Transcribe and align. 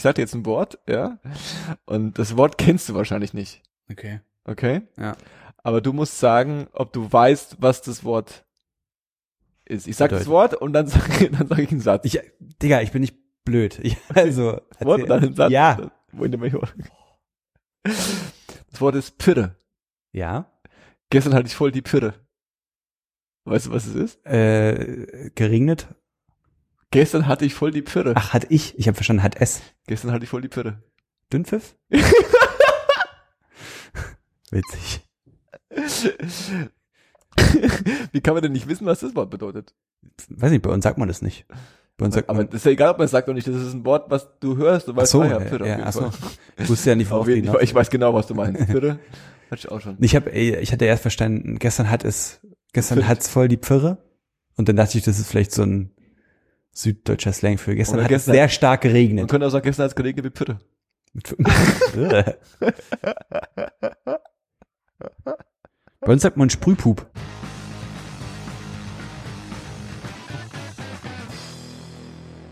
ich 0.00 0.02
sag 0.02 0.14
dir 0.14 0.22
jetzt 0.22 0.34
ein 0.34 0.46
Wort, 0.46 0.78
ja. 0.88 1.18
Und 1.84 2.18
das 2.18 2.38
Wort 2.38 2.56
kennst 2.56 2.88
du 2.88 2.94
wahrscheinlich 2.94 3.34
nicht. 3.34 3.60
Okay. 3.90 4.20
Okay? 4.44 4.80
Ja. 4.96 5.14
Aber 5.58 5.82
du 5.82 5.92
musst 5.92 6.18
sagen, 6.18 6.68
ob 6.72 6.94
du 6.94 7.12
weißt, 7.12 7.58
was 7.60 7.82
das 7.82 8.02
Wort 8.02 8.46
ist. 9.66 9.86
Ich 9.86 9.96
sag 9.96 10.08
das. 10.08 10.26
Wort 10.26 10.54
und 10.54 10.72
dann 10.72 10.86
sage 10.88 11.28
dann 11.28 11.48
sag 11.48 11.58
ich 11.58 11.70
einen 11.70 11.82
Satz. 11.82 12.06
Ich, 12.06 12.18
Digga, 12.62 12.80
ich 12.80 12.92
bin 12.92 13.02
nicht 13.02 13.14
blöd. 13.44 13.78
Ich, 13.82 13.98
also, 14.14 14.62
Wort 14.78 15.02
und 15.02 15.10
dann 15.10 15.22
einen 15.22 15.34
Satz. 15.34 15.52
Ja. 15.52 15.90
Das 17.82 18.80
Wort 18.80 18.94
ist 18.94 19.18
Pirre. 19.18 19.54
Ja. 20.12 20.50
Gestern 21.10 21.34
hatte 21.34 21.48
ich 21.48 21.54
voll 21.54 21.72
die 21.72 21.82
Pirre. 21.82 22.14
Weißt 23.44 23.66
du, 23.66 23.72
was 23.72 23.84
es 23.84 23.96
ist? 23.96 24.26
Äh, 24.26 25.30
geregnet? 25.34 25.88
Gestern 26.92 27.28
hatte 27.28 27.44
ich 27.44 27.54
voll 27.54 27.70
die 27.70 27.82
Pirre. 27.82 28.14
Ach, 28.16 28.32
hat 28.32 28.46
ich. 28.48 28.76
Ich 28.78 28.88
habe 28.88 28.96
verstanden, 28.96 29.22
hat 29.22 29.36
es. 29.40 29.62
Gestern 29.86 30.10
hatte 30.10 30.24
ich 30.24 30.30
voll 30.30 30.42
die 30.42 30.48
Pirre. 30.48 30.82
Dünnpfiff? 31.32 31.76
Witzig. 34.50 35.06
Wie 38.12 38.20
kann 38.20 38.34
man 38.34 38.42
denn 38.42 38.50
nicht 38.52 38.66
wissen, 38.66 38.86
was 38.86 38.98
das 39.00 39.14
Wort 39.14 39.30
bedeutet? 39.30 39.72
Weiß 40.28 40.50
nicht, 40.50 40.62
bei 40.62 40.70
uns 40.70 40.82
sagt 40.82 40.98
man 40.98 41.06
das 41.06 41.22
nicht. 41.22 41.46
Bei 41.96 42.06
uns 42.06 42.16
sagt 42.16 42.28
Aber 42.28 42.38
man, 42.38 42.48
ist 42.48 42.64
ja 42.64 42.72
egal, 42.72 42.90
ob 42.90 42.98
man 42.98 43.04
es 43.04 43.12
sagt 43.12 43.28
oder 43.28 43.36
nicht. 43.36 43.46
Das 43.46 43.54
ist 43.54 43.72
ein 43.72 43.84
Wort, 43.84 44.10
was 44.10 44.28
du 44.40 44.56
hörst 44.56 44.88
und 44.88 44.96
ach 44.96 45.02
weißt, 45.02 45.12
so, 45.12 45.20
ah 45.22 45.26
ja, 45.26 45.38
Pirre. 45.38 45.68
ja, 45.68 45.78
ach 45.84 45.92
so. 45.92 46.10
Ich 46.56 46.68
wusste 46.68 46.90
ja 46.90 46.96
nicht, 46.96 47.10
worauf 47.10 47.28
Auf 47.28 47.32
die. 47.32 47.48
Ich 47.60 47.74
weiß 47.74 47.88
genau, 47.90 48.12
was 48.14 48.26
du 48.26 48.34
meinst. 48.34 48.66
Pirre 48.66 48.98
hatte 49.50 49.60
ich 49.60 49.70
auch 49.70 49.80
schon. 49.80 49.96
Ich 50.00 50.16
habe, 50.16 50.30
ich 50.30 50.72
hatte 50.72 50.84
erst 50.86 51.02
verstanden, 51.02 51.60
gestern 51.60 51.88
hat 51.88 52.04
es, 52.04 52.40
gestern 52.72 53.06
hat's 53.06 53.28
voll 53.28 53.46
die 53.46 53.58
Pfirre. 53.58 53.98
Und 54.56 54.68
dann 54.68 54.76
dachte 54.76 54.98
ich, 54.98 55.04
das 55.04 55.20
ist 55.20 55.28
vielleicht 55.28 55.52
so 55.52 55.62
ein 55.62 55.92
süddeutscher 56.72 57.32
Slang 57.32 57.58
für 57.58 57.74
gestern 57.74 57.96
Oder 57.96 58.04
hat 58.04 58.08
gestern- 58.10 58.32
es 58.32 58.36
sehr 58.36 58.48
stark 58.48 58.84
Man 58.84 58.92
geregnet. 58.92 59.28
könnte 59.30 59.46
auch 59.46 59.50
sagen, 59.50 59.64
gestern 59.64 59.84
hat 59.84 59.90
es 59.90 59.96
geregnet 59.96 60.24
wie 60.24 60.30
Pirre. 60.30 60.58
Bei 66.00 66.12
uns 66.12 66.22
sagt 66.22 66.36
man 66.36 66.48
Sprühpup. 66.50 67.06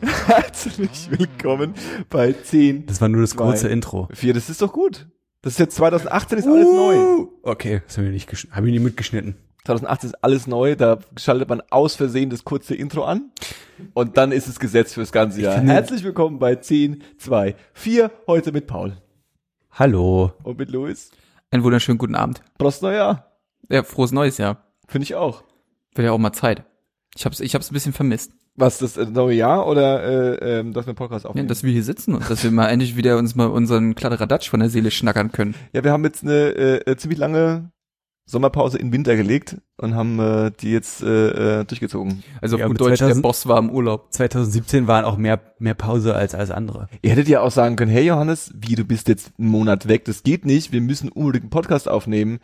Herzlich 0.26 1.10
willkommen 1.10 1.74
bei 2.08 2.32
10. 2.32 2.86
Das 2.86 3.00
war 3.00 3.08
nur 3.08 3.20
das 3.22 3.30
Zwei. 3.30 3.44
kurze 3.44 3.68
Intro. 3.68 4.08
4, 4.12 4.32
das 4.34 4.48
ist 4.48 4.62
doch 4.62 4.72
gut. 4.72 5.08
Das 5.42 5.54
ist 5.54 5.58
jetzt 5.58 5.76
2018 5.76 6.38
ist 6.38 6.46
alles 6.46 6.64
neu. 6.66 6.96
Uh, 6.96 7.28
Okay, 7.42 7.82
das 7.86 7.96
habe 7.98 8.08
ich 8.08 8.28
nicht, 8.28 8.48
hab 8.52 8.64
ich 8.64 8.72
nicht 8.72 8.82
mitgeschnitten. 8.82 9.36
2018 9.64 10.10
ist 10.10 10.24
alles 10.24 10.46
neu, 10.46 10.76
da 10.76 10.98
schaltet 11.18 11.48
man 11.48 11.62
aus 11.70 11.94
Versehen 11.94 12.30
das 12.30 12.44
kurze 12.44 12.74
Intro 12.74 13.04
an 13.04 13.30
und 13.94 14.16
dann 14.16 14.32
ist 14.32 14.48
es 14.48 14.58
Gesetz 14.58 14.94
fürs 14.94 15.12
ganze 15.12 15.42
Jahr. 15.42 15.60
Herzlich 15.60 16.04
willkommen 16.04 16.38
bei 16.38 16.56
10, 16.56 17.02
2, 17.18 17.54
4, 17.74 18.10
heute 18.26 18.52
mit 18.52 18.66
Paul 18.66 18.96
Hallo. 19.72 20.32
und 20.42 20.58
mit 20.58 20.70
Luis. 20.70 21.10
Einen 21.50 21.62
wunderschönen 21.64 21.98
guten 21.98 22.14
Abend. 22.14 22.40
Prost 22.58 22.82
Neujahr, 22.82 23.38
Ja, 23.68 23.82
frohes 23.82 24.12
neues 24.12 24.38
Jahr. 24.38 24.64
finde 24.86 25.04
ich 25.04 25.14
auch. 25.14 25.42
Wird 25.94 26.06
ja 26.06 26.12
auch 26.12 26.18
mal 26.18 26.32
Zeit. 26.32 26.64
Ich 27.16 27.26
hab's, 27.26 27.40
ich 27.40 27.54
hab's 27.54 27.70
ein 27.70 27.74
bisschen 27.74 27.92
vermisst. 27.92 28.32
Was, 28.56 28.78
das 28.78 28.96
äh, 28.96 29.04
neue 29.06 29.34
Jahr 29.36 29.66
oder 29.68 30.02
äh, 30.42 30.60
ähm, 30.60 30.72
dass 30.72 30.86
wir 30.86 30.90
einen 30.90 30.96
Podcast 30.96 31.24
Ja, 31.24 31.30
aufnehmen? 31.30 31.48
dass 31.48 31.62
wir 31.62 31.72
hier 31.72 31.84
sitzen 31.84 32.14
und 32.14 32.28
dass 32.28 32.42
wir 32.42 32.50
mal 32.50 32.68
endlich 32.68 32.96
wieder 32.96 33.18
uns 33.18 33.34
mal 33.34 33.46
unseren 33.46 33.94
Kladderadatsch 33.94 34.48
von 34.48 34.60
der 34.60 34.68
Seele 34.68 34.90
schnackern 34.90 35.30
können. 35.30 35.54
Ja, 35.72 35.84
wir 35.84 35.92
haben 35.92 36.04
jetzt 36.04 36.24
eine 36.24 36.32
äh, 36.32 36.90
äh, 36.90 36.96
ziemlich 36.96 37.18
lange 37.18 37.70
Sommerpause 38.28 38.76
in 38.76 38.92
Winter 38.92 39.16
gelegt 39.16 39.56
und 39.78 39.94
haben 39.94 40.20
äh, 40.20 40.52
die 40.60 40.70
jetzt 40.70 41.02
äh, 41.02 41.60
äh, 41.60 41.64
durchgezogen. 41.64 42.22
Also 42.42 42.56
auf 42.56 42.60
Ja, 42.60 42.66
gut 42.68 42.78
Deutsch, 42.78 42.98
der 42.98 43.08
2000 43.08 43.22
Boss 43.22 43.48
war 43.48 43.58
im 43.58 43.70
Urlaub. 43.70 44.12
2017 44.12 44.86
waren 44.86 45.06
auch 45.06 45.16
mehr, 45.16 45.40
mehr 45.58 45.74
Pause 45.74 46.14
als 46.14 46.34
alles 46.34 46.50
andere. 46.50 46.88
Ihr 47.00 47.10
hättet 47.10 47.28
ja 47.28 47.40
auch 47.40 47.50
sagen 47.50 47.76
können, 47.76 47.90
hey 47.90 48.04
Johannes, 48.04 48.52
wie, 48.54 48.74
du 48.74 48.84
bist 48.84 49.08
jetzt 49.08 49.32
einen 49.38 49.48
Monat 49.48 49.88
weg, 49.88 50.04
das 50.04 50.22
geht 50.22 50.44
nicht, 50.44 50.72
wir 50.72 50.82
müssen 50.82 51.08
unbedingt 51.08 51.44
einen 51.44 51.50
Podcast 51.50 51.88
aufnehmen. 51.88 52.38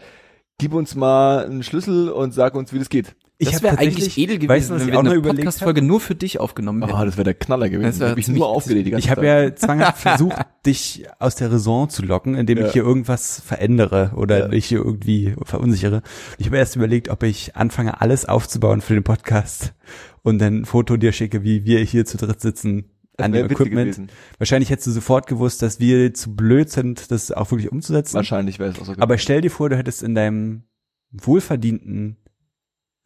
Gib 0.59 0.73
uns 0.73 0.95
mal 0.95 1.45
einen 1.45 1.63
Schlüssel 1.63 2.09
und 2.09 2.33
sag 2.33 2.55
uns, 2.55 2.73
wie 2.73 2.79
das 2.79 2.89
geht. 2.89 3.15
Ich 3.37 3.51
das 3.51 3.63
wäre 3.65 3.77
eigentlich 3.79 4.17
edel 4.17 4.37
gewesen, 4.39 4.49
weißt 4.49 4.71
du, 4.71 4.75
wenn 4.79 4.93
wir 4.93 4.99
eine 5.13 5.21
Podcast-Folge 5.21 5.83
nur 5.83 6.01
für 6.01 6.15
dich 6.15 6.39
aufgenommen 6.39 6.85
Oh, 6.85 6.87
hätten. 6.87 7.07
das 7.07 7.17
wäre 7.17 7.25
der 7.25 7.35
Knaller 7.35 7.69
gewesen. 7.69 7.87
Das 7.87 7.99
wär 7.99 8.11
ich 8.17 8.29
mich 8.29 8.29
nur 8.29 8.47
aufgeregt 8.49 8.97
Ich 8.97 9.11
habe 9.11 9.27
ja 9.27 9.55
zwanghaft 9.57 9.99
versucht, 10.03 10.37
dich 10.65 11.05
aus 11.19 11.35
der 11.35 11.51
Raison 11.51 11.89
zu 11.91 12.03
locken, 12.05 12.37
indem 12.37 12.59
Ja. 12.59 12.67
ich 12.67 12.73
hier 12.73 12.85
irgendwas 12.85 13.41
verändere 13.45 14.13
oder 14.15 14.39
Ja. 14.47 14.53
ich 14.53 14.67
hier 14.67 14.79
irgendwie 14.79 15.35
verunsichere. 15.43 16.03
Ich 16.39 16.47
habe 16.47 16.59
erst 16.59 16.77
überlegt, 16.77 17.09
ob 17.09 17.25
ich 17.25 17.57
anfange, 17.57 18.01
alles 18.01 18.25
aufzubauen 18.25 18.81
für 18.81 18.95
den 18.95 19.03
Podcast 19.03 19.75
und 20.23 20.39
dann 20.39 20.61
ein 20.61 20.65
Foto 20.65 20.97
dir 20.97 21.11
schicke, 21.11 21.43
wie 21.43 21.65
wir 21.65 21.81
hier 21.81 22.05
zu 22.05 22.17
dritt 22.17 22.41
sitzen 22.41 22.91
an 23.17 23.33
dem 23.33 23.47
Equipment. 23.47 23.93
gewesen. 23.97 24.09
Wahrscheinlich 24.39 24.71
hättest 24.71 24.87
du 24.87 24.91
sofort 24.93 25.27
gewusst, 25.27 25.61
dass 25.61 25.81
wir 25.81 26.15
zu 26.15 26.37
blöd 26.37 26.71
sind, 26.71 27.11
das 27.11 27.33
auch 27.33 27.51
wirklich 27.51 27.71
umzusetzen. 27.73 28.15
Wahrscheinlich 28.15 28.61
wäre 28.61 28.71
es 28.71 28.79
auch 28.81 28.87
so. 28.87 28.95
Aber 28.97 29.19
stell 29.19 29.41
dir 29.41 29.51
vor, 29.51 29.69
du 29.71 29.77
hättest 29.77 30.05
in 30.05 30.15
deinem 30.15 30.63
wohlverdienten, 31.11 32.17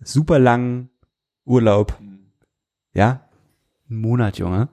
super 0.00 0.38
langen 0.38 0.90
Urlaub, 1.44 1.98
ja, 2.92 3.28
einen 3.88 4.00
Monat, 4.00 4.38
Junge, 4.38 4.68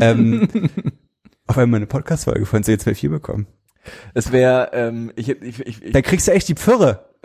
ähm, 0.00 0.48
auf 1.46 1.58
einmal 1.58 1.78
eine 1.78 1.86
Podcast-Folge 1.86 2.46
von 2.46 2.62
C24 2.62 3.08
bekommen. 3.10 3.46
es 4.14 4.32
wäre, 4.32 4.70
ähm, 4.72 5.12
ich, 5.16 5.28
ich, 5.28 5.60
ich, 5.60 5.82
ich, 5.82 5.92
Dann 5.92 6.02
kriegst 6.02 6.26
du 6.28 6.32
echt 6.32 6.48
die 6.48 6.54
Pfirre. 6.54 7.08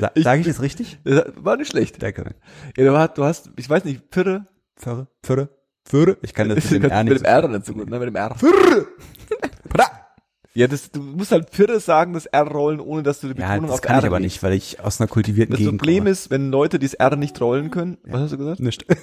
Sa 0.00 0.10
Sage 0.16 0.40
ich 0.40 0.46
das 0.46 0.60
richtig? 0.60 0.98
war 1.04 1.56
nicht 1.56 1.70
schlecht. 1.70 2.02
Danke. 2.02 2.34
Ja, 2.76 2.84
du 2.84 2.96
hast, 2.96 3.16
du 3.18 3.24
hast, 3.24 3.50
ich 3.56 3.70
weiß 3.70 3.84
nicht, 3.84 4.10
Pirre. 4.10 4.46
Pfirre, 4.76 5.06
Pfirre, 5.22 5.48
Pfirre. 5.84 6.18
Ich 6.22 6.34
kann 6.34 6.48
das 6.48 6.70
mit 6.70 6.82
dem 6.82 6.90
R 6.90 7.04
mit 7.04 7.12
nicht. 7.12 7.24
dem 7.24 7.26
R 7.26 7.48
nicht 7.48 7.66
so 7.66 7.72
gut, 7.72 7.88
ne, 7.88 7.98
mit 7.98 8.08
dem 8.08 8.16
R. 8.16 8.34
Pfirre. 8.34 8.86
Ja, 10.56 10.66
das, 10.68 10.90
du 10.90 11.02
musst 11.02 11.32
halt 11.32 11.50
Pirre 11.50 11.80
sagen, 11.80 12.14
das 12.14 12.24
R 12.24 12.46
rollen, 12.48 12.80
ohne 12.80 13.02
dass 13.02 13.20
du 13.20 13.28
die 13.32 13.38
Ja, 13.38 13.48
Betonung 13.48 13.66
das 13.66 13.74
auf 13.74 13.80
kann 13.82 13.96
R 13.96 14.00
ich 14.00 14.06
aber 14.06 14.20
nicht, 14.20 14.42
weil 14.42 14.54
ich 14.54 14.80
aus 14.80 14.98
einer 15.00 15.06
kultivierten 15.08 15.50
Das 15.52 15.58
Gegend 15.58 15.78
Problem 15.78 15.98
komme. 16.04 16.10
ist, 16.10 16.30
wenn 16.30 16.50
Leute 16.50 16.78
das 16.78 16.94
R 16.94 17.14
nicht 17.16 17.38
rollen 17.42 17.70
können, 17.70 17.98
was 18.04 18.22
hast 18.22 18.32
du 18.32 18.38
gesagt? 18.38 18.60
Nicht. 18.60 18.86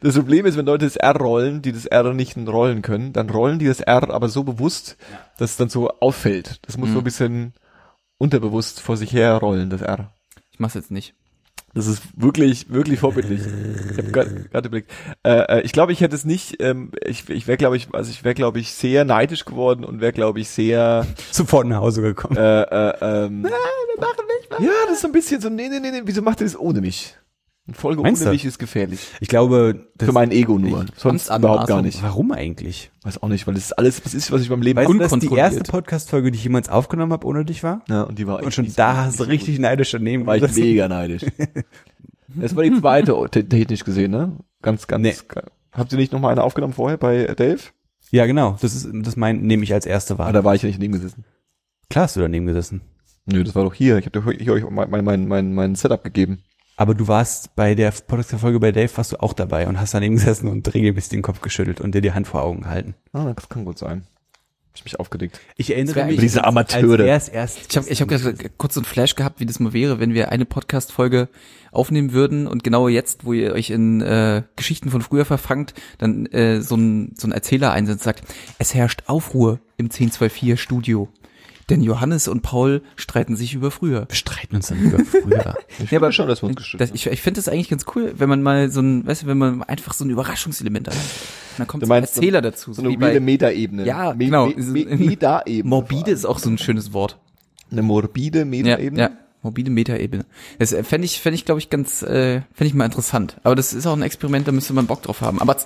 Das 0.00 0.16
Problem 0.16 0.46
ist, 0.46 0.56
wenn 0.56 0.66
Leute 0.66 0.84
das 0.84 0.96
R 0.96 1.16
rollen, 1.16 1.62
die 1.62 1.70
das 1.72 1.86
R 1.86 2.12
nicht 2.12 2.36
rollen 2.36 2.82
können, 2.82 3.12
dann 3.12 3.30
rollen 3.30 3.58
die 3.60 3.66
das 3.66 3.80
R 3.80 4.10
aber 4.10 4.28
so 4.28 4.42
bewusst, 4.42 4.96
dass 5.38 5.52
es 5.52 5.56
dann 5.56 5.68
so 5.68 5.88
auffällt. 6.00 6.58
Das 6.66 6.76
muss 6.76 6.90
so 6.90 6.98
ein 6.98 7.04
bisschen 7.04 7.54
unterbewusst 8.18 8.80
vor 8.80 8.96
sich 8.96 9.12
her 9.12 9.34
rollen, 9.36 9.70
das 9.70 9.82
R. 9.82 10.12
Ich 10.50 10.58
mach's 10.58 10.74
jetzt 10.74 10.90
nicht. 10.90 11.14
Das 11.76 11.86
ist 11.86 12.02
wirklich, 12.16 12.72
wirklich 12.72 13.00
vorbildlich. 13.00 13.42
Ich 13.42 13.98
habe 13.98 14.10
gerade 14.10 14.66
überlegt. 14.66 14.90
Äh, 15.26 15.60
ich 15.60 15.72
glaube, 15.72 15.92
ich 15.92 16.00
hätte 16.00 16.16
es 16.16 16.24
nicht, 16.24 16.56
ähm, 16.62 16.90
ich, 17.04 17.28
ich 17.28 17.46
wäre, 17.46 17.58
glaube 17.58 17.76
ich, 17.76 17.88
also 17.92 18.10
ich 18.10 18.24
wäre, 18.24 18.34
glaube 18.34 18.58
ich, 18.58 18.72
sehr 18.72 19.04
neidisch 19.04 19.44
geworden 19.44 19.84
und 19.84 20.00
wäre, 20.00 20.14
glaube 20.14 20.40
ich, 20.40 20.48
sehr 20.48 21.06
Sofort 21.30 21.66
nach 21.66 21.80
Hause 21.80 22.00
gekommen. 22.00 22.34
äh, 22.34 22.62
äh, 22.62 23.26
ähm, 23.26 23.42
wir 23.44 23.50
machen 24.00 24.24
nicht 24.40 24.66
Ja, 24.66 24.72
das 24.86 24.94
ist 24.94 25.02
so 25.02 25.08
ein 25.08 25.12
bisschen 25.12 25.42
so, 25.42 25.50
nee, 25.50 25.68
nee, 25.68 25.78
nee, 25.78 25.90
nee, 25.90 26.00
wieso 26.02 26.22
macht 26.22 26.40
ihr 26.40 26.46
das 26.46 26.58
ohne 26.58 26.80
mich? 26.80 27.14
Eine 27.68 27.74
Folge 27.74 28.02
Meinst 28.02 28.22
ohne 28.22 28.30
du? 28.30 28.34
mich 28.34 28.44
ist 28.44 28.58
gefährlich. 28.58 29.00
Ich 29.20 29.26
glaube, 29.28 29.86
das, 29.96 30.06
Für 30.06 30.12
mein 30.12 30.30
Ego 30.30 30.56
nur. 30.58 30.86
Sonst 30.96 31.28
überhaupt 31.30 31.66
gar 31.66 31.82
nicht. 31.82 32.00
warum 32.02 32.30
eigentlich? 32.30 32.92
Weiß 33.02 33.20
auch 33.22 33.28
nicht, 33.28 33.46
weil 33.48 33.54
das 33.54 33.64
ist 33.64 33.72
alles, 33.72 34.00
das 34.02 34.14
ist, 34.14 34.30
was 34.30 34.40
ich 34.42 34.48
beim 34.48 34.62
Leben 34.62 34.78
Weißt 34.78 34.88
du, 34.88 34.94
dass 34.98 35.10
die 35.10 35.14
Unkontrolliert. 35.14 35.52
erste 35.54 35.72
Podcast-Folge, 35.72 36.30
die 36.30 36.38
ich 36.38 36.44
jemals 36.44 36.68
aufgenommen 36.68 37.12
habe, 37.12 37.26
ohne 37.26 37.44
dich 37.44 37.64
war? 37.64 37.82
Ja, 37.88 38.02
und 38.02 38.18
die 38.20 38.26
war 38.28 38.40
Und 38.42 38.54
schon 38.54 38.72
da 38.76 38.96
hast 39.06 39.18
du 39.18 39.24
richtig 39.24 39.58
neidisch 39.58 39.90
daneben 39.90 40.26
war 40.26 40.36
ich 40.36 40.54
mega 40.54 40.86
neidisch. 40.88 41.24
Das 42.38 42.54
war 42.54 42.64
die 42.64 42.78
zweite 42.78 43.14
te- 43.30 43.48
technisch 43.48 43.82
gesehen, 43.84 44.10
ne? 44.10 44.32
Ganz, 44.60 44.86
ganz. 44.86 45.02
Nee. 45.02 45.14
Habt 45.72 45.92
ihr 45.92 45.98
nicht 45.98 46.12
noch 46.12 46.20
mal 46.20 46.30
eine 46.32 46.42
aufgenommen 46.42 46.74
vorher 46.74 46.98
bei 46.98 47.24
Dave? 47.34 47.60
Ja, 48.10 48.26
genau. 48.26 48.58
Das 48.60 48.74
ist, 48.74 48.88
das 48.92 49.16
mein, 49.16 49.40
nehme 49.42 49.62
ich 49.64 49.72
als 49.72 49.86
erste 49.86 50.14
Ah, 50.14 50.18
wahr. 50.18 50.32
da 50.32 50.44
war 50.44 50.54
ich 50.54 50.60
ja 50.62 50.66
nicht 50.68 50.78
neben 50.78 50.92
gesessen. 50.92 51.24
Klar 51.88 52.04
hast 52.04 52.16
du 52.16 52.20
daneben 52.20 52.46
gesessen. 52.46 52.82
Nö, 53.26 53.42
das 53.42 53.54
war 53.54 53.64
doch 53.64 53.72
hier. 53.74 53.96
Ich 53.98 54.06
habe 54.06 54.18
euch, 54.28 54.68
mein, 54.70 55.04
mein, 55.04 55.26
mein, 55.28 55.54
mein 55.54 55.74
Setup 55.76 56.04
gegeben. 56.04 56.42
Aber 56.76 56.94
du 56.94 57.08
warst 57.08 57.56
bei 57.56 57.74
der 57.74 57.90
Podcast-Folge 57.90 58.60
bei 58.60 58.70
Dave, 58.70 58.90
warst 58.96 59.12
du 59.12 59.22
auch 59.22 59.32
dabei 59.32 59.66
und 59.66 59.80
hast 59.80 59.94
daneben 59.94 60.16
gesessen 60.16 60.48
und 60.48 60.72
regelmäßig 60.72 61.08
den 61.08 61.22
Kopf 61.22 61.40
geschüttelt 61.40 61.80
und 61.80 61.94
dir 61.94 62.02
die 62.02 62.12
Hand 62.12 62.26
vor 62.26 62.42
Augen 62.42 62.62
gehalten. 62.62 62.94
Ah, 63.14 63.32
das 63.32 63.48
kann 63.48 63.64
gut 63.64 63.78
sein. 63.78 64.02
Hab 64.02 64.80
ich 64.80 64.84
mich 64.84 65.00
aufgeregt. 65.00 65.40
Ich 65.56 65.72
erinnere 65.72 66.04
mich, 66.04 66.20
Diese 66.20 66.44
Amateure. 66.44 67.10
Als 67.10 67.30
erst. 67.30 67.60
Ich 67.70 67.76
habe 67.78 67.88
ich 67.88 68.02
hab 68.02 68.58
kurz 68.58 68.74
so 68.74 68.80
einen 68.80 68.84
Flash 68.84 69.14
gehabt, 69.14 69.40
wie 69.40 69.46
das 69.46 69.58
mal 69.58 69.72
wäre, 69.72 70.00
wenn 70.00 70.12
wir 70.12 70.30
eine 70.30 70.44
Podcast-Folge 70.44 71.30
aufnehmen 71.72 72.12
würden 72.12 72.46
und 72.46 72.62
genau 72.62 72.88
jetzt, 72.88 73.24
wo 73.24 73.32
ihr 73.32 73.54
euch 73.54 73.70
in 73.70 74.02
äh, 74.02 74.42
Geschichten 74.56 74.90
von 74.90 75.00
früher 75.00 75.24
verfangt, 75.24 75.72
dann 75.96 76.26
äh, 76.26 76.60
so 76.60 76.76
ein, 76.76 77.14
so 77.16 77.26
ein 77.26 77.32
Erzähler 77.32 77.72
einsetzt 77.72 78.04
sagt, 78.04 78.24
es 78.58 78.74
herrscht 78.74 79.04
Aufruhr 79.06 79.60
im 79.78 79.86
1024 79.86 80.60
Studio. 80.60 81.08
Denn 81.68 81.82
Johannes 81.82 82.28
und 82.28 82.42
Paul 82.42 82.82
streiten 82.94 83.34
sich 83.34 83.54
über 83.54 83.72
früher. 83.72 84.06
Wir 84.08 84.14
streiten 84.14 84.54
uns 84.56 84.68
dann 84.68 84.78
über 84.78 84.98
früher. 85.04 85.54
Ich 85.80 85.90
Ja, 85.90 85.98
aber- 85.98 86.06
finde 86.06 86.12
schon, 86.12 86.28
dass 86.28 86.42
wir 86.42 86.46
uns 86.48 86.56
gestritten 86.56 86.78
Das, 86.78 86.94
ich 86.94 87.06
ich 87.06 87.20
finde 87.20 87.38
das 87.38 87.48
eigentlich 87.48 87.68
ganz 87.68 87.84
cool, 87.94 88.14
wenn 88.16 88.28
man 88.28 88.40
mal 88.42 88.70
so 88.70 88.80
ein, 88.80 89.04
weißt 89.06 89.22
du, 89.24 89.26
wenn 89.26 89.38
man 89.38 89.62
einfach 89.64 89.92
so 89.94 90.04
ein 90.04 90.10
Überraschungselement 90.10 90.86
hat. 90.88 90.94
Und 90.94 91.02
dann 91.58 91.66
kommt 91.66 91.82
Du 91.82 91.86
so 91.86 91.92
ein 91.92 92.00
meinst 92.00 92.14
so- 92.14 92.20
Erzähler 92.20 92.40
dazu. 92.40 92.72
So 92.72 92.82
So 92.82 92.88
eine 92.88 93.00
weirde 93.00 93.18
Metaebene. 93.20 93.84
Ja, 93.84 94.14
Me 94.14 94.26
genau. 94.26 94.46
Me 94.46 94.54
Me 94.56 94.96
Meta-Ebene. 94.96 95.68
Morbide 95.68 96.10
ist 96.12 96.24
auch 96.24 96.38
so 96.38 96.48
ein 96.50 96.58
schönes 96.58 96.92
Wort. 96.92 97.18
Eine 97.72 97.82
morbide 97.82 98.40
Ja, 98.40 98.44
Meta-Ebene. 98.44 99.00
ja. 99.02 99.10
Morbide 99.42 99.70
Metaebene. 99.70 100.24
Das 100.60 100.72
äh, 100.72 100.84
fände 100.84 101.04
ich, 101.04 101.20
fände 101.20 101.34
ich, 101.34 101.44
glaube 101.44 101.58
ich, 101.60 101.68
ganz, 101.68 102.02
äh, 102.02 102.42
fände 102.54 102.68
ich 102.68 102.74
mal 102.74 102.84
interessant. 102.84 103.36
Aber 103.42 103.54
das 103.56 103.72
ist 103.74 103.86
auch 103.86 103.92
ein 103.96 104.02
Experiment, 104.02 104.46
da 104.46 104.52
müsste 104.52 104.72
man 104.72 104.86
Bock 104.86 105.02
drauf 105.02 105.20
haben. 105.20 105.40
Aber 105.40 105.56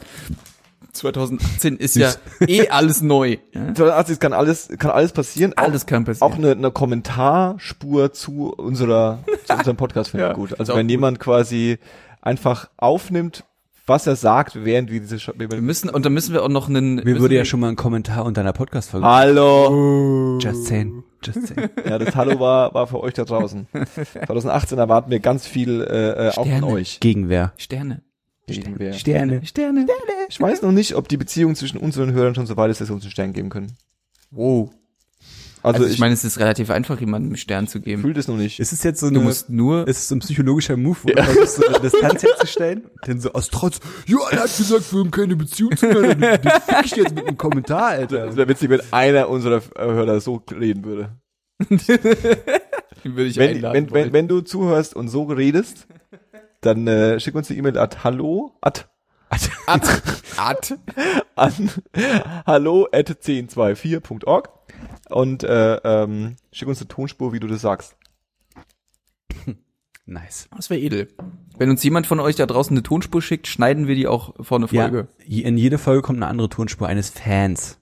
2018 0.93 1.77
ist 1.77 1.97
ja 1.97 2.13
eh 2.47 2.69
alles 2.69 3.03
neu. 3.03 3.39
Ja? 3.53 3.75
2018 3.75 4.19
kann 4.19 4.33
alles, 4.33 4.69
kann 4.79 4.91
alles 4.91 5.13
passieren. 5.13 5.53
Alles 5.57 5.83
auch, 5.83 5.87
kann 5.87 6.05
passieren. 6.05 6.33
Auch 6.33 6.37
eine, 6.37 6.53
eine 6.53 6.71
Kommentarspur 6.71 8.13
zu 8.13 8.53
unserer, 8.53 9.21
zu 9.47 9.55
unserem 9.55 9.77
Podcast 9.77 10.11
finde 10.11 10.27
ich 10.27 10.29
Ja, 10.31 10.35
gut. 10.37 10.59
Also 10.59 10.75
wenn 10.75 10.87
gut. 10.87 10.91
jemand 10.91 11.21
quasi 11.21 11.79
einfach 12.21 12.69
aufnimmt, 12.77 13.45
was 13.87 14.07
er 14.07 14.15
sagt, 14.15 14.65
während 14.65 14.91
wir 14.93 15.01
diese 15.01 15.19
Sch 15.19 15.33
Wir 15.37 15.49
müssen, 15.61 15.91
und 15.91 16.05
dann 16.05 16.13
müssen 16.13 16.33
wir 16.33 16.45
auch 16.45 16.49
noch 16.49 16.69
einen. 16.69 16.97
Mir 16.97 17.05
müssen 17.05 17.21
würde 17.21 17.35
ja 17.35 17.41
wir- 17.41 17.45
schon 17.47 17.59
mal 17.61 17.69
ein 17.71 17.77
Kommentar 17.77 18.25
unter 18.25 18.41
einer 18.43 18.53
Podcast-Folge. 18.53 19.05
Hallo. 19.07 20.39
Just 20.41 20.67
saying. 20.67 21.03
Just 21.25 21.49
saying. 21.49 21.71
Ja, 21.89 21.99
das 21.99 22.15
Hallo 22.15 22.39
war, 22.39 22.73
war 22.73 22.87
für 22.87 23.01
euch 23.01 23.15
da 23.15 23.25
draußen. 23.25 23.67
2018 24.27 24.79
erwarten 24.79 25.11
wir 25.11 25.19
ganz 25.21 25.47
viel 25.47 25.81
äh, 25.81 26.29
äh, 26.29 26.31
auch 26.31 26.35
von 26.35 26.45
Sterne. 26.47 26.67
euch. 26.67 27.01
Gegenwehr. 27.01 27.53
Sterne. 27.57 28.03
Gegenwehr. 28.57 28.93
Sterne. 28.93 29.45
Sterne. 29.45 29.87
Ich 30.29 30.41
weiß 30.41 30.63
noch 30.63 30.73
nicht, 30.73 30.95
ob 30.95 31.09
die 31.09 31.17
Beziehung 31.17 31.55
zwischen 31.55 31.79
unseren 31.79 32.13
Hörern 32.13 32.35
schon 32.35 32.47
so 32.47 32.57
weit 32.57 32.71
ist, 32.71 32.81
dass 32.81 32.89
wir 32.89 32.95
uns 32.95 33.05
einen 33.05 33.11
Stern 33.13 33.33
geben 33.33 33.49
können. 33.51 33.73
Wow. 34.31 34.71
Also, 35.63 35.77
Also, 35.77 35.87
ich, 35.89 35.95
ich, 35.95 35.99
meine, 35.99 36.15
es 36.15 36.25
ist 36.25 36.39
relativ 36.39 36.71
einfach, 36.71 36.99
jemandem 37.01 37.31
einen 37.33 37.37
Stern 37.37 37.67
zu 37.69 37.81
geben. 37.83 38.01
fühle 38.01 38.15
das 38.15 38.29
noch 38.29 38.37
nicht. 38.39 38.61
Ist 38.61 38.73
es 38.73 38.83
jetzt 38.83 39.01
so 39.01 39.11
Du 39.11 39.17
eine, 39.17 39.25
musst 39.25 39.51
nur. 39.51 39.87
ist 39.87 39.99
es 39.99 40.09
so 40.09 40.15
ein 40.15 40.21
psychologischer 40.21 40.77
Move, 40.79 40.97
wo 41.03 41.09
du 41.09 41.23
versuchst, 41.23 41.57
so 41.57 41.67
eine 41.67 41.81
Distanz 41.81 42.23
herzustellen? 42.23 42.85
Denn 43.07 43.21
so 43.21 43.33
aus 43.35 43.51
Trotz, 43.51 43.79
ja, 44.07 44.17
er 44.31 44.41
hat 44.45 44.57
gesagt, 44.57 44.91
wir 44.91 45.01
haben 45.01 45.11
keine 45.11 45.37
Beziehung 45.37 45.77
zueinander, 45.77 46.39
den, 46.39 46.43
den 46.43 46.53
fick 46.63 46.85
ich 46.87 46.97
jetzt 46.97 47.15
mit 47.15 47.27
einem 47.27 47.37
Kommentar, 47.37 47.93
Es 47.95 47.99
Alter. 48.01 48.37
wäre 48.37 48.49
witzig, 48.49 48.71
wenn 48.71 48.81
einer 48.91 49.29
unserer 49.29 49.61
Hörer 49.77 50.21
so 50.23 50.43
reden 50.51 50.85
würde. 50.85 51.11
Den 53.05 53.17
würde 53.17 53.27
ich 53.31 53.37
Wenn, 53.37 53.57
einladen 53.57 53.75
wenn, 53.75 53.93
wenn, 53.93 54.13
wenn 54.13 54.29
du 54.29 54.41
zuhörst 54.43 54.95
und 54.97 55.09
so 55.09 55.25
redest, 55.25 55.87
dann 56.61 56.87
äh, 56.87 57.21
schick 57.21 57.35
uns 57.35 57.51
eine 57.51 57.59
E-Mail 57.59 57.79
at 57.79 58.05
hallo 58.05 58.53
at, 58.61 58.89
Ad. 59.31 59.49
Ad. 60.37 60.79
an 61.37 61.71
hallo 62.47 62.89
at 62.93 63.09
1024.org 63.09 64.49
und 65.09 65.45
äh, 65.45 65.77
ähm, 65.77 66.37
schick 66.53 66.69
uns 66.69 66.81
eine 66.81 66.89
Tonspur, 66.89 67.33
wie 67.33 67.41
du 67.41 67.47
das 67.47 67.61
sagst. 67.61 67.97
Nice. 70.07 70.49
Das 70.57 70.71
wäre 70.71 70.81
edel. 70.81 71.07
Wenn 71.57 71.71
uns 71.71 71.85
jemand 71.85 72.09
von 72.09 72.19
euch 72.19 72.35
da 72.35 72.45
draußen 72.45 72.75
eine 72.77 72.83
Tonspur 72.83 73.23
schickt, 73.23 73.47
schneiden 73.47 73.87
wir 73.87 73.95
die 73.95 74.09
auch 74.09 74.35
vor 74.41 74.59
eine 74.59 74.67
Folge. 74.67 75.07
Ja, 75.25 75.47
in 75.47 75.57
jede 75.57 75.79
Folge 75.79 76.03
kommt 76.03 76.19
eine 76.19 76.27
andere 76.27 76.49
Tonspur 76.49 76.89
eines 76.89 77.11
Fans, 77.11 77.79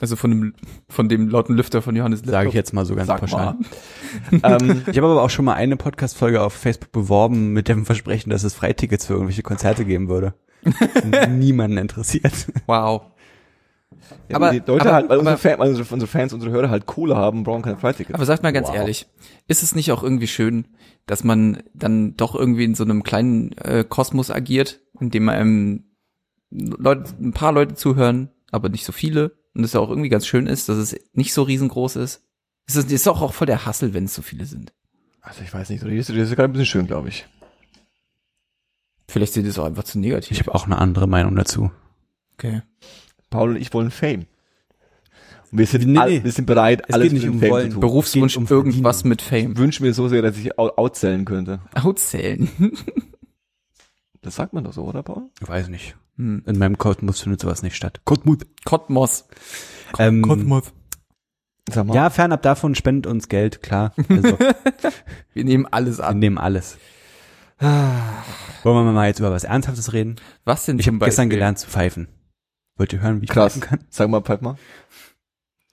Also 0.00 0.16
von 0.16 0.30
dem, 0.30 0.54
von 0.88 1.08
dem 1.08 1.28
lauten 1.28 1.54
Lüfter 1.54 1.80
von 1.80 1.94
Johannes 1.94 2.20
Laptop. 2.20 2.32
sage 2.32 2.48
ich 2.48 2.54
jetzt 2.54 2.72
mal 2.72 2.84
so 2.84 2.94
ganz 2.96 3.06
Sag 3.06 3.20
pauschal. 3.20 3.54
ähm, 4.32 4.82
Ich 4.90 4.96
habe 4.96 5.06
aber 5.06 5.22
auch 5.22 5.30
schon 5.30 5.44
mal 5.44 5.54
eine 5.54 5.76
Podcast-Folge 5.76 6.42
auf 6.42 6.52
Facebook 6.52 6.90
beworben 6.90 7.52
mit 7.52 7.68
dem 7.68 7.86
Versprechen, 7.86 8.30
dass 8.30 8.42
es 8.42 8.54
Freitickets 8.54 9.06
für 9.06 9.12
irgendwelche 9.14 9.42
Konzerte 9.42 9.84
geben 9.84 10.08
würde. 10.08 10.34
Niemanden 11.28 11.76
interessiert. 11.78 12.32
Wow. 12.66 13.02
ja, 14.28 14.36
Aber- 14.36 14.50
die 14.50 14.58
Leute 14.66 14.80
aber- 14.86 14.92
halt, 14.94 15.08
weil 15.10 15.18
unsere, 15.18 15.34
aber- 15.34 15.40
Fan, 15.40 15.58
weil 15.60 15.68
unsere, 15.70 15.94
unsere 15.94 16.10
Fans, 16.10 16.32
unsere 16.32 16.50
Hörer 16.50 16.70
halt 16.70 16.86
Kohle 16.86 17.16
haben, 17.16 17.44
brauchen 17.44 17.62
keine 17.62 17.76
Freitickets. 17.76 18.14
Aber 18.14 18.24
sagt 18.26 18.42
mal 18.42 18.52
ganz 18.52 18.68
Wow. 18.68 18.74
ehrlich, 18.76 19.06
ist 19.46 19.62
es 19.62 19.76
nicht 19.76 19.92
auch 19.92 20.02
irgendwie 20.02 20.26
schön, 20.26 20.66
dass 21.06 21.22
man 21.22 21.62
dann 21.72 22.16
doch 22.16 22.34
irgendwie 22.34 22.64
in 22.64 22.74
so 22.74 22.82
einem 22.82 23.04
kleinen 23.04 23.52
äh, 23.58 23.84
Kosmos 23.88 24.30
agiert, 24.32 24.80
in 25.00 25.10
dem 25.10 25.28
einem 25.28 25.84
Leute, 26.50 27.14
ein 27.20 27.32
paar 27.32 27.52
Leute 27.52 27.74
zuhören, 27.74 28.30
aber 28.50 28.68
nicht 28.70 28.84
so 28.84 28.92
viele 28.92 29.36
und 29.54 29.64
es 29.64 29.72
ja 29.72 29.80
auch 29.80 29.88
irgendwie 29.88 30.08
ganz 30.08 30.26
schön 30.26 30.46
ist, 30.46 30.68
dass 30.68 30.76
es 30.76 30.96
nicht 31.12 31.32
so 31.32 31.42
riesengroß 31.42 31.96
ist. 31.96 32.22
Es 32.66 32.76
ist, 32.76 32.90
ist 32.90 33.06
doch 33.06 33.20
auch 33.22 33.32
voll 33.34 33.46
der 33.46 33.66
Hassel, 33.66 33.94
wenn 33.94 34.04
es 34.04 34.14
so 34.14 34.22
viele 34.22 34.46
sind. 34.46 34.72
Also 35.20 35.42
ich 35.42 35.52
weiß 35.52 35.70
nicht, 35.70 35.80
so 35.80 35.88
das 35.88 36.08
ist 36.10 36.30
gerade 36.30 36.44
ein 36.44 36.52
bisschen 36.52 36.66
schön, 36.66 36.86
glaube 36.86 37.08
ich. 37.08 37.26
Vielleicht 39.08 39.32
seht 39.34 39.44
ihr 39.44 39.50
es 39.50 39.58
auch 39.58 39.66
einfach 39.66 39.84
zu 39.84 39.98
negativ. 39.98 40.30
Ich 40.32 40.40
habe 40.40 40.54
auch 40.54 40.66
eine 40.66 40.78
andere 40.78 41.06
Meinung 41.06 41.34
dazu. 41.36 41.70
okay. 42.34 42.62
Paul 43.30 43.50
und 43.50 43.56
ich 43.56 43.72
wollen 43.74 43.90
Fame. 43.90 44.26
Und 45.50 45.58
wir 45.58 45.66
sind, 45.66 45.86
Nee, 45.86 45.98
all, 45.98 46.24
wir 46.24 46.32
sind 46.32 46.46
bereit, 46.46 46.82
Es 46.88 46.94
alles 46.94 47.12
geht 47.12 47.12
nicht 47.20 47.28
um 47.28 47.38
Fame 47.40 47.50
wollen. 47.50 47.66
zu 47.68 47.72
tun. 47.74 47.80
Berufswunsch 47.80 48.36
um 48.36 48.46
Verdienen. 48.46 48.66
irgendwas 48.72 49.04
mit 49.04 49.22
Ich 49.22 49.28
Fame. 49.28 49.56
wünsche 49.56 49.82
mir 49.82 49.92
so 49.92 50.08
sehr, 50.08 50.22
dass 50.22 50.36
ich 50.36 50.58
out- 50.58 50.78
outzählen 50.78 51.24
könnte. 51.24 51.60
Outzählen. 51.74 52.48
Das 54.22 54.36
sagt 54.36 54.54
man 54.54 54.64
doch 54.64 54.72
so, 54.72 54.84
oder 54.84 55.02
Paul? 55.02 55.28
Ich 55.42 55.46
weiß 55.46 55.68
nicht. 55.68 55.96
Hm. 56.16 56.42
In 56.46 56.58
meinem 56.58 56.78
Kosmos 56.78 57.20
findet 57.20 57.40
sowas 57.40 57.62
nicht 57.62 57.76
statt. 57.76 58.00
Kotmut. 58.04 58.46
Kotmos. 58.64 59.26
Ähm, 59.98 60.22
Sag 61.70 61.86
mal. 61.86 61.94
ja, 61.94 62.10
fernab 62.10 62.42
davon 62.42 62.74
spendet 62.74 63.06
uns 63.10 63.28
Geld, 63.28 63.62
klar. 63.62 63.94
Also, 64.08 64.38
Wir 65.32 65.44
nehmen 65.44 65.66
alles 65.70 65.98
wir 65.98 66.06
an. 66.06 66.18
nehmen 66.18 66.38
alles. 66.38 66.76
Wollen 67.58 68.84
wir 68.86 68.92
mal 68.92 69.06
jetzt 69.08 69.20
über 69.20 69.30
was 69.32 69.44
Ernsthaftes 69.44 69.92
reden? 69.92 70.16
Was 70.44 70.66
denn 70.66 70.78
Ich 70.78 70.86
habe 70.86 70.98
gestern 70.98 71.30
gelernt 71.30 71.58
zu 71.58 71.68
pfeifen. 71.68 72.08
Wollt 72.76 72.92
ihr 72.92 73.00
hören, 73.00 73.20
wie 73.20 73.24
ich 73.24 73.30
Krass. 73.30 73.54
pfeifen 73.54 73.68
kann? 73.68 73.86
Sag 73.90 74.10
mal, 74.10 74.20
pfeif 74.20 74.40
mal. 74.40 74.56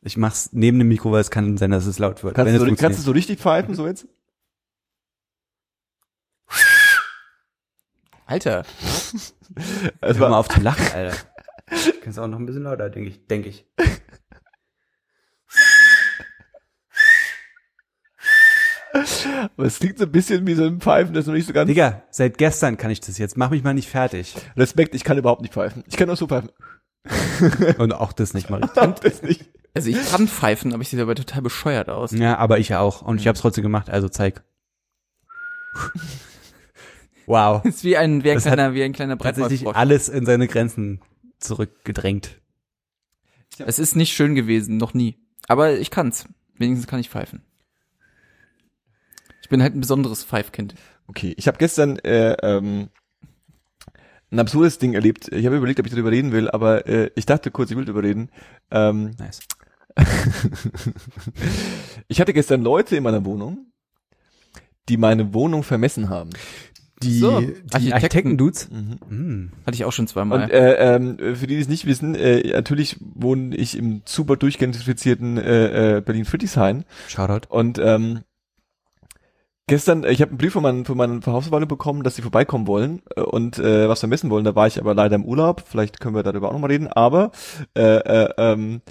Ich 0.03 0.17
mach's 0.17 0.49
neben 0.53 0.79
dem 0.79 0.87
Mikro, 0.87 1.11
weil 1.11 1.21
es 1.21 1.31
kann 1.31 1.57
sein, 1.57 1.71
dass 1.71 1.85
es 1.85 1.99
laut 1.99 2.23
wird. 2.23 2.35
Kannst, 2.35 2.53
wenn 2.53 2.65
du 2.67 2.75
kannst 2.75 2.99
du 2.99 3.03
so 3.03 3.11
richtig 3.11 3.39
pfeifen, 3.39 3.75
so 3.75 3.85
jetzt? 3.85 4.07
Alter. 8.31 8.63
Es 9.99 10.17
Hör 10.17 10.29
mal 10.29 10.37
auf 10.37 10.47
zu 10.47 10.61
lachen, 10.61 10.85
Alter. 10.95 11.17
Kannst 12.01 12.17
auch 12.17 12.27
noch 12.27 12.39
ein 12.39 12.45
bisschen 12.45 12.63
lauter, 12.63 12.89
denke 12.89 13.09
ich. 13.09 13.27
Denke 13.27 13.49
ich. 13.49 13.65
aber 19.57 19.65
es 19.65 19.79
klingt 19.79 19.97
so 19.97 20.05
ein 20.05 20.11
bisschen 20.11 20.47
wie 20.47 20.53
so 20.53 20.63
ein 20.63 20.79
Pfeifen, 20.79 21.13
das 21.13 21.23
ist 21.23 21.27
noch 21.27 21.33
nicht 21.33 21.47
so 21.47 21.51
ganz. 21.51 21.67
Digga, 21.67 22.03
seit 22.11 22.37
gestern 22.37 22.77
kann 22.77 22.91
ich 22.91 23.01
das 23.01 23.17
jetzt. 23.17 23.35
Mach 23.35 23.49
mich 23.49 23.63
mal 23.63 23.73
nicht 23.73 23.89
fertig. 23.89 24.35
Respekt, 24.55 24.95
ich 24.95 25.03
kann 25.03 25.17
überhaupt 25.17 25.41
nicht 25.41 25.53
pfeifen. 25.53 25.83
Ich 25.87 25.97
kann 25.97 26.07
nur 26.07 26.15
so 26.15 26.27
pfeifen. 26.27 26.51
Und 27.77 27.91
auch 27.91 28.13
das 28.13 28.33
nicht 28.33 28.49
mal 28.49 28.63
richtig. 28.63 28.95
Das 29.01 29.21
nicht. 29.21 29.49
Also 29.73 29.89
ich 29.89 30.09
kann 30.09 30.29
pfeifen, 30.29 30.73
aber 30.73 30.81
ich 30.81 30.89
sehe 30.89 30.99
dabei 30.99 31.15
total 31.15 31.41
bescheuert 31.41 31.89
aus. 31.89 32.11
Ja, 32.11 32.37
aber 32.37 32.59
ich 32.59 32.69
ja 32.69 32.79
auch. 32.79 33.01
Und 33.01 33.19
ich 33.19 33.27
hab's 33.27 33.41
trotzdem 33.41 33.63
gemacht, 33.63 33.89
also 33.89 34.07
zeig. 34.07 34.43
Wow. 37.31 37.63
Ist 37.65 37.85
wie 37.85 37.95
ein, 37.95 38.25
wie 38.25 38.31
ein 38.31 38.35
Das 38.35 38.43
kleiner, 38.43 38.73
wie 38.73 38.83
ein 38.83 38.91
kleiner 38.91 39.17
Tatsächlich 39.17 39.65
alles 39.65 40.09
in 40.09 40.25
seine 40.25 40.49
Grenzen 40.49 40.99
zurückgedrängt. 41.39 42.41
Es 43.57 43.79
ist 43.79 43.95
nicht 43.95 44.13
schön 44.13 44.35
gewesen, 44.35 44.75
noch 44.75 44.93
nie. 44.93 45.17
Aber 45.47 45.77
ich 45.77 45.91
kann's. 45.91 46.25
Wenigstens 46.55 46.87
kann 46.87 46.99
ich 46.99 47.09
pfeifen. 47.09 47.41
Ich 49.41 49.49
bin 49.49 49.63
halt 49.63 49.75
ein 49.75 49.79
besonderes 49.79 50.25
Pfeifkind. 50.25 50.75
Okay, 51.07 51.33
ich 51.37 51.47
habe 51.47 51.57
gestern 51.57 51.99
äh, 51.99 52.33
ähm, 52.41 52.89
ein 54.29 54.39
absurdes 54.39 54.77
Ding 54.77 54.93
erlebt. 54.93 55.31
Ich 55.31 55.45
habe 55.45 55.55
überlegt, 55.55 55.79
ob 55.79 55.85
ich 55.85 55.91
darüber 55.93 56.11
reden 56.11 56.33
will, 56.33 56.49
aber 56.49 56.85
äh, 56.85 57.11
ich 57.15 57.25
dachte 57.25 57.49
kurz, 57.49 57.71
ich 57.71 57.77
will 57.77 57.85
darüber 57.85 58.03
reden. 58.03 58.29
Ähm, 58.71 59.15
Nice. 59.17 59.39
ich 62.09 62.19
hatte 62.19 62.33
gestern 62.33 62.61
Leute 62.61 62.97
in 62.97 63.03
meiner 63.03 63.23
Wohnung, 63.23 63.71
die 64.89 64.97
meine 64.97 65.33
Wohnung 65.33 65.63
vermessen 65.63 66.09
haben. 66.09 66.31
Die, 67.01 67.17
So, 67.19 67.39
die 67.39 67.55
Architekten. 67.71 67.93
Architekten-Dudes? 67.93 68.69
Mhm. 68.69 68.99
Hm. 69.09 69.51
Hatte 69.65 69.75
ich 69.75 69.85
auch 69.85 69.91
schon 69.91 70.07
zweimal. 70.07 70.43
Und 70.43 70.51
äh, 70.51 70.95
ähm, 70.95 71.17
für 71.17 71.47
die, 71.47 71.55
die 71.55 71.61
es 71.61 71.67
nicht 71.67 71.85
wissen, 71.85 72.15
äh, 72.15 72.51
natürlich 72.51 72.97
wohne 72.99 73.55
ich 73.55 73.77
im 73.77 74.01
super 74.05 74.35
durchgentrifizierten 74.35 75.37
äh, 75.37 75.97
äh, 75.97 76.01
Berlin-Friedrichshain. 76.01 76.85
Shoutout. 77.07 77.47
Und 77.49 77.79
ähm, 77.79 78.21
gestern, 79.67 80.03
ich 80.03 80.21
habe 80.21 80.29
einen 80.29 80.37
Brief 80.37 80.53
von 80.53 80.63
meinen, 80.63 80.85
von 80.85 80.97
meinen 80.97 81.25
Hausverwaltung 81.25 81.69
bekommen, 81.69 82.03
dass 82.03 82.15
sie 82.15 82.21
vorbeikommen 82.21 82.67
wollen 82.67 83.01
äh, 83.15 83.21
und 83.21 83.57
äh, 83.57 83.89
was 83.89 83.99
vermessen 83.99 84.29
wollen. 84.29 84.45
Da 84.45 84.55
war 84.55 84.67
ich 84.67 84.79
aber 84.79 84.93
leider 84.93 85.15
im 85.15 85.25
Urlaub. 85.25 85.63
Vielleicht 85.65 85.99
können 85.99 86.15
wir 86.15 86.23
darüber 86.23 86.49
auch 86.49 86.53
nochmal 86.53 86.71
reden. 86.71 86.87
Aber 86.87 87.31
äh, 87.75 87.97
äh, 87.97 88.33
ähm, 88.37 88.81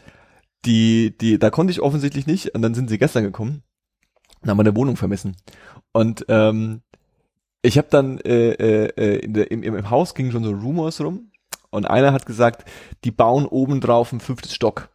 die, 0.65 1.17
die, 1.17 1.39
da 1.39 1.51
konnte 1.51 1.71
ich 1.71 1.81
offensichtlich 1.81 2.27
nicht. 2.27 2.55
Und 2.55 2.63
dann 2.63 2.75
sind 2.75 2.91
sie 2.91 2.99
gestern 2.99 3.25
gekommen 3.25 3.63
und 4.43 4.51
haben 4.51 4.57
meine 4.57 4.75
Wohnung 4.77 4.97
vermessen. 4.97 5.37
Und 5.93 6.25
ähm, 6.29 6.83
ich 7.63 7.79
habe 7.79 7.89
dann 7.91 8.19
äh, 8.21 8.53
äh, 8.53 8.93
äh, 8.97 9.19
in 9.19 9.35
der, 9.35 9.51
im, 9.51 9.63
im, 9.63 9.91
Haus 9.91 10.15
gingen 10.15 10.33
schon 10.33 10.45
so 10.45 10.51
Rumors 10.51 11.01
rum. 11.01 11.31
Und 11.71 11.87
einer 11.87 12.13
hat 12.13 12.27
gesagt, 12.27 12.69
die 13.05 13.13
bauen 13.13 13.47
oben 13.47 13.81
drauf 13.81 14.13
ein 14.13 14.21
fünftes 14.21 14.55
Stock. 14.55 14.89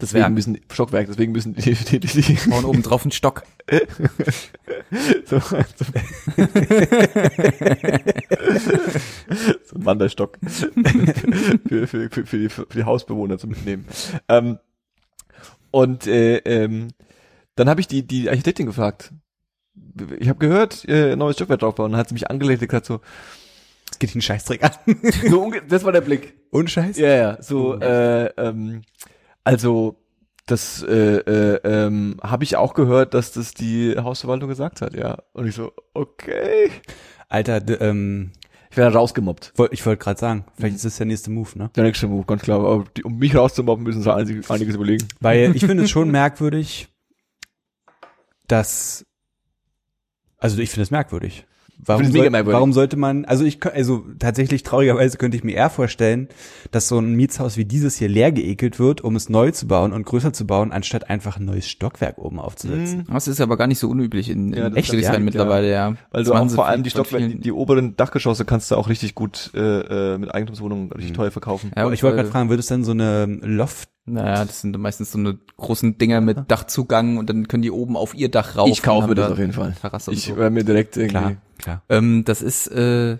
Deswegen 0.00 0.24
Werk. 0.24 0.32
müssen 0.32 0.60
Stockwerk, 0.70 1.06
deswegen 1.08 1.32
müssen 1.32 1.54
die, 1.54 1.74
die, 1.74 1.98
die, 1.98 2.22
die 2.22 2.50
Bauen 2.50 2.64
oben 2.64 2.82
drauf 2.82 3.02
einen 3.02 3.10
Stock. 3.10 3.42
so, 5.24 5.40
so, 5.40 5.40
so 5.40 5.84
ein 9.74 9.84
Wanderstock 9.84 10.38
für, 11.68 11.86
für, 11.86 12.10
für, 12.10 12.26
für, 12.26 12.38
die, 12.38 12.48
für 12.48 12.66
die 12.66 12.84
Hausbewohner 12.84 13.38
zum 13.38 13.50
Mitnehmen. 13.50 13.86
Ähm, 14.28 14.58
und 15.70 16.06
äh, 16.06 16.36
ähm, 16.38 16.88
dann 17.56 17.68
habe 17.68 17.80
ich 17.80 17.88
die, 17.88 18.06
die 18.06 18.28
Architektin 18.28 18.66
gefragt. 18.66 19.12
Ich 20.18 20.28
habe 20.28 20.38
gehört, 20.38 20.84
äh, 20.88 21.16
neues 21.16 21.36
Stockwerk 21.36 21.60
draufbauen. 21.60 21.86
Und 21.86 21.92
dann 21.92 22.00
hat 22.00 22.08
sie 22.08 22.14
mich 22.14 22.30
angelegt 22.30 22.62
und 22.62 22.68
gesagt 22.68 22.86
so, 22.86 23.00
Es 23.90 23.98
geht 23.98 24.14
den 24.14 24.20
Scheißdreck 24.22 24.62
an. 24.62 24.72
so 25.28 25.52
das 25.68 25.84
war 25.84 25.92
der 25.92 26.00
Blick. 26.02 26.34
Und 26.50 26.70
Scheiß? 26.70 26.98
Ja, 26.98 27.08
ja, 27.08 27.42
so, 27.42 27.78
äh, 27.80 28.26
ähm, 28.36 28.82
also, 29.44 29.96
Das 30.46 30.82
äh, 30.82 31.16
äh, 31.18 31.60
ähm, 31.64 32.16
habe 32.22 32.44
ich 32.44 32.56
auch 32.56 32.72
gehört, 32.74 33.12
dass 33.14 33.32
das 33.32 33.52
die 33.52 33.96
Hausverwaltung 33.98 34.48
gesagt 34.48 34.80
hat, 34.80 34.94
ja. 34.94 35.18
Und 35.32 35.46
ich 35.46 35.54
so, 35.54 35.72
okay. 35.94 36.70
Alter, 37.28 37.60
ähm, 37.82 38.32
Ich 38.70 38.76
werde 38.78 38.96
rausgemobbt. 38.96 39.52
ich 39.70 39.84
wollte 39.84 40.02
gerade 40.02 40.18
sagen, 40.20 40.44
vielleicht 40.56 40.76
ist 40.76 40.84
das 40.86 40.96
der 40.96 41.06
nächste 41.06 41.30
Move, 41.30 41.50
ne? 41.58 41.70
Der 41.76 41.84
nächste 41.84 42.06
Move, 42.06 42.24
ganz 42.26 42.42
klar. 42.42 42.60
Aber 42.60 42.84
die, 42.96 43.04
um 43.04 43.18
mich 43.18 43.34
rauszumobben, 43.36 43.84
müssen 43.84 44.02
sie 44.02 44.14
einiges, 44.14 44.50
einiges 44.50 44.74
überlegen. 44.74 45.06
Weil 45.20 45.54
ich 45.54 45.66
finde 45.66 45.82
es 45.84 45.90
schon 45.90 46.10
merkwürdig, 46.20 46.88
dass, 48.46 49.04
also 50.38 50.58
ich 50.58 50.70
finde 50.70 50.82
es 50.82 50.90
merkwürdig. 50.90 51.44
Warum, 51.80 52.02
finde 52.02 52.08
es 52.08 52.12
mega 52.14 52.24
soll, 52.24 52.30
merkwürdig. 52.30 52.54
warum 52.54 52.72
sollte 52.72 52.96
man, 52.96 53.24
also 53.24 53.44
ich, 53.44 53.64
also 53.64 54.04
tatsächlich 54.18 54.64
traurigerweise 54.64 55.16
könnte 55.16 55.36
ich 55.36 55.44
mir 55.44 55.54
eher 55.54 55.70
vorstellen, 55.70 56.28
dass 56.72 56.88
so 56.88 56.98
ein 56.98 57.14
Mietshaus 57.14 57.56
wie 57.56 57.64
dieses 57.64 57.96
hier 57.96 58.08
leer 58.08 58.32
geekelt 58.32 58.80
wird, 58.80 59.02
um 59.02 59.14
es 59.14 59.28
neu 59.28 59.52
zu 59.52 59.68
bauen 59.68 59.92
und 59.92 60.04
größer 60.04 60.32
zu 60.32 60.44
bauen, 60.46 60.72
anstatt 60.72 61.08
einfach 61.08 61.36
ein 61.36 61.44
neues 61.44 61.68
Stockwerk 61.68 62.18
oben 62.18 62.40
aufzusetzen. 62.40 63.06
Das 63.12 63.28
ist 63.28 63.40
aber 63.40 63.56
gar 63.56 63.68
nicht 63.68 63.78
so 63.78 63.88
unüblich 63.88 64.28
in, 64.28 64.52
Ja, 64.52 64.66
in 64.66 64.74
das 64.74 64.82
ist 64.82 64.90
Friedrichshain 64.90 65.14
ja, 65.14 65.20
mittlerweile, 65.20 65.70
ja. 65.70 65.94
Das 66.12 66.28
auch 66.28 66.48
sie 66.48 66.54
vor 66.56 66.66
allem 66.66 66.82
die 66.82 66.90
Stockwerke, 66.90 67.28
die, 67.28 67.40
die 67.40 67.52
oberen 67.52 67.94
Dachgeschosse 67.94 68.44
kannst 68.44 68.72
du 68.72 68.74
auch 68.76 68.88
richtig 68.88 69.14
gut 69.14 69.52
äh, 69.54 70.14
äh, 70.14 70.18
mit 70.18 70.34
Eigentumswohnungen 70.34 70.90
richtig 70.90 71.12
teuer 71.12 71.30
verkaufen. 71.30 71.70
Ja, 71.76 71.84
Aber 71.84 71.92
ich 71.92 72.02
wollte 72.02 72.16
äh, 72.16 72.20
gerade 72.22 72.32
fragen, 72.32 72.50
wird 72.50 72.58
es 72.58 72.66
dann 72.66 72.82
so 72.82 72.90
eine 72.90 73.26
Loft? 73.26 73.88
Naja, 74.12 74.44
das 74.44 74.60
sind 74.60 74.76
meistens 74.78 75.12
so 75.12 75.18
eine 75.18 75.38
großen 75.56 75.98
Dinger 75.98 76.20
mit 76.20 76.38
Dachzugang 76.50 77.16
und 77.18 77.28
dann 77.30 77.48
können 77.48 77.62
die 77.62 77.70
oben 77.70 77.96
auf 77.96 78.14
ihr 78.14 78.30
Dach 78.30 78.56
rauf. 78.56 78.68
ich 78.68 78.82
kaufe 78.82 79.08
mir 79.08 79.14
das 79.14 79.32
auf 79.32 79.38
jeden 79.38 79.52
Fall. 79.52 79.74
Terrasse 79.80 80.12
Ich 80.12 80.24
so. 80.26 80.36
werde 80.36 80.54
mir 80.54 80.64
direkt 80.64 80.96
irgendwie. 80.96 81.10
Klar, 81.18 81.36
klar. 81.58 81.82
Ähm, 81.88 82.24
das 82.24 82.42
ist, 82.42 82.66
äh, 82.68 83.18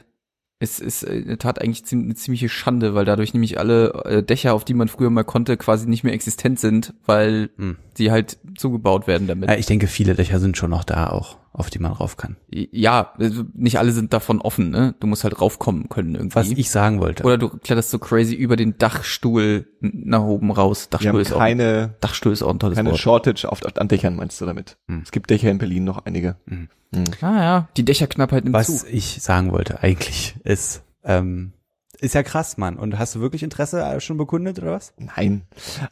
es 0.61 0.81
ist 0.81 1.05
in 1.05 1.29
der 1.29 1.39
Tat 1.39 1.61
eigentlich 1.63 1.85
eine 1.93 2.15
ziemliche 2.17 2.49
Schande, 2.49 2.95
weil 2.95 3.05
dadurch 3.05 3.33
nämlich 3.33 3.59
alle 3.61 3.93
äh, 4.05 4.23
Dächer, 4.25 4.55
auf 4.55 4.65
die 4.65 4.75
man 4.75 4.89
früher 4.89 5.09
mal 5.11 5.23
konnte, 5.23 5.57
quasi 5.57 5.89
nicht 5.89 6.03
mehr 6.03 6.13
existent 6.15 6.59
sind, 6.59 6.95
weil 7.07 7.51
Hm. 7.59 7.77
die 7.97 8.11
halt 8.11 8.39
zugebaut 8.57 9.07
werden 9.07 9.29
damit. 9.29 9.49
Ja, 9.49 9.57
ich 9.57 9.67
denke, 9.67 9.87
viele 9.87 10.15
Dächer 10.15 10.41
sind 10.41 10.57
schon 10.57 10.71
noch 10.71 10.83
da 10.85 11.09
auch, 11.11 11.37
auf 11.53 11.71
die 11.71 11.79
man 11.79 11.93
rauf 11.93 12.17
kann. 12.17 12.37
Ja, 12.51 13.13
also 13.19 13.45
nicht 13.55 13.79
alle 13.79 13.93
sind 13.93 14.13
davon 14.13 14.41
offen, 14.41 14.71
ne? 14.71 14.95
Du 15.01 15.07
musst 15.07 15.25
halt 15.25 15.41
raufkommen 15.41 15.89
können 15.89 16.15
irgendwie. 16.15 16.37
Was 16.37 16.51
ich 16.51 16.71
sagen 16.71 17.01
wollte. 17.01 17.25
Oder 17.25 17.39
du 17.39 17.49
kletterst 17.49 17.91
so 17.91 17.99
crazy 17.99 18.35
über 18.35 18.57
den 18.57 18.79
Dachstuhl 18.79 19.67
nach 19.81 20.23
oben 20.23 20.51
raus. 20.51 20.87
Wir 20.87 20.91
Dachstuhl 20.91 21.13
haben 21.13 21.21
ist 21.21 21.33
auch, 21.33 21.39
keine, 21.39 21.95
Dachstuhl 22.01 22.33
ist 22.33 22.43
auch 22.43 22.51
ein 22.51 22.59
tolles 22.59 22.77
keine 22.77 22.91
Wort. 22.91 22.99
Shortage 22.99 23.51
auf, 23.51 23.61
an 23.77 23.89
Dächern, 23.89 24.17
meinst 24.17 24.41
du 24.41 24.47
damit? 24.47 24.77
Hm. 24.89 25.03
Es 25.05 25.11
gibt 25.11 25.31
Dächer 25.31 25.51
in 25.51 25.59
Berlin 25.59 25.85
noch 25.85 26.05
einige. 26.05 26.37
Hm. 26.47 26.69
Hm. 26.95 27.05
Ah 27.21 27.43
ja, 27.43 27.69
die 27.77 27.85
Dächerknappheit 27.85 28.45
nimmt 28.45 28.55
Was 28.55 28.79
zu. 28.79 28.87
ich 28.87 29.21
sagen 29.21 29.53
wollte 29.53 29.83
eigentlich 29.83 30.37
ist, 30.45 30.83
ähm, 31.05 31.53
ist 32.01 32.15
ja 32.15 32.23
krass, 32.23 32.57
Mann. 32.57 32.77
Und 32.77 32.99
hast 32.99 33.15
du 33.15 33.21
wirklich 33.21 33.43
Interesse 33.43 33.83
äh, 33.83 34.01
schon 34.01 34.17
bekundet 34.17 34.59
oder 34.61 34.73
was? 34.73 34.95
Nein. 34.99 35.43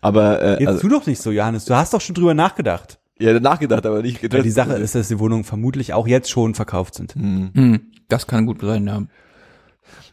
Aber 0.00 0.40
äh, 0.40 0.60
Jetzt 0.60 0.68
also, 0.68 0.80
tu 0.80 0.88
doch 0.88 1.06
nicht 1.06 1.20
so, 1.20 1.30
Johannes. 1.32 1.64
Du 1.64 1.75
hast 1.75 1.92
doch 1.94 2.00
schon 2.00 2.14
drüber 2.14 2.34
nachgedacht. 2.34 3.00
Ja, 3.18 3.38
nachgedacht, 3.40 3.87
aber 3.87 4.02
nicht 4.02 4.30
Weil 4.32 4.42
die 4.42 4.50
Sache 4.50 4.75
ist, 4.75 4.94
dass 4.94 5.08
die 5.08 5.18
Wohnungen 5.18 5.44
vermutlich 5.44 5.92
auch 5.94 6.06
jetzt 6.06 6.30
schon 6.30 6.54
verkauft 6.54 6.94
sind. 6.94 7.14
Hm. 7.14 7.50
Hm, 7.54 7.80
das 8.08 8.26
kann 8.26 8.46
gut 8.46 8.61
sein, 8.61 8.87
ja. 8.87 9.02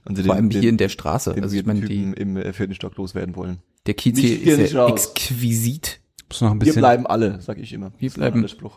Und 0.05 0.15
sie 0.15 0.24
Vor 0.24 0.36
allem 0.36 0.50
den, 0.50 0.62
hier 0.62 0.69
in 0.69 0.77
der 0.77 0.89
Straße. 0.89 1.33
den 1.33 1.43
Also 1.43 1.55
ich 1.55 1.65
meine, 1.65 1.81
die, 1.81 2.03
im 2.03 2.38
äh, 2.38 2.51
vierten 2.53 2.75
Stock 2.75 2.95
loswerden 2.98 3.36
wollen. 3.36 3.60
der 3.86 3.93
Kiez 3.93 4.17
hier 4.19 4.36
hier, 4.38 4.60
ist 4.60 4.74
ja 4.74 4.88
exquisit. 4.88 6.00
Muss 6.29 6.41
noch 6.41 6.51
ein 6.51 6.55
Wir 6.62 6.65
bisschen. 6.65 6.81
bleiben 6.81 7.07
alle, 7.07 7.39
sag 7.41 7.57
ich 7.57 7.72
immer. 7.74 7.91
Wir 7.98 8.10
Das 8.10 8.13
ist 8.13 8.17
mein 8.17 8.31
bleiben. 8.33 8.72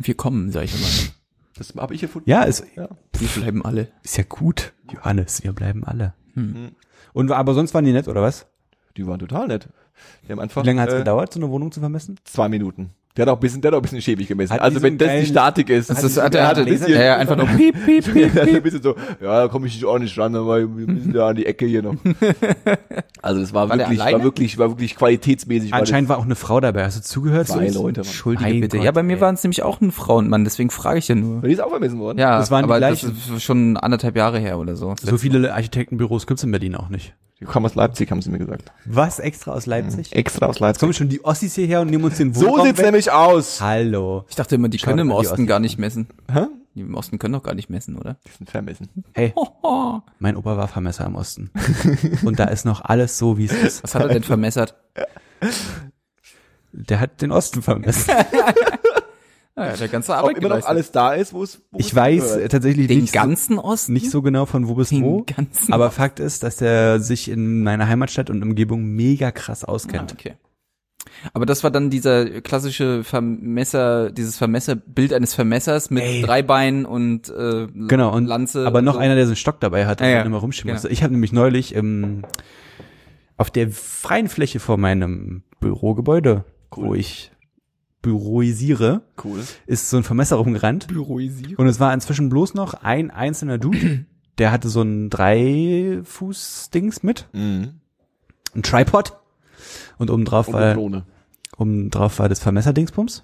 Wir 0.00 0.14
kommen, 0.14 0.50
sag 0.50 0.64
ich 0.64 0.74
immer. 0.74 1.12
Das 1.56 1.74
habe 1.76 1.94
ich 1.94 2.02
erfunden. 2.02 2.28
Ja, 2.30 2.42
ist, 2.44 2.64
Ja. 2.76 2.88
Wir 3.18 3.28
bleiben 3.28 3.64
alle. 3.64 3.88
ist 4.02 4.16
ja 4.16 4.24
gut, 4.28 4.72
Johannes. 4.92 5.44
Wir 5.44 5.52
bleiben 5.52 5.84
alle. 5.84 6.14
Hm. 6.34 6.70
Und 7.12 7.30
aber 7.30 7.54
sonst 7.54 7.74
waren 7.74 7.84
die 7.84 7.92
nett, 7.92 8.08
oder 8.08 8.22
was? 8.22 8.46
Die 8.96 9.06
waren 9.06 9.18
total 9.18 9.48
nett. 9.48 9.68
Die 10.26 10.32
haben 10.32 10.40
einfach 10.40 10.62
Wie 10.62 10.66
lange 10.66 10.80
hat 10.80 10.88
es 10.88 10.94
äh, 10.94 10.98
gedauert, 10.98 11.32
so 11.32 11.40
eine 11.40 11.50
Wohnung 11.50 11.70
zu 11.70 11.80
vermessen? 11.80 12.18
zwei 12.24 12.48
Minuten. 12.48 12.90
Der 13.14 13.26
hat 13.26 13.28
auch 13.28 13.36
ein 13.36 13.40
bisschen, 13.40 13.60
der 13.60 13.70
hat 13.70 13.74
auch 13.74 13.80
ein 13.80 13.82
bisschen 13.82 14.00
schäbig 14.00 14.26
gemessen. 14.26 14.52
Hat 14.54 14.60
die 14.60 14.64
also 14.64 14.78
so 14.78 14.82
wenn 14.84 14.96
das 14.96 15.20
die 15.20 15.26
Statik 15.26 15.68
ist, 15.68 15.90
Das 15.90 15.98
hat 15.98 16.04
ist, 16.04 16.16
die- 16.16 16.20
hat, 16.22 16.32
der 16.32 16.40
er 16.40 16.46
hat, 16.48 16.58
ein 16.58 16.66
ja, 16.66 16.72
bisschen- 16.72 16.92
ja, 17.00 17.16
einfach 17.18 17.36
nur 17.36 17.46
piep, 17.58 17.74
piep, 17.84 18.04
piep. 18.12 18.32
Der 18.32 18.42
hat 18.44 18.48
ein 18.54 18.62
bisschen 18.62 18.82
so, 18.82 18.96
ja, 19.20 19.42
da 19.42 19.48
komme 19.48 19.66
ich 19.66 19.84
auch 19.84 19.98
nicht 19.98 20.18
ran, 20.18 20.34
aber 20.34 20.60
wir 20.60 20.66
müssen 20.86 21.12
da 21.12 21.28
an 21.28 21.36
die 21.36 21.44
Ecke 21.46 21.66
hier 21.66 21.82
noch. 21.82 21.94
Also 23.24 23.40
das 23.40 23.54
war, 23.54 23.68
War 23.68 23.78
wirklich, 23.78 24.00
war 24.00 24.22
wirklich, 24.24 24.58
war 24.58 24.68
wirklich 24.70 24.96
qualitätsmäßig. 24.96 25.72
Anscheinend 25.72 26.08
war 26.08 26.18
auch 26.18 26.24
eine 26.24 26.34
Frau 26.34 26.58
dabei. 26.58 26.84
Hast 26.84 26.96
du 26.98 27.02
zugehört? 27.02 27.46
zwei 27.46 27.66
Louis? 27.66 27.74
Leute. 27.74 28.00
Mann. 28.00 28.06
Entschuldige 28.08 28.60
bitte. 28.60 28.76
Gott, 28.78 28.84
ja, 28.84 28.90
bei 28.90 29.04
mir 29.04 29.20
waren 29.20 29.36
es 29.36 29.44
nämlich 29.44 29.62
auch 29.62 29.80
ein 29.80 29.92
Frauenmann, 29.92 30.42
deswegen 30.42 30.70
frage 30.70 30.98
ich 30.98 31.06
ja 31.06 31.14
nur. 31.14 31.40
Die 31.42 31.52
ist 31.52 31.60
auch 31.60 31.70
vermessen 31.70 32.00
worden. 32.00 32.18
Ja, 32.18 32.38
Das 32.38 32.50
waren 32.50 32.62
die 32.64 32.70
aber 32.70 32.78
gleichen. 32.78 33.14
das 33.28 33.36
ist 33.36 33.44
schon 33.44 33.76
anderthalb 33.76 34.16
Jahre 34.16 34.40
her 34.40 34.58
oder 34.58 34.74
so. 34.74 34.94
So 35.00 35.18
viele 35.18 35.54
Architektenbüros 35.54 36.26
gibt's 36.26 36.42
in 36.42 36.50
Berlin 36.50 36.74
auch 36.74 36.88
nicht. 36.88 37.14
Die 37.42 37.46
kommen 37.46 37.66
aus 37.66 37.74
Leipzig, 37.74 38.08
haben 38.12 38.22
sie 38.22 38.30
mir 38.30 38.38
gesagt. 38.38 38.70
Was? 38.84 39.18
Extra 39.18 39.52
aus 39.52 39.66
Leipzig? 39.66 40.14
Extra 40.14 40.46
aus 40.46 40.54
Jetzt 40.54 40.60
Leipzig. 40.60 40.80
kommen 40.80 40.92
schon 40.92 41.08
die 41.08 41.24
Ossis 41.24 41.56
hierher 41.56 41.80
und 41.80 41.90
nehmen 41.90 42.04
uns 42.04 42.16
den 42.16 42.32
So 42.32 42.46
Wohnraum 42.46 42.66
sieht's 42.68 42.78
weg. 42.78 42.86
nämlich 42.86 43.10
aus. 43.10 43.60
Hallo. 43.60 44.24
Ich 44.28 44.36
dachte 44.36 44.54
immer, 44.54 44.68
die 44.68 44.78
Schau 44.78 44.86
können 44.86 45.00
im 45.00 45.08
die 45.08 45.14
Osten 45.14 45.32
Ossis. 45.34 45.46
gar 45.48 45.58
nicht 45.58 45.76
messen. 45.76 46.06
Hä? 46.32 46.46
Die 46.76 46.80
im 46.82 46.94
Osten 46.94 47.18
können 47.18 47.34
doch 47.34 47.42
gar 47.42 47.54
nicht 47.54 47.68
messen, 47.68 47.98
oder? 47.98 48.16
Die 48.26 48.30
sind 48.30 48.48
vermessen. 48.48 48.88
Hey, 49.12 49.34
mein 50.20 50.36
Opa 50.36 50.56
war 50.56 50.68
Vermesser 50.68 51.04
im 51.04 51.16
Osten. 51.16 51.50
und 52.24 52.38
da 52.38 52.44
ist 52.44 52.64
noch 52.64 52.80
alles 52.84 53.18
so, 53.18 53.36
wie 53.38 53.46
es 53.46 53.52
ist. 53.52 53.82
Was 53.82 53.96
hat 53.96 54.02
er 54.02 54.08
denn 54.08 54.22
vermessert? 54.22 54.76
Der 56.72 57.00
hat 57.00 57.20
den 57.20 57.32
Osten 57.32 57.60
vermessen. 57.60 58.14
Ah, 59.54 59.66
ja, 59.66 59.76
der 59.76 59.88
ganze 59.88 60.12
Ob 60.12 60.18
Arbeit 60.18 60.38
immer 60.38 60.48
noch 60.48 60.64
alles 60.66 60.92
da 60.92 61.12
ist, 61.12 61.34
wo 61.34 61.42
es 61.42 61.60
wo 61.70 61.78
Ich 61.78 61.88
es 61.88 61.94
weiß 61.94 62.12
hingehört. 62.22 62.40
äh, 62.42 62.48
tatsächlich 62.48 62.86
Den 62.86 63.00
nicht, 63.02 63.12
ganzen 63.12 63.58
Osten? 63.58 63.88
so, 63.88 63.92
nicht 63.92 64.10
so 64.10 64.22
genau 64.22 64.46
von 64.46 64.66
wo 64.66 64.74
bis 64.74 64.88
Den 64.88 65.02
wo. 65.02 65.24
ganzen 65.24 65.72
Aber 65.74 65.90
Fakt 65.90 66.20
ist, 66.20 66.42
dass 66.42 66.56
der 66.56 67.00
sich 67.00 67.28
in 67.30 67.62
meiner 67.62 67.86
Heimatstadt 67.86 68.30
und 68.30 68.42
Umgebung 68.42 68.84
mega 68.84 69.30
krass 69.30 69.62
Ah, 69.64 69.68
auskennt. 69.68 70.12
okay. 70.12 70.34
Aber 71.34 71.44
das 71.44 71.62
war 71.64 71.70
dann 71.70 71.90
dieser 71.90 72.40
klassische 72.40 73.04
Vermesser, 73.04 74.10
dieses 74.10 74.38
Vermesserbild 74.38 75.12
eines 75.12 75.34
Vermessers 75.34 75.90
mit 75.90 76.02
Ey. 76.02 76.22
drei 76.22 76.42
Beinen 76.42 76.86
und 76.86 77.28
äh, 77.28 77.66
Genau, 77.88 78.14
und 78.14 78.24
Lanze. 78.26 78.66
aber 78.66 78.78
und 78.78 78.86
noch 78.86 78.94
so. 78.94 79.00
einer, 79.00 79.14
der 79.16 79.26
so 79.26 79.30
einen 79.30 79.36
Stock 79.36 79.60
dabei 79.60 79.86
hat 79.86 80.00
und 80.00 80.06
Ja, 80.06 80.12
ja. 80.12 80.18
dann 80.18 80.28
immer 80.28 80.38
rumschieben 80.38 80.68
Genau. 80.68 80.76
musste. 80.76 80.88
Ich 80.88 81.02
habe 81.02 81.12
nämlich 81.12 81.32
neulich 81.32 81.74
ähm, 81.74 82.22
auf 83.36 83.50
der 83.50 83.68
freien 83.70 84.28
Fläche 84.28 84.60
vor 84.60 84.78
meinem 84.78 85.42
Bürogebäude, 85.60 86.44
Cool. 86.74 86.84
wo 86.86 86.94
ich 86.94 87.31
büroisiere, 88.02 89.02
Cool. 89.22 89.40
ist 89.66 89.88
so 89.90 89.96
ein 89.96 90.02
Vermesser 90.04 90.36
rumgerannt. 90.36 90.88
Büroisieren. 90.88 91.56
Und 91.56 91.66
es 91.68 91.80
war 91.80 91.94
inzwischen 91.94 92.28
bloß 92.28 92.54
noch 92.54 92.74
ein 92.74 93.10
einzelner 93.10 93.58
Dude, 93.58 94.04
der 94.38 94.50
hatte 94.52 94.68
so 94.68 94.82
ein 94.82 95.08
Drei-Fuß-Dings 95.10 97.02
mit, 97.02 97.26
Mhm. 97.32 97.74
ein 98.54 98.62
Tripod. 98.62 99.14
Und 99.98 100.10
obendrauf 100.10 100.48
Und 100.48 100.54
war, 100.54 100.74
Drohne. 100.74 101.04
obendrauf 101.56 102.18
war 102.18 102.28
das 102.28 102.40
Vermesser-Dingsbums. 102.40 103.22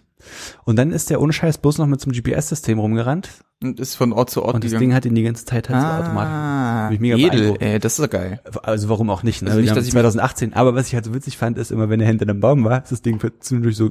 Und 0.64 0.76
dann 0.76 0.90
ist 0.92 1.10
der 1.10 1.20
ohne 1.20 1.32
Scheiß 1.32 1.58
bloß 1.58 1.78
noch 1.78 1.86
mit 1.86 2.00
so 2.00 2.06
einem 2.10 2.12
GPS-System 2.20 2.78
rumgerannt. 2.78 3.28
Und 3.62 3.80
ist 3.80 3.96
von 3.96 4.12
Ort 4.12 4.30
zu 4.30 4.42
Ort 4.44 4.54
Und 4.56 4.64
das 4.64 4.70
gegangen. 4.70 4.90
Ding 4.90 4.94
hat 4.94 5.04
ihn 5.04 5.14
die 5.16 5.22
ganze 5.24 5.44
Zeit 5.44 5.68
halt 5.68 5.80
so 5.80 5.86
automatisch. 5.86 6.30
ah, 6.32 6.84
Hab 6.86 6.92
ich 6.92 7.00
mega 7.00 7.16
edel, 7.16 7.56
ey, 7.58 7.78
das 7.80 7.98
ist 7.98 8.04
doch 8.04 8.10
geil. 8.10 8.40
Also 8.62 8.88
warum 8.88 9.10
auch 9.10 9.24
nicht, 9.24 9.42
ne? 9.42 9.50
Also 9.50 9.60
nicht, 9.60 9.74
dass 9.74 9.86
ich- 9.86 9.92
2018. 9.92 10.54
Aber 10.54 10.74
was 10.76 10.86
ich 10.88 10.94
halt 10.94 11.04
so 11.04 11.12
witzig 11.14 11.36
fand, 11.36 11.58
ist 11.58 11.72
immer, 11.72 11.88
wenn 11.88 12.00
er 12.00 12.06
hinter 12.06 12.22
einem 12.24 12.38
Baum 12.40 12.64
war, 12.64 12.82
ist 12.82 12.92
das 12.92 13.02
Ding 13.02 13.18
zwischendurch 13.40 13.76
so 13.76 13.90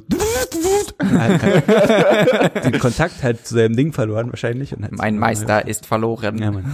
halt, 1.00 1.42
halt, 1.42 2.64
den 2.64 2.78
Kontakt 2.80 3.22
halt 3.22 3.46
zu 3.46 3.54
seinem 3.54 3.76
Ding 3.76 3.92
verloren 3.92 4.30
wahrscheinlich. 4.30 4.76
Und 4.76 4.82
halt 4.82 4.92
Mein 4.96 5.14
so- 5.14 5.20
Meister 5.20 5.66
ist 5.66 5.86
verloren. 5.86 6.38
Ja, 6.38 6.50
Mann. 6.50 6.64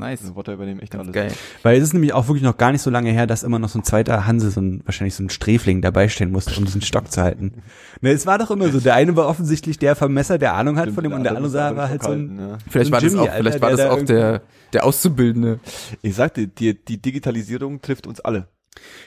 Nice. 0.00 0.20
Also 0.20 0.28
Roboter 0.32 0.52
übernehmen 0.52 0.78
echt 0.78 0.94
alles. 0.94 1.12
Geil. 1.12 1.32
Weil 1.64 1.76
es 1.76 1.82
ist 1.82 1.92
nämlich 1.92 2.12
auch 2.12 2.28
wirklich 2.28 2.44
noch 2.44 2.56
gar 2.56 2.70
nicht 2.70 2.82
so 2.82 2.88
lange 2.88 3.10
her, 3.10 3.26
dass 3.26 3.42
immer 3.42 3.58
noch 3.58 3.68
so 3.68 3.80
ein 3.80 3.82
zweiter 3.82 4.26
Hanse, 4.28 4.52
so 4.52 4.60
ein, 4.60 4.80
wahrscheinlich 4.84 5.16
so 5.16 5.24
ein 5.24 5.28
Sträfling 5.28 5.82
dabei 5.82 6.08
stehen 6.08 6.30
musste, 6.30 6.56
um 6.56 6.64
diesen 6.66 6.82
Stock 6.82 7.10
zu 7.10 7.20
halten. 7.20 7.64
Ne, 8.00 8.10
es 8.12 8.24
war 8.24 8.38
doch 8.38 8.52
immer 8.52 8.68
so, 8.70 8.78
der 8.78 8.94
eine 8.94 9.16
war 9.16 9.26
offensichtlich 9.26 9.76
der 9.76 9.96
Vermesser, 9.96 10.38
der 10.38 10.54
Ahnung 10.54 10.78
hat 10.78 10.90
von 10.90 11.02
dem, 11.02 11.12
und 11.14 11.24
der 11.24 11.32
andere 11.34 11.50
sah- 11.50 11.74
war 11.74 11.88
halt 11.88 12.04
so 12.04 12.12
ein, 12.12 12.38
Ja. 12.38 12.58
Vielleicht 12.70 12.86
So 12.86 12.90
ein 12.90 12.92
war 12.92 13.00
das 13.00 13.12
Jimmy, 13.12 13.28
auch, 13.28 13.34
vielleicht 13.34 13.60
war 13.60 13.70
das 13.72 13.80
auch 13.86 14.02
der, 14.02 14.42
der 14.72 14.84
Auszubildende. 14.84 15.58
Ich 16.00 16.14
sagte, 16.14 16.46
die, 16.46 16.74
die 16.84 17.02
Digitalisierung 17.02 17.82
trifft 17.82 18.06
uns 18.06 18.20
alle. 18.20 18.46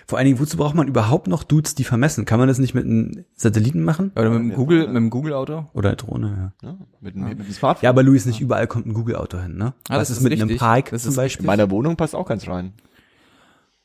Vor 0.07 0.17
allen 0.17 0.25
Dingen, 0.25 0.39
wozu 0.39 0.57
braucht 0.57 0.75
man 0.75 0.87
überhaupt 0.87 1.27
noch 1.27 1.43
Dudes, 1.43 1.75
die 1.75 1.83
vermessen? 1.83 2.25
Kann 2.25 2.39
man 2.39 2.47
das 2.47 2.57
nicht 2.59 2.73
mit 2.73 2.85
einem 2.85 3.25
Satelliten 3.35 3.83
machen? 3.83 4.11
Oder 4.15 4.29
mit 4.29 4.39
dem 4.39 4.49
Ja. 4.51 4.55
Google, 4.55 4.87
mit 4.87 4.95
dem 4.97 5.09
Google-Auto. 5.09 5.67
Oder 5.73 5.89
eine 5.89 5.95
Drohne, 5.97 6.53
ja. 6.61 6.69
Ja, 6.69 6.77
mit, 6.99 7.15
dem- 7.15 7.23
mit 7.23 7.39
dem 7.39 7.51
Smartphone. 7.51 7.83
Ja, 7.85 7.89
aber 7.91 8.03
Luis, 8.03 8.25
nicht 8.25 8.41
überall 8.41 8.67
kommt 8.67 8.85
ein 8.87 8.93
Google-Auto 8.93 9.39
hin, 9.39 9.57
ne? 9.57 9.73
Ah, 9.89 9.93
das 9.97 10.01
Was 10.01 10.09
ist 10.11 10.17
ist 10.17 10.23
mit 10.23 10.33
einem 10.33 10.41
richtig. 10.43 10.59
Park 10.59 10.89
Das 10.91 11.03
zum 11.03 11.15
Beispiel? 11.15 11.43
In 11.43 11.47
meiner 11.47 11.69
Wohnung 11.71 11.95
passt 11.95 12.15
auch 12.15 12.27
keins 12.27 12.47
rein. 12.47 12.73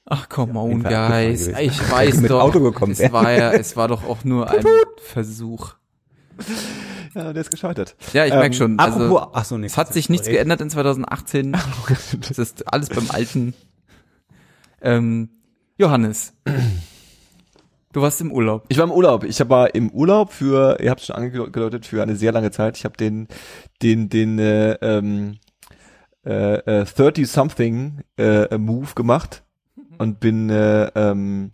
Ach, 0.09 0.29
come 0.29 0.59
on, 0.59 0.83
Fall 0.83 0.95
abgefahren 0.95 1.27
guys. 1.31 1.47
Ich 1.49 1.91
weiß 1.91 2.21
mit 2.21 2.31
doch. 2.31 2.41
Auto 2.41 2.61
gekommen 2.61 2.93
es 2.93 3.13
war 3.13 3.31
ja, 3.33 3.53
es 3.53 3.77
war 3.77 3.89
doch 3.89 4.05
auch 4.09 4.23
nur 4.25 4.49
ein 4.51 4.65
Versuch. 5.03 5.75
Ja, 7.15 7.33
der 7.33 7.41
ist 7.41 7.51
gescheitert. 7.51 7.97
Ja, 8.13 8.25
ich 8.27 8.33
Ähm, 8.33 8.39
merk 8.39 8.55
schon. 8.55 8.79
Also, 8.79 9.01
Apropos, 9.01 9.29
ach 9.33 9.45
so, 9.45 9.59
nee, 9.59 9.67
es 9.67 9.77
hat 9.77 9.93
sich 9.93 10.09
nichts 10.09 10.29
geändert 10.29 10.61
in 10.61 10.71
2018. 10.71 11.57
Es 12.31 12.39
ist 12.39 12.73
alles 12.73 12.89
beim 12.91 13.11
Alten. 13.11 13.55
Ähm, 14.83 15.31
Johannes. 15.79 16.33
Du 17.93 18.03
warst 18.03 18.21
im 18.21 18.33
Urlaub. 18.33 18.65
Ich 18.69 18.79
war 18.79 18.85
im 18.85 18.93
Urlaub. 18.93 19.25
Ich 19.25 19.49
war 19.49 19.75
im 19.75 19.91
Urlaub 19.91 20.33
für, 20.33 20.79
ihr 20.81 20.91
habt 20.91 21.01
es 21.01 21.07
schon 21.07 21.17
angedeutet, 21.17 21.87
für 21.87 22.03
eine 22.03 22.17
sehr 22.17 22.33
lange 22.33 22.51
Zeit. 22.51 22.77
Ich 22.77 22.85
habe 22.85 22.97
den, 22.97 23.29
den, 23.83 24.09
den 24.09 24.39
äh, 24.39 24.73
ähm, 24.83 25.39
äh, 26.25 26.55
äh, 26.81 26.83
30-something 26.85 28.01
äh, 28.19 28.59
Move 28.59 28.95
gemacht 28.95 29.45
und 29.99 30.21
bin 30.21 30.51
äh, 30.51 30.87
ähm, 30.95 31.53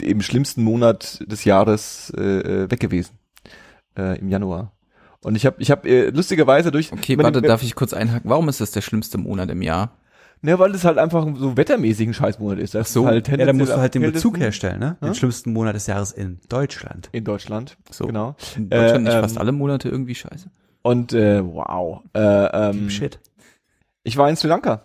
im 0.00 0.22
schlimmsten 0.22 0.62
Monat 0.64 1.20
des 1.30 1.44
Jahres 1.44 2.10
äh, 2.10 2.70
weg 2.70 2.80
gewesen. 2.80 3.18
Äh, 3.96 4.18
Im 4.18 4.28
Januar. 4.28 4.72
Und 5.22 5.36
ich 5.36 5.46
habe 5.46 5.56
ich 5.60 5.70
hab, 5.70 5.86
äh, 5.86 6.10
lustigerweise 6.10 6.70
durch. 6.72 6.92
Okay, 6.92 7.16
meine- 7.16 7.26
warte, 7.26 7.42
darf 7.42 7.62
ich 7.62 7.74
kurz 7.76 7.94
einhaken? 7.94 8.28
Warum 8.28 8.48
ist 8.48 8.60
das 8.60 8.72
der 8.72 8.80
schlimmste 8.80 9.18
Monat 9.18 9.50
im 9.50 9.62
Jahr? 9.62 9.96
Ne, 10.42 10.58
weil 10.58 10.74
es 10.74 10.84
halt 10.84 10.98
einfach 10.98 11.26
so 11.36 11.56
wettermäßig 11.56 12.08
ein 12.08 12.14
Scheißmonat 12.14 12.58
ist. 12.58 12.74
Das 12.74 12.88
Ach 12.88 12.92
so. 12.92 13.00
ist 13.02 13.06
halt 13.06 13.28
Ja, 13.28 13.46
da 13.46 13.52
musst 13.54 13.72
du 13.72 13.76
halt 13.78 13.94
den 13.94 14.02
Bezug 14.02 14.38
herstellen, 14.38 14.78
ne? 14.78 14.96
Den 15.00 15.08
Ja? 15.08 15.14
schlimmsten 15.14 15.52
Monat 15.54 15.74
des 15.74 15.86
Jahres 15.86 16.12
in 16.12 16.38
Deutschland. 16.50 17.08
In 17.12 17.24
Deutschland. 17.24 17.78
So. 17.90 18.06
Genau. 18.06 18.36
In 18.56 18.68
Deutschland 18.68 18.94
Äh, 18.94 18.98
nicht 19.08 19.14
ähm, 19.14 19.20
fast 19.22 19.38
alle 19.38 19.52
Monate 19.52 19.88
irgendwie 19.88 20.14
scheiße. 20.14 20.50
Und 20.82 21.14
äh, 21.14 21.42
wow. 21.42 22.02
Äh, 22.12 22.20
ähm, 22.70 22.90
Shit. 22.90 23.20
Ich 24.02 24.18
war 24.18 24.28
in 24.28 24.36
Sri 24.36 24.48
Lanka. 24.48 24.82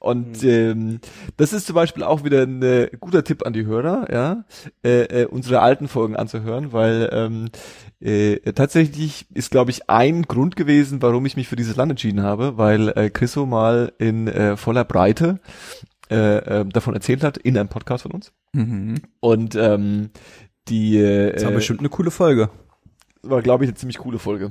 Und 0.00 0.42
ähm, 0.44 0.98
das 1.36 1.52
ist 1.52 1.66
zum 1.66 1.74
Beispiel 1.74 2.02
auch 2.02 2.24
wieder 2.24 2.42
ein 2.42 2.62
äh, 2.62 2.88
guter 2.98 3.22
Tipp 3.22 3.46
an 3.46 3.52
die 3.52 3.66
Hörer, 3.66 4.08
ja, 4.10 4.44
äh, 4.82 5.02
äh, 5.02 5.26
unsere 5.26 5.60
alten 5.60 5.88
Folgen 5.88 6.16
anzuhören, 6.16 6.72
weil 6.72 7.10
ähm, 7.12 7.50
äh, 8.00 8.36
tatsächlich 8.52 9.26
ist, 9.34 9.50
glaube 9.50 9.70
ich, 9.70 9.90
ein 9.90 10.22
Grund 10.22 10.56
gewesen, 10.56 11.02
warum 11.02 11.26
ich 11.26 11.36
mich 11.36 11.48
für 11.48 11.56
dieses 11.56 11.76
Land 11.76 11.90
entschieden 11.90 12.22
habe, 12.22 12.56
weil 12.56 12.88
äh, 12.96 13.10
Chriso 13.10 13.44
mal 13.44 13.92
in 13.98 14.26
äh, 14.26 14.56
voller 14.56 14.84
Breite 14.84 15.38
äh, 16.10 16.60
äh, 16.60 16.64
davon 16.64 16.94
erzählt 16.94 17.22
hat, 17.22 17.36
in 17.36 17.58
einem 17.58 17.68
Podcast 17.68 18.04
von 18.04 18.12
uns. 18.12 18.32
Mhm. 18.54 19.02
Und 19.20 19.54
ähm, 19.54 20.10
die 20.68 20.96
äh, 20.96 21.34
Das 21.34 21.44
war 21.44 21.52
bestimmt 21.52 21.80
eine 21.80 21.90
coole 21.90 22.10
Folge. 22.10 22.48
war, 23.22 23.42
glaube 23.42 23.64
ich, 23.64 23.68
eine 23.68 23.76
ziemlich 23.76 23.98
coole 23.98 24.18
Folge. 24.18 24.50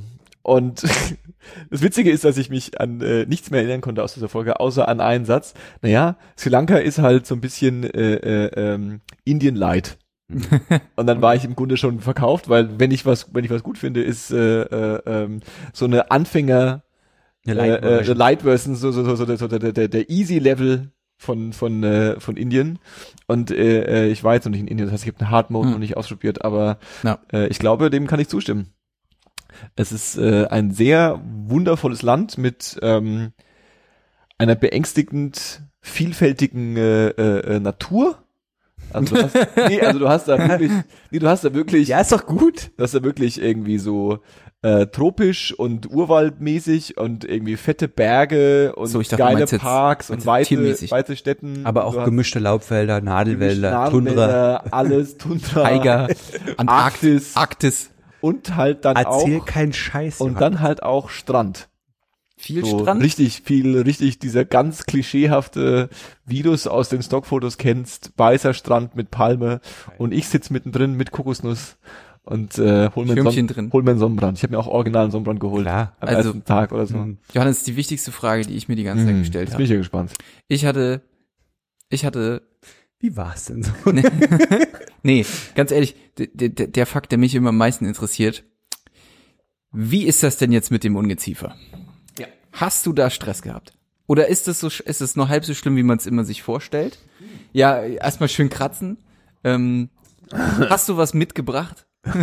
Und 0.50 0.82
das 1.70 1.82
Witzige 1.84 2.10
ist, 2.10 2.24
dass 2.24 2.38
ich 2.38 2.50
mich 2.50 2.79
an 2.82 3.01
äh, 3.01 3.25
nichts 3.27 3.51
mehr 3.51 3.60
erinnern 3.62 3.82
konnte 3.82 4.03
aus 4.03 4.15
dieser 4.15 4.29
Folge, 4.29 4.60
außer 4.60 4.88
an 4.88 5.00
einen 5.00 5.25
Satz. 5.25 5.53
Naja, 5.84 6.15
Sri 6.38 6.50
Lanka 6.50 6.77
ist 6.77 6.98
halt 6.98 7.27
so 7.27 7.36
ein 7.36 7.41
bisschen 7.41 7.84
äh, 7.84 8.15
äh, 8.15 8.46
ähm, 8.74 9.01
Indian 9.25 9.56
Light. 9.56 9.98
Und 10.96 11.08
dann 11.08 11.22
war 11.22 11.36
ich 11.36 11.46
im 11.46 11.56
Grunde 11.56 11.77
schon 11.77 12.00
verkauft, 12.00 12.50
weil 12.50 12.79
wenn 12.79 12.91
ich 12.91 13.06
was, 13.06 13.34
wenn 13.34 13.44
ich 13.46 13.51
was 13.51 13.63
gut 13.63 13.77
finde, 13.77 14.01
ist 14.03 14.32
äh, 14.32 14.62
äh, 14.62 15.01
ähm, 15.06 15.41
so 15.74 15.86
eine 15.86 16.10
Anfänger 16.12 16.82
Eine 17.48 17.53
äh, 17.53 17.68
Light 17.70 17.84
äh, 17.84 17.88
Version. 17.98 18.18
Light 18.18 18.41
Version, 18.41 18.75
so, 18.75 18.91
so, 18.91 19.03
so, 19.03 19.15
so, 19.15 19.36
so 19.36 19.48
der, 19.48 19.72
der, 19.72 19.88
der 19.88 20.10
Easy 20.10 20.39
Level 20.39 20.91
von 21.18 21.53
von 21.53 21.84
äh, 21.84 22.20
von 22.20 22.38
Indien. 22.38 22.79
Und 23.27 23.51
äh, 23.51 24.06
äh, 24.06 24.12
ich 24.12 24.24
war 24.24 24.34
jetzt 24.36 24.46
noch 24.46 24.51
nicht 24.51 24.62
in 24.62 24.68
Indien, 24.68 24.88
das 24.88 24.94
heißt, 24.94 25.03
ich 25.03 25.10
habe 25.10 25.20
den 25.20 25.29
Hard 25.29 25.51
Mode 25.51 25.68
Hm. 25.68 25.74
noch 25.74 25.79
nicht 25.79 25.98
ausprobiert, 25.98 26.44
aber 26.46 26.77
Ja. 27.03 27.20
äh, 27.34 27.48
ich 27.48 27.60
glaube, 27.60 27.89
dem 27.89 28.08
kann 28.08 28.20
ich 28.20 28.29
zustimmen. 28.29 28.74
Es 29.75 29.92
ist 29.92 30.18
äh, 30.18 30.46
ein 30.48 30.72
sehr 30.72 31.22
wundervolles 31.48 32.01
Land 32.01 32.38
mit 32.38 32.78
ähm, 32.82 33.32
einer 34.38 34.56
beängstigend 34.56 35.62
vielfältigen 35.82 36.78
äh, 36.78 37.08
äh, 37.10 37.60
Natur. 37.60 38.18
Also 38.94 39.16
du 39.16 39.24
hast, 39.24 39.36
nee, 39.68 39.82
also 39.82 40.00
du 40.00 40.10
hast 40.10 40.28
da 40.28 40.38
wirklich, 40.50 40.72
nee, 41.12 41.20
du 41.20 41.28
hast 41.28 41.44
da 41.44 41.54
wirklich, 41.54 41.88
Ja, 41.89 42.00
ist 42.00 42.12
doch 42.12 42.25
gut. 42.25 42.72
das 42.78 42.92
ist 42.94 43.00
ja 43.00 43.04
wirklich 43.04 43.39
irgendwie 43.42 43.78
so 43.78 44.20
äh, 44.62 44.88
tropisch 44.88 45.54
und 45.54 45.89
urwaldmäßig 45.92 46.98
und 46.98 47.24
irgendwie 47.24 47.56
fette 47.56 47.88
Berge 47.88 48.74
und 48.75 48.88
So, 48.88 49.00
dachte, 49.01 49.16
du 49.16 49.24
geile 49.24 49.39
jetzt- 49.42 49.58
Parks 49.60 50.10
und 50.10 50.25
weite, 50.25 50.58
weite 50.92 51.16
Städten. 51.16 51.66
Aber 51.66 51.82
Du 51.82 51.88
auch 51.88 51.98
hast 51.98 52.06
gemischte 52.06 52.39
Laubwälder, 52.39 53.00
Nadelwälder, 53.00 53.89
Tundra. 53.89 54.13
Nadelwälder, 54.28 54.63
alles, 54.72 55.18
Tundra, 55.18 55.70
Tiger, 55.70 56.00
Arktis 56.10 56.58
Antarktis, 56.58 57.36
Arktis. 57.38 57.89
Und 58.21 58.55
halt 58.55 58.85
dann 58.85 58.95
Erzähl 58.95 59.39
auch 59.39 59.45
keinen 59.45 59.73
Scheiß. 59.73 60.21
und 60.21 60.39
dann 60.41 60.59
halt 60.59 60.83
auch 60.83 61.09
Strand. 61.09 61.69
Viel 62.38 62.63
so 62.65 62.79
Strand. 62.79 63.03
richtig 63.03 63.41
viel, 63.43 63.81
richtig 63.81 64.19
dieser 64.19 64.45
ganz 64.45 64.85
klischeehafte, 64.85 65.89
wie 66.25 66.41
du 66.41 66.53
es 66.53 66.67
aus 66.67 66.88
den 66.88 67.01
Stockfotos 67.03 67.57
kennst, 67.57 68.13
weißer 68.15 68.53
Strand 68.53 68.95
mit 68.95 69.11
Palme 69.11 69.59
und 69.97 70.13
ich 70.13 70.27
sitz 70.29 70.49
mittendrin 70.49 70.93
mit 70.95 71.11
Kokosnuss 71.11 71.75
und 72.23 72.57
äh, 72.57 72.89
hol 72.95 73.05
mir, 73.05 73.29
Son 73.31 73.47
drin. 73.47 73.69
hol 73.73 73.83
mir 73.83 73.91
einen 73.91 73.99
Sonnenbrand. 73.99 74.38
Ich 74.38 74.43
habe 74.43 74.51
mir 74.53 74.59
auch 74.59 74.67
original 74.67 75.03
einen 75.03 75.11
Sonnenbrand 75.11 75.39
geholt. 75.41 75.63
Klar. 75.65 75.97
Am 75.99 76.07
Also- 76.09 76.29
ersten 76.29 76.45
Tag 76.45 76.71
oder 76.71 76.85
so. 76.85 76.95
Mhm. 76.97 77.17
Johannes, 77.33 77.63
die 77.63 77.75
wichtigste 77.75 78.11
Frage, 78.13 78.43
die 78.45 78.55
ich 78.55 78.69
mir 78.69 78.75
die 78.77 78.83
ganze 78.83 79.03
Zeit 79.03 79.13
Hm, 79.15 79.19
gestellt 79.19 79.43
Jetzt 79.49 79.53
habe. 79.55 79.57
bin 79.57 79.65
ich 79.65 79.71
ja 79.71 79.77
gespannt. 79.77 80.13
Ich 80.47 80.63
hatte, 80.65 81.01
ich 81.89 82.05
hatte, 82.05 82.43
Wie 83.00 83.15
war's 83.15 83.46
denn 83.46 83.63
so? 83.63 83.72
nee, 85.04 85.26
ganz 85.56 85.71
ehrlich, 85.71 85.95
der, 86.17 86.50
der, 86.50 86.67
der 86.67 86.86
Fakt, 86.86 87.12
der 87.12 87.17
mich 87.17 87.34
immer 87.34 87.50
am 87.50 87.58
meisten 87.58 87.86
interessiert, 87.86 88.43
wie 89.71 90.04
ist 90.06 90.23
das 90.23 90.38
denn 90.38 90.52
jetzt 90.52 90.71
mit 90.71 90.84
dem 90.84 90.95
Ungeziefer? 90.95 91.56
Ja. 92.17 92.28
Hast 92.52 92.86
du 92.86 92.93
da 92.93 93.10
Stress 93.10 93.41
gehabt? 93.41 93.73
Oder 94.08 94.28
ist 94.28 94.47
es 94.47 94.60
so, 94.60 94.67
ist 94.67 95.02
es 95.02 95.15
nur 95.15 95.30
halb 95.30 95.45
so 95.45 95.54
schlimm, 95.54 95.76
wie 95.76 95.84
man 95.84 95.97
es 95.97 96.08
immer 96.08 96.23
sich 96.23 96.41
vorstellt? 96.41 96.97
Ja, 97.54 97.82
erstmal 97.82 98.28
schön 98.28 98.50
kratzen. 98.50 98.97
Ähm, 99.43 99.89
hast 100.32 100.89
du 100.89 100.97
was 100.97 101.13
mitgebracht? 101.13 101.86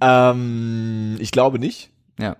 Ähm, 0.00 1.16
ich 1.18 1.30
glaube 1.30 1.58
nicht. 1.58 1.90
Ja. 2.18 2.36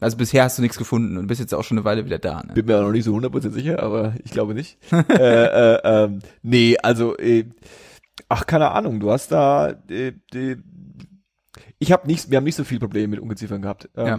Also 0.00 0.16
bisher 0.16 0.44
hast 0.44 0.58
du 0.58 0.62
nichts 0.62 0.78
gefunden 0.78 1.16
und 1.16 1.26
bist 1.26 1.40
jetzt 1.40 1.54
auch 1.54 1.64
schon 1.64 1.78
eine 1.78 1.84
Weile 1.84 2.04
wieder 2.04 2.18
da. 2.18 2.42
Ne? 2.42 2.54
Bin 2.54 2.66
mir 2.66 2.78
auch 2.78 2.82
noch 2.82 2.92
nicht 2.92 3.04
so 3.04 3.14
100% 3.14 3.50
sicher, 3.50 3.82
aber 3.82 4.14
ich 4.24 4.30
glaube 4.30 4.54
nicht. 4.54 4.78
äh, 4.92 5.74
äh, 5.74 5.80
ähm, 5.84 6.20
nee, 6.42 6.76
also, 6.80 7.16
äh, 7.16 7.46
ach, 8.28 8.46
keine 8.46 8.70
Ahnung, 8.70 9.00
du 9.00 9.10
hast 9.10 9.32
da, 9.32 9.74
äh, 9.90 10.12
äh, 10.34 10.56
ich 11.80 11.92
habe 11.92 12.06
nicht, 12.06 12.30
wir 12.30 12.36
haben 12.36 12.44
nicht 12.44 12.56
so 12.56 12.64
viel 12.64 12.78
Probleme 12.78 13.08
mit 13.08 13.20
Ungeziefern 13.20 13.62
gehabt. 13.62 13.88
Ähm, 13.96 14.06
Ja. 14.06 14.18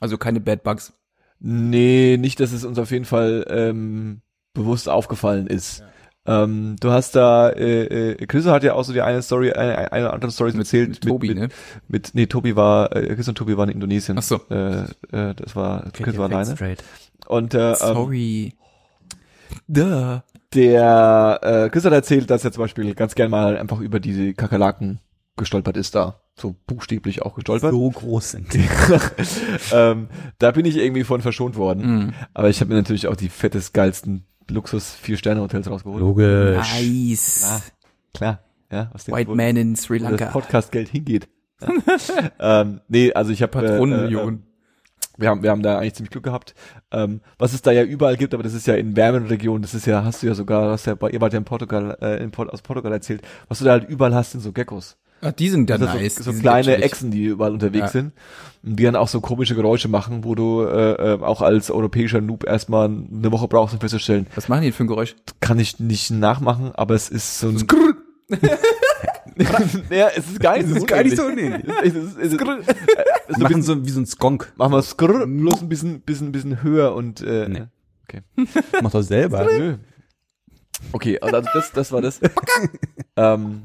Also 0.00 0.16
keine 0.16 0.40
Bad 0.40 0.62
Bugs. 0.62 0.94
Nee, 1.40 2.16
nicht, 2.18 2.40
dass 2.40 2.52
es 2.52 2.64
uns 2.64 2.78
auf 2.78 2.90
jeden 2.90 3.04
Fall 3.04 3.44
ähm, 3.48 4.22
bewusst 4.54 4.88
aufgefallen 4.88 5.46
ist. 5.46 5.82
Ähm, 6.26 6.76
du 6.80 6.90
hast 6.90 7.16
da, 7.16 7.48
äh, 7.48 8.12
äh, 8.12 8.26
Chris 8.26 8.44
hat 8.44 8.62
ja 8.62 8.74
auch 8.74 8.84
so 8.84 8.92
die 8.92 9.00
eine 9.00 9.22
Story, 9.22 9.52
eine, 9.52 9.90
eine 9.90 10.12
andere 10.12 10.30
Story 10.30 10.56
erzählt 10.56 10.90
mit 10.90 11.00
Tobi, 11.00 11.28
mit, 11.28 11.38
ne? 11.38 11.48
mit, 11.88 12.10
nee, 12.14 12.26
Tobi 12.26 12.56
war, 12.56 12.94
äh, 12.94 13.14
Chris 13.14 13.28
und 13.28 13.36
Tobi 13.36 13.56
waren 13.56 13.70
in 13.70 13.76
Indonesien. 13.76 14.18
Ach 14.18 14.22
so. 14.22 14.40
Äh, 14.50 14.82
äh, 15.12 15.34
das 15.34 15.56
war, 15.56 15.90
Chris 15.92 16.18
war 16.18 16.30
alleine. 16.30 16.54
Straight. 16.54 16.84
Und 17.26 17.54
äh, 17.54 17.70
ähm, 17.70 17.76
Sorry. 17.76 18.54
Duh. 19.66 20.20
der 20.54 21.40
äh, 21.42 21.70
Chris 21.70 21.84
hat 21.84 21.92
erzählt, 21.92 22.28
dass 22.28 22.44
er 22.44 22.52
zum 22.52 22.64
Beispiel 22.64 22.94
ganz 22.94 23.14
gern 23.14 23.30
mal 23.30 23.56
einfach 23.56 23.80
über 23.80 23.98
diese 23.98 24.34
Kakerlaken 24.34 25.00
gestolpert 25.36 25.76
ist 25.76 25.94
da. 25.94 26.20
So 26.38 26.54
buchstäblich 26.66 27.22
auch 27.22 27.34
gestolpert. 27.34 27.72
So 27.72 27.90
groß 27.90 28.30
sind 28.32 28.52
die. 28.52 28.68
ähm, 29.72 30.08
da 30.38 30.50
bin 30.50 30.66
ich 30.66 30.76
irgendwie 30.76 31.04
von 31.04 31.22
verschont 31.22 31.56
worden. 31.56 31.96
Mhm. 31.96 32.12
Aber 32.34 32.50
ich 32.50 32.60
habe 32.60 32.70
mir 32.70 32.76
natürlich 32.76 33.08
auch 33.08 33.16
die 33.16 33.28
fettes, 33.28 33.72
geilsten 33.72 34.26
Luxus 34.50 34.94
Vier-Sterne-Hotels 34.94 35.70
rausgeholt. 35.70 36.00
Logisch. 36.00 36.80
Nice. 36.80 37.44
Ah, 37.48 37.60
Klar, 38.14 38.40
ja. 38.70 38.90
Was 38.92 39.08
White 39.08 39.30
wo, 39.30 39.34
Man 39.34 39.56
in 39.56 39.76
Sri 39.76 40.00
wo 40.00 40.02
das 40.02 40.10
Lanka. 40.10 40.26
Podcast-Geld 40.26 40.88
hingeht. 40.88 41.28
Ja. 41.60 41.70
ähm, 42.62 42.80
nee, 42.88 43.12
also 43.12 43.32
ich 43.32 43.42
habe 43.42 43.52
Patronenmillionen. 43.52 44.44
wir 45.18 45.28
haben 45.28 45.42
wir 45.42 45.50
haben 45.50 45.62
da 45.62 45.78
eigentlich 45.78 45.94
ziemlich 45.94 46.10
Glück 46.10 46.24
gehabt. 46.24 46.54
Ähm, 46.90 47.20
was 47.38 47.52
es 47.52 47.62
da 47.62 47.70
ja 47.70 47.82
überall 47.82 48.16
gibt, 48.16 48.32
aber 48.34 48.42
das 48.42 48.54
ist 48.54 48.66
ja 48.66 48.74
in 48.74 48.96
wärmeren 48.96 49.26
Regionen, 49.26 49.62
das 49.62 49.74
ist 49.74 49.86
ja, 49.86 50.02
hast 50.04 50.22
du 50.22 50.26
ja 50.26 50.34
sogar, 50.34 50.70
hast 50.72 50.86
ja 50.86 50.94
bei 50.94 51.10
ihr 51.10 51.20
wart 51.20 51.32
ja 51.32 51.38
in 51.38 51.44
Portugal, 51.44 51.96
äh, 52.00 52.22
in 52.22 52.30
Port, 52.30 52.50
aus 52.50 52.62
Portugal 52.62 52.92
erzählt, 52.92 53.22
was 53.48 53.58
du 53.58 53.64
da 53.66 53.72
halt 53.72 53.88
überall 53.88 54.14
hast, 54.14 54.32
sind 54.32 54.40
so 54.40 54.52
Geckos. 54.52 54.96
Ah, 55.22 55.32
die 55.32 55.48
sind 55.50 55.68
ja 55.68 55.76
Also 55.76 55.86
nice. 55.86 56.14
so, 56.16 56.32
so 56.32 56.38
kleine. 56.38 56.76
Echsen, 56.76 57.10
die 57.10 57.24
überall 57.24 57.52
unterwegs 57.52 57.86
Ja. 57.86 57.88
sind. 57.88 58.12
Und 58.62 58.76
die 58.76 58.84
dann 58.84 58.96
auch 58.96 59.08
so 59.08 59.20
komische 59.20 59.54
Geräusche 59.54 59.88
machen, 59.88 60.24
wo 60.24 60.34
du 60.34 60.62
äh, 60.62 61.14
äh, 61.14 61.20
auch 61.20 61.42
als 61.42 61.70
europäischer 61.70 62.20
Noob 62.20 62.44
erstmal 62.46 62.86
eine 62.88 63.32
Woche 63.32 63.48
brauchst, 63.48 63.74
um 63.74 63.80
festzustellen. 63.80 64.26
Was 64.34 64.48
machen 64.48 64.62
die 64.62 64.68
denn 64.68 64.74
für 64.74 64.84
ein 64.84 64.88
Geräusch? 64.88 65.16
Kann 65.40 65.58
ich 65.58 65.78
nicht 65.80 66.10
nachmachen, 66.10 66.72
aber 66.74 66.94
es 66.94 67.08
ist 67.08 67.38
so 67.40 67.48
ein 67.48 67.66
ja, 69.90 70.08
es 70.14 70.28
ist 70.30 70.40
gar 70.40 70.56
nicht 70.56 70.68
so 70.68 70.74
Es 70.76 70.78
ist 70.82 70.86
gar 70.86 71.02
nicht 71.02 71.16
so 71.16 71.24
unähnlich. 71.24 71.64
Es 71.82 71.94
ist, 71.94 71.96
es 71.96 72.04
ist, 72.06 72.18
es 72.18 72.32
ist, 72.32 72.40
äh, 72.40 72.60
es 72.60 72.68
ist 72.68 72.76
so 73.28 73.34
ein 73.34 73.42
Machen 73.42 73.46
bisschen, 73.48 73.62
so 73.62 73.84
wie 73.86 73.90
so 73.90 74.00
ein 74.00 74.06
Skonk. 74.06 74.52
machen 74.56 74.72
wir 74.72 74.82
skrrr, 74.82 75.26
bloß 75.26 75.62
ein 75.62 75.68
bisschen, 75.68 76.00
bisschen, 76.02 76.32
bisschen 76.32 76.62
höher 76.62 76.94
und 76.94 77.20
äh, 77.22 77.48
Nee. 77.48 77.62
okay. 78.04 78.22
Mach 78.82 78.90
doch 78.90 79.02
selber. 79.02 79.44
Nö. 79.44 79.76
Okay, 80.92 81.18
also 81.20 81.40
das, 81.52 81.72
das 81.72 81.92
war 81.92 82.00
das. 82.02 82.20
ähm, 83.16 83.64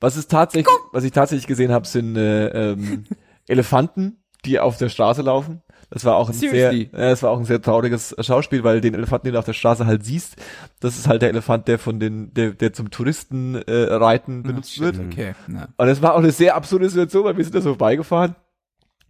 was 0.00 0.16
ist 0.16 0.30
tatsächlich, 0.30 0.74
was 0.92 1.04
ich 1.04 1.12
tatsächlich 1.12 1.46
gesehen 1.46 1.72
habe, 1.72 1.86
sind 1.86 2.16
äh, 2.16 2.72
ähm, 2.72 3.04
Elefanten, 3.46 4.22
die 4.44 4.58
auf 4.58 4.78
der 4.78 4.88
Straße 4.88 5.22
laufen. 5.22 5.62
Das 5.90 6.04
war 6.04 6.16
auch 6.16 6.28
ein 6.28 6.34
Seriously? 6.34 6.88
sehr, 6.92 7.00
äh, 7.00 7.10
das 7.10 7.22
war 7.22 7.30
auch 7.30 7.38
ein 7.38 7.44
sehr 7.44 7.60
trauriges 7.60 8.14
Schauspiel, 8.20 8.62
weil 8.62 8.80
den 8.80 8.94
Elefanten, 8.94 9.26
den 9.26 9.32
du 9.34 9.38
auf 9.40 9.44
der 9.44 9.54
Straße 9.54 9.86
halt 9.86 10.04
siehst, 10.04 10.36
das 10.78 10.96
ist 10.96 11.08
halt 11.08 11.20
der 11.22 11.30
Elefant, 11.30 11.66
der 11.66 11.78
von 11.78 11.98
den, 11.98 12.32
der, 12.32 12.52
der 12.52 12.72
zum 12.72 12.90
Touristen 12.90 13.56
äh, 13.56 13.92
reiten 13.92 14.44
benutzt 14.44 14.78
wird. 14.80 14.98
Okay. 14.98 15.34
Na. 15.48 15.68
Und 15.76 15.88
es 15.88 16.00
war 16.00 16.14
auch 16.14 16.18
eine 16.18 16.30
sehr 16.30 16.54
absurde 16.54 16.88
Situation, 16.88 17.24
weil 17.24 17.36
wir 17.36 17.44
sind 17.44 17.56
da 17.56 17.60
so 17.60 17.70
vorbeigefahren. 17.70 18.36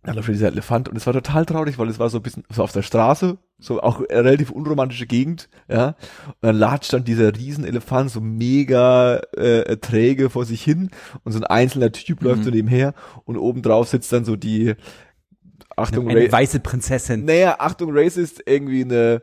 Da 0.02 0.12
läuft 0.12 0.28
dieser 0.28 0.48
Elefant 0.48 0.88
und 0.88 0.96
es 0.96 1.06
war 1.06 1.12
total 1.12 1.44
traurig, 1.44 1.78
weil 1.78 1.88
es 1.88 1.98
war 1.98 2.08
so 2.08 2.18
ein 2.18 2.22
bisschen 2.22 2.44
so 2.48 2.62
auf 2.62 2.72
der 2.72 2.82
Straße, 2.82 3.36
so 3.60 3.80
auch 3.82 4.00
eine 4.08 4.24
relativ 4.24 4.50
unromantische 4.50 5.06
Gegend, 5.06 5.48
ja. 5.68 5.88
Und 6.26 6.34
dann 6.40 6.56
latscht 6.56 6.92
dann 6.92 7.04
dieser 7.04 7.36
Riesenelefant 7.36 8.10
so 8.10 8.20
mega 8.20 9.20
äh, 9.36 9.76
träge 9.76 10.30
vor 10.30 10.44
sich 10.44 10.62
hin 10.62 10.90
und 11.24 11.32
so 11.32 11.38
ein 11.38 11.44
einzelner 11.44 11.92
Typ 11.92 12.22
läuft 12.22 12.44
so 12.44 12.50
nebenher 12.50 12.94
und 13.24 13.36
obendrauf 13.36 13.88
sitzt 13.88 14.12
dann 14.12 14.24
so 14.24 14.36
die 14.36 14.74
Achtung, 15.76 16.08
Eine 16.08 16.26
Ra 16.26 16.32
weiße 16.32 16.60
Prinzessin. 16.60 17.24
naja, 17.24 17.56
Achtung, 17.58 17.90
Racist, 17.96 18.42
irgendwie 18.46 18.82
eine 18.82 19.22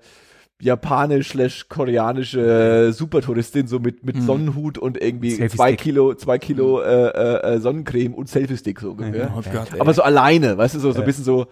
japanisch 0.59 1.29
slash 1.29 1.69
koreanische 1.69 2.91
Supertouristin 2.91 3.67
so 3.67 3.79
mit 3.79 4.03
mit 4.03 4.21
Sonnenhut 4.23 4.79
und 4.79 4.99
irgendwie 4.99 5.47
zwei 5.49 5.75
Kilo 5.75 6.15
zwei 6.15 6.39
Kilo 6.39 6.81
äh, 6.81 7.09
äh, 7.09 7.55
äh, 7.55 7.59
Sonnencreme 7.59 8.15
und 8.15 8.27
Selfie-Stick 8.27 8.79
so 8.79 8.91
ungefähr. 8.91 9.31
Oh 9.35 9.41
Gott. 9.51 9.79
Aber 9.79 9.93
so 9.93 10.01
alleine, 10.01 10.57
weißt 10.57 10.73
du, 10.75 10.79
so, 10.79 10.91
so 10.91 11.01
ein 11.01 11.05
bisschen 11.05 11.23
so, 11.23 11.45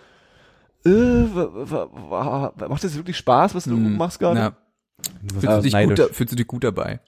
äh, 0.86 2.67
macht 2.67 2.84
das 2.84 2.95
wirklich 2.95 3.17
Spaß, 3.17 3.56
was 3.56 3.65
du 3.65 3.76
Mhm. 3.76 3.98
machst 3.98 4.19
gerade? 4.19 4.39
Ja. 4.39 4.50
Du 5.24 5.36
wirst 5.36 5.41
Fühlst, 5.45 5.58
du 5.58 5.62
dich 5.62 5.74
neidisch. 5.74 6.00
gut, 6.00 6.10
da- 6.10 6.13
fühlst 6.13 6.32
du 6.32 6.36
dich 6.36 6.48
gut 6.48 6.63
dabei? 6.63 7.00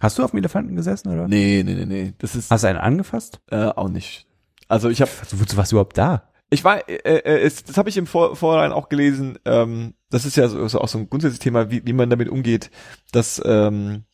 Hast 0.00 0.18
du 0.18 0.24
auf 0.24 0.30
dem 0.32 0.38
Elefanten 0.38 0.76
gesessen, 0.76 1.08
oder? 1.12 1.26
Nee, 1.28 1.62
nee, 1.64 1.74
nee, 1.74 1.86
nee, 1.86 2.14
das 2.18 2.34
ist 2.36 2.50
Hast 2.50 2.64
du 2.64 2.68
einen 2.68 2.78
angefasst? 2.78 3.40
äh, 3.50 3.66
auch 3.66 3.88
nicht. 3.88 4.26
Also 4.68 4.88
ich 4.90 5.00
habe 5.00 5.10
Also, 5.20 5.40
wozu 5.40 5.56
warst 5.56 5.72
du 5.72 5.76
überhaupt 5.76 5.96
da? 5.96 6.30
Ich 6.50 6.62
war, 6.64 6.88
äh, 6.88 6.94
äh, 6.94 7.40
es, 7.42 7.64
das 7.64 7.76
habe 7.76 7.88
ich 7.88 7.96
im 7.96 8.06
Vor 8.06 8.36
Vorhinein 8.36 8.72
auch 8.72 8.88
gelesen. 8.88 9.38
Ähm, 9.44 9.94
das 10.10 10.24
ist 10.26 10.36
ja 10.36 10.48
so, 10.48 10.66
so 10.68 10.80
auch 10.80 10.88
so 10.88 10.98
ein 10.98 11.08
grundsätzliches 11.10 11.42
Thema, 11.42 11.70
wie, 11.70 11.84
wie 11.86 11.92
man 11.92 12.08
damit 12.10 12.28
umgeht, 12.28 12.70
dass 13.12 13.40
ähm, 13.44 14.04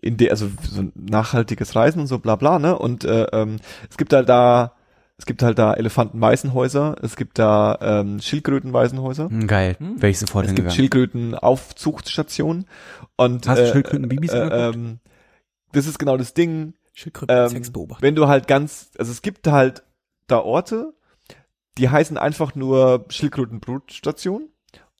in 0.00 0.16
der, 0.16 0.30
also 0.32 0.48
so 0.68 0.80
ein 0.82 0.92
nachhaltiges 0.94 1.74
Reisen 1.74 2.00
und 2.00 2.06
so 2.08 2.18
bla 2.18 2.36
bla, 2.36 2.58
ne? 2.58 2.78
Und 2.78 3.04
äh, 3.04 3.24
ähm, 3.32 3.56
es 3.90 3.96
gibt 3.96 4.12
halt 4.12 4.28
da, 4.28 4.74
es 5.22 5.26
gibt 5.26 5.44
halt 5.44 5.56
da 5.56 5.72
Elefantenwaisenhäuser, 5.74 6.96
es 7.00 7.14
gibt 7.14 7.38
da 7.38 7.78
ähm, 7.80 8.20
Schildkrötenwaisenhäuser, 8.20 9.30
Hm, 9.30 9.46
geil. 9.46 9.76
Hm. 9.78 10.02
Wäre 10.02 10.10
ich 10.10 10.18
sofort 10.18 10.46
es 10.46 10.54
gibt. 10.56 10.72
Schildkrötenaufzuchtstationen 10.72 12.66
und 13.14 13.46
Hast 13.46 13.58
du 13.58 13.62
äh, 13.64 13.70
Schildkröten-Babys 13.72 14.32
äh, 14.32 14.38
ähm, 14.70 14.98
das 15.70 15.86
ist 15.86 16.00
genau 16.00 16.16
das 16.16 16.34
Ding. 16.34 16.74
Schildkröten 16.92 17.36
Ähm, 17.36 17.48
Sex 17.50 17.70
beobachten. 17.70 18.02
wenn 18.02 18.16
du 18.16 18.26
halt 18.26 18.48
ganz, 18.48 18.90
also 18.98 19.12
es 19.12 19.22
gibt 19.22 19.46
halt 19.46 19.84
da 20.26 20.40
Orte, 20.40 20.92
die 21.78 21.88
heißen 21.88 22.18
einfach 22.18 22.56
nur 22.56 23.04
Schildkrötenbrutstation 23.08 24.48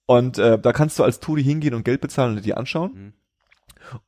und 0.07 0.39
äh, 0.39 0.57
da 0.57 0.73
kannst 0.73 1.01
du 1.01 1.03
als 1.05 1.19
Touri 1.19 1.43
hingehen 1.43 1.75
und 1.75 1.85
Geld 1.85 2.01
bezahlen 2.01 2.31
und 2.31 2.37
dir 2.37 2.43
die 2.43 2.55
anschauen. 2.55 2.93
Mhm. 2.95 3.13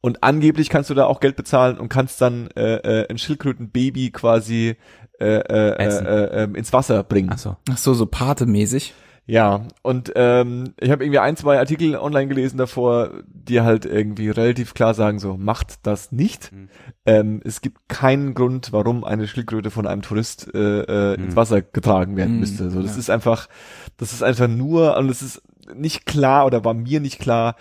Und 0.01 0.23
angeblich 0.23 0.71
kannst 0.71 0.89
du 0.91 0.95
da 0.95 1.07
auch 1.07 1.21
Geld 1.21 1.37
bezahlen 1.37 1.79
und 1.79 1.89
kannst 1.89 2.21
dann 2.21 2.49
äh, 2.57 2.77
äh, 2.77 3.09
ein 3.11 3.19
Schildkrötenbaby 3.19 4.11
quasi 4.13 4.77
äh, 5.21 5.25
äh, 5.27 5.85
äh, 5.85 6.45
äh, 6.45 6.49
ins 6.57 6.73
Wasser 6.73 7.03
bringen. 7.05 7.31
Ach 7.33 7.39
so. 7.39 7.57
Ach 7.71 7.77
so, 7.79 7.93
so 7.95 8.07
Pate-mäßig. 8.07 8.95
Ja, 9.27 9.67
und 9.81 10.13
ähm, 10.17 10.75
ich 10.79 10.91
habe 10.91 11.03
irgendwie 11.03 11.19
ein, 11.19 11.37
zwei 11.37 11.59
Artikel 11.59 11.97
online 11.97 12.29
gelesen 12.29 12.59
davor, 12.59 13.11
die 13.27 13.63
halt 13.63 13.87
irgendwie 13.87 14.29
relativ 14.29 14.75
klar 14.75 14.93
sagen, 14.93 15.19
so 15.19 15.39
macht 15.39 15.87
das 15.87 16.13
nicht. 16.13 16.53
Mhm. 16.53 16.69
Ähm, 17.07 17.41
es 17.43 17.63
gibt 17.63 17.89
keinen 17.89 18.35
Grund, 18.35 18.71
warum 18.73 19.03
eine 19.03 19.27
Schildkröte 19.27 19.71
von 19.71 19.87
einem 19.87 20.03
Tourist 20.03 20.51
äh, 20.55 20.81
äh, 20.81 21.15
ins 21.15 21.33
Mhm. 21.33 21.37
Wasser 21.37 21.63
getragen 21.63 22.19
werden 22.19 22.35
Mhm, 22.35 22.41
müsste. 22.41 22.71
So, 22.71 22.83
das 22.83 22.93
ja. 22.93 22.99
ist 22.99 23.09
einfach, 23.11 23.49
das 23.97 24.13
ist 24.13 24.23
einfach 24.23 24.49
nur, 24.49 24.97
und 24.99 25.09
es 25.09 25.23
ist 25.23 25.43
nicht 25.75 26.05
klar 26.05 26.45
oder 26.45 26.63
war 26.67 26.75
mir 26.75 27.01
nicht 27.01 27.19
klar, 27.19 27.57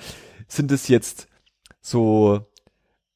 sind 0.49 0.69
es 0.69 0.89
jetzt 0.89 1.27
so 1.83 2.39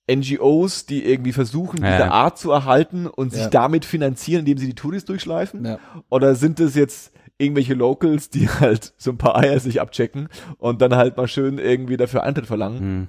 NGOs, 0.10 0.86
die 0.86 1.04
irgendwie 1.06 1.34
versuchen, 1.34 1.84
Ja, 1.84 1.92
diese. 1.98 2.12
Art 2.12 2.38
zu 2.38 2.52
erhalten 2.52 3.08
und 3.08 3.34
sich 3.34 3.48
damit 3.48 3.84
finanzieren, 3.86 4.40
indem 4.42 4.58
sie 4.60 4.68
die 4.68 4.76
Touris 4.76 5.06
durchschleifen? 5.06 5.66
Ja. 5.66 5.80
Oder 6.10 6.36
sind 6.36 6.60
es 6.60 6.76
jetzt 6.76 7.12
irgendwelche 7.40 7.74
Locals, 7.74 8.30
die 8.30 8.48
halt 8.50 8.94
so 8.98 9.12
ein 9.12 9.18
paar 9.18 9.36
Eier 9.38 9.60
sich 9.60 9.82
abchecken 9.82 10.30
und 10.60 10.82
dann 10.82 10.96
halt 10.96 11.18
mal 11.18 11.28
schön 11.28 11.58
irgendwie 11.58 11.98
dafür 11.98 12.24
Eintritt 12.24 12.46
verlangen? 12.46 12.80
Hm. 12.80 13.08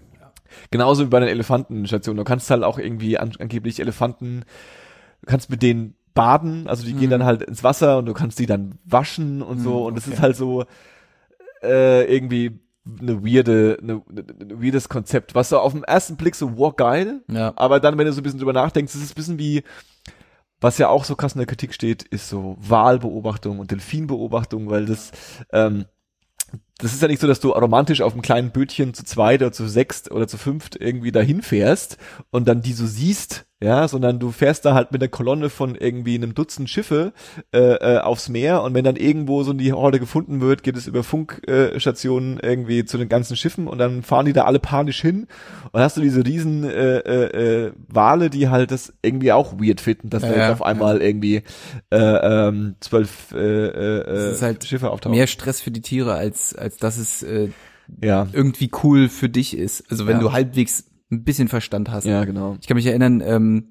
Genauso 0.71 1.05
wie 1.05 1.09
bei 1.11 1.21
den 1.21 1.29
Elefantenstationen. 1.29 2.17
Du 2.17 2.25
kannst 2.25 2.51
halt 2.51 2.63
auch 2.65 2.79
irgendwie 2.79 3.19
an, 3.19 3.33
angeblich 3.39 3.81
Elefanten, 3.81 4.45
du 5.21 5.27
kannst 5.27 5.51
mit 5.51 5.61
denen 5.63 5.95
baden, 6.15 6.67
also 6.69 6.85
die 6.85 6.95
gehen 6.95 7.07
Mhm. 7.07 7.11
dann 7.11 7.25
halt 7.25 7.43
ins 7.43 7.63
Wasser 7.63 7.99
und 7.99 8.07
du 8.07 8.15
kannst 8.15 8.39
die 8.39 8.47
dann 8.47 8.79
waschen 8.85 9.43
und 9.43 9.61
so 9.61 9.81
Mhm, 9.81 9.87
und 9.87 9.97
das 9.97 10.07
okay. 10.07 10.15
ist 10.15 10.23
halt 10.23 10.37
so 10.37 10.65
äh, 11.63 12.13
irgendwie 12.13 12.59
eine 13.01 13.25
weirde, 13.25 13.79
eine, 13.83 14.03
ein 14.09 14.63
weirdes 14.63 14.89
Konzept, 14.89 15.35
was 15.35 15.51
so 15.51 15.59
auf 15.59 15.73
den 15.73 15.85
ersten 15.85 16.17
Blick 16.17 16.35
so, 16.35 16.57
wow, 16.57 16.75
geil, 16.75 17.23
Ja. 17.29 17.53
aber 17.57 17.81
dann, 17.81 17.99
wenn 17.99 18.07
du 18.07 18.13
so 18.13 18.21
ein 18.21 18.23
bisschen 18.25 18.39
drüber 18.39 18.53
nachdenkst, 18.53 18.95
ist 18.95 19.03
es 19.03 19.11
ein 19.13 19.15
bisschen 19.15 19.39
wie, 19.39 19.63
was 20.61 20.79
ja 20.79 20.89
auch 20.89 21.05
so 21.05 21.15
krass 21.17 21.35
in 21.35 21.39
der 21.39 21.47
Kritik 21.47 21.75
steht, 21.75 22.03
ist 22.03 22.29
so 22.29 22.57
Walbeobachtung 22.61 23.59
und 23.59 23.71
Delfinbeobachtung, 23.71 24.71
weil 24.71 24.87
das, 24.87 25.13
ähm, 25.53 25.85
das 26.79 26.95
ist 26.95 27.03
ja 27.03 27.09
nicht 27.09 27.21
so, 27.21 27.27
dass 27.27 27.41
du 27.41 27.51
romantisch 27.51 28.01
auf 28.01 28.13
einem 28.13 28.23
kleinen 28.23 28.51
Bötchen 28.53 28.95
zu 28.95 29.05
zweit 29.05 29.43
oder 29.43 29.53
zu 29.53 29.69
sechst 29.69 30.11
oder 30.11 30.27
zu 30.29 30.39
fünft 30.39 30.77
irgendwie 30.77 31.13
dahin 31.13 31.43
fährst 31.43 31.99
und 32.31 32.49
dann 32.49 32.63
die 32.63 32.73
so 32.73 32.87
siehst, 32.87 33.47
ja, 33.61 33.89
sondern 33.89 34.19
du 34.21 34.31
fährst 34.31 34.65
da 34.65 34.75
halt 34.75 34.93
mit 34.93 35.03
der 35.03 35.09
Kolonne 35.09 35.51
von 35.51 35.75
irgendwie 35.75 36.15
einem 36.15 36.35
Dutzend 36.35 36.71
Schiffe 36.71 37.13
äh, 37.53 37.59
äh, 37.59 37.99
aufs 37.99 38.29
Meer 38.29 38.63
und 38.63 38.75
wenn 38.75 38.85
dann 38.85 38.97
irgendwo 38.97 39.43
so 39.43 39.53
die 39.53 39.73
Horde 39.73 39.99
gefunden 39.99 40.41
wird, 40.41 40.63
geht 40.63 40.77
es 40.77 40.87
über 40.87 41.03
Funkstationen 41.03 42.39
äh, 42.41 42.49
irgendwie 42.49 42.85
zu 42.85 42.99
den 42.99 43.09
ganzen 43.09 43.37
Schiffen 43.37 43.67
und 43.67 43.79
dann 43.79 44.03
fahren 44.03 44.27
die 44.27 44.33
da 44.33 44.45
alle 44.45 44.59
panisch 44.59 45.01
hin 45.01 45.27
und 45.73 45.81
hast 45.81 45.97
du 45.97 46.01
diese 46.01 46.25
riesen 46.25 46.65
äh, 46.65 46.99
äh, 46.99 47.65
äh, 47.67 47.73
Wale, 47.89 48.31
die 48.31 48.49
halt 48.49 48.71
das 48.71 48.93
irgendwie 49.03 49.33
auch 49.33 49.55
weird 49.55 49.81
finden, 49.81 50.11
dass 50.11 50.23
Ja, 50.23 50.29
da 50.31 50.35
jetzt 50.37 50.47
ja, 50.47 50.53
auf 50.53 50.63
einmal 50.63 51.03
irgendwie 51.03 51.43
äh, 51.91 51.97
ähm, 51.99 52.77
zwölf 52.81 53.33
äh, 53.33 53.39
äh, 53.39 54.37
halt 54.41 54.65
Schiffe 54.65 54.91
auftauchen. 54.91 55.17
Mehr 55.17 55.27
Stress 55.27 55.61
für 55.61 55.71
die 55.71 55.81
Tiere, 55.81 56.15
als, 56.15 56.55
als 56.55 56.77
dass 56.77 56.97
es 56.99 57.23
äh, 57.23 57.49
ja, 58.03 58.27
irgendwie 58.33 58.71
cool 58.83 59.09
für 59.09 59.29
dich 59.29 59.57
ist. 59.57 59.85
Also 59.91 60.07
wenn 60.07 60.17
Ja. 60.17 60.23
du 60.23 60.33
halbwegs 60.33 60.85
ein 61.11 61.25
bisschen 61.25 61.49
Verstand 61.49 61.91
hast. 61.91 62.05
ja, 62.05 62.25
genau. 62.25 62.57
Ich 62.61 62.67
kann 62.67 62.77
mich 62.77 62.87
erinnern, 62.87 63.23
ähm, 63.25 63.65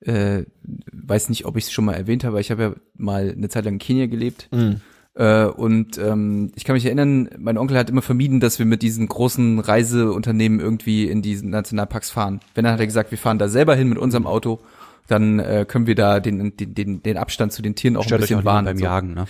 äh, 0.00 0.44
weiß 0.92 1.28
nicht, 1.28 1.46
ob 1.46 1.56
ich 1.56 1.64
es 1.64 1.72
schon 1.72 1.84
mal 1.84 1.94
erwähnt 1.94 2.24
habe, 2.24 2.32
aber 2.32 2.40
ich 2.40 2.50
habe 2.50 2.62
ja 2.62 2.74
mal 2.96 3.30
eine 3.30 3.48
Zeit 3.48 3.64
lang 3.64 3.74
in 3.74 3.78
Kenia 3.78 4.06
gelebt. 4.06 4.48
Mhm. 4.50 4.80
Äh, 5.14 5.44
und 5.44 5.98
ähm, 5.98 6.52
ich 6.54 6.64
kann 6.64 6.74
mich 6.74 6.86
erinnern, 6.86 7.28
mein 7.38 7.58
Onkel 7.58 7.76
hat 7.76 7.90
immer 7.90 8.02
vermieden, 8.02 8.40
dass 8.40 8.58
wir 8.58 8.66
mit 8.66 8.82
diesen 8.82 9.06
großen 9.06 9.58
Reiseunternehmen 9.58 10.58
irgendwie 10.58 11.06
in 11.06 11.22
diesen 11.22 11.50
Nationalparks 11.50 12.10
fahren. 12.10 12.40
Wenn 12.54 12.64
dann 12.64 12.72
hat 12.72 12.80
er 12.80 12.86
gesagt, 12.86 13.10
wir 13.10 13.18
fahren 13.18 13.38
da 13.38 13.48
selber 13.48 13.74
hin 13.74 13.88
mit 13.88 13.98
unserem 13.98 14.26
Auto, 14.26 14.60
dann 15.08 15.38
äh, 15.38 15.66
können 15.68 15.86
wir 15.86 15.94
da 15.94 16.20
den, 16.20 16.56
den, 16.56 16.74
den, 16.74 17.02
den 17.02 17.16
Abstand 17.18 17.52
zu 17.52 17.60
den 17.60 17.74
Tieren 17.74 17.96
auch 17.96 18.04
Stört 18.04 18.20
ein 18.20 18.24
euch 18.24 18.34
auch 18.34 18.38
bisschen 18.38 18.44
wahren. 18.44 18.64
beim 18.64 18.78
so. 18.78 18.84
Jagen, 18.84 19.14
ne? 19.14 19.26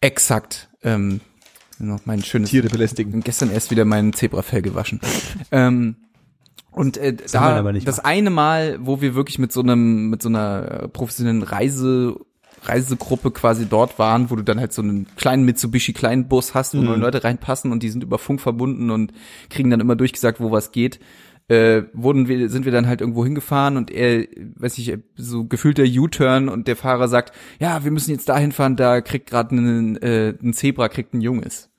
Exakt. 0.00 0.68
Ähm, 0.82 1.20
noch 1.78 2.04
mein 2.04 2.22
schönes 2.22 2.50
Tiere 2.50 2.68
belästigen. 2.68 3.20
gestern 3.20 3.50
erst 3.50 3.70
wieder 3.70 3.84
mein 3.84 4.12
Zebrafell 4.12 4.62
gewaschen. 4.62 5.00
ähm, 5.52 5.96
und 6.72 6.96
äh, 6.96 7.16
man 7.18 7.28
da 7.32 7.56
aber 7.56 7.72
nicht 7.72 7.86
das 7.88 7.98
eine 8.00 8.30
Mal, 8.30 8.78
wo 8.80 9.00
wir 9.00 9.14
wirklich 9.14 9.38
mit 9.38 9.52
so 9.52 9.60
einem 9.60 10.10
mit 10.10 10.22
so 10.22 10.28
einer 10.28 10.88
professionellen 10.92 11.42
Reise 11.42 12.16
Reisegruppe 12.62 13.30
quasi 13.30 13.66
dort 13.66 13.98
waren, 13.98 14.30
wo 14.30 14.36
du 14.36 14.42
dann 14.42 14.60
halt 14.60 14.72
so 14.72 14.82
einen 14.82 15.06
kleinen 15.16 15.44
Mitsubishi 15.44 15.92
kleinen 15.94 16.28
Bus 16.28 16.54
hast, 16.54 16.74
wo 16.74 16.78
Mhm. 16.78 16.84
neun 16.84 17.00
Leute 17.00 17.24
reinpassen 17.24 17.72
und 17.72 17.82
die 17.82 17.88
sind 17.88 18.02
über 18.02 18.18
Funk 18.18 18.40
verbunden 18.40 18.90
und 18.90 19.12
kriegen 19.48 19.70
dann 19.70 19.80
immer 19.80 19.96
durchgesagt, 19.96 20.40
wo 20.40 20.50
was 20.50 20.70
geht. 20.72 21.00
Äh, 21.48 21.84
wurden 21.94 22.28
wir, 22.28 22.48
sind 22.48 22.64
wir 22.64 22.70
dann 22.70 22.86
halt 22.86 23.00
irgendwo 23.00 23.24
hingefahren 23.24 23.76
und 23.76 23.90
er, 23.90 24.24
weiß 24.56 24.78
ich, 24.78 24.96
so 25.16 25.46
gefühlter 25.46 25.82
U-Turn 25.82 26.48
und 26.48 26.68
der 26.68 26.76
Fahrer 26.76 27.08
sagt, 27.08 27.34
ja, 27.58 27.82
wir 27.82 27.90
müssen 27.90 28.12
jetzt 28.12 28.28
dahin 28.28 28.52
fahren, 28.52 28.76
da 28.76 29.00
kriegt 29.00 29.28
gerade 29.28 29.56
ein, 29.56 29.96
äh, 29.96 30.34
ein 30.40 30.52
Zebra, 30.52 30.88
kriegt 30.88 31.12
ein 31.12 31.22
Junges. 31.22 31.70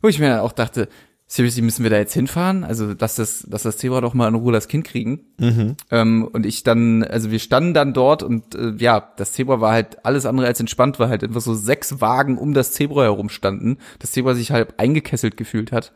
Wo 0.00 0.08
ich 0.08 0.18
mir 0.18 0.30
dann 0.30 0.40
auch 0.40 0.50
dachte, 0.52 0.88
seriously, 1.32 1.62
müssen 1.62 1.82
wir 1.82 1.90
da 1.90 1.96
jetzt 1.96 2.12
hinfahren? 2.12 2.62
Also, 2.62 2.92
lass 2.98 3.14
das, 3.16 3.46
lass 3.48 3.62
das 3.62 3.78
Zebra 3.78 4.02
doch 4.02 4.12
mal 4.12 4.28
in 4.28 4.34
Ruhe 4.34 4.52
das 4.52 4.68
Kind 4.68 4.84
kriegen. 4.84 5.20
Mhm. 5.38 5.76
Ähm, 5.90 6.28
und 6.30 6.44
ich 6.44 6.62
dann, 6.62 7.02
also 7.04 7.30
wir 7.30 7.38
standen 7.38 7.72
dann 7.72 7.94
dort 7.94 8.22
und 8.22 8.54
äh, 8.54 8.74
ja, 8.76 9.12
das 9.16 9.32
Zebra 9.32 9.60
war 9.60 9.72
halt 9.72 10.04
alles 10.04 10.26
andere 10.26 10.46
als 10.46 10.60
entspannt, 10.60 10.98
weil 10.98 11.08
halt 11.08 11.24
einfach 11.24 11.40
so 11.40 11.54
sechs 11.54 12.02
Wagen 12.02 12.36
um 12.36 12.52
das 12.52 12.72
Zebra 12.72 13.04
herum 13.04 13.30
standen. 13.30 13.78
Das 13.98 14.12
Zebra 14.12 14.34
sich 14.34 14.50
halb 14.50 14.74
eingekesselt 14.76 15.38
gefühlt 15.38 15.72
hat. 15.72 15.92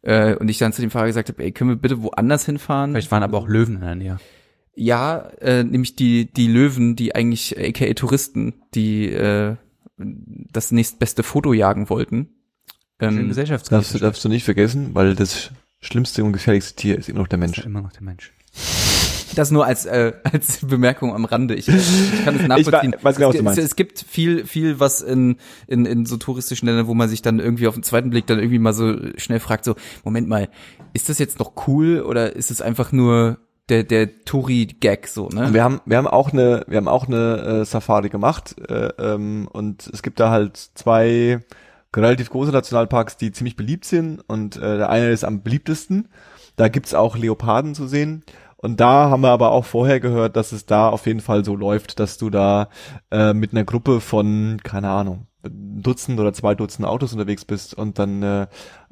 Äh, 0.00 0.36
und 0.36 0.48
ich 0.48 0.56
dann 0.56 0.72
zu 0.72 0.80
dem 0.80 0.90
Fahrer 0.90 1.06
gesagt 1.06 1.28
habe, 1.28 1.42
ey, 1.42 1.52
können 1.52 1.70
wir 1.70 1.76
bitte 1.76 2.02
woanders 2.02 2.46
hinfahren? 2.46 2.92
Vielleicht 2.92 3.10
waren 3.10 3.22
aber 3.22 3.36
auch 3.36 3.48
Löwen 3.48 3.74
in 3.74 3.80
der 3.82 3.94
Nähe. 3.94 4.16
Ja, 4.74 5.28
äh, 5.40 5.64
nämlich 5.64 5.96
die, 5.96 6.32
die 6.32 6.46
Löwen, 6.46 6.96
die 6.96 7.14
eigentlich, 7.14 7.58
aka 7.58 7.92
Touristen, 7.92 8.54
die 8.74 9.12
äh, 9.12 9.56
das 9.98 10.72
nächstbeste 10.72 11.24
Foto 11.24 11.52
jagen 11.52 11.90
wollten. 11.90 12.37
Ähm. 13.00 13.32
Darfst, 13.34 13.94
du- 13.94 13.98
darfst 13.98 14.24
du 14.24 14.28
nicht 14.28 14.44
vergessen, 14.44 14.90
weil 14.94 15.14
das 15.14 15.50
schlimmste 15.80 16.24
und 16.24 16.32
gefährlichste 16.32 16.74
Tier 16.74 16.98
ist 16.98 17.08
immer 17.08 17.20
noch 17.20 17.28
der 17.28 17.38
Mensch. 17.38 17.58
immer 17.58 17.82
noch 17.82 17.92
der 17.92 18.02
Mensch. 18.02 18.32
Das 19.36 19.50
nur 19.52 19.66
als 19.66 19.86
äh, 19.86 20.14
als 20.32 20.66
Bemerkung 20.66 21.14
am 21.14 21.24
Rande. 21.24 21.54
Ich, 21.54 21.68
ich 21.68 22.24
kann 22.24 22.34
es 22.36 22.46
nachvollziehen. 22.48 22.96
weiß 23.00 23.16
genau, 23.16 23.28
was 23.28 23.36
du 23.36 23.42
meinst. 23.42 23.58
Es, 23.58 23.66
es 23.66 23.76
gibt 23.76 24.00
viel 24.08 24.44
viel 24.46 24.80
was 24.80 25.00
in, 25.00 25.36
in 25.68 25.86
in 25.86 26.06
so 26.06 26.16
touristischen 26.16 26.66
Ländern, 26.66 26.86
wo 26.88 26.94
man 26.94 27.08
sich 27.08 27.22
dann 27.22 27.38
irgendwie 27.38 27.68
auf 27.68 27.74
den 27.74 27.82
zweiten 27.84 28.10
Blick 28.10 28.26
dann 28.26 28.38
irgendwie 28.38 28.58
mal 28.58 28.72
so 28.72 28.96
schnell 29.16 29.38
fragt, 29.38 29.64
so 29.64 29.76
Moment 30.02 30.28
mal, 30.28 30.48
ist 30.92 31.08
das 31.08 31.18
jetzt 31.18 31.38
noch 31.38 31.52
cool 31.68 32.00
oder 32.00 32.34
ist 32.34 32.50
es 32.50 32.60
einfach 32.60 32.90
nur 32.90 33.38
der 33.68 33.84
der 33.84 34.24
Touri-Gag 34.24 35.06
so 35.06 35.26
Und 35.26 35.34
ne? 35.34 35.54
wir 35.54 35.62
haben, 35.62 35.80
wir 35.84 35.98
haben 35.98 36.08
auch 36.08 36.32
eine, 36.32 36.64
wir 36.66 36.78
haben 36.78 36.88
auch 36.88 37.06
eine 37.06 37.60
äh, 37.60 37.64
Safari 37.64 38.08
gemacht 38.08 38.56
äh, 38.68 38.88
ähm, 38.98 39.46
und 39.52 39.86
es 39.92 40.02
gibt 40.02 40.18
da 40.20 40.30
halt 40.30 40.56
zwei 40.74 41.40
relativ 41.96 42.30
große 42.30 42.52
Nationalparks, 42.52 43.16
die 43.16 43.32
ziemlich 43.32 43.56
beliebt 43.56 43.84
sind 43.84 44.20
und 44.26 44.56
äh, 44.56 44.78
der 44.78 44.90
eine 44.90 45.10
ist 45.10 45.24
am 45.24 45.42
beliebtesten. 45.42 46.08
Da 46.56 46.68
gibt's 46.68 46.94
auch 46.94 47.16
Leoparden 47.16 47.74
zu 47.74 47.86
sehen. 47.86 48.24
Und 48.56 48.80
da 48.80 49.08
haben 49.08 49.22
wir 49.22 49.30
aber 49.30 49.52
auch 49.52 49.64
vorher 49.64 50.00
gehört, 50.00 50.34
dass 50.34 50.50
es 50.50 50.66
da 50.66 50.88
auf 50.88 51.06
jeden 51.06 51.20
Fall 51.20 51.44
so 51.44 51.54
läuft, 51.54 52.00
dass 52.00 52.18
du 52.18 52.28
da 52.28 52.68
äh, 53.12 53.32
mit 53.32 53.52
einer 53.52 53.64
Gruppe 53.64 54.00
von, 54.00 54.58
keine 54.64 54.90
Ahnung, 54.90 55.28
Dutzend 55.44 56.18
oder 56.18 56.32
zwei 56.32 56.56
Dutzend 56.56 56.86
Autos 56.86 57.12
unterwegs 57.12 57.44
bist 57.44 57.74
und 57.74 58.00
dann 58.00 58.22
äh, 58.24 58.46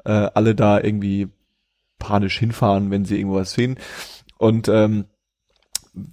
äh, 0.05 0.29
alle 0.33 0.55
da 0.55 0.79
irgendwie 0.79 1.27
panisch 1.99 2.39
hinfahren, 2.39 2.91
wenn 2.91 3.03
sie 3.03 3.17
irgendwo 3.17 3.35
was 3.35 3.51
sehen. 3.51 3.77
Und 4.37 4.69
ähm, 4.69 5.05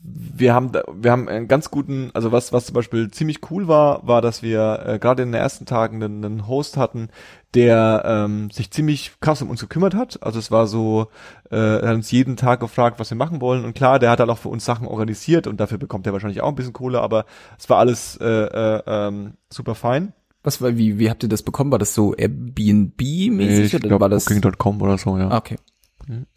wir 0.02 0.54
haben 0.54 0.72
da, 0.72 0.82
wir 0.92 1.10
haben 1.10 1.28
einen 1.28 1.48
ganz 1.48 1.70
guten, 1.70 2.10
also 2.14 2.32
was 2.32 2.52
was 2.52 2.66
zum 2.66 2.74
Beispiel 2.74 3.10
ziemlich 3.10 3.50
cool 3.50 3.68
war, 3.68 4.06
war, 4.06 4.22
dass 4.22 4.42
wir 4.42 4.82
äh, 4.86 4.98
gerade 4.98 5.22
in 5.22 5.32
den 5.32 5.40
ersten 5.40 5.66
Tagen 5.66 6.02
einen, 6.02 6.24
einen 6.24 6.48
Host 6.48 6.76
hatten, 6.76 7.08
der 7.54 8.02
ähm, 8.04 8.50
sich 8.50 8.70
ziemlich 8.70 9.12
krass 9.20 9.42
um 9.42 9.50
uns 9.50 9.60
gekümmert 9.60 9.94
hat. 9.94 10.22
Also 10.22 10.38
es 10.38 10.50
war 10.50 10.66
so, 10.66 11.08
äh, 11.50 11.56
er 11.56 11.88
hat 11.88 11.94
uns 11.94 12.10
jeden 12.10 12.36
Tag 12.36 12.60
gefragt, 12.60 12.98
was 12.98 13.10
wir 13.10 13.16
machen 13.16 13.40
wollen. 13.40 13.64
Und 13.64 13.74
klar, 13.74 13.98
der 13.98 14.10
hat 14.10 14.20
halt 14.20 14.30
auch 14.30 14.38
für 14.38 14.48
uns 14.48 14.64
Sachen 14.64 14.86
organisiert 14.86 15.46
und 15.46 15.58
dafür 15.58 15.78
bekommt 15.78 16.06
er 16.06 16.12
wahrscheinlich 16.12 16.40
auch 16.40 16.48
ein 16.48 16.56
bisschen 16.56 16.72
Kohle, 16.72 17.00
aber 17.00 17.26
es 17.58 17.70
war 17.70 17.78
alles 17.78 18.16
äh, 18.16 18.26
äh, 18.26 18.82
ähm, 18.86 19.34
super 19.50 19.74
fein. 19.74 20.12
Was 20.42 20.60
war, 20.60 20.76
wie, 20.76 20.98
wie 20.98 21.08
habt 21.08 21.22
ihr 21.22 21.28
das 21.28 21.42
bekommen? 21.42 21.70
War 21.70 21.78
das 21.78 21.94
so 21.94 22.14
Airbnb-mäßig 22.14 23.64
ich 23.64 23.74
oder 23.76 23.88
glaub, 23.88 24.00
war 24.00 24.08
das? 24.08 24.26
Booking.com 24.26 24.82
oder 24.82 24.98
so, 24.98 25.16
ja. 25.16 25.28
Ah, 25.28 25.38
okay. 25.38 25.56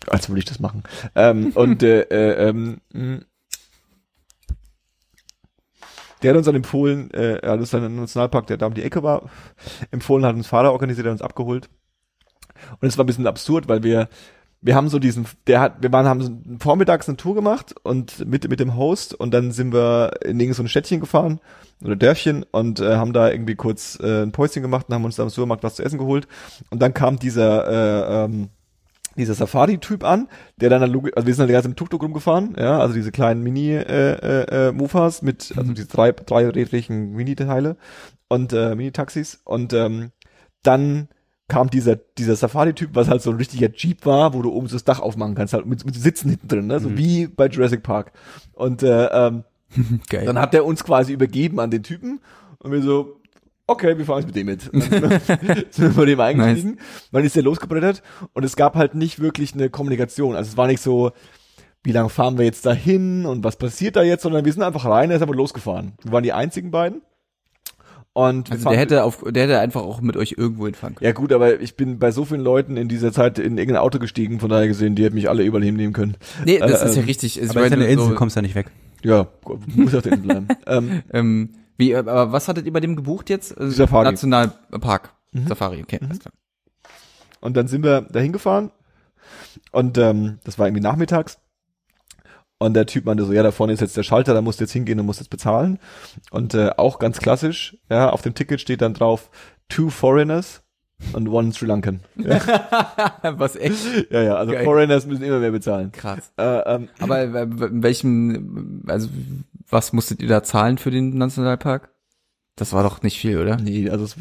Als 0.08 0.30
würde 0.30 0.40
ich 0.40 0.46
das 0.46 0.60
machen. 0.60 0.84
ähm, 1.16 1.52
und 1.56 1.84
äh, 1.84 2.02
äh, 2.04 2.50
ähm. 2.50 2.82
Der 6.22 6.32
hat 6.32 6.38
uns 6.38 6.46
dann 6.46 6.56
empfohlen, 6.56 7.12
äh, 7.12 7.38
er 7.38 7.52
hat 7.52 7.60
uns 7.60 7.72
dann 7.72 7.84
einen 7.84 7.96
Nationalpark, 7.98 8.48
der 8.48 8.58
da 8.58 8.68
um 8.68 8.74
die 8.74 8.84
Ecke 8.84 9.04
war, 9.04 9.30
empfohlen, 9.92 10.26
hat 10.26 10.36
uns 10.36 10.48
Fahrer 10.48 10.72
organisiert, 10.72 11.08
hat 11.08 11.12
uns 11.14 11.22
abgeholt. 11.22 11.70
Und 12.80 12.88
es 12.88 12.98
war 12.98 13.04
ein 13.04 13.08
bisschen 13.08 13.28
absurd, 13.28 13.68
weil 13.68 13.84
wir 13.84 14.10
wir 14.62 14.76
haben 14.76 14.90
so 14.90 15.00
diesen, 15.00 15.28
der 15.46 15.60
hat, 15.60 15.82
wir 15.82 15.92
waren, 15.92 16.08
haben 16.08 16.58
vormittags 16.60 17.08
eine 17.08 17.18
Tour 17.18 17.36
gemacht 17.36 17.76
und 17.84 18.28
mit, 18.28 18.50
mit 18.50 18.60
dem 18.60 18.76
Host 18.76 19.14
und 19.14 19.34
dann 19.34 19.52
sind 19.52 19.72
wir 19.72 20.14
in 20.26 20.40
irgend 20.40 20.56
so 20.56 20.64
ein 20.64 20.68
Städtchen 20.68 21.00
gefahren 21.00 21.40
oder 21.84 21.96
Dörfchen 21.96 22.44
und 22.44 22.80
äh, 22.80 22.96
haben 22.96 23.14
da 23.14 23.30
irgendwie 23.30 23.56
kurz 23.56 24.00
äh, 24.02 24.24
ein 24.24 24.32
Päuschen 24.32 24.64
gemacht 24.64 24.88
und 24.90 24.96
haben 24.96 25.06
uns 25.06 25.16
da 25.16 25.24
im 25.24 25.30
Supermarkt 25.30 25.64
was 25.64 25.76
zu 25.76 25.84
essen 25.84 26.00
geholt 26.00 26.28
und 26.72 26.82
dann 26.82 26.94
kam 26.94 27.20
dieser, 27.20 27.68
äh, 27.68 28.26
ähm, 28.26 28.50
dieser 29.18 29.34
Safari-Typ 29.34 30.04
an, 30.04 30.28
der 30.58 30.70
dann, 30.70 30.82
also 30.84 30.94
wir 30.94 31.34
sind 31.34 31.40
halt 31.40 31.50
die 31.50 31.54
ganze 31.54 31.68
Zeit 31.68 31.72
im 31.72 31.76
Tuk-Tuk 31.76 32.04
rumgefahren, 32.04 32.56
ja, 32.58 32.80
also 32.80 32.94
diese 32.94 33.12
kleinen 33.12 33.44
Mini, 33.44 33.72
äh, 33.72 34.14
äh, 34.14 34.70
äh, 34.70 34.72
mit, 35.22 35.54
also 35.58 35.74
diese 35.74 35.88
drei, 35.88 36.12
dreirädrigen 36.12 37.12
Mini-Teile 37.14 37.78
und 38.30 38.54
äh, 38.54 38.76
Mini-Taxis 38.76 39.42
und 39.44 39.74
ähm, 39.74 40.12
dann 40.64 41.10
kam 41.48 41.70
dieser, 41.70 41.96
dieser 41.96 42.36
Safari-Typ, 42.36 42.90
was 42.94 43.08
halt 43.08 43.22
so 43.22 43.30
ein 43.32 43.38
richtiger 43.38 43.70
Jeep 43.74 44.06
war, 44.06 44.34
wo 44.34 44.42
du 44.42 44.52
oben 44.52 44.68
so 44.68 44.76
das 44.76 44.84
Dach 44.84 45.00
aufmachen 45.00 45.36
kannst, 45.36 45.54
halt 45.54 45.66
mit, 45.66 45.86
mit 45.86 45.96
Sitzen 45.96 46.30
hinten 46.30 46.48
drin, 46.48 46.68
ne? 46.68 46.80
so 46.80 46.90
Mhm. 46.90 46.98
wie 46.98 47.28
bei 47.28 47.48
Jurassic 47.48 47.84
Park. 47.84 48.12
Und 48.54 48.84
äh, 48.84 49.06
ähm, 49.06 49.44
Geil. 50.10 50.26
dann 50.26 50.40
hat 50.40 50.54
er 50.54 50.66
uns 50.66 50.84
quasi 50.84 51.14
übergeben 51.14 51.60
an 51.60 51.72
den 51.72 51.84
Typen 51.84 52.20
und 52.60 52.72
wir 52.72 52.82
so, 52.82 53.17
okay, 53.68 53.98
wir 53.98 54.06
fahren 54.06 54.20
jetzt 54.20 54.28
mit 54.28 54.36
dem 54.36 54.46
mit. 54.48 54.68
Und 54.70 54.92
dann 54.92 55.20
sind 55.70 55.82
wir- 55.82 55.90
bei 55.90 56.06
dem 56.06 56.20
eingestiegen, 56.20 56.80
dann 57.12 57.24
ist 57.24 57.36
er 57.38 57.44
losgebrettert 57.44 58.02
und 58.34 58.44
es 58.44 58.56
gab 58.56 58.76
halt 58.76 58.96
nicht 58.96 59.20
wirklich 59.20 59.54
eine 59.54 59.70
Kommunikation. 59.70 60.36
Also 60.36 60.50
es 60.52 60.58
war 60.58 60.68
nicht 60.68 60.82
so, 60.82 61.12
wie 61.84 61.92
lange 61.92 62.10
fahren 62.10 62.38
wir 62.38 62.46
jetzt 62.46 62.66
dahin 62.66 63.26
und 63.26 63.44
was 63.44 63.56
passiert 63.58 63.96
da 63.96 64.04
jetzt, 64.04 64.24
sondern 64.24 64.44
wir 64.46 64.52
sind 64.54 64.64
einfach 64.64 64.86
rein, 64.86 65.10
er 65.12 65.18
ist 65.18 65.22
einfach 65.22 65.36
losgefahren. 65.36 65.94
Wir 66.04 66.12
waren 66.12 66.24
die 66.24 66.34
einzigen 66.34 66.72
beiden. 66.72 67.02
Und 68.14 68.50
also 68.52 68.64
fahren- 68.64 68.72
der 68.74 68.80
hätte 68.80 69.04
auf, 69.04 69.24
der 69.30 69.44
hätte 69.44 69.60
einfach 69.60 69.82
auch 69.84 70.02
mit 70.02 70.18
euch 70.18 70.34
irgendwo 70.38 70.66
hinfahren 70.66 70.96
können. 70.96 71.06
ja 71.06 71.12
gut, 71.14 71.32
aber 71.32 71.60
ich 71.62 71.76
bin 71.76 72.00
bei 72.00 72.10
so 72.12 72.26
vielen 72.26 72.42
Leuten 72.42 72.76
in 72.76 72.88
dieser 72.88 73.12
Zeit 73.12 73.38
in 73.38 73.60
irgendein 73.60 73.84
Auto 73.84 74.00
gestiegen, 74.00 74.40
von 74.40 74.50
daher 74.50 74.68
gesehen, 74.68 74.96
die 74.96 75.04
hätten 75.04 75.14
mich 75.14 75.30
alle 75.30 75.44
überall 75.44 75.64
hinnehmen 75.64 75.94
können. 75.94 76.18
Nee, 76.44 76.58
das 76.58 76.82
Äh, 76.82 76.86
ist 76.88 76.96
ja 76.96 77.02
ähm, 77.04 77.08
richtig. 77.08 77.40
Also 77.40 77.52
Aber 77.52 77.66
ist 77.66 77.70
ja 77.72 77.76
eine 77.78 77.86
du 77.86 77.92
Insel, 77.92 78.10
so, 78.10 78.16
kommst 78.16 78.36
ja 78.36 78.42
nicht 78.42 78.56
weg. 78.56 78.72
Ja, 79.04 79.28
muss 79.76 79.94
auf 79.94 80.02
der 80.02 80.14
Insel 80.14 80.28
bleiben. 80.28 80.48
ähm, 80.66 81.04
ähm, 81.14 81.50
wie, 81.78 81.96
aber 81.96 82.32
was 82.32 82.48
hattet 82.48 82.66
ihr 82.66 82.74
bei 82.74 82.80
dem 82.80 82.96
gebucht 82.96 83.30
jetzt? 83.30 83.58
Also 83.58 83.72
Safari. 83.72 84.06
Nationalpark. 84.06 85.14
Mhm. 85.32 85.48
Safari, 85.48 85.82
okay. 85.82 86.00
alles 86.02 86.20
klar. 86.20 86.34
und 87.42 87.56
dann 87.56 87.68
sind 87.68 87.84
wir 87.84 88.02
dahin 88.02 88.34
gefahren 88.34 88.72
und 89.72 89.98
ähm, 89.98 90.40
das 90.44 90.58
war 90.60 90.68
irgendwie 90.68 90.84
nachmittags. 90.84 91.40
Und 92.60 92.74
der 92.74 92.88
Typ 92.88 93.06
meinte 93.06 93.24
so, 93.24 93.34
ja, 93.34 93.44
da 93.44 93.52
vorne 93.52 93.74
ist 93.74 93.82
jetzt 93.82 93.98
der 93.98 94.04
Schalter, 94.04 94.34
da 94.34 94.42
musst 94.42 94.60
du 94.60 94.64
jetzt 94.64 94.74
hingehen 94.74 95.00
und 95.00 95.06
musst 95.06 95.20
jetzt 95.20 95.30
bezahlen. 95.30 95.78
Und 96.32 96.56
äh, 96.56 96.72
auch 96.76 96.98
ganz 96.98 97.20
klassisch, 97.20 97.78
ja, 97.90 98.10
auf 98.10 98.24
dem 98.24 98.34
Ticket 98.34 98.60
steht 98.60 98.82
dann 98.82 98.96
drauf, 98.96 99.30
two 99.70 99.90
foreigners 99.90 100.64
und 101.14 101.28
one 101.28 101.54
Sri 101.54 101.68
Lankan. 101.68 102.00
Ja, 102.16 102.42
was 103.38 103.56
echt 103.56 104.10
ja, 104.10 104.24
ja 104.24 104.36
also 104.36 104.54
Geil. 104.54 104.64
Foreigners 104.64 105.06
müssen 105.06 105.24
immer 105.24 105.40
mehr 105.40 105.52
bezahlen. 105.52 105.92
krass. 105.92 106.32
Äh, 106.38 106.44
ähm, 106.44 106.90
Aber 107.00 107.20
äh, 107.20 107.44
in 107.44 107.84
welchem, 107.84 108.84
also 108.88 109.08
was 109.70 109.94
musstet 109.94 110.22
ihr 110.22 110.28
da 110.28 110.44
zahlen 110.44 110.78
für 110.78 110.92
den 110.92 111.18
Nationalpark? 111.18 111.92
Das 112.60 112.74
war 112.74 112.82
doch 112.82 113.04
nicht 113.04 113.20
viel, 113.20 113.38
oder? 113.38 113.58
Nee, 113.58 113.88
also 113.92 114.04
es, 114.06 114.16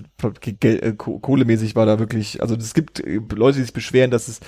äh, 0.63 0.93
Ko- 0.93 1.19
kohlemäßig 1.21 1.75
war 1.75 1.87
da 1.87 1.99
wirklich, 1.99 2.43
also 2.43 2.55
es 2.55 2.75
gibt 2.75 3.01
äh, 3.01 3.19
Leute, 3.35 3.57
die 3.57 3.63
sich 3.63 3.73
beschweren, 3.73 4.11
dass 4.11 4.29
es 4.29 4.41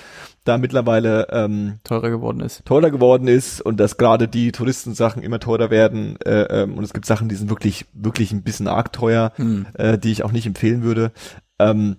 da 0.43 0.59
mittlerweile 0.59 1.27
ähm, 1.31 1.79
Teurer 1.83 2.11
geworden 2.11 2.39
ist. 2.41 2.63
teurer 2.65 2.91
geworden 2.91 3.27
ist 3.27 3.61
und 3.61 3.79
dass 3.79 3.97
gerade 3.97 4.27
die 4.27 4.51
Touristensachen 4.51 5.23
immer 5.23 5.39
teurer 5.39 5.71
werden 5.71 6.21
äh, 6.21 6.41
ähm, 6.61 6.77
und 6.77 6.83
es 6.83 6.93
gibt 6.93 7.07
Sachen, 7.07 7.29
die 7.29 7.35
sind 7.35 7.49
wirklich, 7.49 7.87
wirklich 7.93 8.31
ein 8.31 8.43
bisschen 8.43 8.67
arg 8.67 8.93
teuer, 8.93 9.31
Hm. 9.37 9.65
äh, 9.73 9.97
die 9.97 10.11
ich 10.11 10.23
auch 10.23 10.31
nicht 10.31 10.45
empfehlen 10.45 10.83
würde. 10.83 11.11
Ähm, 11.57 11.95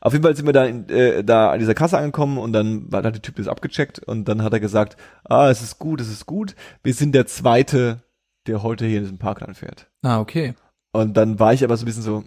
auf 0.00 0.12
jeden 0.12 0.22
Fall 0.22 0.36
sind 0.36 0.46
wir 0.46 0.52
da, 0.52 0.64
in, 0.64 0.88
äh, 0.88 1.24
da 1.24 1.50
an 1.50 1.58
dieser 1.58 1.74
Kasse 1.74 1.98
angekommen 1.98 2.38
und 2.38 2.52
dann 2.52 2.90
war 2.92 3.02
da 3.02 3.10
der 3.10 3.22
Typ 3.22 3.38
ist 3.38 3.48
abgecheckt 3.48 3.98
und 4.00 4.26
dann 4.28 4.42
hat 4.42 4.52
er 4.52 4.60
gesagt, 4.60 4.96
ah, 5.24 5.50
es 5.50 5.62
ist 5.62 5.78
gut, 5.78 6.00
es 6.00 6.08
ist 6.10 6.26
gut, 6.26 6.54
wir 6.82 6.94
sind 6.94 7.14
der 7.14 7.26
Zweite, 7.26 8.02
der 8.46 8.62
heute 8.62 8.86
hier 8.86 8.98
in 8.98 9.04
diesem 9.04 9.18
Park 9.18 9.44
fährt. 9.56 9.88
Ah, 10.02 10.20
okay. 10.20 10.54
Und 10.92 11.16
dann 11.16 11.38
war 11.38 11.52
ich 11.52 11.64
aber 11.64 11.76
so 11.76 11.84
ein 11.84 11.86
bisschen 11.86 12.02
so, 12.02 12.24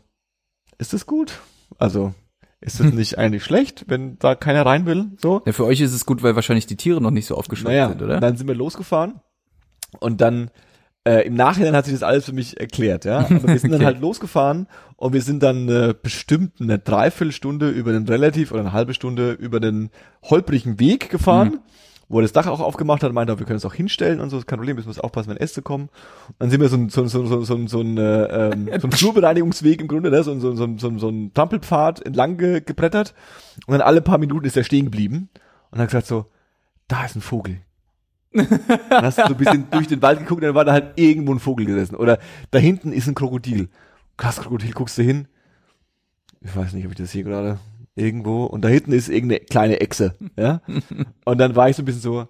ist 0.77 0.93
das 0.93 1.05
gut? 1.05 1.39
Also, 1.77 2.13
ist 2.61 2.79
das 2.79 2.87
nicht 2.93 3.17
eigentlich 3.17 3.43
schlecht, 3.43 3.85
wenn 3.87 4.17
da 4.19 4.35
keiner 4.35 4.65
rein 4.65 4.85
will? 4.85 5.11
So? 5.21 5.41
Ja, 5.45 5.51
für 5.53 5.65
euch 5.65 5.81
ist 5.81 5.93
es 5.93 6.05
gut, 6.05 6.23
weil 6.23 6.35
wahrscheinlich 6.35 6.67
die 6.67 6.77
Tiere 6.77 7.01
noch 7.01 7.11
nicht 7.11 7.25
so 7.27 7.35
aufgescheucht 7.35 7.67
Naja, 7.69 7.89
sind, 7.89 8.01
oder? 8.01 8.19
dann 8.19 8.37
sind 8.37 8.47
wir 8.47 8.55
losgefahren 8.55 9.19
und 9.99 10.21
dann 10.21 10.51
äh, 11.07 11.25
im 11.27 11.35
Nachhinein 11.35 11.75
hat 11.75 11.85
sich 11.85 11.93
das 11.93 12.03
alles 12.03 12.25
für 12.25 12.33
mich 12.33 12.59
erklärt, 12.59 13.05
ja. 13.05 13.19
Aber 13.19 13.47
wir 13.47 13.59
sind 13.59 13.71
dann 13.71 13.81
Okay. 13.81 13.85
halt 13.85 14.01
losgefahren 14.01 14.67
und 14.97 15.13
wir 15.13 15.21
sind 15.21 15.43
dann 15.43 15.69
äh, 15.69 15.93
bestimmt 16.01 16.59
eine 16.59 16.79
Dreiviertelstunde 16.79 17.69
über 17.69 17.91
den 17.91 18.07
relativ 18.07 18.51
oder 18.51 18.61
eine 18.61 18.73
halbe 18.73 18.93
Stunde 18.93 19.31
über 19.33 19.59
den 19.59 19.89
holprigen 20.23 20.79
Weg 20.79 21.09
gefahren. 21.09 21.47
Mhm. 21.49 21.59
Wo 22.07 22.19
er 22.19 22.21
das 22.21 22.33
Dach 22.33 22.45
auch 22.45 22.59
aufgemacht 22.59 23.01
hat, 23.01 23.11
meinte, 23.13 23.39
wir 23.39 23.47
können 23.47 23.57
es 23.57 23.65
auch 23.65 23.73
hinstellen 23.73 24.19
und 24.19 24.29
so, 24.29 24.37
ist 24.37 24.45
kein 24.45 24.59
Problem, 24.59 24.75
müssen 24.75 24.95
wir 24.95 25.03
aufpassen, 25.03 25.31
wenn 25.31 25.37
Äste 25.37 25.63
kommen. 25.63 25.89
Und 26.27 26.35
dann 26.37 26.51
sind 26.51 26.61
wir 26.61 26.69
so 26.69 26.77
ein, 26.77 26.89
so, 26.89 27.01
ein- 27.01 27.07
so, 27.07 27.19
ein- 27.21 27.25
so, 27.27 27.35
ein- 27.37 27.45
so, 27.45 27.55
ein- 27.55 27.67
so 27.67 27.81
ein, 27.81 27.97
äh, 27.97 28.49
ähm, 28.51 28.69
so 28.79 28.87
ein 28.87 28.91
Flurbereinigungsweg 28.91 29.81
im 29.81 29.87
Grunde, 29.87 30.11
ne? 30.11 30.21
so, 30.23 30.31
ein- 30.31 30.39
so, 30.39 30.51
ein- 30.51 30.55
so, 30.55 30.65
ein- 30.65 30.77
so, 30.77 30.87
ein- 30.87 30.99
so 30.99 31.09
ein 31.09 31.33
Trampelpfad 31.33 32.05
entlang 32.05 32.37
ge, 32.37 32.61
gebrettert. 32.61 33.15
Und 33.65 33.71
dann 33.71 33.81
alle 33.81 34.01
paar 34.03 34.19
Minuten 34.19 34.45
ist 34.45 34.55
er 34.55 34.63
stehen 34.63 34.85
geblieben 34.85 35.29
und 35.71 35.79
hat 35.79 35.87
gesagt 35.87 36.05
so, 36.05 36.27
da 36.87 37.05
ist 37.05 37.15
ein 37.15 37.21
Vogel. 37.21 37.57
Dann 38.35 38.49
hast 39.03 39.17
du 39.17 39.23
so 39.23 39.27
ein 39.29 39.37
bisschen 39.37 39.67
durch 39.71 39.87
den 39.87 40.01
Wald 40.01 40.19
geguckt 40.19 40.41
und 40.41 40.47
dann 40.47 40.55
war 40.55 40.65
da 40.65 40.73
halt 40.73 40.93
irgendwo 40.97 41.33
ein 41.33 41.39
Vogel 41.39 41.65
gesessen. 41.65 41.95
Oder 41.95 42.19
da 42.51 42.59
hinten 42.59 42.91
ist 42.91 43.07
ein 43.07 43.15
Krokodil. 43.15 43.69
Krass, 44.17 44.37
Krokodil, 44.41 44.71
guckst 44.71 44.97
du 44.97 45.03
hin. 45.03 45.27
Ich 46.41 46.55
weiß 46.55 46.73
nicht, 46.73 46.85
ob 46.85 46.91
ich 46.91 46.97
das 46.97 47.11
hier 47.11 47.23
gerade 47.23 47.59
irgendwo. 47.95 48.45
Und 48.45 48.61
da 48.63 48.69
hinten 48.69 48.91
ist 48.91 49.09
irgendeine 49.09 49.41
kleine 49.41 49.79
Echse. 49.79 50.15
Ja. 50.37 50.61
Und 51.25 51.37
dann 51.37 51.55
war 51.55 51.69
ich 51.69 51.75
so 51.75 51.81
ein 51.81 51.85
bisschen 51.85 52.01
so, 52.01 52.27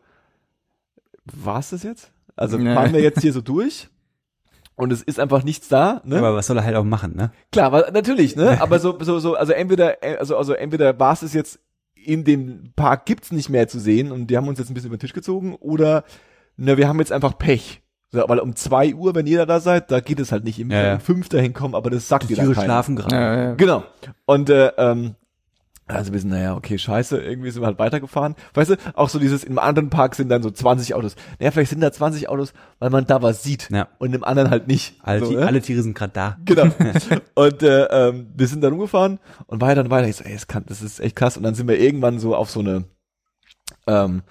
war's 1.26 1.72
das 1.72 1.84
jetzt? 1.84 2.12
Also 2.36 2.58
Nee. 2.58 2.74
fahren 2.74 2.94
wir 2.94 3.02
jetzt 3.02 3.22
hier 3.22 3.34
so 3.34 3.42
durch? 3.42 3.90
Und 4.78 4.92
es 4.92 5.02
ist 5.02 5.22
einfach 5.22 5.44
nichts 5.44 5.70
da, 5.70 6.02
ne? 6.04 6.18
Aber 6.18 6.36
was 6.36 6.48
soll 6.48 6.58
er 6.58 6.66
halt 6.66 6.76
auch 6.76 6.84
machen, 6.84 7.16
ne? 7.16 7.32
Klar, 7.52 7.92
natürlich, 7.92 8.36
ne? 8.36 8.58
Aber 8.62 8.80
so, 8.80 8.98
so, 9.02 9.20
so, 9.20 9.36
also 9.36 9.54
entweder, 9.54 10.04
äh, 10.04 10.18
also, 10.18 10.36
also 10.38 10.54
entweder 10.54 11.00
war 11.00 11.14
es 11.14 11.34
jetzt 11.34 11.60
in 12.06 12.24
dem 12.24 12.72
Park 12.76 13.06
gibt's 13.06 13.32
nicht 13.32 13.50
mehr 13.50 13.68
zu 13.68 13.80
sehen 13.80 14.12
und 14.12 14.28
die 14.28 14.38
haben 14.38 14.48
uns 14.48 14.60
jetzt 14.60 14.70
ein 14.70 14.74
bisschen 14.74 14.88
über 14.90 14.98
den 14.98 15.02
Tisch 15.02 15.14
gezogen 15.14 15.56
oder, 15.56 16.04
ne, 16.58 16.78
wir 16.78 16.88
haben 16.88 17.00
jetzt 17.00 17.12
einfach 17.12 17.38
Pech. 17.38 17.82
So, 18.12 18.24
weil 18.28 18.40
um 18.40 18.56
zwei 18.56 18.94
Uhr, 18.94 19.14
wenn 19.16 19.28
ihr 19.28 19.46
da 19.46 19.60
seid, 19.60 19.92
da 19.92 20.00
geht 20.00 20.20
es 20.20 20.32
halt 20.32 20.44
nicht. 20.46 20.58
Ihr 20.60 20.66
müsst 20.66 20.76
Ja, 20.78 20.84
ja. 20.88 20.94
um 20.94 21.00
fünf 21.02 21.28
dahin 21.28 21.54
kommen, 21.54 21.76
aber 21.76 21.90
das 21.90 22.08
sagt 22.08 22.24
Die 22.24 22.28
dir 22.28 22.36
dann 22.38 22.46
Tiere 22.46 22.56
keiner. 22.56 22.66
schlafen 22.66 22.96
gerade. 22.96 23.16
Ja, 23.16 23.44
ja. 23.50 23.54
Genau. 23.56 23.84
Und 24.26 24.50
äh, 24.50 24.68
ähm, 24.78 25.16
also 25.88 26.14
wir 26.14 26.20
sind, 26.20 26.32
naja, 26.32 26.56
okay, 26.56 26.80
scheiße, 26.80 27.18
irgendwie 27.20 27.52
sind 27.52 27.62
wir 27.62 27.68
halt 27.68 27.78
weitergefahren. 27.78 28.36
Weißt 28.56 28.72
du, 28.72 28.76
auch 28.96 29.10
so 29.10 29.20
dieses, 29.20 29.44
im 29.44 29.60
anderen 29.60 29.92
Park 29.92 30.16
sind 30.16 30.30
dann 30.30 30.42
so 30.42 30.50
20 30.50 30.96
Autos. 30.96 31.16
Naja, 31.38 31.52
vielleicht 31.52 31.70
sind 31.70 31.82
da 31.82 31.92
20 31.92 32.28
Autos, 32.28 32.54
weil 32.80 32.90
man 32.90 33.06
da 33.06 33.22
was 33.22 33.44
sieht. 33.44 33.70
Ja. 33.70 33.88
Und 34.00 34.16
im 34.16 34.24
anderen 34.24 34.50
halt 34.50 34.68
nicht. 34.68 34.96
Alle, 35.04 35.20
so, 35.20 35.28
Ti- 35.28 35.36
ne? 35.36 35.46
alle 35.46 35.62
Tiere 35.62 35.84
sind 35.84 35.96
gerade 35.96 36.14
da. 36.14 36.38
Genau. 36.46 36.72
und 37.36 37.62
äh, 37.62 37.84
ähm, 37.86 38.28
wir 38.36 38.48
sind 38.48 38.62
dann 38.62 38.72
rumgefahren 38.72 39.20
und 39.46 39.62
weiter 39.62 39.82
und 39.82 39.92
weiter. 39.92 40.08
Ich 40.08 40.16
so, 40.16 40.24
ey, 40.24 40.34
das, 40.34 40.48
kann, 40.48 40.64
das 40.66 40.82
ist 40.82 41.00
echt 41.00 41.16
krass. 41.16 41.38
Und 41.38 41.44
dann 41.44 41.54
sind 41.54 41.68
wir 41.68 41.80
irgendwann 41.80 42.18
so 42.18 42.36
auf 42.36 42.50
so 42.50 42.62
eine, 42.62 42.86
ähm, 43.86 44.24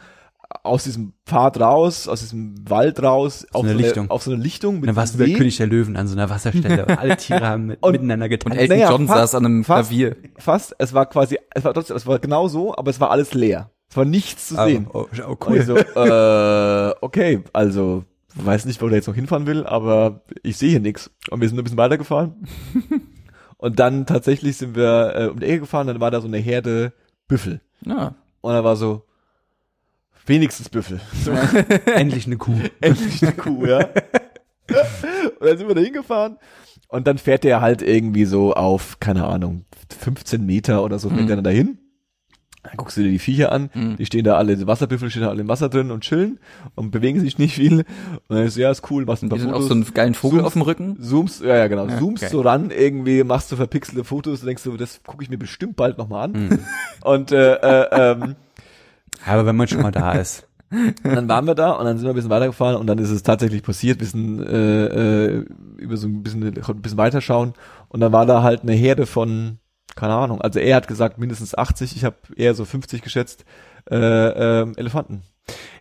aus 0.62 0.84
diesem 0.84 1.12
Pfad 1.26 1.60
raus, 1.60 2.08
aus 2.08 2.20
diesem 2.20 2.54
Wald 2.70 3.02
raus, 3.02 3.46
auf, 3.52 3.62
eine 3.64 3.72
so 3.72 3.78
eine, 3.78 3.86
Lichtung. 3.86 4.10
auf 4.10 4.22
so 4.22 4.30
eine 4.32 4.42
Lichtung 4.42 4.80
mit 4.80 4.88
Dann 4.88 4.96
warst 4.96 5.14
du 5.14 5.24
der. 5.24 5.36
König 5.36 5.56
der 5.56 5.66
Löwen 5.66 5.96
an 5.96 6.06
so 6.06 6.14
einer 6.14 6.30
Wasserstelle. 6.30 6.86
Und 6.86 6.98
alle 6.98 7.16
Tiere 7.16 7.46
haben 7.46 7.66
mit, 7.66 7.82
Und- 7.82 7.92
miteinander 7.92 8.24
Und 8.26 8.30
getanzt. 8.30 8.58
Elton 8.58 8.76
Naja, 8.78 8.90
John 8.90 9.06
fast- 9.06 9.18
saß 9.18 9.34
an 9.34 9.44
einem 9.46 9.64
fast. 9.64 9.90
Klavier. 9.90 10.16
Fast, 10.38 10.74
es 10.78 10.94
war 10.94 11.06
quasi, 11.06 11.38
es 11.54 11.64
war 11.64 11.74
trotzdem, 11.74 11.96
es 11.96 12.06
war 12.06 12.18
genau 12.18 12.48
so, 12.48 12.74
aber 12.76 12.90
es 12.90 13.00
war 13.00 13.10
alles 13.10 13.34
leer. 13.34 13.70
Es 13.90 13.96
war 13.96 14.04
nichts 14.04 14.48
zu 14.48 14.54
sehen. 14.56 14.86
Oh, 14.92 15.06
oh, 15.12 15.22
oh, 15.40 15.46
Und 15.46 15.56
ich 15.56 15.60
cool. 15.60 15.62
so, 15.62 15.76
äh, 15.76 16.94
okay, 17.00 17.42
also 17.52 18.04
weiß 18.36 18.64
nicht, 18.64 18.80
wo 18.82 18.88
der 18.88 18.96
jetzt 18.96 19.06
noch 19.06 19.14
hinfahren 19.14 19.46
will, 19.46 19.64
aber 19.66 20.22
ich 20.42 20.56
sehe 20.56 20.70
hier 20.70 20.80
nichts. 20.80 21.10
Und 21.30 21.40
wir 21.40 21.48
sind 21.48 21.58
ein 21.58 21.62
bisschen 21.64 21.78
weitergefahren. 21.78 22.34
und 23.58 23.78
dann 23.78 24.06
tatsächlich 24.06 24.56
sind 24.56 24.74
wir 24.76 25.14
äh, 25.14 25.26
um 25.28 25.38
die 25.40 25.46
Ecke 25.46 25.60
gefahren, 25.60 25.86
dann 25.86 26.00
war 26.00 26.10
da 26.10 26.20
so 26.20 26.26
eine 26.26 26.38
Herde 26.38 26.92
Büffel. 27.28 27.60
Ja. 27.86 28.14
und 28.40 28.52
er 28.54 28.64
war 28.64 28.76
so, 28.76 29.04
wenigstens 30.26 30.68
Büffel. 30.68 31.00
So, 31.24 31.32
Endlich 31.94 32.26
eine 32.26 32.36
Kuh. 32.36 32.58
endlich 32.80 33.22
eine 33.22 33.32
Kuh, 33.32 33.66
ja. 33.66 33.78
und 34.68 35.46
dann 35.46 35.58
sind 35.58 35.68
wir 35.68 35.74
da 35.74 35.80
hingefahren 35.80 36.36
und 36.88 37.06
dann 37.06 37.18
fährt 37.18 37.44
der 37.44 37.60
halt 37.60 37.82
irgendwie 37.82 38.24
so 38.24 38.54
auf, 38.54 38.98
keine 39.00 39.26
Ahnung, 39.26 39.64
15 39.98 40.44
Meter 40.44 40.82
oder 40.84 40.98
so, 40.98 41.08
fährt 41.08 41.22
Mhm. 41.22 41.28
er 41.30 41.36
dann 41.36 41.44
dahin. 41.44 41.78
Dann 42.62 42.78
guckst 42.78 42.96
du 42.96 43.02
dir 43.02 43.10
die 43.10 43.18
Viecher 43.18 43.52
an, 43.52 43.68
Mhm. 43.74 43.96
die 43.98 44.06
stehen 44.06 44.24
da 44.24 44.38
alle, 44.38 44.56
die 44.56 44.66
Wasserbüffel 44.66 45.10
stehen 45.10 45.20
da 45.24 45.28
alle 45.28 45.42
im 45.42 45.48
Wasser 45.48 45.68
drin 45.68 45.90
und 45.90 46.00
chillen 46.02 46.38
und 46.74 46.92
bewegen 46.92 47.20
sich 47.20 47.36
nicht 47.36 47.56
viel. 47.56 47.80
Und 47.80 47.84
dann 48.36 48.46
ist 48.46 48.54
so, 48.54 48.60
ja, 48.62 48.70
ist 48.70 48.90
cool, 48.90 49.04
machst 49.04 49.22
ein 49.22 49.28
paar 49.28 49.36
Die 49.36 49.42
sind 49.42 49.50
auch 49.50 49.56
Fotos. 49.56 49.68
so 49.68 49.74
einen 49.74 49.92
geilen 49.92 50.14
Vogel 50.14 50.40
Zoomst- 50.40 50.46
auf 50.46 50.52
dem 50.54 50.62
Rücken. 50.62 50.96
Zoomst, 50.98 51.42
ja, 51.42 51.56
ja, 51.56 51.66
genau, 51.66 51.86
Ja, 51.88 51.98
zoomst 51.98 52.22
geil. 52.22 52.30
so 52.30 52.40
ran, 52.40 52.70
irgendwie 52.70 53.22
machst 53.22 53.52
du 53.52 53.56
verpixelte 53.56 54.02
Fotos, 54.04 54.40
denkst 54.40 54.62
du, 54.62 54.78
das 54.78 55.02
gucke 55.02 55.22
ich 55.22 55.28
mir 55.28 55.36
bestimmt 55.36 55.76
bald 55.76 55.98
nochmal 55.98 56.24
an. 56.24 56.32
Mhm. 56.32 56.58
Und 57.04 57.32
äh, 57.32 57.52
äh, 57.56 58.12
ähm, 58.12 58.34
Aber 59.26 59.46
wenn 59.46 59.56
man 59.56 59.68
schon 59.68 59.82
mal 59.82 59.90
da 59.90 60.12
ist. 60.20 60.46
und 60.70 61.14
dann 61.14 61.28
waren 61.28 61.46
wir 61.46 61.54
da 61.54 61.72
und 61.72 61.84
dann 61.84 61.98
sind 61.98 62.06
wir 62.06 62.12
ein 62.12 62.16
bisschen 62.16 62.30
weitergefahren 62.30 62.76
und 62.76 62.86
dann 62.86 62.98
ist 62.98 63.10
es 63.10 63.22
tatsächlich 63.22 63.62
passiert, 63.62 63.98
bisschen 63.98 64.44
äh, 64.44 64.86
äh, 64.86 65.44
über 65.76 65.96
so 65.96 66.08
ein 66.08 66.22
bisschen, 66.22 66.42
ein 66.42 66.82
bisschen 66.82 66.98
weiterschauen 66.98 67.54
und 67.88 68.00
dann 68.00 68.12
war 68.12 68.26
da 68.26 68.42
halt 68.42 68.62
eine 68.62 68.72
Herde 68.72 69.06
von, 69.06 69.58
keine 69.94 70.14
Ahnung, 70.14 70.40
also 70.40 70.58
er 70.58 70.76
hat 70.76 70.88
gesagt 70.88 71.18
mindestens 71.18 71.54
80, 71.54 71.96
ich 71.96 72.04
habe 72.04 72.16
eher 72.34 72.54
so 72.54 72.64
50 72.64 73.02
geschätzt, 73.02 73.44
äh, 73.90 73.96
ähm, 73.96 74.72
Elefanten. 74.76 75.22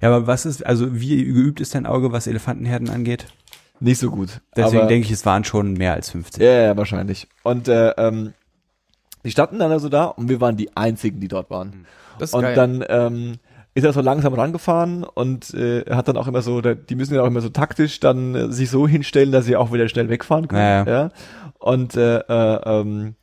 Ja, 0.02 0.10
aber 0.10 0.28
was 0.28 0.46
ist, 0.46 0.66
also 0.66 0.94
wie 0.94 1.24
geübt 1.24 1.62
ist 1.62 1.74
dein 1.74 1.86
Auge, 1.86 2.12
was 2.12 2.28
Elefantenherden 2.28 2.90
angeht? 2.90 3.28
Nicht 3.80 4.00
so 4.00 4.12
gut. 4.12 4.42
Deswegen 4.56 4.88
denke 4.88 5.06
ich, 5.08 5.12
es 5.12 5.26
waren 5.26 5.44
schon 5.44 5.74
mehr 5.74 5.94
als 5.94 6.10
50. 6.10 6.42
Ja, 6.42 6.62
ja, 6.62 6.78
wahrscheinlich. 6.78 7.28
Und 7.44 7.68
äh, 7.68 7.90
ähm, 7.92 8.34
die 9.24 9.32
standen 9.32 9.60
dann 9.60 9.72
also 9.72 9.90
da 9.90 10.06
und 10.06 10.30
wir 10.30 10.42
waren 10.42 10.58
die 10.58 10.76
einzigen, 10.76 11.20
die 11.20 11.28
dort 11.28 11.50
waren. 11.50 11.70
Ist 11.70 12.03
Und 12.34 12.42
geil. 12.42 12.56
dann 12.56 12.84
ähm, 12.88 13.34
ist 13.76 13.84
er 13.84 13.94
so 13.94 14.02
langsam 14.02 14.34
rangefahren 14.34 15.04
und 15.04 15.54
äh, 15.54 15.84
hat 15.90 16.08
dann 16.08 16.18
auch 16.18 16.28
immer 16.28 16.42
so, 16.42 16.62
die 16.62 16.96
müssen 16.96 17.16
ja 17.16 17.22
auch 17.22 17.28
immer 17.28 17.42
so 17.42 17.50
taktisch 17.50 18.00
dann 18.00 18.36
äh, 18.36 18.52
sich 18.52 18.70
so 18.70 18.88
hinstellen, 18.88 19.32
dass 19.32 19.46
sie 19.46 19.56
auch 19.56 19.72
wieder 19.74 19.90
schnell 19.90 20.10
wegfahren 20.10 20.48
können. 20.48 20.62
Ja, 20.62 20.86
Ja. 20.86 21.10
Und 21.60 21.96
äh, 21.96 22.20
äh, 22.20 22.60
ähm, 22.66 23.16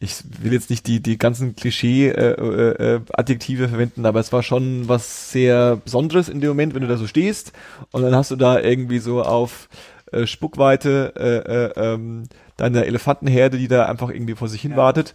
ich 0.00 0.24
will 0.40 0.52
jetzt 0.52 0.70
nicht 0.70 0.86
die 0.88 1.00
die 1.00 1.18
ganzen 1.18 1.54
Klischee 1.54 2.08
äh, 2.08 2.32
äh, 2.32 2.94
äh, 2.94 3.00
Adjektive 3.12 3.68
verwenden, 3.68 4.04
aber 4.04 4.18
es 4.18 4.32
war 4.32 4.42
schon 4.42 4.88
was 4.88 5.30
sehr 5.30 5.76
Besonderes 5.76 6.28
in 6.28 6.40
dem 6.40 6.48
Moment, 6.48 6.74
wenn 6.74 6.82
du 6.82 6.88
da 6.88 6.96
so 6.96 7.06
stehst 7.06 7.52
und 7.92 8.02
dann 8.02 8.14
hast 8.14 8.32
du 8.32 8.36
da 8.36 8.58
irgendwie 8.58 8.98
so 8.98 9.22
auf 9.22 9.68
äh, 10.10 10.26
Spuckweite 10.26 11.12
äh, 11.16 11.80
äh, 11.80 11.94
ähm, 11.94 12.24
deine 12.62 12.86
Elefantenherde, 12.86 13.58
die 13.58 13.68
da 13.68 13.86
einfach 13.86 14.08
irgendwie 14.10 14.34
vor 14.34 14.48
sich 14.48 14.62
hin 14.62 14.76
wartet. 14.76 15.14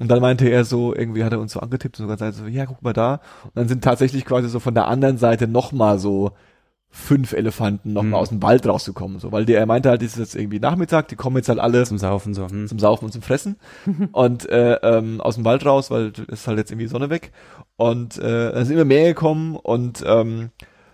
Und 0.00 0.08
dann 0.08 0.20
meinte 0.20 0.48
er 0.48 0.64
so, 0.64 0.94
irgendwie 0.94 1.24
hat 1.24 1.32
er 1.32 1.40
uns 1.40 1.52
so 1.52 1.60
angetippt 1.60 1.98
und 1.98 2.04
sogar 2.04 2.16
gesagt 2.16 2.34
so, 2.36 2.46
ja, 2.46 2.66
guck 2.66 2.82
mal 2.82 2.92
da. 2.92 3.20
Und 3.44 3.52
dann 3.56 3.68
sind 3.68 3.84
tatsächlich 3.84 4.24
quasi 4.24 4.48
so 4.48 4.60
von 4.60 4.74
der 4.74 4.88
anderen 4.88 5.16
Seite 5.18 5.46
nochmal 5.48 5.98
so 5.98 6.32
fünf 6.90 7.34
Elefanten 7.34 7.92
nochmal 7.92 8.08
Mhm. 8.12 8.14
aus 8.14 8.28
dem 8.30 8.42
Wald 8.42 8.66
rausgekommen. 8.66 9.18
So, 9.20 9.30
weil 9.30 9.44
der, 9.44 9.58
er 9.60 9.66
meinte 9.66 9.90
halt, 9.90 10.02
es 10.02 10.14
ist 10.14 10.18
jetzt 10.18 10.34
irgendwie 10.36 10.58
Nachmittag, 10.58 11.08
die 11.08 11.16
kommen 11.16 11.36
jetzt 11.36 11.48
halt 11.50 11.58
alle 11.58 11.84
Zum 11.84 11.98
Saufen 11.98 12.32
so. 12.34 12.48
Hm. 12.48 12.66
zum 12.66 12.78
Saufen 12.78 13.04
und 13.04 13.12
zum 13.12 13.22
Fressen 13.22 13.56
und 14.12 14.48
äh, 14.48 14.74
ähm, 14.82 15.20
aus 15.20 15.34
dem 15.36 15.44
Wald 15.44 15.66
raus, 15.66 15.90
weil 15.90 16.12
ist 16.28 16.48
halt 16.48 16.58
jetzt 16.58 16.70
irgendwie 16.70 16.86
die 16.86 16.90
Sonne 16.90 17.10
weg 17.10 17.32
und 17.76 18.16
äh, 18.18 18.52
dann 18.52 18.64
sind 18.64 18.74
immer 18.74 18.86
mehr 18.86 19.04
gekommen 19.08 19.54
und 19.56 20.02
ähm, 20.06 20.50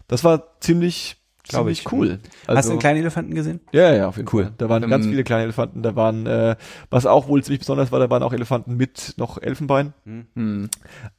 das 0.08 0.24
war 0.24 0.58
ziemlich 0.60 1.16
Glaub 1.46 1.62
ziemlich 1.62 1.80
ich. 1.80 1.92
cool. 1.92 2.18
Hast 2.20 2.48
du 2.48 2.52
Also- 2.56 2.70
einen 2.70 2.78
kleinen 2.80 2.98
Elefanten 3.00 3.34
gesehen? 3.34 3.60
ja, 3.72 3.92
ja, 3.94 4.08
auf 4.08 4.16
jeden 4.16 4.28
Cool. 4.32 4.44
Fall. 4.44 4.52
Da 4.58 4.68
waren 4.68 4.88
ganz 4.88 5.04
Ähm, 5.04 5.10
viele 5.10 5.24
kleine 5.24 5.42
Elefanten, 5.44 5.82
da 5.82 5.94
waren, 5.94 6.26
äh, 6.26 6.56
was 6.90 7.04
auch 7.06 7.28
wohl 7.28 7.42
ziemlich 7.44 7.58
besonders 7.60 7.92
war, 7.92 7.98
da 8.00 8.08
waren 8.08 8.22
auch 8.22 8.32
Elefanten 8.32 8.76
mit 8.76 9.14
noch 9.18 9.40
Elfenbein. 9.42 9.92
Hm. 10.04 10.68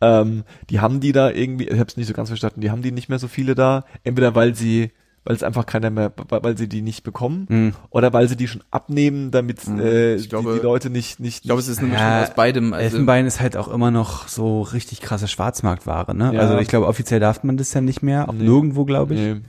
Ähm, 0.01 0.43
die 0.69 0.79
haben 0.79 0.99
die 0.99 1.11
da 1.11 1.29
irgendwie, 1.29 1.65
ich 1.67 1.79
habe 1.79 1.89
es 1.89 1.97
nicht 1.97 2.07
so 2.07 2.13
ganz 2.13 2.29
verstanden, 2.29 2.61
die 2.61 2.71
haben 2.71 2.81
die 2.81 2.91
nicht 2.91 3.09
mehr 3.09 3.19
so 3.19 3.27
viele 3.27 3.55
da, 3.55 3.85
entweder 4.03 4.35
weil 4.35 4.55
sie, 4.55 4.91
weil 5.23 5.35
es 5.35 5.43
einfach 5.43 5.65
keiner 5.65 5.89
mehr, 5.89 6.11
weil 6.29 6.57
sie 6.57 6.67
die 6.69 6.81
nicht 6.81 7.03
bekommen, 7.03 7.45
Hm. 7.49 7.73
oder 7.89 8.13
weil 8.13 8.27
sie 8.27 8.35
die 8.35 8.47
schon 8.47 8.63
abnehmen, 8.71 9.31
damit 9.31 9.67
äh, 9.67 10.15
Ich 10.15 10.29
glaube- 10.29 10.53
die, 10.53 10.59
die 10.59 10.63
Leute 10.63 10.89
nicht, 10.89 11.19
nicht, 11.19 11.37
Ich 11.37 11.43
glaube, 11.43 11.61
es 11.61 11.67
ist 11.67 11.79
eine 11.79 11.87
Mischung 11.89 12.03
Ja, 12.05 12.23
aus 12.23 12.33
beidem. 12.35 12.73
Also, 12.73 12.83
Elfenbein 12.83 13.25
ist 13.25 13.39
halt 13.41 13.57
auch 13.57 13.67
immer 13.67 13.91
noch 13.91 14.27
so 14.27 14.61
richtig 14.61 15.01
krasse 15.01 15.27
Schwarzmarktware, 15.27 16.15
ne? 16.15 16.31
Ja. 16.33 16.41
Also 16.41 16.57
ich 16.59 16.67
glaube, 16.67 16.87
offiziell 16.87 17.19
darf 17.19 17.43
man 17.43 17.57
das 17.57 17.73
ja 17.73 17.81
nicht 17.81 18.03
mehr, 18.03 18.29
auch 18.29 18.33
Nee. 18.33 18.43
nirgendwo, 18.43 18.85
glaube 18.85 19.13
ich. 19.15 19.19
Nee. 19.19 19.41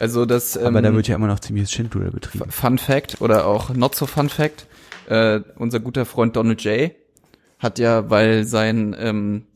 Also 0.00 0.26
das. 0.26 0.56
Ähm, 0.56 0.66
Aber 0.66 0.82
da 0.82 0.94
wird 0.94 1.08
ja 1.08 1.14
immer 1.14 1.26
noch 1.26 1.40
ziemliches 1.40 1.70
Schindluder 1.70 2.10
betrieben. 2.10 2.50
Fun 2.50 2.78
Fact 2.78 3.20
oder 3.20 3.46
auch 3.46 3.70
not 3.70 3.94
so 3.94 4.06
Fun 4.06 4.28
Fact. 4.28 4.66
Äh, 5.08 5.40
unser 5.56 5.80
guter 5.80 6.06
Freund 6.06 6.36
Donald 6.36 6.62
J. 6.62 6.92
hat 7.58 7.78
ja, 7.78 8.10
weil 8.10 8.44
sein 8.44 8.96
ähm, 8.98 9.46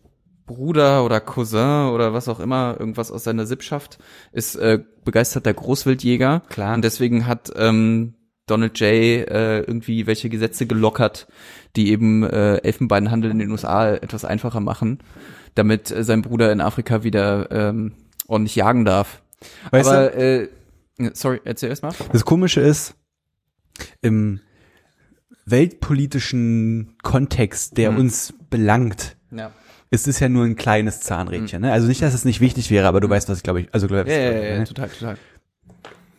Bruder 0.46 1.04
oder 1.04 1.20
Cousin 1.20 1.88
oder 1.88 2.12
was 2.12 2.28
auch 2.28 2.40
immer, 2.40 2.76
irgendwas 2.78 3.10
aus 3.10 3.24
seiner 3.24 3.46
Sippschaft, 3.46 3.98
ist 4.32 4.56
äh, 4.56 4.80
begeisterter 5.04 5.54
Großwildjäger. 5.54 6.42
Klar. 6.48 6.74
Und 6.74 6.82
deswegen 6.84 7.26
hat 7.26 7.50
ähm, 7.56 8.14
Donald 8.46 8.78
J. 8.78 8.88
Äh, 8.90 9.60
irgendwie 9.60 10.06
welche 10.06 10.28
Gesetze 10.28 10.66
gelockert, 10.66 11.26
die 11.76 11.90
eben 11.90 12.22
äh, 12.22 12.56
Elfenbeinhandel 12.56 13.30
in 13.30 13.38
den 13.38 13.50
USA 13.50 13.92
etwas 13.92 14.24
einfacher 14.24 14.60
machen, 14.60 14.98
damit 15.54 15.90
äh, 15.90 16.04
sein 16.04 16.22
Bruder 16.22 16.52
in 16.52 16.60
Afrika 16.60 17.04
wieder 17.04 17.50
ähm, 17.50 17.92
ordentlich 18.26 18.56
jagen 18.56 18.84
darf. 18.84 19.22
Weißt 19.70 19.88
Aber, 19.88 20.14
äh, 20.16 20.48
sorry, 21.12 21.40
erzähl 21.44 21.68
erst 21.70 21.82
mal. 21.82 21.92
Das 22.12 22.24
Komische 22.24 22.60
ist, 22.60 22.94
im 24.02 24.40
weltpolitischen 25.46 26.96
Kontext, 27.02 27.76
der 27.76 27.92
Mhm. 27.92 27.98
uns 27.98 28.34
belangt, 28.50 29.16
Ja. 29.30 29.50
ist 29.90 30.08
es 30.08 30.20
ja 30.20 30.28
nur 30.28 30.44
ein 30.44 30.56
kleines 30.56 31.00
Zahnrädchen. 31.00 31.62
Ne? 31.62 31.72
Also 31.72 31.86
nicht, 31.86 32.02
dass 32.02 32.14
es 32.14 32.24
nicht 32.24 32.40
wichtig 32.40 32.70
wäre, 32.70 32.86
aber 32.86 33.00
du 33.00 33.08
weißt, 33.08 33.28
was 33.28 33.38
ich 33.38 33.42
glaube 33.42 33.62
ich, 33.62 33.68
also 33.72 33.86
glaube 33.86 34.10
Ja, 34.10 34.16
ich. 34.16 34.22
ja, 34.22 34.30
ja, 34.40 34.48
ja, 34.52 34.58
ne? 34.58 34.64
total, 34.64 34.88
total. 34.88 35.16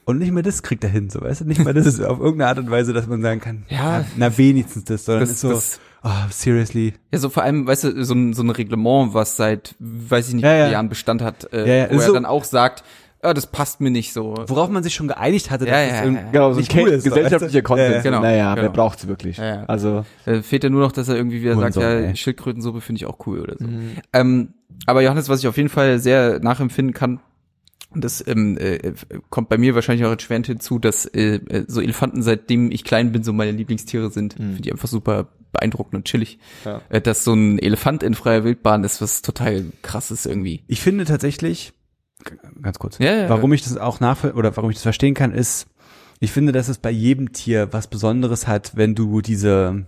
Und 0.08 0.20
nicht 0.20 0.32
mal 0.32 0.44
das 0.44 0.62
kriegt 0.62 0.84
er 0.84 0.90
hin, 0.92 1.10
so 1.10 1.20
weißt 1.22 1.42
du? 1.42 1.46
Nicht 1.46 1.64
mal 1.64 1.74
das 1.74 1.88
ist 1.88 2.00
auf 2.00 2.20
irgendeine 2.20 2.50
Art 2.50 2.60
und 2.60 2.70
Weise, 2.70 2.94
dass 2.94 3.08
man 3.08 3.24
sagen 3.24 3.40
kann, 3.42 3.66
Ja. 3.70 4.06
na 4.16 4.38
wenigstens 4.38 4.84
das, 4.84 5.06
sondern 5.06 5.22
Das- 5.24 5.32
ist 5.32 5.42
so, 5.42 5.50
das- 5.52 5.80
oh, 6.04 6.10
seriously. 6.30 6.94
Ja, 7.12 7.18
so 7.18 7.30
vor 7.30 7.42
allem, 7.42 7.66
weißt 7.66 7.86
du, 7.86 8.06
so 8.06 8.14
ein, 8.14 8.34
so 8.34 8.44
ein 8.44 8.52
Reglement, 8.52 9.16
was 9.16 9.36
seit, 9.36 9.74
weiß 9.80 10.28
ich 10.28 10.36
nicht, 10.36 10.44
Ja, 10.44 10.54
ja. 10.54 10.70
Jahren 10.70 10.90
Bestand 10.90 11.24
hat, 11.24 11.52
äh, 11.52 11.86
ja, 11.86 11.90
wo 11.90 11.96
er 11.96 12.02
so- 12.06 12.14
dann 12.14 12.26
auch 12.28 12.44
sagt, 12.44 12.84
ja, 13.26 13.34
das 13.34 13.48
passt 13.48 13.82
mir 13.82 13.92
nicht 13.92 14.14
so. 14.14 14.36
Worauf 14.48 14.70
man 14.70 14.84
sich 14.84 14.94
schon 14.94 15.08
geeinigt 15.08 15.52
hatte, 15.52 15.66
Ja, 15.66 15.72
dass 15.72 15.82
ja, 15.90 16.04
es 16.04 16.14
ja. 16.14 16.22
Genau, 16.32 16.52
so 16.52 16.58
ein 16.58 16.60
Nicht 16.60 16.76
cool 16.76 16.90
ist, 16.90 17.04
so, 17.04 17.10
gesellschaftlicher 17.10 17.58
weißt? 17.58 17.66
Konsens. 17.66 17.90
Ja, 17.90 17.96
ja. 17.96 18.02
Genau, 18.02 18.22
naja, 18.22 18.56
wer 18.56 18.64
genau. 18.64 18.74
braucht's 18.74 19.08
wirklich? 19.08 19.38
Ja, 19.38 19.46
ja. 19.46 19.66
Also, 19.66 20.06
Äh, 20.26 20.42
fehlt 20.42 20.64
ja 20.64 20.70
nur 20.70 20.82
noch, 20.82 20.92
dass 20.92 21.08
er 21.08 21.16
irgendwie 21.16 21.42
wieder 21.42 21.56
sagt, 21.56 21.76
Hurensohn, 21.76 21.84
ja, 22.04 22.10
ey. 22.10 22.16
Schildkrötensuppe 22.16 22.82
finde 22.82 22.98
ich 22.98 23.06
auch 23.06 23.26
cool 23.28 23.42
oder 23.42 23.56
so. 23.58 23.66
Mhm. 23.66 23.92
Ähm, 24.14 24.54
aber 24.86 25.02
Johannes, 25.02 25.30
was 25.30 25.40
ich 25.40 25.48
auf 25.48 25.58
jeden 25.58 25.70
Fall 25.70 26.00
sehr 26.00 26.40
nachempfinden 26.40 26.94
kann, 26.94 27.20
und 27.92 28.04
das 28.04 28.26
ähm, 28.28 28.58
äh, 28.60 28.94
kommt 29.30 29.48
bei 29.48 29.58
mir 29.58 29.74
wahrscheinlich 29.74 30.06
auch 30.06 30.12
erschwerend 30.12 30.48
hinzu, 30.48 30.80
dass 30.80 31.06
äh, 31.06 31.36
äh, 31.36 31.64
so 31.68 31.80
Elefanten, 31.80 32.22
seitdem 32.22 32.70
ich 32.70 32.84
klein 32.84 33.14
bin, 33.14 33.24
so 33.24 33.32
meine 33.32 33.52
Lieblingstiere 33.52 34.12
sind. 34.12 34.38
Mhm. 34.38 34.56
Finde 34.56 34.68
ich 34.68 34.72
einfach 34.74 34.90
super 34.90 35.30
beeindruckend 35.54 35.96
und 35.96 36.06
chillig. 36.06 36.38
Ja. 36.66 36.82
Äh, 36.90 37.00
dass 37.00 37.24
so 37.24 37.34
ein 37.34 37.58
Elefant 37.58 38.04
in 38.04 38.14
freier 38.14 38.44
Wildbahn 38.44 38.84
ist 38.84 39.02
was 39.02 39.22
total 39.22 39.66
krasses 39.82 40.26
irgendwie. 40.26 40.64
Ich 40.68 40.82
finde 40.82 41.06
tatsächlich, 41.06 41.72
ganz 42.62 42.80
kurz, 42.80 42.98
Ja, 43.00 43.14
ja, 43.14 43.30
warum 43.30 43.54
ich 43.54 43.64
das 43.64 43.78
auch 43.78 44.00
nachvoll 44.00 44.32
oder 44.32 44.56
warum 44.56 44.70
ich 44.70 44.76
das 44.78 44.84
verstehen 44.84 45.14
kann, 45.14 45.32
ist, 45.32 45.68
ich 46.20 46.32
finde, 46.32 46.52
dass 46.52 46.70
es 46.70 46.78
bei 46.78 46.92
jedem 46.92 47.34
Tier 47.34 47.72
was 47.72 47.88
Besonderes 47.88 48.48
hat, 48.48 48.76
wenn 48.76 48.96
du 48.96 49.22
diese, 49.22 49.86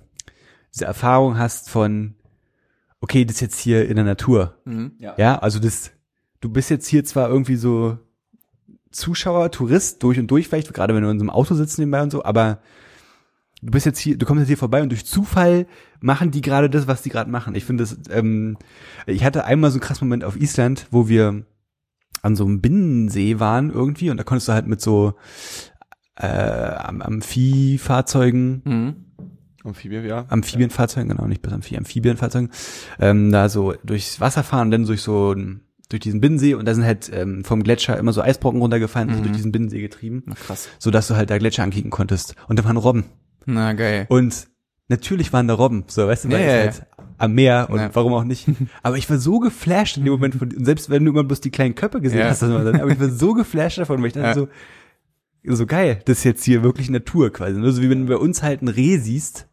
diese 0.73 0.85
Erfahrung 0.85 1.37
hast 1.37 1.69
von, 1.69 2.15
okay, 3.01 3.25
das 3.25 3.35
ist 3.35 3.41
jetzt 3.41 3.59
hier 3.59 3.87
in 3.87 3.95
der 3.95 4.05
Natur. 4.05 4.55
Mhm. 4.65 4.93
Ja, 4.99 5.39
also 5.39 5.59
das, 5.59 5.91
du 6.41 6.49
bist 6.49 6.69
jetzt 6.69 6.87
hier 6.87 7.03
zwar 7.05 7.29
irgendwie 7.29 7.55
so 7.55 7.97
Zuschauer, 8.91 9.51
Tourist 9.51 10.03
durch 10.03 10.19
und 10.19 10.27
durch 10.27 10.47
vielleicht, 10.47 10.73
gerade 10.73 10.95
wenn 10.95 11.03
du 11.03 11.09
in 11.09 11.19
so 11.19 11.23
einem 11.23 11.29
Auto 11.29 11.55
sitzt 11.55 11.77
nebenbei 11.79 12.01
und 12.01 12.11
so, 12.11 12.23
aber 12.23 12.59
du 13.61 13.71
bist 13.71 13.85
jetzt 13.85 13.99
hier, 13.99 14.17
du 14.17 14.25
kommst 14.25 14.41
jetzt 14.41 14.47
hier 14.47 14.57
vorbei 14.57 14.81
und 14.81 14.89
durch 14.89 15.05
Zufall 15.05 15.67
machen 15.99 16.31
die 16.31 16.41
gerade 16.41 16.69
das, 16.69 16.87
was 16.87 17.01
die 17.01 17.09
gerade 17.09 17.29
machen. 17.29 17.55
Ich 17.55 17.65
finde 17.65 17.83
das, 17.83 17.97
ähm, 18.09 18.57
ich 19.05 19.23
hatte 19.23 19.45
einmal 19.45 19.71
so 19.71 19.75
einen 19.75 19.81
krassen 19.81 20.07
Moment 20.07 20.23
auf 20.23 20.35
Island, 20.39 20.87
wo 20.91 21.07
wir 21.07 21.45
an 22.27 22.35
so 22.35 22.45
einem 22.45 22.61
Binnensee 22.61 23.39
waren 23.39 23.71
irgendwie 23.71 24.09
und 24.11 24.17
da 24.17 24.23
konntest 24.23 24.47
du 24.49 24.53
halt 24.53 24.67
mit 24.67 24.79
so 24.81 25.15
äh, 26.15 26.27
Am- 26.27 27.01
Amphifahrzeugen 27.01 28.61
Mhm. 28.65 28.95
Amphibien, 29.63 30.05
ja. 30.05 30.25
Amphibienfahrzeugen, 30.29 31.09
genau, 31.09 31.27
nicht 31.27 31.41
bis 31.41 31.51
Amphi 31.51 31.75
Amphibienfahrzeugen, 31.77 32.51
ähm, 32.99 33.31
da 33.33 33.49
so 33.49 33.73
durchs 33.83 34.21
Wasser 34.21 34.43
fahren, 34.43 34.71
dann 34.71 34.85
durch 34.85 35.01
so 35.01 35.35
durch 35.89 35.99
diesen 36.01 36.21
Binnensee 36.21 36.53
und 36.53 36.65
da 36.65 36.73
sind 36.75 36.83
halt 36.85 37.09
ähm, 37.13 37.43
vom 37.45 37.63
Gletscher 37.63 37.97
immer 37.97 38.13
so 38.13 38.21
Eisbrocken 38.21 38.61
runtergefallen, 38.61 39.09
Mhm. 39.09 39.23
durch 39.23 39.31
diesen 39.35 39.51
Binnensee 39.51 39.81
getrieben, 39.81 40.23
Na 40.25 40.35
krass. 40.35 40.69
so 40.79 40.89
dass 40.91 41.07
du 41.07 41.15
halt 41.15 41.29
da 41.29 41.37
Gletscher 41.37 41.63
ankicken 41.63 41.91
konntest. 41.91 42.35
Und 42.47 42.59
da 42.59 42.63
waren 42.65 42.77
Robben. 42.77 43.05
Na 43.45 43.73
geil. 43.73 44.05
Und 44.09 44.47
natürlich 44.87 45.33
waren 45.33 45.47
da 45.47 45.53
Robben, 45.53 45.83
so 45.87 46.07
weißt 46.07 46.25
du, 46.25 46.31
weil 46.31 46.41
Ja, 46.41 46.47
ja, 46.55 46.61
halt 46.63 46.83
am 47.17 47.33
Meer 47.33 47.67
und 47.71 47.79
Ja. 47.79 47.89
warum 47.93 48.13
auch 48.13 48.23
nicht. 48.23 48.45
Aber 48.83 48.97
ich 48.97 49.09
war 49.09 49.17
so 49.17 49.39
geflasht 49.39 49.97
in 49.97 50.03
dem 50.05 50.13
Moment 50.13 50.35
von, 50.35 50.51
und 50.53 50.65
selbst 50.65 50.89
wenn 50.89 51.03
du 51.03 51.11
immer 51.11 51.23
bloß 51.23 51.41
die 51.41 51.49
kleinen 51.51 51.75
Köpfe 51.75 51.99
gesehen 52.01 52.19
Ja. 52.19 52.29
hast, 52.29 52.41
dann, 52.41 52.51
aber 52.79 52.91
ich 52.91 52.99
war 52.99 53.09
so 53.09 53.33
geflasht 53.33 53.79
davon, 53.79 53.99
weil 54.01 54.07
ich 54.07 54.13
dachte 54.13 54.27
Ja. 54.27 54.33
so, 54.33 54.47
so 55.55 55.65
geil, 55.65 55.99
das 56.05 56.19
ist 56.19 56.23
jetzt 56.25 56.43
hier 56.43 56.61
wirklich 56.63 56.89
Natur 56.89 57.31
quasi. 57.31 57.59
Ne? 57.59 57.71
So 57.71 57.81
wie 57.81 57.89
wenn 57.89 58.05
du 58.05 58.13
bei 58.13 58.17
uns 58.19 58.43
halt 58.43 58.61
ein 58.61 58.67
Reh 58.67 58.97
siehst, 58.97 59.47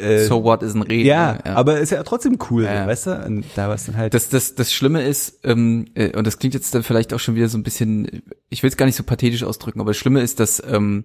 äh, 0.00 0.24
so 0.26 0.44
what 0.44 0.62
ist 0.62 0.74
ein 0.74 0.82
Reh. 0.82 1.02
ja, 1.04 1.38
ne? 1.44 1.56
aber 1.56 1.80
ist 1.80 1.90
ja 1.90 2.02
trotzdem 2.02 2.38
cool, 2.50 2.64
Ja, 2.64 2.74
ja. 2.74 2.86
weißt 2.86 3.06
du? 3.06 3.24
Und 3.26 3.44
da 3.56 3.68
war 3.68 3.74
es 3.76 3.86
dann 3.86 3.96
halt. 3.96 4.12
Das, 4.14 4.28
das, 4.28 4.54
das 4.54 4.72
Schlimme 4.72 5.02
ist, 5.06 5.40
ähm, 5.44 5.86
äh, 5.94 6.16
und 6.16 6.26
das 6.26 6.38
klingt 6.38 6.54
jetzt 6.54 6.74
dann 6.74 6.82
vielleicht 6.82 7.14
auch 7.14 7.18
schon 7.20 7.34
wieder 7.34 7.48
so 7.48 7.56
ein 7.56 7.62
bisschen, 7.62 8.22
ich 8.50 8.62
will 8.62 8.68
es 8.68 8.76
gar 8.76 8.84
nicht 8.86 8.96
so 8.96 9.02
pathetisch 9.04 9.42
ausdrücken, 9.42 9.80
aber 9.80 9.90
das 9.90 9.96
Schlimme 9.96 10.20
ist, 10.20 10.38
dass 10.38 10.62
ähm, 10.70 11.04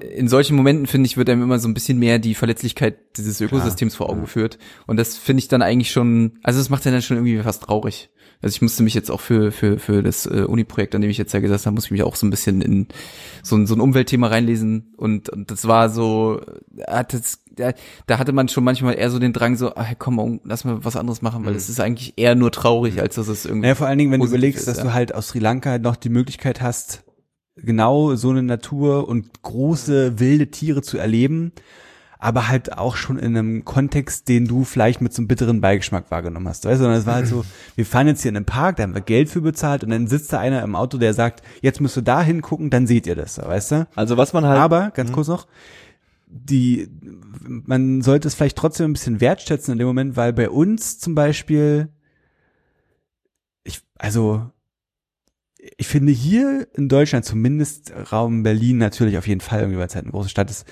in 0.00 0.28
solchen 0.28 0.56
Momenten, 0.56 0.86
finde 0.86 1.06
ich, 1.06 1.16
wird 1.16 1.30
einem 1.30 1.42
immer 1.42 1.58
so 1.58 1.68
ein 1.68 1.74
bisschen 1.74 1.98
mehr 1.98 2.18
die 2.18 2.34
Verletzlichkeit 2.34 2.98
dieses 3.16 3.40
Ökosystems 3.40 3.94
vor 3.94 4.10
Augen 4.10 4.22
geführt. 4.22 4.58
Und 4.86 4.96
das 4.96 5.16
finde 5.16 5.40
ich 5.40 5.48
dann 5.48 5.62
eigentlich 5.62 5.90
schon, 5.90 6.38
also 6.42 6.58
das 6.58 6.70
macht 6.70 6.84
ja 6.84 6.90
dann 6.90 7.02
schon 7.02 7.16
irgendwie 7.16 7.38
fast 7.42 7.62
traurig. 7.62 8.10
Also 8.42 8.54
ich 8.54 8.62
musste 8.62 8.82
mich 8.82 8.94
jetzt 8.94 9.10
auch 9.10 9.20
für, 9.20 9.52
für, 9.52 9.78
für 9.78 10.02
das 10.02 10.26
äh, 10.26 10.44
Uni-Projekt, 10.44 10.94
an 10.94 11.02
dem 11.02 11.10
ich 11.10 11.18
jetzt 11.18 11.32
ja 11.34 11.40
gesessen 11.40 11.66
habe, 11.66 11.74
muss 11.74 11.84
ich 11.84 11.90
mich 11.90 12.02
auch 12.02 12.16
so 12.16 12.26
ein 12.26 12.30
bisschen 12.30 12.62
in 12.62 12.88
so 13.42 13.56
ein, 13.56 13.66
so 13.66 13.74
ein 13.74 13.80
Umweltthema 13.80 14.28
reinlesen. 14.28 14.94
Und, 14.96 15.28
und 15.28 15.50
das 15.50 15.68
war 15.68 15.90
so, 15.90 16.40
äh, 16.76 16.90
hat 16.90 17.12
das, 17.12 17.40
da, 17.50 17.72
da 18.06 18.18
hatte 18.18 18.32
man 18.32 18.48
schon 18.48 18.64
manchmal 18.64 18.94
eher 18.94 19.10
so 19.10 19.18
den 19.18 19.34
Drang, 19.34 19.56
so, 19.56 19.74
ach, 19.76 19.92
komm, 19.98 20.40
lass 20.44 20.64
mal 20.64 20.84
was 20.84 20.96
anderes 20.96 21.20
machen, 21.20 21.44
weil 21.44 21.52
das 21.52 21.68
ist 21.68 21.80
eigentlich 21.80 22.14
eher 22.16 22.34
nur 22.34 22.50
traurig, 22.50 23.00
als 23.00 23.16
dass 23.16 23.28
es 23.28 23.44
irgendwie. 23.44 23.66
Naja, 23.66 23.74
vor 23.74 23.86
allen 23.86 23.98
Dingen, 23.98 24.10
wenn 24.10 24.20
du 24.20 24.26
überlegst, 24.26 24.60
ist, 24.60 24.68
dass 24.68 24.78
ja. 24.78 24.84
du 24.84 24.94
halt 24.94 25.14
aus 25.14 25.28
Sri 25.28 25.38
Lanka 25.38 25.78
noch 25.78 25.96
die 25.96 26.08
Möglichkeit 26.08 26.62
hast, 26.62 27.04
genau 27.56 28.14
so 28.14 28.30
eine 28.30 28.42
Natur 28.42 29.08
und 29.08 29.42
große 29.42 30.18
wilde 30.18 30.50
Tiere 30.50 30.82
zu 30.82 30.98
erleben, 30.98 31.52
aber 32.18 32.48
halt 32.48 32.76
auch 32.76 32.96
schon 32.96 33.18
in 33.18 33.36
einem 33.36 33.64
Kontext, 33.64 34.28
den 34.28 34.46
du 34.46 34.64
vielleicht 34.64 35.00
mit 35.00 35.12
so 35.12 35.22
einem 35.22 35.28
bitteren 35.28 35.60
Beigeschmack 35.60 36.10
wahrgenommen 36.10 36.48
hast. 36.48 36.64
Weißt 36.66 36.78
du, 36.78 36.84
sondern 36.84 37.00
es 37.00 37.06
war 37.06 37.14
halt 37.14 37.26
so, 37.26 37.44
wir 37.76 37.86
fahren 37.86 38.06
jetzt 38.06 38.22
hier 38.22 38.28
in 38.28 38.36
einen 38.36 38.44
Park, 38.44 38.76
da 38.76 38.82
haben 38.82 38.94
wir 38.94 39.00
Geld 39.00 39.30
für 39.30 39.40
bezahlt 39.40 39.82
und 39.82 39.90
dann 39.90 40.06
sitzt 40.06 40.32
da 40.32 40.38
einer 40.38 40.62
im 40.62 40.76
Auto, 40.76 40.98
der 40.98 41.14
sagt, 41.14 41.42
jetzt 41.62 41.80
müsst 41.80 41.96
du 41.96 42.02
da 42.02 42.22
hingucken, 42.22 42.70
dann 42.70 42.86
seht 42.86 43.06
ihr 43.06 43.16
das, 43.16 43.38
weißt 43.38 43.72
du? 43.72 43.88
Also 43.94 44.16
was 44.16 44.32
man 44.32 44.44
halt. 44.44 44.60
Aber, 44.60 44.90
ganz 44.90 45.12
kurz 45.12 45.28
noch, 45.28 45.46
die, 46.26 46.88
man 47.42 48.02
sollte 48.02 48.28
es 48.28 48.34
vielleicht 48.34 48.58
trotzdem 48.58 48.90
ein 48.90 48.92
bisschen 48.92 49.20
wertschätzen 49.20 49.72
in 49.72 49.78
dem 49.78 49.86
Moment, 49.86 50.16
weil 50.16 50.32
bei 50.32 50.48
uns 50.48 50.98
zum 50.98 51.14
Beispiel, 51.14 51.88
ich, 53.64 53.80
also, 53.98 54.50
ich 55.76 55.86
finde 55.86 56.12
hier 56.12 56.68
in 56.74 56.88
Deutschland, 56.88 57.24
zumindest 57.24 57.92
Raum 58.12 58.42
Berlin 58.42 58.78
natürlich 58.78 59.18
auf 59.18 59.26
jeden 59.26 59.40
Fall, 59.40 59.60
irgendwie, 59.60 59.78
weil 59.78 59.86
es 59.86 59.94
halt 59.94 60.04
eine 60.04 60.12
große 60.12 60.28
Stadt 60.28 60.50
ist, 60.50 60.66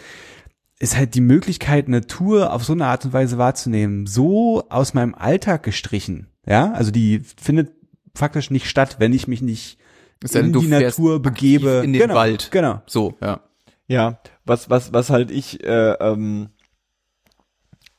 ist 0.79 0.97
halt 0.97 1.15
die 1.15 1.21
Möglichkeit, 1.21 1.89
Natur 1.89 2.53
auf 2.53 2.65
so 2.65 2.73
eine 2.73 2.87
Art 2.87 3.05
und 3.05 3.13
Weise 3.13 3.37
wahrzunehmen, 3.37 4.07
so 4.07 4.65
aus 4.69 4.95
meinem 4.95 5.15
Alltag 5.15 5.65
gestrichen. 5.65 6.29
Ja, 6.47 6.73
also 6.73 6.91
die 6.91 7.21
findet 7.21 7.73
faktisch 8.15 8.51
nicht 8.51 8.69
statt, 8.69 8.97
wenn 8.99 9.13
ich 9.13 9.29
mich 9.29 9.43
nicht 9.43 9.79
denn, 10.23 10.47
in 10.47 10.61
die 10.61 10.69
Natur 10.69 11.21
begebe. 11.21 11.83
in 11.85 11.93
den 11.93 12.03
genau, 12.03 12.15
Wald. 12.15 12.51
Genau. 12.51 12.83
So, 12.87 13.15
ja. 13.21 13.41
Ja, 13.87 14.21
was, 14.45 14.69
was, 14.69 14.93
was 14.93 15.11
halt 15.11 15.31
ich 15.31 15.65
äh, 15.65 15.93
ähm, 15.93 16.51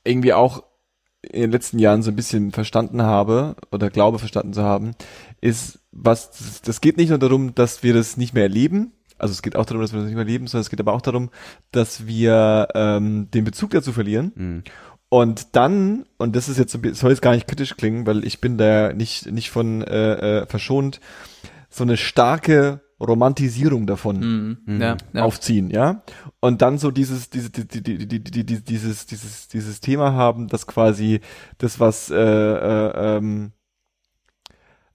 irgendwie 0.04 0.34
auch 0.34 0.64
in 1.22 1.42
den 1.42 1.52
letzten 1.52 1.80
Jahren 1.80 2.02
so 2.02 2.12
ein 2.12 2.16
bisschen 2.16 2.52
verstanden 2.52 3.02
habe 3.02 3.56
oder 3.72 3.90
glaube 3.90 4.20
verstanden 4.20 4.54
zu 4.54 4.64
haben, 4.64 4.92
ist, 5.42 5.79
was, 5.92 6.62
das, 6.64 6.82
geht 6.82 6.98
nicht 6.98 7.10
nur 7.10 7.18
darum, 7.20 7.56
dass 7.56 7.84
wir 7.84 7.94
das 7.94 8.18
nicht 8.18 8.34
mehr 8.34 8.44
erleben, 8.44 8.92
also 9.18 9.32
es 9.34 9.42
geht 9.42 9.56
auch 9.56 9.66
darum, 9.66 9.82
dass 9.82 9.92
wir 9.92 9.98
das 10.00 10.06
nicht 10.06 10.16
mehr 10.16 10.24
erleben, 10.26 10.48
sondern 10.48 10.62
es 10.62 10.70
geht 10.70 10.80
aber 10.80 10.94
auch 10.94 11.02
darum, 11.02 11.30
dass 11.72 12.08
wir 12.08 12.68
ähm, 12.74 13.30
den 13.32 13.44
Bezug 13.44 13.72
dazu 13.72 13.92
verlieren. 13.92 14.32
Mhm. 14.36 14.64
Und 15.10 15.56
dann, 15.56 16.06
und 16.18 16.36
das 16.36 16.48
ist 16.48 16.58
jetzt, 16.58 16.72
so 16.72 16.78
ein 16.78 16.82
bi- 16.84 16.94
soll 16.94 17.10
jetzt 17.12 17.22
gar 17.22 17.34
nicht 17.34 17.48
kritisch 17.48 17.76
klingen, 17.76 18.06
weil 18.06 18.24
ich 18.24 18.40
bin 18.40 18.58
da 18.58 18.94
nicht, 18.94 19.30
nicht 19.32 19.50
von 19.50 19.82
äh, 19.82 20.42
äh, 20.42 20.46
verschont, 20.46 21.00
so 21.70 21.84
eine 21.84 21.98
starke 21.98 22.82
Romantisierung 23.02 23.88
davon 23.88 24.58
Mhm. 24.66 24.82
Ja, 24.82 24.98
ja. 25.14 25.24
aufziehen, 25.24 25.70
ja. 25.70 26.04
Und 26.40 26.62
dann 26.62 26.78
so 26.78 26.92
dieses, 26.92 27.30
diese, 27.30 27.50
die, 27.50 27.66
die, 27.68 27.82
die, 27.82 28.08
die, 28.08 28.24
die, 28.24 28.46
die, 28.46 28.64
dieses, 28.64 29.06
dieses, 29.06 29.48
dieses 29.48 29.80
Thema 29.82 30.14
haben, 30.14 30.48
dass 30.48 30.68
quasi 30.68 31.22
das, 31.58 31.80
was, 31.80 32.10
äh, 32.10 32.16
äh, 32.16 33.18
ähm, 33.18 33.52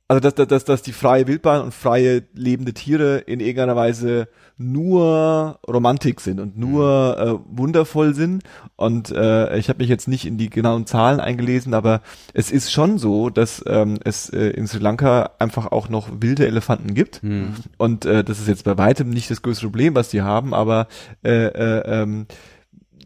also 0.06 0.20
dass, 0.20 0.34
dass, 0.34 0.64
dass, 0.64 0.82
die 0.82 0.92
freie 0.92 1.26
Wildbahn 1.26 1.62
und 1.62 1.72
freie 1.72 2.24
lebende 2.34 2.74
Tiere 2.74 3.18
in 3.18 3.40
irgendeiner 3.40 3.74
Weise 3.74 4.28
nur 4.58 5.58
Romantik 5.66 6.20
sind 6.20 6.40
und 6.40 6.58
nur 6.58 7.18
äh, 7.18 7.58
wundervoll 7.58 8.14
sind. 8.14 8.42
Und 8.76 9.10
äh, 9.10 9.56
ich 9.56 9.70
habe 9.70 9.78
mich 9.78 9.88
jetzt 9.88 10.06
nicht 10.06 10.26
in 10.26 10.36
die 10.36 10.50
genauen 10.50 10.84
Zahlen 10.86 11.20
eingelesen, 11.20 11.72
aber 11.72 12.02
es 12.34 12.50
ist 12.50 12.70
schon 12.70 12.98
so, 12.98 13.30
dass 13.30 13.64
ähm, 13.66 13.98
es 14.04 14.28
äh, 14.28 14.50
in 14.50 14.66
Sri 14.66 14.78
Lanka 14.78 15.30
einfach 15.38 15.72
auch 15.72 15.88
noch 15.88 16.08
wilde 16.20 16.46
Elefanten 16.46 16.94
gibt. 16.94 17.22
Hm. 17.22 17.54
Und 17.78 18.04
äh, 18.04 18.22
das 18.22 18.38
ist 18.38 18.48
jetzt 18.48 18.64
bei 18.64 18.76
weitem 18.76 19.08
nicht 19.08 19.30
das 19.30 19.40
größte 19.40 19.64
Problem, 19.64 19.94
was 19.94 20.10
die 20.10 20.20
haben, 20.20 20.52
aber 20.52 20.86
äh, 21.24 21.46
äh, 21.46 22.02
ähm, 22.02 22.26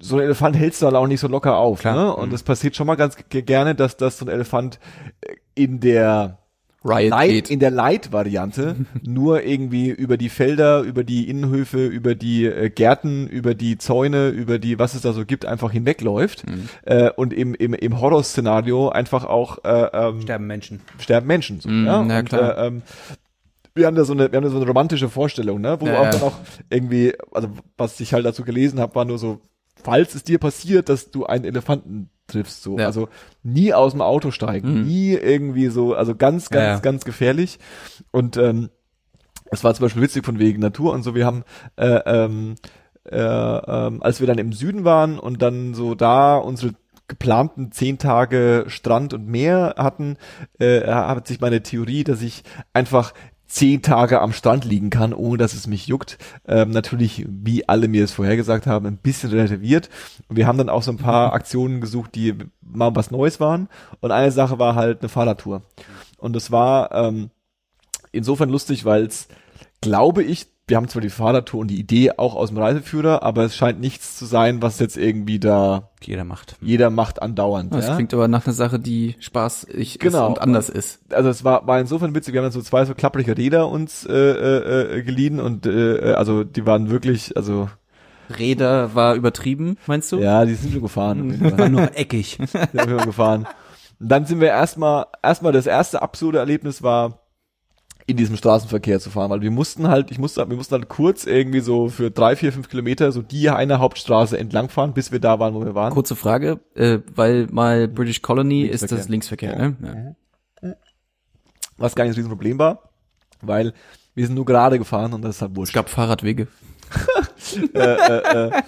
so 0.00 0.16
ein 0.16 0.22
Elefant 0.22 0.56
hältst 0.56 0.82
du 0.82 0.86
halt 0.86 0.96
auch 0.96 1.06
nicht 1.06 1.20
so 1.20 1.28
locker 1.28 1.56
auf. 1.56 1.80
Klar. 1.80 1.94
Ne? 1.94 2.16
Und 2.16 2.32
es 2.32 2.42
passiert 2.42 2.76
schon 2.76 2.86
mal 2.86 2.96
ganz 2.96 3.16
ge- 3.28 3.42
gerne, 3.42 3.74
dass, 3.74 3.96
dass 3.96 4.18
so 4.18 4.24
ein 4.24 4.28
Elefant 4.28 4.80
äh, 5.20 5.34
in 5.54 5.80
der 5.80 6.38
Riot 6.84 7.10
Light, 7.10 7.30
geht. 7.30 7.50
in 7.50 7.58
der 7.58 7.70
Light-Variante 7.70 8.76
nur 9.02 9.42
irgendwie 9.44 9.88
über 9.90 10.16
die 10.16 10.28
Felder, 10.28 10.80
über 10.82 11.02
die 11.04 11.28
Innenhöfe, 11.28 11.84
über 11.86 12.14
die 12.14 12.46
äh, 12.46 12.70
Gärten, 12.70 13.26
über 13.26 13.54
die 13.54 13.78
Zäune, 13.78 14.28
über 14.28 14.58
die, 14.58 14.78
was 14.78 14.94
es 14.94 15.02
da 15.02 15.12
so 15.12 15.24
gibt, 15.26 15.44
einfach 15.44 15.72
hinwegläuft. 15.72 16.44
Äh, 16.84 17.10
und 17.10 17.32
im, 17.32 17.54
im, 17.54 17.74
im 17.74 18.00
Horror-Szenario 18.00 18.90
einfach 18.90 19.24
auch 19.24 19.64
äh, 19.64 19.88
ähm, 19.92 20.22
Sterben 20.22 20.46
Menschen. 20.46 20.80
sterben 21.00 21.26
Menschen. 21.26 21.60
So, 21.60 21.68
Mm, 21.68 21.86
ja? 21.86 22.02
na 22.04 22.18
und, 22.20 22.28
klar. 22.28 22.58
Äh, 22.58 22.66
ähm, 22.68 22.82
wir 23.74 23.86
haben 23.86 23.96
da 23.96 24.04
so 24.04 24.12
eine, 24.12 24.30
wir 24.32 24.36
haben 24.36 24.44
da 24.44 24.50
so 24.50 24.56
eine 24.56 24.66
romantische 24.66 25.08
Vorstellung, 25.08 25.60
ne? 25.60 25.76
Wo 25.80 25.86
Ja, 25.86 25.98
auch 26.00 26.04
ja. 26.04 26.10
dann 26.10 26.22
auch 26.22 26.38
irgendwie, 26.70 27.12
also 27.32 27.48
was 27.76 27.98
ich 28.00 28.12
halt 28.12 28.24
dazu 28.26 28.42
gelesen 28.44 28.80
habe, 28.80 28.94
war 28.94 29.04
nur 29.04 29.18
so, 29.18 29.40
falls 29.82 30.14
es 30.14 30.24
dir 30.24 30.38
passiert, 30.38 30.88
dass 30.88 31.10
du 31.10 31.26
einen 31.26 31.44
Elefanten 31.44 32.10
triffst, 32.26 32.62
so, 32.62 32.78
Ja. 32.78 32.86
also 32.86 33.08
nie 33.42 33.72
aus 33.72 33.92
dem 33.92 34.02
Auto 34.02 34.30
steigen, 34.30 34.80
Mhm. 34.80 34.86
nie 34.86 35.12
irgendwie 35.14 35.68
so, 35.68 35.94
also 35.94 36.14
ganz, 36.14 36.50
ganz, 36.50 36.64
Ja, 36.64 36.78
ganz 36.80 37.04
gefährlich. 37.04 37.58
Und 38.10 38.36
ähm, 38.36 38.68
es 39.50 39.64
war 39.64 39.72
zum 39.74 39.84
Beispiel 39.84 40.02
witzig 40.02 40.24
von 40.26 40.38
wegen 40.38 40.60
Natur 40.60 40.92
und 40.92 41.02
so, 41.02 41.14
wir 41.14 41.24
haben 41.24 41.44
äh, 41.76 42.00
ähm, 42.04 42.56
äh, 43.10 43.16
ähm, 43.16 44.02
als 44.02 44.20
wir 44.20 44.26
dann 44.26 44.36
im 44.36 44.52
Süden 44.52 44.84
waren 44.84 45.18
und 45.18 45.40
dann 45.40 45.72
so 45.72 45.94
da 45.94 46.36
unsere 46.36 46.74
geplanten 47.06 47.72
zehn 47.72 47.96
Tage 47.96 48.64
Strand 48.66 49.14
und 49.14 49.26
Meer 49.26 49.76
hatten, 49.78 50.18
äh, 50.58 50.82
hat 50.86 51.26
sich 51.26 51.40
meine 51.40 51.62
Theorie, 51.62 52.04
dass 52.04 52.20
ich 52.20 52.44
einfach 52.74 53.14
zehn 53.48 53.80
Tage 53.82 54.20
am 54.20 54.32
Strand 54.32 54.64
liegen 54.66 54.90
kann, 54.90 55.14
ohne 55.14 55.38
dass 55.38 55.54
es 55.54 55.66
mich 55.66 55.86
juckt, 55.86 56.18
ähm, 56.46 56.70
natürlich, 56.70 57.24
wie 57.26 57.68
alle 57.68 57.88
mir 57.88 58.04
es 58.04 58.12
vorhergesagt 58.12 58.66
haben, 58.66 58.86
ein 58.86 58.98
bisschen 58.98 59.30
relativiert. 59.30 59.88
Und 60.28 60.36
wir 60.36 60.46
haben 60.46 60.58
dann 60.58 60.68
auch 60.68 60.82
so 60.82 60.92
ein 60.92 60.98
paar 60.98 61.32
Aktionen 61.32 61.80
gesucht, 61.80 62.14
die 62.14 62.34
mal 62.60 62.94
was 62.94 63.10
Neues 63.10 63.40
waren. 63.40 63.68
Und 64.00 64.12
eine 64.12 64.30
Sache 64.30 64.58
war 64.58 64.74
halt 64.74 65.00
eine 65.00 65.08
Fahrradtour. 65.08 65.62
Und 66.18 66.36
das 66.36 66.52
war 66.52 66.92
ähm, 66.92 67.30
insofern 68.12 68.50
lustig, 68.50 68.84
weil 68.84 69.06
es, 69.06 69.28
glaube 69.80 70.22
ich, 70.22 70.46
wir 70.68 70.76
haben 70.76 70.88
zwar 70.88 71.02
die 71.02 71.10
Fahrradtour 71.10 71.60
und 71.60 71.68
die 71.68 71.78
Idee 71.80 72.12
auch 72.18 72.34
aus 72.36 72.50
dem 72.50 72.58
Reiseführer, 72.58 73.22
aber 73.22 73.42
es 73.44 73.56
scheint 73.56 73.80
nichts 73.80 74.16
zu 74.16 74.26
sein, 74.26 74.62
was 74.62 74.78
jetzt 74.78 74.96
irgendwie 74.96 75.38
da 75.40 75.88
Jeder 76.02 76.24
macht. 76.24 76.56
jeder 76.60 76.90
macht 76.90 77.20
andauernd. 77.22 77.74
Das 77.74 77.88
ja? 77.88 77.94
klingt 77.96 78.14
aber 78.14 78.28
nach 78.28 78.46
einer 78.46 78.54
Sache, 78.54 78.78
die 78.78 79.16
spaßig 79.18 79.98
Genau. 79.98 80.24
ist 80.26 80.28
und 80.36 80.40
anders 80.40 80.68
ist. 80.68 81.00
also 81.12 81.28
es 81.30 81.42
war, 81.42 81.66
war 81.66 81.80
insofern 81.80 82.14
witzig, 82.14 82.34
wir 82.34 82.40
haben 82.40 82.44
dann 82.46 82.52
so 82.52 82.62
zwei 82.62 82.84
so 82.84 82.94
klapprige 82.94 83.36
Räder 83.36 83.68
uns 83.68 84.04
äh, 84.06 84.12
äh, 84.12 84.98
äh, 84.98 85.02
geliehen 85.02 85.40
und 85.40 85.66
äh, 85.66 86.12
also 86.12 86.44
die 86.44 86.64
waren 86.66 86.90
wirklich, 86.90 87.36
also 87.36 87.68
Räder 88.38 88.94
war 88.94 89.14
übertrieben, 89.14 89.78
meinst 89.86 90.12
du? 90.12 90.18
ja, 90.18 90.44
die 90.44 90.54
sind 90.54 90.72
schon 90.72 90.82
gefahren. 90.82 91.56
War 91.58 91.68
nur 91.70 91.96
eckig. 91.96 92.36
Die 92.38 92.46
sind 92.46 92.90
schon 92.90 92.98
gefahren. 93.06 93.46
Und 94.00 94.08
dann 94.10 94.26
sind 94.26 94.40
wir 94.40 94.48
erstmal, 94.48 95.06
erstmal 95.22 95.52
das 95.52 95.66
erste 95.66 96.02
absurde 96.02 96.38
Erlebnis 96.38 96.82
war, 96.82 97.20
in 98.08 98.16
diesem 98.16 98.36
Straßenverkehr 98.36 99.00
zu 99.00 99.10
fahren, 99.10 99.30
weil 99.30 99.42
wir 99.42 99.50
mussten 99.50 99.86
halt, 99.86 100.10
ich 100.10 100.18
musste, 100.18 100.48
wir 100.48 100.56
mussten 100.56 100.74
halt 100.74 100.88
kurz 100.88 101.24
irgendwie 101.26 101.60
so 101.60 101.88
für 101.88 102.10
drei, 102.10 102.36
vier, 102.36 102.52
fünf 102.52 102.68
Kilometer 102.70 103.12
so 103.12 103.20
die 103.22 103.50
eine 103.50 103.78
Hauptstraße 103.80 104.38
entlang 104.38 104.70
fahren, 104.70 104.94
bis 104.94 105.12
wir 105.12 105.20
da 105.20 105.38
waren, 105.38 105.54
wo 105.54 105.62
wir 105.64 105.74
waren. 105.74 105.92
Kurze 105.92 106.16
Frage, 106.16 106.58
äh, 106.74 107.00
weil 107.14 107.46
mal 107.50 107.86
British 107.86 108.22
Colony 108.22 108.62
ist 108.62 108.90
das 108.90 109.08
Linksverkehr, 109.08 109.52
Ja. 109.52 109.68
ne? 109.68 110.16
Ja. 110.62 110.74
Was 111.76 111.94
gar 111.94 112.04
nicht 112.04 112.12
das 112.12 112.16
Riesenproblem 112.18 112.58
war, 112.58 112.90
weil 113.42 113.72
wir 114.14 114.26
sind 114.26 114.34
nur 114.34 114.46
gerade 114.46 114.78
gefahren 114.78 115.12
und 115.12 115.22
das 115.22 115.36
ist 115.36 115.42
halt 115.42 115.52
Es 115.52 115.56
wurscht. 115.58 115.74
gab 115.74 115.88
Fahrradwege. 115.90 116.48
äh, 117.74 117.78
äh, 117.78 118.46
äh, 118.48 118.62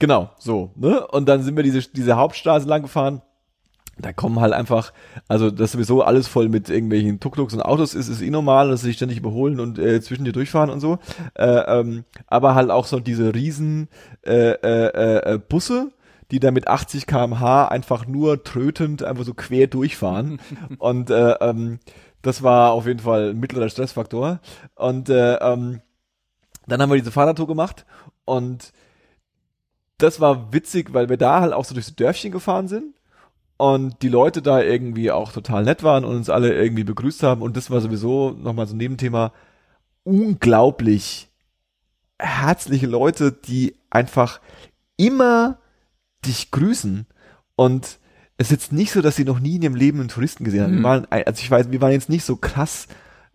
genau, 0.00 0.30
so, 0.38 0.72
ne? 0.76 1.06
Und 1.06 1.28
dann 1.28 1.42
sind 1.42 1.56
wir 1.56 1.62
diese, 1.62 1.80
diese 1.92 2.16
Hauptstraße 2.16 2.66
lang 2.68 2.82
gefahren. 2.82 3.22
Da 4.00 4.12
kommen 4.12 4.40
halt 4.40 4.52
einfach, 4.52 4.92
also 5.28 5.50
das 5.50 5.72
sowieso 5.72 6.02
alles 6.02 6.28
voll 6.28 6.48
mit 6.48 6.70
irgendwelchen 6.70 7.20
Tuk-Tuks 7.20 7.54
und 7.54 7.62
Autos 7.62 7.94
ist, 7.94 8.08
ist 8.08 8.22
eh 8.22 8.30
normal, 8.30 8.70
dass 8.70 8.80
sie 8.80 8.88
sich 8.88 8.96
ständig 8.96 9.18
überholen 9.18 9.60
und 9.60 9.78
äh, 9.78 10.00
zwischen 10.00 10.24
dir 10.24 10.32
durchfahren 10.32 10.70
und 10.70 10.80
so. 10.80 10.98
Äh, 11.34 11.46
ähm, 11.46 12.04
aber 12.26 12.54
halt 12.54 12.70
auch 12.70 12.86
so 12.86 13.00
diese 13.00 13.34
riesen 13.34 13.88
äh, 14.24 14.52
äh, 14.52 15.34
äh, 15.34 15.38
Busse, 15.38 15.92
die 16.30 16.40
da 16.40 16.50
mit 16.50 16.68
80 16.68 17.06
kmh 17.06 17.68
einfach 17.68 18.06
nur 18.06 18.44
trötend 18.44 19.02
einfach 19.02 19.24
so 19.24 19.34
quer 19.34 19.66
durchfahren. 19.66 20.40
und 20.78 21.10
äh, 21.10 21.32
ähm, 21.40 21.80
das 22.22 22.42
war 22.42 22.72
auf 22.72 22.86
jeden 22.86 23.00
Fall 23.00 23.30
ein 23.30 23.40
mittlerer 23.40 23.68
Stressfaktor. 23.68 24.40
Und 24.74 25.08
äh, 25.08 25.36
ähm, 25.36 25.80
dann 26.66 26.80
haben 26.80 26.90
wir 26.90 26.98
diese 26.98 27.12
Fahrradtour 27.12 27.46
gemacht 27.46 27.84
und 28.24 28.72
das 29.98 30.20
war 30.20 30.52
witzig, 30.52 30.94
weil 30.94 31.08
wir 31.08 31.16
da 31.16 31.40
halt 31.40 31.52
auch 31.52 31.64
so 31.64 31.74
durchs 31.74 31.94
Dörfchen 31.94 32.32
gefahren 32.32 32.68
sind 32.68 32.94
und 33.60 34.02
die 34.02 34.08
Leute 34.08 34.42
da 34.42 34.62
irgendwie 34.62 35.10
auch 35.10 35.32
total 35.32 35.64
nett 35.64 35.82
waren 35.82 36.04
und 36.04 36.16
uns 36.16 36.30
alle 36.30 36.54
irgendwie 36.54 36.84
begrüßt 36.84 37.22
haben 37.22 37.42
und 37.42 37.56
das 37.56 37.70
war 37.70 37.80
sowieso 37.80 38.30
nochmal 38.32 38.66
so 38.66 38.74
ein 38.74 38.78
Nebenthema 38.78 39.32
unglaublich 40.04 41.28
herzliche 42.18 42.86
Leute, 42.86 43.32
die 43.32 43.74
einfach 43.90 44.40
immer 44.96 45.58
dich 46.26 46.50
grüßen 46.50 47.06
und 47.56 47.98
es 48.36 48.46
ist 48.46 48.50
jetzt 48.52 48.72
nicht 48.72 48.92
so, 48.92 49.02
dass 49.02 49.16
sie 49.16 49.24
noch 49.24 49.40
nie 49.40 49.56
in 49.56 49.62
ihrem 49.62 49.74
Leben 49.74 50.00
einen 50.00 50.08
Touristen 50.08 50.44
gesehen 50.44 50.62
haben. 50.62 50.72
Wir 50.72 50.78
Mhm. 50.78 50.84
waren, 50.84 51.06
also 51.10 51.40
ich 51.42 51.50
weiß, 51.50 51.70
wir 51.70 51.80
waren 51.82 51.92
jetzt 51.92 52.08
nicht 52.08 52.24
so 52.24 52.36
krass 52.36 52.88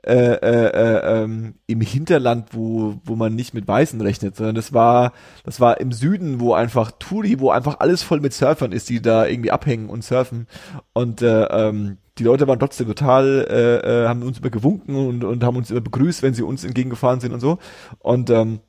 äh, 0.06 0.34
äh, 0.34 0.68
äh, 0.68 1.24
ähm, 1.24 1.56
im 1.68 1.82
Hinterland, 1.82 2.50
wo 2.52 3.00
wo 3.04 3.16
man 3.16 3.36
nicht 3.36 3.54
mit 3.54 3.68
Weißen 3.68 4.00
rechnet, 4.02 4.36
sondern 4.36 4.56
das 4.56 4.74
war 4.74 5.14
das 5.44 5.60
war 5.60 5.80
im 5.80 5.92
Süden, 5.92 6.40
wo 6.40 6.54
einfach 6.54 6.92
Turi, 6.92 7.40
wo 7.40 7.50
einfach 7.50 7.80
alles 7.80 8.04
voll 8.04 8.20
mit 8.20 8.34
Surfern 8.34 8.72
ist, 8.72 8.90
die 8.90 9.02
da 9.02 9.26
irgendwie 9.26 9.52
abhängen 9.52 9.90
und 9.90 10.04
surfen 10.04 10.48
und 10.94 11.22
äh, 11.22 11.46
ähm, 11.46 11.98
die 12.18 12.24
Leute 12.24 12.48
waren 12.48 12.60
trotzdem 12.60 12.88
total, 12.88 13.46
äh, 13.50 14.04
äh, 14.04 14.08
haben 14.08 14.24
uns 14.24 14.40
immer 14.40 14.50
gewunken 14.50 14.96
und, 14.96 15.24
und 15.24 15.44
haben 15.44 15.58
uns 15.58 15.70
immer 15.70 15.82
begrüßt, 15.82 16.24
wenn 16.24 16.34
sie 16.34 16.44
uns 16.44 16.64
entgegengefahren 16.64 17.20
sind 17.20 17.34
und 17.34 17.42
so. 17.42 17.58
Und 18.00 18.30
ähm, 18.30 18.62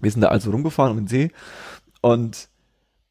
wir 0.00 0.10
sind 0.10 0.22
da 0.22 0.28
also 0.28 0.50
rumgefahren 0.50 0.92
um 0.92 0.98
den 0.98 1.06
See 1.06 1.30
und 2.00 2.48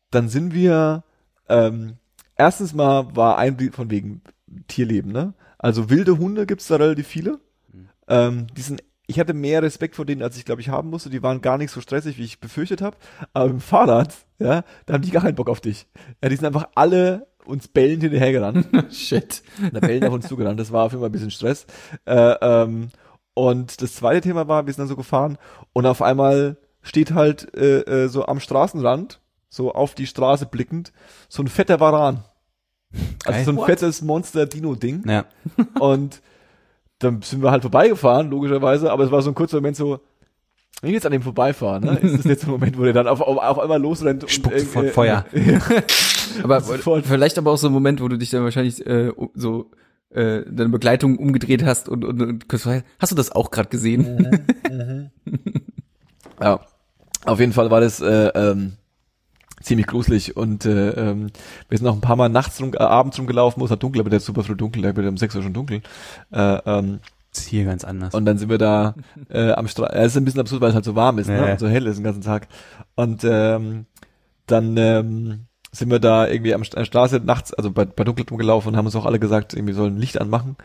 dann 0.10 0.30
sind 0.30 0.54
wir 0.54 1.04
ähm, 1.50 1.98
erstens 2.36 2.74
mal 2.74 3.16
war 3.16 3.38
ein 3.38 3.58
von 3.72 3.92
wegen 3.92 4.22
Tierleben, 4.68 5.12
ne? 5.12 5.34
Also 5.58 5.90
wilde 5.90 6.18
Hunde 6.18 6.46
gibt's 6.46 6.68
da 6.68 6.78
relativ 6.78 7.08
viele. 7.08 7.40
Ähm, 8.08 8.48
die 8.56 8.62
sind, 8.62 8.84
ich 9.08 9.20
hatte 9.20 9.34
mehr 9.34 9.64
Respekt 9.64 9.96
vor 9.96 10.06
denen, 10.06 10.22
als 10.22 10.38
ich 10.38 10.46
glaube 10.46 10.62
ich 10.62 10.70
haben 10.70 10.90
musste. 10.90 11.10
Die 11.10 11.24
waren 11.24 11.42
gar 11.42 11.58
nicht 11.58 11.72
so 11.72 11.82
stressig, 11.82 12.18
wie 12.18 12.24
ich 12.24 12.40
befürchtet 12.40 12.82
habe. 12.82 12.98
Aber 13.34 13.50
im 13.50 13.62
Fahrrad, 13.62 14.14
ja, 14.40 14.64
da 14.86 14.94
haben 14.94 15.04
die 15.04 15.12
gar 15.12 15.24
keinen 15.24 15.36
Bock 15.36 15.50
auf 15.50 15.62
dich. 15.62 15.88
Ja, 16.22 16.30
die 16.30 16.36
sind 16.36 16.46
einfach 16.46 16.70
alle 16.76 17.28
uns 17.46 17.68
bellend 17.68 18.04
hinterhergerannt. 18.04 18.68
Shit. 18.94 19.42
Da 19.72 19.80
bellen 19.80 20.04
auf 20.04 20.14
uns 20.14 20.28
zugerannt. 20.28 20.60
Das 20.60 20.72
war 20.72 20.86
auf 20.86 20.92
jeden 20.92 21.02
Fall 21.02 21.10
ein 21.10 21.14
bisschen 21.14 21.32
Stress. 21.32 21.66
Äh, 22.06 22.36
ähm, 22.42 22.90
und 23.34 23.82
das 23.82 23.96
zweite 23.96 24.22
Thema 24.22 24.48
war, 24.48 24.66
wir 24.66 24.74
sind 24.74 24.82
dann 24.82 24.90
so 24.90 24.96
gefahren 24.96 25.38
und 25.72 25.86
auf 25.86 26.02
einmal 26.02 26.58
steht 26.82 27.14
halt 27.14 27.56
äh, 27.56 27.82
äh, 27.82 28.08
so 28.08 28.26
am 28.26 28.40
Straßenrand, 28.40 29.22
so 29.50 29.74
auf 29.74 29.96
die 29.96 30.08
Straße 30.08 30.48
blickend, 30.48 30.92
so 31.30 31.44
ein 31.44 31.48
fetter 31.48 31.80
Varan. 31.80 32.24
Also 33.26 33.44
so 33.44 33.52
ein 33.52 33.58
What? 33.58 33.66
fettes 33.68 34.02
Monster-Dino-Ding. 34.02 35.04
Ja. 35.08 35.26
Und 35.80 36.22
dann 37.00 37.22
sind 37.22 37.42
wir 37.42 37.52
halt 37.52 37.62
vorbeigefahren, 37.62 38.30
logischerweise, 38.30 38.92
aber 38.92 39.04
es 39.04 39.12
war 39.12 39.22
so 39.22 39.32
ein 39.32 39.36
kurzer 39.36 39.58
Moment 39.58 39.78
so, 39.78 40.00
wenn 40.82 40.90
ich 40.90 40.96
jetzt 40.96 41.06
an 41.06 41.12
dem 41.12 41.22
vorbeifahren, 41.22 41.84
ne, 41.84 41.98
ist 41.98 42.20
das 42.20 42.26
jetzt 42.26 42.44
ein 42.46 42.52
Moment, 42.52 42.78
wo 42.78 42.84
der 42.84 42.94
dann 42.94 43.08
auf, 43.08 43.22
auf, 43.22 43.38
auf 43.38 43.60
einmal 43.60 43.82
losrennt 43.82 44.24
und 44.24 44.30
Spuckt 44.32 44.56
äh, 44.56 44.60
sofort 44.60 44.86
äh, 44.86 44.92
Feuer. 44.92 45.26
Aber 46.44 46.62
vielleicht 47.04 47.38
aber 47.40 47.52
auch 47.52 47.58
so 47.58 47.68
ein 47.68 47.74
Moment, 47.74 48.00
wo 48.02 48.08
du 48.08 48.18
dich 48.18 48.30
dann 48.30 48.44
wahrscheinlich 48.44 48.86
äh, 48.86 49.12
so 49.34 49.72
äh, 50.12 50.44
deine 50.48 50.70
Begleitung 50.70 51.18
umgedreht 51.18 51.66
hast 51.66 51.90
und, 51.90 52.06
und, 52.06 52.22
und 52.22 52.46
hast 53.00 53.12
du 53.12 53.16
das 53.16 53.32
auch 53.32 53.50
gerade 53.50 53.70
gesehen? 53.70 55.12
Ja, 56.40 56.60
auf 57.26 57.40
jeden 57.40 57.54
Fall 57.54 57.72
war 57.72 57.82
das 57.82 58.00
äh, 58.00 58.28
ähm, 58.36 58.74
ziemlich 59.68 59.88
gruselig 59.88 60.36
und 60.36 60.66
äh, 60.66 60.90
ähm, 60.92 61.28
wir 61.70 61.78
sind 61.78 61.86
noch 61.86 61.94
ein 61.96 62.02
paar 62.02 62.16
Mal 62.16 62.30
nachts 62.30 62.62
rum, 62.62 62.74
äh, 62.74 62.78
abends 62.78 63.18
rumgelaufen, 63.20 63.62
wo 63.62 63.66
es 63.66 63.72
halt 63.72 63.84
dunkel, 63.84 64.02
aber 64.02 64.10
der 64.10 64.18
ist 64.18 64.26
super 64.26 64.44
früh 64.44 64.56
dunkel, 64.56 64.82
da 64.82 64.96
wird 64.96 65.08
um 65.08 65.18
6 65.18 65.36
Uhr 65.36 65.44
schon 65.44 65.54
dunkel. 65.54 65.82
Äh, 66.32 66.58
ähm, 66.66 67.00
Ist 67.34 67.48
hier 67.48 67.66
ganz 67.66 67.84
anders. 67.84 68.14
und 68.14 68.26
dann 68.26 68.38
sind 68.38 68.50
wir 68.50 68.58
da 68.58 68.96
äh, 69.30 69.52
am 69.52 69.68
Strand. 69.68 69.94
Es 69.94 70.08
ist 70.14 70.18
ein 70.18 70.26
bisschen 70.26 70.42
absurd, 70.42 70.62
weil 70.62 70.70
es 70.70 70.76
halt 70.76 70.86
so 70.86 70.96
warm 70.96 71.20
ist, 71.20 71.28
ne? 71.28 71.38
Ja. 71.46 71.52
Und 71.54 71.60
so 71.60 71.68
hell 71.68 71.86
ist 71.86 71.98
den 71.98 72.04
ganzen 72.04 72.22
Tag. 72.22 72.48
Und 72.96 73.24
ähm, 73.24 73.86
dann 74.48 74.76
ähm, 74.78 75.46
sind 75.72 75.92
wir 75.92 76.00
da 76.00 76.28
irgendwie 76.28 76.54
am, 76.54 76.62
St- 76.62 76.74
an 76.76 76.82
der 76.82 76.86
Straße 76.86 77.18
nachts, 77.24 77.54
also 77.54 77.70
bei, 77.72 77.86
bei 77.86 78.04
Dunkelheit 78.04 78.32
rumgelaufen 78.32 78.72
und 78.72 78.78
haben 78.78 78.86
uns 78.86 78.96
auch 78.96 79.06
alle 79.06 79.20
gesagt, 79.20 79.54
irgendwie 79.54 79.74
sollen 79.74 79.98
Licht 79.98 80.20
anmachen. 80.20 80.56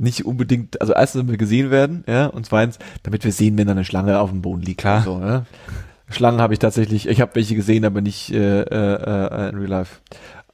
Nicht 0.00 0.24
unbedingt, 0.24 0.80
also 0.80 0.92
erstens, 0.94 1.20
damit 1.20 1.32
wir 1.32 1.38
gesehen 1.38 1.70
werden, 1.70 2.04
ja, 2.06 2.26
und 2.26 2.46
zweitens, 2.46 2.78
damit 3.02 3.24
wir 3.24 3.32
sehen, 3.32 3.58
wenn 3.58 3.66
da 3.66 3.72
eine 3.72 3.84
Schlange 3.84 4.20
auf 4.20 4.30
dem 4.30 4.42
Boden 4.42 4.62
liegt. 4.62 4.80
Klar. 4.80 5.02
So, 5.02 5.20
ja. 5.20 5.44
Schlangen 6.10 6.40
habe 6.40 6.54
ich 6.54 6.58
tatsächlich, 6.58 7.08
ich 7.08 7.20
habe 7.20 7.34
welche 7.34 7.54
gesehen, 7.54 7.84
aber 7.84 8.00
nicht 8.00 8.30
äh, 8.32 8.62
äh, 8.62 8.64
äh, 8.64 9.48
in 9.50 9.56
Real 9.56 9.68
Life. 9.68 9.96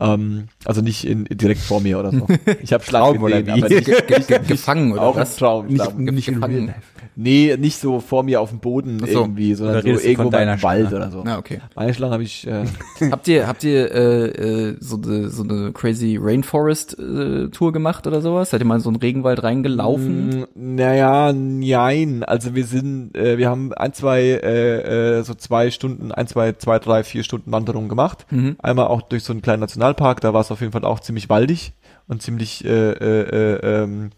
Ähm, 0.00 0.48
also 0.64 0.80
nicht 0.80 1.05
in, 1.05 1.24
direkt 1.24 1.61
vor 1.61 1.80
mir 1.80 1.98
oder 1.98 2.11
so. 2.11 2.26
Ich 2.62 2.72
habe 2.72 2.82
Schlangen 2.84 3.14
Traum 3.14 3.22
oder 3.22 3.42
gesehen, 3.42 3.57
wie? 3.57 3.62
aber 3.62 3.74
nicht, 3.74 3.86
Ge 3.86 4.02
ge 4.07 4.20
ge 4.26 4.38
gefangen 4.46 4.92
oder 4.92 5.02
auch 5.02 5.16
was? 5.16 5.36
Traum. 5.36 5.66
nicht, 5.66 5.98
nicht 5.98 6.28
in 6.28 6.34
gefangen. 6.34 6.74
Nee, 7.16 7.56
nicht 7.58 7.78
so 7.78 8.00
vor 8.00 8.22
mir 8.22 8.40
auf 8.40 8.50
dem 8.50 8.58
Boden 8.58 8.98
so. 8.98 9.06
irgendwie, 9.06 9.54
sondern 9.54 9.82
so 9.82 9.88
irgendwo 9.88 10.36
im 10.36 10.62
Wald 10.62 10.92
oder 10.92 11.10
so. 11.10 11.22
Na, 11.24 11.38
okay. 11.38 11.60
Meine 11.76 11.94
Schlange 11.94 12.12
habe 12.12 12.22
ich, 12.22 12.46
äh, 12.46 12.64
Habt 13.10 13.28
ihr, 13.28 13.46
habt 13.46 13.62
ihr 13.64 13.92
äh, 13.92 14.24
äh, 14.26 14.76
so 14.80 15.00
eine 15.02 15.28
so 15.28 15.42
eine 15.44 15.72
crazy 15.72 16.18
Rainforest 16.20 16.98
äh, 16.98 17.48
Tour 17.48 17.72
gemacht 17.72 18.06
oder 18.06 18.20
sowas? 18.20 18.50
Seid 18.50 18.60
ihr 18.62 18.66
mal 18.66 18.76
in 18.76 18.80
so 18.80 18.90
einen 18.90 18.96
Regenwald 18.96 19.42
reingelaufen? 19.42 20.40
Mm, 20.54 20.74
Naja, 20.76 21.32
nein. 21.32 22.24
Also 22.24 22.54
wir 22.54 22.64
sind, 22.64 23.16
äh, 23.16 23.38
wir 23.38 23.48
haben 23.48 23.72
ein, 23.74 23.92
zwei, 23.92 24.20
äh, 24.22 25.18
äh, 25.18 25.22
so 25.22 25.34
zwei 25.34 25.70
Stunden, 25.70 26.12
ein, 26.12 26.26
zwei, 26.26 26.52
zwei, 26.52 26.78
drei, 26.78 27.04
vier 27.04 27.22
Stunden 27.22 27.52
Wanderung 27.52 27.88
gemacht. 27.88 28.26
Mhm. 28.30 28.56
Einmal 28.60 28.88
auch 28.88 29.02
durch 29.02 29.22
so 29.22 29.32
einen 29.32 29.42
kleinen 29.42 29.60
Nationalpark, 29.60 30.20
da 30.20 30.32
war 30.34 30.40
es 30.40 30.50
auf 30.50 30.60
jeden 30.60 30.72
Fall 30.72 30.84
auch 30.84 31.00
ziemlich 31.00 31.28
waldig 31.28 31.72
und 32.08 32.22
ziemlich, 32.22 32.64
äh, 32.64 32.68
äh, 32.68 33.20
äh, 33.54 33.82
ähm, 33.84 34.10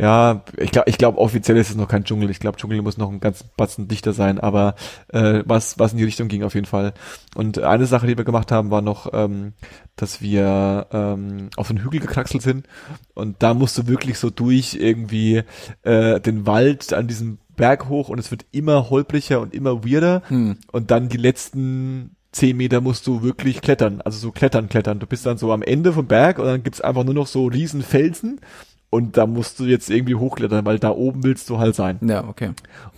ja, 0.00 0.42
ich 0.56 0.70
glaube, 0.70 0.88
ich 0.88 0.98
glaube 0.98 1.18
offiziell 1.18 1.56
ist 1.56 1.70
es 1.70 1.76
noch 1.76 1.88
kein 1.88 2.04
Dschungel. 2.04 2.30
Ich 2.30 2.40
glaube, 2.40 2.56
Dschungel 2.56 2.80
muss 2.82 2.96
noch 2.96 3.10
ein 3.10 3.20
ganz 3.20 3.42
Batzen 3.56 3.88
dichter 3.88 4.12
sein, 4.12 4.38
aber 4.40 4.74
äh, 5.08 5.42
was 5.44 5.78
was 5.78 5.92
in 5.92 5.98
die 5.98 6.04
Richtung 6.04 6.28
ging 6.28 6.42
auf 6.42 6.54
jeden 6.54 6.66
Fall. 6.66 6.94
Und 7.34 7.58
eine 7.58 7.86
Sache, 7.86 8.06
die 8.06 8.16
wir 8.16 8.24
gemacht 8.24 8.50
haben, 8.50 8.70
war 8.70 8.82
noch, 8.82 9.10
ähm, 9.12 9.52
dass 9.96 10.22
wir 10.22 10.86
ähm, 10.92 11.50
auf 11.56 11.70
einen 11.70 11.82
Hügel 11.84 12.00
gekraxelt 12.00 12.42
sind 12.42 12.66
und 13.14 13.42
da 13.42 13.54
musst 13.54 13.76
du 13.78 13.86
wirklich 13.86 14.18
so 14.18 14.30
durch 14.30 14.74
irgendwie 14.74 15.42
äh, 15.82 16.20
den 16.20 16.46
Wald 16.46 16.92
an 16.92 17.06
diesem 17.06 17.38
Berg 17.56 17.88
hoch 17.88 18.08
und 18.08 18.18
es 18.18 18.30
wird 18.30 18.46
immer 18.52 18.88
holpriger 18.90 19.40
und 19.40 19.54
immer 19.54 19.84
weirder 19.84 20.22
Hm. 20.28 20.56
und 20.72 20.90
dann 20.90 21.08
die 21.08 21.18
letzten 21.18 22.16
zehn 22.32 22.56
Meter 22.56 22.80
musst 22.80 23.06
du 23.06 23.22
wirklich 23.22 23.60
klettern, 23.60 24.00
also 24.02 24.16
so 24.18 24.30
klettern, 24.30 24.68
klettern. 24.68 25.00
Du 25.00 25.06
bist 25.06 25.26
dann 25.26 25.36
so 25.36 25.52
am 25.52 25.62
Ende 25.62 25.92
vom 25.92 26.06
Berg 26.06 26.38
und 26.38 26.46
dann 26.46 26.62
gibt's 26.62 26.80
einfach 26.80 27.04
nur 27.04 27.14
noch 27.14 27.26
so 27.26 27.46
riesen 27.46 27.82
Felsen 27.82 28.40
und 28.90 29.16
da 29.16 29.26
musst 29.26 29.58
du 29.60 29.64
jetzt 29.66 29.88
irgendwie 29.88 30.16
hochklettern, 30.16 30.66
weil 30.66 30.78
da 30.80 30.90
oben 30.90 31.22
willst 31.22 31.48
du 31.48 31.58
halt 31.58 31.74
sein. 31.76 31.98
Ja, 32.02 32.24
okay. 32.26 32.50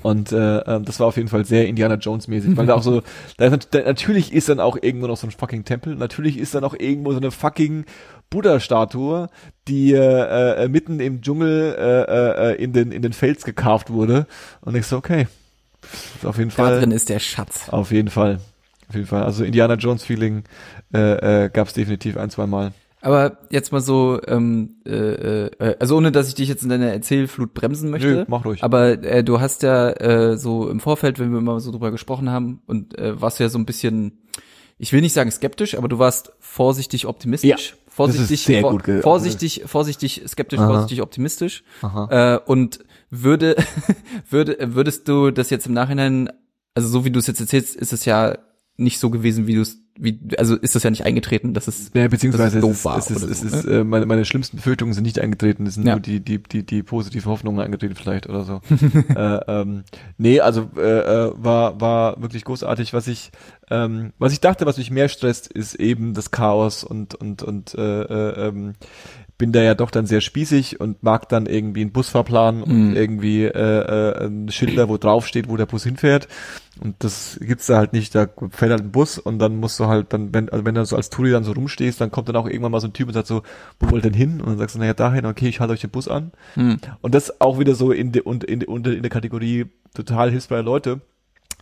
Und 0.02 0.32
äh, 0.32 0.58
ähm, 0.60 0.84
das 0.86 0.98
war 1.00 1.06
auf 1.08 1.16
jeden 1.16 1.28
Fall 1.28 1.44
sehr 1.44 1.68
Indiana 1.68 1.96
Jones 1.96 2.28
mäßig, 2.28 2.56
weil 2.56 2.64
da 2.66 2.74
auch 2.74 2.82
so, 2.82 3.02
da 3.36 3.44
ist, 3.46 3.50
nat- 3.52 3.68
da, 3.72 3.80
natürlich 3.82 4.32
ist 4.32 4.48
dann 4.48 4.58
auch 4.60 4.78
irgendwo 4.80 5.06
noch 5.06 5.16
so 5.18 5.26
ein 5.26 5.30
fucking 5.30 5.64
Tempel, 5.64 5.94
natürlich 5.94 6.38
ist 6.38 6.54
dann 6.54 6.64
auch 6.64 6.74
irgendwo 6.78 7.12
so 7.12 7.18
eine 7.18 7.30
fucking 7.30 7.84
Buddha-Statue, 8.30 9.28
die 9.68 9.92
äh, 9.92 10.64
äh, 10.64 10.68
mitten 10.68 10.98
im 11.00 11.20
Dschungel 11.20 11.74
äh, 11.78 12.52
äh, 12.52 12.62
in 12.62 12.72
den 12.72 12.90
in 12.90 13.02
den 13.02 13.12
Fels 13.12 13.44
gekarft 13.44 13.90
wurde. 13.90 14.26
Und 14.62 14.74
ich 14.74 14.86
so, 14.86 14.96
okay, 14.96 15.28
auf 16.24 16.38
jeden 16.38 16.48
Da 16.50 16.54
Fall. 16.56 16.80
drin 16.80 16.90
ist 16.90 17.10
der 17.10 17.18
Schatz. 17.18 17.68
Auf 17.68 17.90
jeden 17.92 18.08
Fall. 18.08 18.38
Auf 18.88 18.94
jeden 18.94 19.06
Fall. 19.06 19.22
Also 19.24 19.44
Indiana 19.44 19.74
Jones 19.74 20.02
Feeling 20.04 20.44
äh, 20.94 21.44
äh, 21.44 21.50
gab 21.50 21.68
es 21.68 21.74
definitiv 21.74 22.16
ein, 22.16 22.30
zwei 22.30 22.46
Mal. 22.46 22.72
Aber 23.02 23.38
jetzt 23.50 23.72
mal 23.72 23.80
so, 23.80 24.20
ähm, 24.28 24.76
äh, 24.86 25.46
äh, 25.48 25.76
also 25.80 25.96
ohne 25.96 26.12
dass 26.12 26.28
ich 26.28 26.34
dich 26.36 26.48
jetzt 26.48 26.62
in 26.62 26.68
deiner 26.68 26.86
Erzählflut 26.92 27.52
bremsen 27.52 27.90
möchte. 27.90 28.06
Nö, 28.08 28.24
mach 28.28 28.44
ruhig. 28.44 28.62
Aber 28.62 28.90
äh, 29.02 29.24
du 29.24 29.40
hast 29.40 29.62
ja 29.64 29.90
äh, 29.90 30.36
so 30.38 30.70
im 30.70 30.78
Vorfeld, 30.80 31.18
wenn 31.18 31.32
wir 31.32 31.40
mal 31.40 31.58
so 31.60 31.72
drüber 31.72 31.90
gesprochen 31.90 32.30
haben, 32.30 32.62
und 32.66 32.96
äh, 32.98 33.20
warst 33.20 33.40
ja 33.40 33.48
so 33.48 33.58
ein 33.58 33.66
bisschen, 33.66 34.22
ich 34.78 34.92
will 34.92 35.00
nicht 35.00 35.12
sagen 35.14 35.30
skeptisch, 35.32 35.76
aber 35.76 35.88
du 35.88 35.98
warst 35.98 36.32
vorsichtig 36.38 37.06
optimistisch. 37.06 37.70
Ja, 37.70 37.76
vorsichtig, 37.88 38.46
vor- 38.60 38.80
vorsichtig, 39.02 39.62
vorsichtig 39.66 40.22
skeptisch, 40.28 40.60
Aha. 40.60 40.68
vorsichtig 40.68 41.02
optimistisch. 41.02 41.64
Aha. 41.82 42.36
Äh, 42.36 42.40
und 42.46 42.78
würde, 43.10 43.56
würde, 44.30 44.56
würdest 44.74 45.08
du 45.08 45.32
das 45.32 45.50
jetzt 45.50 45.66
im 45.66 45.72
Nachhinein, 45.74 46.30
also 46.74 46.88
so 46.88 47.04
wie 47.04 47.10
du 47.10 47.18
es 47.18 47.26
jetzt 47.26 47.40
erzählst, 47.40 47.74
ist 47.74 47.92
es 47.92 48.04
ja 48.04 48.38
nicht 48.82 48.98
so 48.98 49.10
gewesen, 49.10 49.46
wie 49.46 49.54
du 49.54 49.62
es, 49.62 49.78
wie, 49.98 50.18
also 50.38 50.56
ist 50.56 50.74
das 50.74 50.82
ja 50.82 50.90
nicht 50.90 51.04
eingetreten, 51.04 51.52
dass 51.54 51.68
es 51.68 51.90
Ja, 51.94 52.08
beziehungsweise 52.08 52.44
dass 52.44 52.52
es 52.54 52.56
es 52.56 52.60
doof 52.62 52.76
ist, 52.76 52.84
war 52.84 52.98
es 52.98 53.10
ist, 53.10 53.22
es 53.22 53.40
so, 53.40 53.58
ist 53.58 53.64
äh, 53.66 53.84
meine, 53.84 54.06
meine 54.06 54.24
schlimmsten 54.24 54.56
Befürchtungen 54.56 54.94
sind 54.94 55.04
nicht 55.04 55.18
eingetreten, 55.18 55.66
es 55.66 55.74
sind 55.74 55.86
Ja. 55.86 55.92
nur 55.94 56.00
die, 56.00 56.20
die, 56.20 56.42
die, 56.42 56.64
die 56.64 56.82
positiven 56.82 57.30
Hoffnungen 57.30 57.60
eingetreten 57.60 57.94
vielleicht 57.94 58.28
oder 58.28 58.44
so. 58.44 58.60
äh, 59.14 59.40
ähm, 59.48 59.84
nee, 60.18 60.40
also 60.40 60.70
äh, 60.76 60.80
äh, 60.80 61.32
war, 61.36 61.80
war 61.80 62.20
wirklich 62.22 62.44
großartig. 62.44 62.92
Was 62.94 63.06
ich, 63.06 63.30
ähm, 63.70 64.12
was 64.18 64.32
ich 64.32 64.40
dachte, 64.40 64.64
was 64.66 64.78
mich 64.78 64.90
mehr 64.90 65.08
stresst, 65.08 65.46
ist 65.48 65.74
eben 65.74 66.14
das 66.14 66.30
Chaos 66.30 66.84
und, 66.84 67.14
und, 67.14 67.42
und 67.42 67.74
äh, 67.74 68.02
äh, 68.02 68.48
ähm, 68.48 68.72
bin 69.42 69.50
da 69.50 69.60
ja 69.60 69.74
doch 69.74 69.90
dann 69.90 70.06
sehr 70.06 70.20
spießig 70.20 70.78
und 70.78 71.02
mag 71.02 71.28
dann 71.28 71.46
irgendwie 71.46 71.80
einen 71.80 71.90
Busfahrplan 71.90 72.62
und 72.62 72.90
Mhm. 72.90 72.96
irgendwie 72.96 73.42
äh, 73.44 73.48
äh, 73.50 74.26
ein 74.26 74.48
Schilder, 74.50 74.88
wo 74.88 74.98
drauf 74.98 75.26
steht, 75.26 75.48
wo 75.48 75.56
der 75.56 75.66
Bus 75.66 75.82
hinfährt. 75.82 76.28
Und 76.80 76.94
das 77.00 77.38
gibt's 77.40 77.66
da 77.66 77.76
halt 77.78 77.92
nicht. 77.92 78.14
Da 78.14 78.28
fährt 78.50 78.70
halt 78.70 78.82
ein 78.82 78.92
Bus 78.92 79.18
und 79.18 79.40
dann 79.40 79.56
musst 79.56 79.80
du 79.80 79.86
halt 79.88 80.12
dann, 80.12 80.32
wenn, 80.32 80.48
also 80.48 80.64
wenn 80.64 80.76
du 80.76 80.84
so 80.86 80.94
als 80.94 81.10
Touri 81.10 81.32
dann 81.32 81.42
so 81.42 81.50
rumstehst, 81.52 82.00
dann 82.00 82.12
kommt 82.12 82.28
dann 82.28 82.36
auch 82.36 82.46
irgendwann 82.46 82.70
mal 82.72 82.80
so 82.80 82.86
ein 82.86 82.92
Typ 82.92 83.08
und 83.08 83.14
sagt 83.14 83.26
so, 83.26 83.42
wo 83.80 83.90
wollt 83.90 84.04
ihr 84.04 84.10
denn 84.12 84.18
hin? 84.18 84.40
Und 84.40 84.46
dann 84.50 84.58
sagst 84.58 84.76
du, 84.76 84.78
naja, 84.78 84.94
dahin, 84.94 85.26
okay, 85.26 85.48
ich 85.48 85.58
halte 85.58 85.72
euch 85.74 85.80
den 85.80 85.90
Bus 85.90 86.06
an. 86.06 86.30
hm, 86.54 86.78
Und 87.00 87.14
das 87.14 87.40
auch 87.40 87.58
wieder 87.58 87.74
so 87.74 87.90
in 87.90 88.12
der 88.12 88.26
und 88.26 88.44
in, 88.44 88.60
in, 88.60 88.84
in 88.84 89.02
der 89.02 89.10
Kategorie 89.10 89.66
total 89.94 90.30
hilfsfreie 90.30 90.62
Leute. 90.62 91.00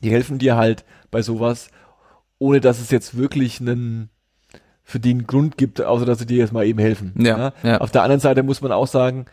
Die 0.03 0.11
helfen 0.11 0.39
dir 0.39 0.57
halt 0.57 0.85
bei 1.11 1.23
sowas 1.23 1.71
ohne 2.39 2.61
dass 2.61 2.81
es 2.81 2.91
jetzt 2.91 3.17
wirklich 3.19 3.61
einen 3.61 4.09
für 4.91 5.01
die 5.01 5.11
einen 5.11 5.27
Grund 5.27 5.57
gibt, 5.57 5.81
außer 5.81 6.05
dass 6.05 6.19
sie 6.19 6.27
dir 6.27 6.39
jetzt 6.39 6.53
mal 6.53 6.67
eben 6.67 6.79
helfen. 6.79 7.13
Ja, 7.17 7.53
ja. 7.63 7.79
Auf 7.79 7.91
der 7.91 8.03
anderen 8.03 8.21
Seite 8.21 8.43
muss 8.43 8.61
man 8.61 8.73
auch 8.73 8.87
sagen, 8.87 9.27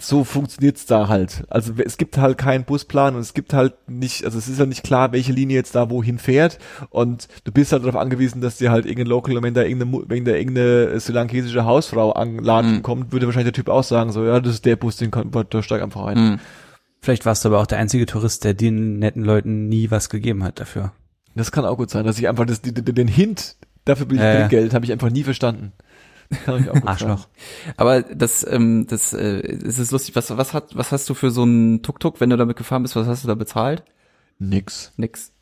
so 0.00 0.24
funktioniert's 0.24 0.86
da 0.86 1.06
halt. 1.08 1.44
Also 1.50 1.72
es 1.84 1.96
gibt 1.98 2.18
halt 2.18 2.36
keinen 2.36 2.64
Busplan 2.64 3.14
und 3.14 3.20
es 3.20 3.32
gibt 3.32 3.52
halt 3.52 3.74
nicht, 3.88 4.24
also 4.24 4.38
es 4.38 4.48
ist 4.48 4.58
ja 4.58 4.66
nicht 4.66 4.82
klar, 4.82 5.12
welche 5.12 5.32
Linie 5.32 5.56
jetzt 5.56 5.74
da 5.76 5.88
wohin 5.88 6.18
fährt 6.18 6.58
und 6.90 7.28
du 7.44 7.52
bist 7.52 7.70
halt 7.70 7.84
darauf 7.84 8.00
angewiesen, 8.00 8.40
dass 8.40 8.56
dir 8.58 8.72
halt 8.72 8.86
irgendein 8.86 9.06
Local, 9.06 9.40
wenn 9.40 9.54
da 9.54 9.62
irgendeine, 9.62 10.02
wenn 10.08 10.24
da 10.24 10.32
irgendeine 10.32 10.98
sri 10.98 11.12
lankesische 11.12 11.64
Hausfrau 11.64 12.10
anladen 12.12 12.76
Mhm. 12.78 12.82
kommt, 12.82 13.12
würde 13.12 13.26
wahrscheinlich 13.26 13.52
der 13.52 13.62
Typ 13.62 13.68
auch 13.68 13.84
sagen, 13.84 14.10
so, 14.10 14.24
ja, 14.24 14.40
das 14.40 14.54
ist 14.54 14.64
der 14.64 14.74
Bus, 14.76 14.96
den 14.96 15.12
kann, 15.12 15.30
da 15.48 15.62
steig 15.62 15.80
einfach 15.80 16.06
ein. 16.06 16.16
Hm. 16.16 16.38
Vielleicht 17.00 17.24
warst 17.24 17.44
du 17.44 17.50
aber 17.50 17.60
auch 17.60 17.66
der 17.66 17.78
einzige 17.78 18.06
Tourist, 18.06 18.42
der 18.44 18.54
den 18.54 18.98
netten 18.98 19.22
Leuten 19.22 19.68
nie 19.68 19.90
was 19.92 20.08
gegeben 20.08 20.42
hat 20.42 20.58
dafür. 20.58 20.92
Das 21.36 21.52
kann 21.52 21.64
auch 21.64 21.76
gut 21.76 21.90
sein, 21.90 22.04
dass 22.04 22.18
ich 22.18 22.28
einfach 22.28 22.46
das, 22.46 22.62
die, 22.62 22.72
den 22.72 23.08
Hint, 23.08 23.56
dafür 23.84 24.06
bin 24.06 24.16
ich 24.18 24.22
ja. 24.22 24.36
Trinkgeld, 24.36 24.74
habe 24.74 24.84
ich 24.84 24.92
einfach 24.92 25.10
nie 25.10 25.24
verstanden. 25.24 25.72
Arschloch. 26.84 27.28
Aber 27.76 28.02
das, 28.02 28.46
ähm, 28.48 28.86
das, 28.88 29.12
äh, 29.12 29.40
es 29.66 29.78
ist 29.78 29.92
lustig. 29.92 30.16
Was, 30.16 30.36
was 30.36 30.52
hat, 30.54 30.74
was 30.76 30.90
hast 30.90 31.08
du 31.08 31.14
für 31.14 31.30
so 31.30 31.42
einen 31.42 31.82
Tuk-Tuk, 31.82 32.20
wenn 32.20 32.30
du 32.30 32.36
damit 32.36 32.56
gefahren 32.56 32.82
bist? 32.82 32.96
Was 32.96 33.06
hast 33.06 33.24
du 33.24 33.28
da 33.28 33.34
bezahlt? 33.34 33.84
Nix. 34.38 34.92
Nix. 34.96 35.32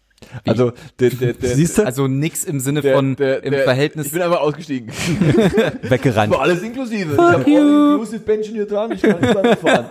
Also, 0.47 0.73
der, 1.01 1.11
der, 1.11 1.33
der, 1.33 1.51
Siehst 1.57 1.79
du? 1.79 1.83
Also 1.85 2.07
nix 2.07 2.45
im 2.45 2.61
Sinne 2.61 2.81
der, 2.81 2.95
von 2.95 3.17
der, 3.17 3.43
im 3.43 3.53
der, 3.53 3.65
Verhältnis. 3.65 4.07
Ich 4.07 4.13
bin 4.13 4.23
einfach 4.23 4.41
ausgestiegen. 4.41 4.89
Weggerannt. 5.83 6.33
War 6.33 6.43
alles 6.43 6.63
inklusive. 6.63 7.15
ich 7.15 7.19
habe 7.19 7.45
all-inclusive 7.45 8.21
Pension 8.21 8.55
hier 8.55 8.67
dran, 8.67 8.93
ich 8.93 9.03
kann 9.03 9.21
nicht 9.21 9.43
mehr 9.43 9.57
fahren. 9.57 9.87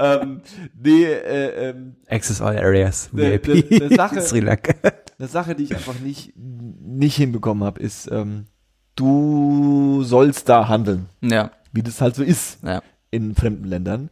ähm, 0.00 0.40
nee, 0.82 1.04
äh, 1.04 1.70
ähm, 1.70 1.96
Access 2.08 2.40
All 2.40 2.58
Areas. 2.58 3.10
VIP. 3.12 3.48
ne- 3.70 3.88
ne 3.88 3.96
Sache- 3.96 4.20
Sri 4.22 4.40
Lanka. 4.40 4.72
Eine 5.18 5.28
Sache, 5.28 5.54
die 5.54 5.64
ich 5.64 5.74
einfach 5.74 5.98
nicht, 5.98 6.32
nicht 6.36 7.16
hinbekommen 7.16 7.64
habe, 7.64 7.80
ist, 7.80 8.10
ähm, 8.10 8.46
du 8.94 10.02
sollst 10.02 10.48
da 10.48 10.68
handeln, 10.68 11.08
ja, 11.20 11.50
wie 11.72 11.82
das 11.82 12.00
halt 12.00 12.16
so 12.16 12.22
ist 12.22 12.62
ja. 12.64 12.82
in 13.10 13.34
fremden 13.34 13.64
Ländern. 13.64 14.10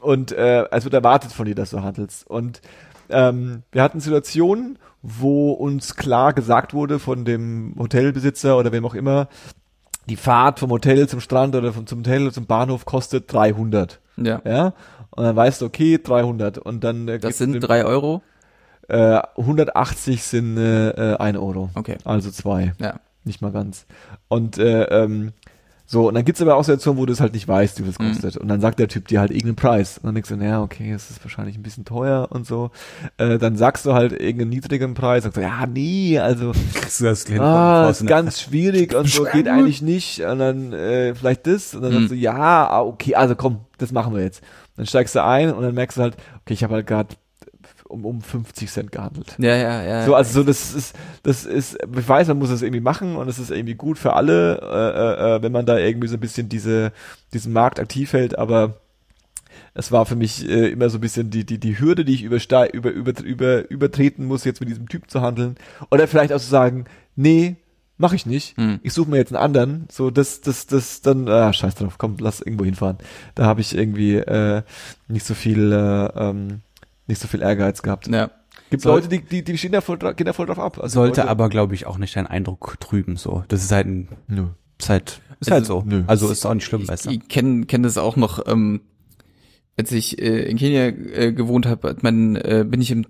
Und 0.00 0.32
äh, 0.32 0.64
es 0.70 0.84
wird 0.84 0.94
erwartet 0.94 1.32
von 1.32 1.46
dir, 1.46 1.54
dass 1.54 1.70
du 1.70 1.82
handelst. 1.82 2.26
Und 2.28 2.60
ähm, 3.08 3.62
wir 3.70 3.82
hatten 3.82 4.00
Situationen, 4.00 4.78
wo 5.00 5.52
uns 5.52 5.96
klar 5.96 6.32
gesagt 6.32 6.74
wurde 6.74 6.98
von 6.98 7.24
dem 7.24 7.74
Hotelbesitzer 7.78 8.56
oder 8.56 8.72
wem 8.72 8.84
auch 8.84 8.94
immer, 8.94 9.28
die 10.08 10.16
Fahrt 10.16 10.58
vom 10.58 10.70
Hotel 10.70 11.08
zum 11.08 11.20
Strand 11.20 11.54
oder 11.54 11.72
vom, 11.72 11.86
zum 11.86 12.00
Hotel 12.00 12.32
zum 12.32 12.46
Bahnhof 12.46 12.84
kostet 12.84 13.32
300. 13.32 14.00
Ja. 14.16 14.42
Ja, 14.44 14.74
und 15.10 15.24
dann 15.24 15.36
weißt 15.36 15.60
du, 15.60 15.66
okay, 15.66 15.98
300. 16.02 16.58
Und 16.58 16.82
dann 16.84 17.08
äh, 17.08 17.18
Das 17.18 17.38
sind 17.38 17.60
drei 17.60 17.84
Euro. 17.84 18.22
Äh, 18.88 19.20
180 19.36 20.22
sind 20.22 20.56
äh, 20.56 20.90
äh, 21.12 21.16
1 21.16 21.38
Euro. 21.38 21.70
Okay. 21.74 21.96
Also 22.04 22.30
zwei, 22.30 22.72
Ja. 22.80 22.94
nicht 23.24 23.42
mal 23.42 23.52
ganz. 23.52 23.86
Und 24.28 24.58
äh, 24.58 24.84
ähm, 24.84 25.32
so, 25.84 26.08
und 26.08 26.14
dann 26.14 26.24
gibt's 26.24 26.40
aber 26.40 26.54
auch 26.56 26.64
Situationen, 26.64 26.98
wo 26.98 27.04
du 27.04 27.12
es 27.12 27.20
halt 27.20 27.34
nicht 27.34 27.46
weißt, 27.46 27.78
wie 27.78 27.82
viel 27.82 27.90
es 27.90 27.98
Mhm. 27.98 28.08
kostet. 28.12 28.36
Und 28.38 28.48
dann 28.48 28.62
sagt 28.62 28.78
der 28.78 28.88
Typ 28.88 29.08
dir 29.08 29.20
halt 29.20 29.30
irgendeinen 29.30 29.56
Preis. 29.56 29.98
Und 29.98 30.04
dann 30.06 30.14
denkst 30.14 30.30
du, 30.30 30.36
naja, 30.36 30.62
okay, 30.62 30.90
es 30.90 31.10
ist 31.10 31.22
wahrscheinlich 31.22 31.58
ein 31.58 31.62
bisschen 31.62 31.84
teuer 31.84 32.28
und 32.30 32.46
so. 32.46 32.70
Äh, 33.18 33.36
dann 33.36 33.56
sagst 33.56 33.84
du 33.84 33.92
halt 33.92 34.12
irgendeinen 34.12 34.50
niedrigen 34.50 34.94
Preis. 34.94 35.24
Sagst 35.24 35.36
du, 35.36 35.42
ja, 35.42 35.66
nee, 35.66 36.18
also, 36.18 36.52
das 36.52 37.02
ah, 37.02 37.10
ist 37.10 37.28
draußen? 37.28 38.06
ganz 38.06 38.40
schwierig 38.40 38.94
und 38.94 39.06
so, 39.08 39.24
geht 39.24 39.48
eigentlich 39.48 39.82
nicht. 39.82 40.20
Und 40.20 40.38
dann 40.38 40.72
äh, 40.72 41.14
vielleicht 41.14 41.46
das. 41.46 41.74
Und 41.74 41.82
dann 41.82 41.92
Mhm. 41.92 41.98
sagst 41.98 42.12
du, 42.12 42.14
ja, 42.16 42.68
ah, 42.68 42.80
okay, 42.82 43.14
also 43.14 43.34
komm, 43.36 43.58
das 43.76 43.92
machen 43.92 44.14
wir 44.14 44.22
jetzt. 44.22 44.42
Dann 44.76 44.86
steigst 44.86 45.14
du 45.14 45.22
ein 45.22 45.52
und 45.52 45.62
dann 45.62 45.74
merkst 45.74 45.98
du 45.98 46.02
halt, 46.02 46.14
okay, 46.40 46.54
ich 46.54 46.64
habe 46.64 46.74
halt 46.74 46.86
gerade 46.86 47.14
um, 47.92 48.04
um 48.04 48.20
50 48.20 48.70
Cent 48.70 48.92
gehandelt. 48.92 49.36
Ja, 49.38 49.54
ja, 49.54 49.82
ja. 49.82 50.04
So, 50.06 50.14
also 50.14 50.40
so, 50.40 50.44
das 50.44 50.74
ist, 50.74 50.96
das 51.22 51.44
ist, 51.44 51.78
ich 51.96 52.08
weiß, 52.08 52.28
man 52.28 52.38
muss 52.38 52.50
das 52.50 52.62
irgendwie 52.62 52.80
machen 52.80 53.16
und 53.16 53.28
es 53.28 53.38
ist 53.38 53.50
irgendwie 53.50 53.74
gut 53.74 53.98
für 53.98 54.14
alle, 54.14 54.60
äh, 54.60 55.34
äh, 55.34 55.36
äh, 55.36 55.42
wenn 55.42 55.52
man 55.52 55.66
da 55.66 55.78
irgendwie 55.78 56.08
so 56.08 56.14
ein 56.16 56.20
bisschen 56.20 56.48
diese, 56.48 56.92
diesen 57.32 57.52
Markt 57.52 57.78
aktiv 57.78 58.12
hält, 58.12 58.38
aber 58.38 58.80
es 59.74 59.92
war 59.92 60.06
für 60.06 60.16
mich 60.16 60.48
äh, 60.48 60.68
immer 60.68 60.90
so 60.90 60.98
ein 60.98 61.00
bisschen 61.00 61.30
die, 61.30 61.44
die, 61.44 61.58
die 61.58 61.78
Hürde, 61.78 62.04
die 62.04 62.14
ich 62.14 62.22
überste 62.22 62.68
über, 62.72 62.90
über, 62.90 63.18
über, 63.22 63.70
übertreten 63.70 64.26
muss, 64.26 64.44
jetzt 64.44 64.60
mit 64.60 64.68
diesem 64.68 64.88
Typ 64.88 65.10
zu 65.10 65.20
handeln. 65.22 65.56
Oder 65.90 66.08
vielleicht 66.08 66.32
auch 66.32 66.40
zu 66.40 66.48
sagen, 66.48 66.84
nee, 67.16 67.56
mach 67.98 68.12
ich 68.12 68.26
nicht. 68.26 68.56
Hm. 68.56 68.80
Ich 68.82 68.92
suche 68.92 69.10
mir 69.10 69.16
jetzt 69.16 69.34
einen 69.34 69.42
anderen. 69.42 69.86
So, 69.90 70.10
das, 70.10 70.40
das, 70.42 70.66
das, 70.66 71.00
dann, 71.00 71.28
ah, 71.28 71.52
scheiß 71.52 71.76
drauf, 71.76 71.96
komm, 71.98 72.16
lass 72.20 72.40
irgendwo 72.40 72.64
hinfahren. 72.64 72.98
Da 73.34 73.46
habe 73.46 73.60
ich 73.60 73.74
irgendwie 73.74 74.16
äh, 74.16 74.62
nicht 75.08 75.24
so 75.24 75.34
viel, 75.34 75.72
äh, 75.72 76.06
ähm, 76.16 76.60
nicht 77.06 77.20
so 77.20 77.28
viel 77.28 77.42
Ehrgeiz 77.42 77.82
gehabt. 77.82 78.06
ja. 78.08 78.30
Gibt 78.68 78.84
Leute, 78.84 79.08
die, 79.08 79.22
die, 79.22 79.42
die 79.44 79.56
stehen 79.58 79.72
da 79.72 79.80
voll, 79.80 79.98
gehen 79.98 80.26
da 80.26 80.32
voll 80.32 80.46
drauf 80.46 80.58
ab. 80.58 80.78
Also 80.78 80.94
Sollte 81.00 81.20
Leute, 81.22 81.30
aber, 81.30 81.48
glaube 81.48 81.74
ich, 81.74 81.86
auch 81.86 81.96
nicht 81.98 82.16
deinen 82.16 82.26
Eindruck 82.26 82.76
trüben, 82.80 83.16
so. 83.16 83.44
Das 83.48 83.62
ist 83.62 83.72
halt 83.72 83.86
ein, 83.86 84.08
Nö. 84.28 84.46
ist 84.78 84.88
halt, 84.90 85.20
ist 85.40 85.50
Also, 85.52 85.76
halt 85.76 85.84
so. 85.84 85.96
nö. 85.96 86.04
Also 86.06 86.30
ist 86.30 86.44
auch 86.46 86.54
nicht 86.54 86.64
schlimm, 86.64 86.82
ich, 86.82 86.88
weißt 86.88 87.06
du. 87.06 87.10
Ich 87.10 87.28
kenne 87.28 87.66
kenn 87.66 87.82
das 87.82 87.96
auch 87.98 88.16
noch, 88.16 88.46
ähm, 88.46 88.80
als 89.78 89.90
ich 89.92 90.20
äh, 90.20 90.42
in 90.44 90.56
Kenia 90.58 90.86
äh, 90.86 91.32
gewohnt 91.32 91.66
habe, 91.66 91.88
hat 91.90 92.02
man, 92.02 92.36
äh, 92.36 92.64
bin 92.68 92.80
ich 92.82 92.90
im 92.90 93.06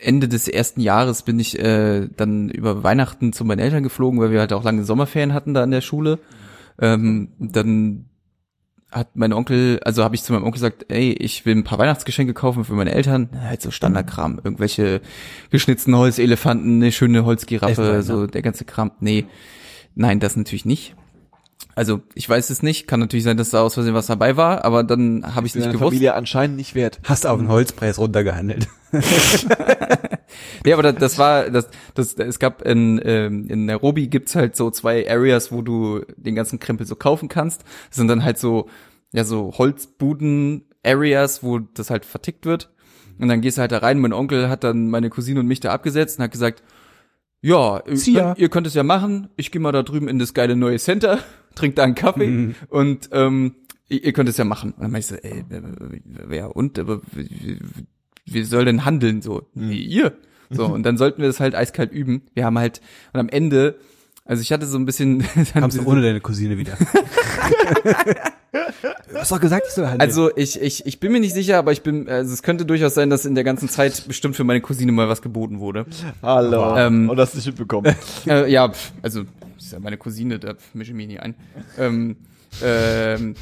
Ende 0.00 0.28
des 0.28 0.48
ersten 0.48 0.80
Jahres 0.80 1.22
bin 1.22 1.38
ich 1.38 1.58
äh, 1.58 2.08
dann 2.16 2.48
über 2.50 2.82
Weihnachten 2.82 3.32
zu 3.32 3.44
meinen 3.44 3.60
Eltern 3.60 3.82
geflogen, 3.82 4.20
weil 4.20 4.32
wir 4.32 4.40
halt 4.40 4.52
auch 4.52 4.64
lange 4.64 4.84
Sommerferien 4.84 5.32
hatten 5.34 5.54
da 5.54 5.64
in 5.64 5.70
der 5.70 5.82
Schule. 5.82 6.18
Ähm, 6.78 7.28
dann 7.38 8.06
hat 8.94 9.16
mein 9.16 9.32
Onkel, 9.32 9.80
also 9.84 10.04
habe 10.04 10.14
ich 10.14 10.22
zu 10.22 10.32
meinem 10.32 10.44
Onkel 10.44 10.54
gesagt, 10.54 10.86
ey, 10.88 11.12
ich 11.12 11.44
will 11.44 11.56
ein 11.56 11.64
paar 11.64 11.78
Weihnachtsgeschenke 11.78 12.32
kaufen 12.32 12.64
für 12.64 12.74
meine 12.74 12.92
Eltern. 12.92 13.28
Ja, 13.34 13.40
Halt 13.40 13.60
so 13.62 13.70
Standardkram, 13.70 14.40
irgendwelche 14.42 15.00
geschnitzten 15.50 15.96
Holzelefanten, 15.96 16.76
eine 16.76 16.92
schöne 16.92 17.24
Holzgiraffe, 17.24 18.02
so 18.02 18.26
der 18.26 18.42
ganze 18.42 18.64
Kram. 18.64 18.92
Nee, 19.00 19.26
nein, 19.96 20.20
das 20.20 20.36
natürlich 20.36 20.64
nicht. 20.64 20.94
Also 21.76 22.02
ich 22.14 22.28
weiß 22.28 22.50
es 22.50 22.62
nicht, 22.62 22.86
kann 22.86 23.00
natürlich 23.00 23.24
sein, 23.24 23.36
dass 23.36 23.50
da 23.50 23.62
aus 23.62 23.74
Versehen 23.74 23.94
was 23.94 24.06
dabei 24.06 24.36
war, 24.36 24.64
aber 24.64 24.84
dann 24.84 25.34
habe 25.34 25.46
ich 25.46 25.52
es 25.52 25.56
nicht 25.56 25.72
gewusst. 25.72 25.90
Familie 25.90 26.14
anscheinend 26.14 26.56
nicht 26.56 26.74
wert. 26.74 27.00
Hast 27.04 27.26
auf 27.26 27.38
den 27.38 27.48
Holzpreis 27.48 27.98
runtergehandelt. 27.98 28.68
Nee, 30.64 30.72
aber 30.72 30.82
das, 30.82 30.96
das 30.96 31.18
war, 31.18 31.50
das, 31.50 31.68
das, 31.94 32.14
es 32.14 32.38
gab 32.38 32.62
in, 32.62 33.00
ähm, 33.04 33.46
in 33.48 33.66
Nairobi 33.66 34.08
gibt's 34.08 34.34
halt 34.34 34.56
so 34.56 34.70
zwei 34.70 35.08
Areas, 35.08 35.52
wo 35.52 35.62
du 35.62 36.02
den 36.16 36.34
ganzen 36.34 36.58
Krempel 36.58 36.86
so 36.86 36.96
kaufen 36.96 37.28
kannst. 37.28 37.64
Das 37.88 37.96
sind 37.96 38.08
dann 38.08 38.24
halt 38.24 38.38
so, 38.38 38.68
ja, 39.12 39.24
so 39.24 39.52
Holzbuden-Areas, 39.56 41.42
wo 41.42 41.58
das 41.58 41.90
halt 41.90 42.04
vertickt 42.04 42.46
wird. 42.46 42.70
Und 43.18 43.28
dann 43.28 43.40
gehst 43.40 43.58
du 43.58 43.60
halt 43.60 43.72
da 43.72 43.78
rein. 43.78 44.00
Mein 44.00 44.12
Onkel 44.12 44.48
hat 44.48 44.64
dann 44.64 44.90
meine 44.90 45.10
Cousine 45.10 45.40
und 45.40 45.46
mich 45.46 45.60
da 45.60 45.70
abgesetzt 45.70 46.18
und 46.18 46.24
hat 46.24 46.32
gesagt, 46.32 46.62
ja, 47.40 47.82
ihr 47.86 48.34
ihr 48.38 48.48
könnt 48.48 48.66
es 48.66 48.74
ja 48.74 48.82
machen. 48.82 49.28
Ich 49.36 49.52
gehe 49.52 49.60
mal 49.60 49.70
da 49.70 49.82
drüben 49.82 50.08
in 50.08 50.18
das 50.18 50.32
geile 50.32 50.56
neue 50.56 50.78
Center, 50.78 51.18
trink 51.54 51.76
da 51.76 51.84
einen 51.84 51.94
Kaffee 51.94 52.26
Mhm. 52.26 52.54
und 52.68 53.08
ähm, 53.12 53.54
ihr, 53.88 54.04
ihr 54.04 54.12
könnt 54.12 54.28
es 54.28 54.36
ja 54.36 54.44
machen. 54.44 54.72
Und 54.72 54.82
dann 54.82 54.90
meinte 54.90 55.14
ich 55.16 55.22
so, 55.22 55.28
ey, 55.28 55.44
wer 56.04 56.56
und? 56.56 56.78
Aber 56.78 57.00
wie, 58.24 58.42
soll 58.44 58.64
denn 58.64 58.84
handeln 58.84 59.22
so? 59.22 59.42
Wie 59.54 59.82
ihr? 59.84 60.12
So, 60.50 60.66
und 60.72 60.82
dann 60.84 60.96
sollten 60.96 61.20
wir 61.22 61.28
das 61.28 61.40
halt 61.40 61.54
eiskalt 61.54 61.92
üben. 61.92 62.22
Wir 62.34 62.44
haben 62.44 62.58
halt, 62.58 62.80
und 63.12 63.20
am 63.20 63.28
Ende, 63.28 63.76
also 64.24 64.40
ich 64.42 64.52
hatte 64.52 64.66
so 64.66 64.78
ein 64.78 64.86
bisschen, 64.86 65.22
Kamst 65.52 65.76
du 65.78 65.84
ohne 65.86 66.02
deine 66.02 66.20
Cousine 66.20 66.56
wieder. 66.58 66.76
du 69.12 69.14
hast 69.18 69.30
doch 69.32 69.40
gesagt, 69.40 69.64
ich 69.68 69.74
soll 69.74 69.84
handeln. 69.86 70.00
also 70.00 70.34
ich, 70.36 70.60
ich, 70.60 70.86
ich 70.86 71.00
bin 71.00 71.12
mir 71.12 71.20
nicht 71.20 71.34
sicher, 71.34 71.58
aber 71.58 71.72
ich 71.72 71.82
bin, 71.82 72.08
also 72.08 72.32
es 72.32 72.42
könnte 72.42 72.64
durchaus 72.64 72.94
sein, 72.94 73.10
dass 73.10 73.24
in 73.24 73.34
der 73.34 73.44
ganzen 73.44 73.68
Zeit 73.68 74.04
bestimmt 74.06 74.36
für 74.36 74.44
meine 74.44 74.60
Cousine 74.60 74.92
mal 74.92 75.08
was 75.08 75.22
geboten 75.22 75.60
wurde. 75.60 75.86
Hallo. 76.22 76.76
Ähm, 76.76 77.08
und 77.10 77.18
hast 77.18 77.34
nicht 77.34 77.46
mitbekommen. 77.46 77.94
äh, 78.26 78.50
ja, 78.50 78.68
pf, 78.70 78.92
also 79.64 79.76
ist 79.76 79.80
ja 79.80 79.80
meine 79.80 79.96
Cousine, 79.96 80.38
da 80.38 80.54
mische 80.74 80.90
ich 80.90 80.96
mich 80.96 81.06
nie 81.06 81.18
ein. 81.18 81.34
Ähm, 81.78 82.16
ähm, 82.62 83.34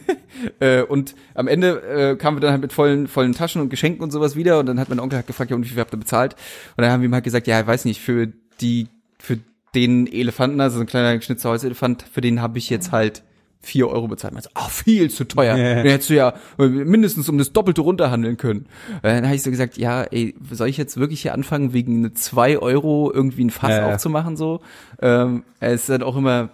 äh, 0.60 0.82
und 0.82 1.14
am 1.34 1.48
Ende 1.48 1.82
äh, 1.82 2.16
kamen 2.16 2.36
wir 2.36 2.40
dann 2.40 2.52
halt 2.52 2.62
mit 2.62 2.72
vollen, 2.72 3.08
vollen 3.08 3.32
Taschen 3.32 3.60
und 3.60 3.68
Geschenken 3.68 4.02
und 4.02 4.10
sowas 4.10 4.36
wieder 4.36 4.58
und 4.58 4.66
dann 4.66 4.80
hat 4.80 4.88
mein 4.88 5.00
Onkel 5.00 5.16
halt 5.16 5.26
gefragt, 5.26 5.50
ja, 5.50 5.56
und 5.56 5.64
wie 5.64 5.68
viel 5.68 5.80
habt 5.80 5.92
ihr 5.92 5.98
bezahlt? 5.98 6.34
Und 6.76 6.82
dann 6.82 6.90
haben 6.90 7.02
wir 7.02 7.08
ihm 7.08 7.14
halt 7.14 7.24
gesagt, 7.24 7.46
ja, 7.46 7.60
ich 7.60 7.66
weiß 7.66 7.84
nicht, 7.84 8.00
für 8.00 8.28
die, 8.60 8.88
für 9.18 9.38
den 9.74 10.06
Elefanten, 10.06 10.60
also 10.60 10.76
so 10.76 10.82
ein 10.82 10.86
kleiner 10.86 11.16
geschnitzter 11.16 11.50
Holzelefant, 11.50 12.04
für 12.10 12.20
den 12.20 12.40
habe 12.40 12.58
ich 12.58 12.70
jetzt 12.70 12.92
halt 12.92 13.22
vier 13.64 13.88
Euro 13.88 14.08
bezahlt. 14.08 14.34
Meinte, 14.34 14.50
ah, 14.54 14.68
viel 14.68 15.10
zu 15.10 15.24
teuer. 15.24 15.56
Dann 15.56 15.86
hättest 15.86 16.10
du 16.10 16.14
ja 16.14 16.34
mindestens 16.58 17.28
um 17.28 17.38
das 17.38 17.52
Doppelte 17.52 17.80
runterhandeln 17.80 18.36
können. 18.36 18.66
Äh, 19.02 19.14
Dann 19.14 19.24
habe 19.24 19.34
ich 19.34 19.42
so 19.42 19.50
gesagt, 19.50 19.76
ja, 19.76 20.02
ey, 20.04 20.34
soll 20.50 20.68
ich 20.68 20.76
jetzt 20.76 20.96
wirklich 20.96 21.22
hier 21.22 21.34
anfangen, 21.34 21.72
wegen 21.72 21.98
eine 21.98 22.14
zwei 22.14 22.58
Euro 22.58 23.10
irgendwie 23.12 23.44
ein 23.44 23.50
Fass 23.50 23.70
Ja, 23.70 23.92
aufzumachen 23.92 24.36
so? 24.36 24.60
Ähm, 25.00 25.44
es 25.60 25.84
ist 25.84 25.88
halt 25.88 26.02
auch 26.02 26.16
immer. 26.16 26.50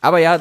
Aber 0.00 0.18
ja, 0.18 0.40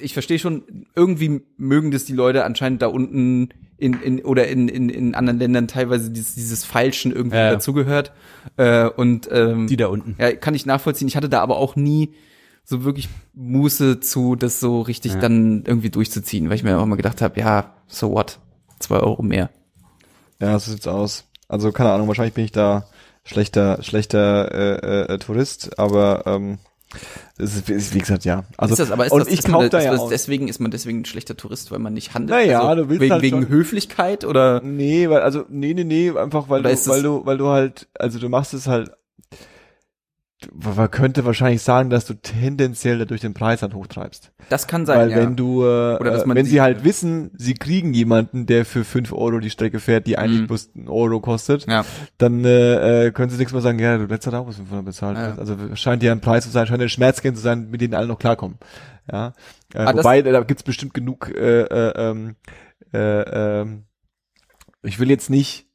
ich 0.00 0.14
verstehe 0.14 0.38
schon, 0.38 0.62
irgendwie 0.96 1.42
mögen 1.56 1.90
das 1.90 2.04
die 2.04 2.14
Leute 2.14 2.44
anscheinend 2.44 2.82
da 2.82 2.88
unten 2.88 3.50
in, 3.78 3.94
in 3.94 4.24
oder 4.24 4.46
in, 4.48 4.68
in, 4.68 4.88
in 4.88 5.14
anderen 5.14 5.38
Ländern 5.38 5.68
teilweise 5.68 6.10
dieses, 6.10 6.34
dieses 6.34 6.64
Feilschen 6.64 7.12
irgendwie 7.12 7.36
ja. 7.36 7.50
dazugehört. 7.50 8.12
Äh, 8.56 8.88
und 8.88 9.28
ähm, 9.32 9.66
die 9.66 9.76
da 9.76 9.88
unten. 9.88 10.16
ja, 10.18 10.32
kann 10.32 10.54
ich 10.54 10.66
nachvollziehen. 10.66 11.08
Ich 11.08 11.16
hatte 11.16 11.28
da 11.28 11.40
aber 11.40 11.56
auch 11.56 11.76
nie 11.76 12.12
so 12.64 12.84
wirklich 12.84 13.08
Muße 13.34 14.00
zu, 14.00 14.36
das 14.36 14.60
so 14.60 14.80
richtig 14.82 15.14
Ja. 15.14 15.20
dann 15.20 15.64
irgendwie 15.66 15.90
durchzuziehen, 15.90 16.48
weil 16.48 16.56
ich 16.56 16.62
mir 16.62 16.78
auch 16.78 16.86
mal 16.86 16.96
gedacht 16.96 17.20
habe, 17.22 17.38
ja, 17.40 17.74
so 17.86 18.12
what? 18.12 18.38
Zwei 18.78 18.98
Euro 18.98 19.22
mehr. 19.22 19.50
Ja, 20.40 20.58
so 20.58 20.72
sieht's 20.72 20.86
aus. 20.88 21.24
Also, 21.48 21.70
keine 21.72 21.92
Ahnung, 21.92 22.08
wahrscheinlich 22.08 22.34
bin 22.34 22.44
ich 22.44 22.52
da 22.52 22.86
schlechter, 23.24 23.82
schlechter 23.82 24.50
äh, 24.52 25.14
äh, 25.14 25.18
Tourist, 25.18 25.78
aber 25.78 26.22
ähm, 26.26 26.58
es 27.38 27.54
ist, 27.56 27.70
ist, 27.70 27.94
wie 27.94 28.00
gesagt, 28.00 28.24
ja. 28.24 28.44
Also 28.56 28.74
ist 28.74 28.78
das, 28.80 28.90
aber 28.90 29.06
ist 29.06 29.12
und 29.12 29.20
das, 29.20 29.28
ich 29.28 29.38
ist 29.40 29.48
man, 29.48 29.60
kauf 29.60 29.70
da 29.70 29.80
ja 29.82 29.92
das 29.92 30.00
auch. 30.00 30.08
deswegen 30.10 30.48
ist 30.48 30.60
man 30.60 30.70
deswegen 30.70 31.00
ein 31.00 31.04
schlechter 31.04 31.36
Tourist, 31.36 31.70
weil 31.70 31.78
man 31.78 31.94
nicht 31.94 32.14
handelt. 32.14 32.38
Naja, 32.38 32.62
also 32.62 32.82
du 32.82 32.90
willst 32.90 33.00
wegen, 33.00 33.12
halt 33.12 33.22
wegen 33.22 33.48
Höflichkeit 33.48 34.24
oder 34.24 34.60
Nee, 34.62 35.08
weil 35.08 35.22
also 35.22 35.44
nee, 35.48 35.72
nee, 35.74 35.84
nee, 35.84 36.10
einfach 36.10 36.48
weil 36.48 36.60
Oder 36.60 36.74
du, 36.74 36.86
weil 36.90 37.02
du 37.02 37.26
weil 37.26 37.38
du 37.38 37.48
halt 37.48 37.88
also 37.98 38.18
du 38.18 38.28
machst 38.28 38.52
es 38.54 38.66
halt 38.66 38.90
man 40.52 40.90
könnte 40.90 41.24
wahrscheinlich 41.24 41.62
sagen, 41.62 41.90
dass 41.90 42.04
du 42.06 42.14
tendenziell 42.14 42.98
dadurch 42.98 43.20
den 43.20 43.34
Preis 43.34 43.62
halt 43.62 43.74
hochtreibst. 43.74 44.32
das 44.48 44.66
kann 44.66 44.86
sein. 44.86 44.98
Weil 44.98 45.10
ja. 45.10 45.16
wenn 45.18 45.36
du, 45.36 45.64
äh, 45.64 45.98
wenn 46.34 46.46
sie 46.46 46.60
halt 46.60 46.84
wissen, 46.84 47.30
sie 47.36 47.54
kriegen 47.54 47.94
jemanden, 47.94 48.46
der 48.46 48.64
für 48.64 48.84
fünf 48.84 49.12
Euro 49.12 49.38
die 49.38 49.50
Strecke 49.50 49.78
fährt, 49.80 50.06
die 50.06 50.18
eigentlich 50.18 50.42
Mhm. 50.42 50.46
bloß 50.48 50.70
einen 50.76 50.88
Euro 50.88 51.20
kostet, 51.20 51.66
ja. 51.68 51.84
dann 52.18 52.44
äh, 52.44 53.06
äh, 53.06 53.10
können 53.12 53.30
sie 53.30 53.38
nichts 53.38 53.52
mehr 53.52 53.62
sagen, 53.62 53.78
ja, 53.78 53.98
du 53.98 54.06
letzter 54.06 54.30
Tag 54.30 54.46
was 54.46 54.56
500 54.56 54.84
bezahlt. 54.84 55.16
Ja. 55.16 55.34
Also 55.36 55.56
scheint 55.74 56.02
ja 56.02 56.12
ein 56.12 56.20
Preis 56.20 56.44
zu 56.44 56.50
sein, 56.50 56.66
scheint 56.66 56.82
ein 56.82 56.88
Schmerzgrenze 56.88 57.38
zu 57.40 57.44
sein, 57.44 57.70
mit 57.70 57.80
denen 57.80 57.94
alle 57.94 58.06
noch 58.08 58.18
klarkommen. 58.18 58.58
Ja, 59.10 59.32
äh, 59.74 59.78
Ah, 59.78 59.96
wobei, 59.96 60.22
da 60.22 60.40
gibt's 60.42 60.62
bestimmt 60.62 60.94
genug, 60.94 61.28
äh, 61.34 61.62
äh, 61.62 61.92
ähm, 61.96 62.36
äh, 62.92 63.60
ähm, 63.60 63.84
ich 64.82 64.98
will 64.98 65.10
jetzt 65.10 65.30
nicht 65.30 65.66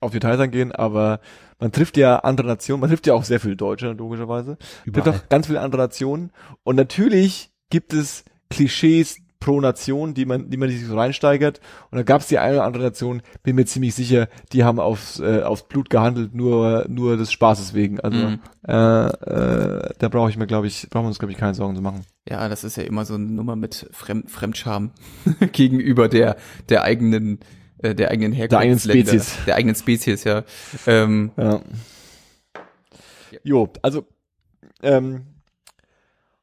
auf 0.00 0.12
Details 0.12 0.40
eingehen, 0.40 0.72
aber 0.72 1.20
man 1.58 1.72
trifft 1.72 1.96
ja 1.96 2.16
andere 2.18 2.46
Nationen, 2.46 2.80
man 2.80 2.90
trifft 2.90 3.06
ja 3.06 3.14
auch 3.14 3.24
sehr 3.24 3.40
viele 3.40 3.56
Deutsche, 3.56 3.92
logischerweise. 3.92 4.58
Überall. 4.84 5.14
auch 5.14 5.28
ganz 5.28 5.46
viele 5.46 5.60
andere 5.60 5.82
Nationen. 5.82 6.30
Und 6.64 6.76
natürlich 6.76 7.50
gibt 7.70 7.92
es 7.94 8.24
Klischees 8.50 9.18
pro 9.40 9.60
Nation, 9.60 10.14
die 10.14 10.24
man, 10.24 10.50
die 10.50 10.56
man 10.56 10.68
sich 10.68 10.84
so 10.86 10.96
reinsteigert. 10.98 11.60
Und 11.90 11.96
da 11.98 12.02
gab 12.02 12.20
es 12.20 12.26
die 12.26 12.38
eine 12.38 12.54
oder 12.56 12.64
andere 12.64 12.84
Nation, 12.84 13.22
bin 13.42 13.56
mir 13.56 13.64
ziemlich 13.66 13.94
sicher, 13.94 14.28
die 14.52 14.64
haben 14.64 14.80
aufs, 14.80 15.20
äh, 15.20 15.42
aufs 15.42 15.62
Blut 15.68 15.90
gehandelt, 15.90 16.34
nur, 16.34 16.86
nur 16.88 17.16
des 17.16 17.32
Spaßes 17.32 17.74
wegen. 17.74 18.00
Also 18.00 18.16
Mhm. 18.18 18.40
äh, 18.66 19.06
äh, 19.06 19.90
da 19.98 20.08
brauche 20.08 20.30
ich 20.30 20.36
mir, 20.36 20.46
glaube 20.46 20.66
ich, 20.66 20.88
brauchen 20.90 21.04
wir 21.04 21.08
uns, 21.08 21.18
glaube 21.18 21.32
ich, 21.32 21.38
keine 21.38 21.54
Sorgen 21.54 21.76
zu 21.76 21.82
machen. 21.82 22.02
Ja, 22.28 22.48
das 22.48 22.64
ist 22.64 22.76
ja 22.76 22.82
immer 22.84 23.04
so 23.04 23.14
eine 23.14 23.24
Nummer 23.24 23.56
mit 23.56 23.88
Fremd 23.92 24.30
Fremdscham 24.30 24.90
gegenüber 25.52 26.08
der 26.08 26.36
der 26.68 26.82
eigenen 26.82 27.40
äh, 27.90 27.94
der 27.94 28.10
eigenen 28.10 28.32
Der 28.32 28.58
eigenen 28.58 28.78
Spezies. 28.78 29.36
der 29.46 29.56
eigenen 29.56 29.74
Spezies, 29.76 30.24
ja. 30.24 30.44
Ähm, 30.86 31.32
Ja. 31.36 31.60
Jo, 33.42 33.68
also 33.82 34.06
ähm, 34.82 35.22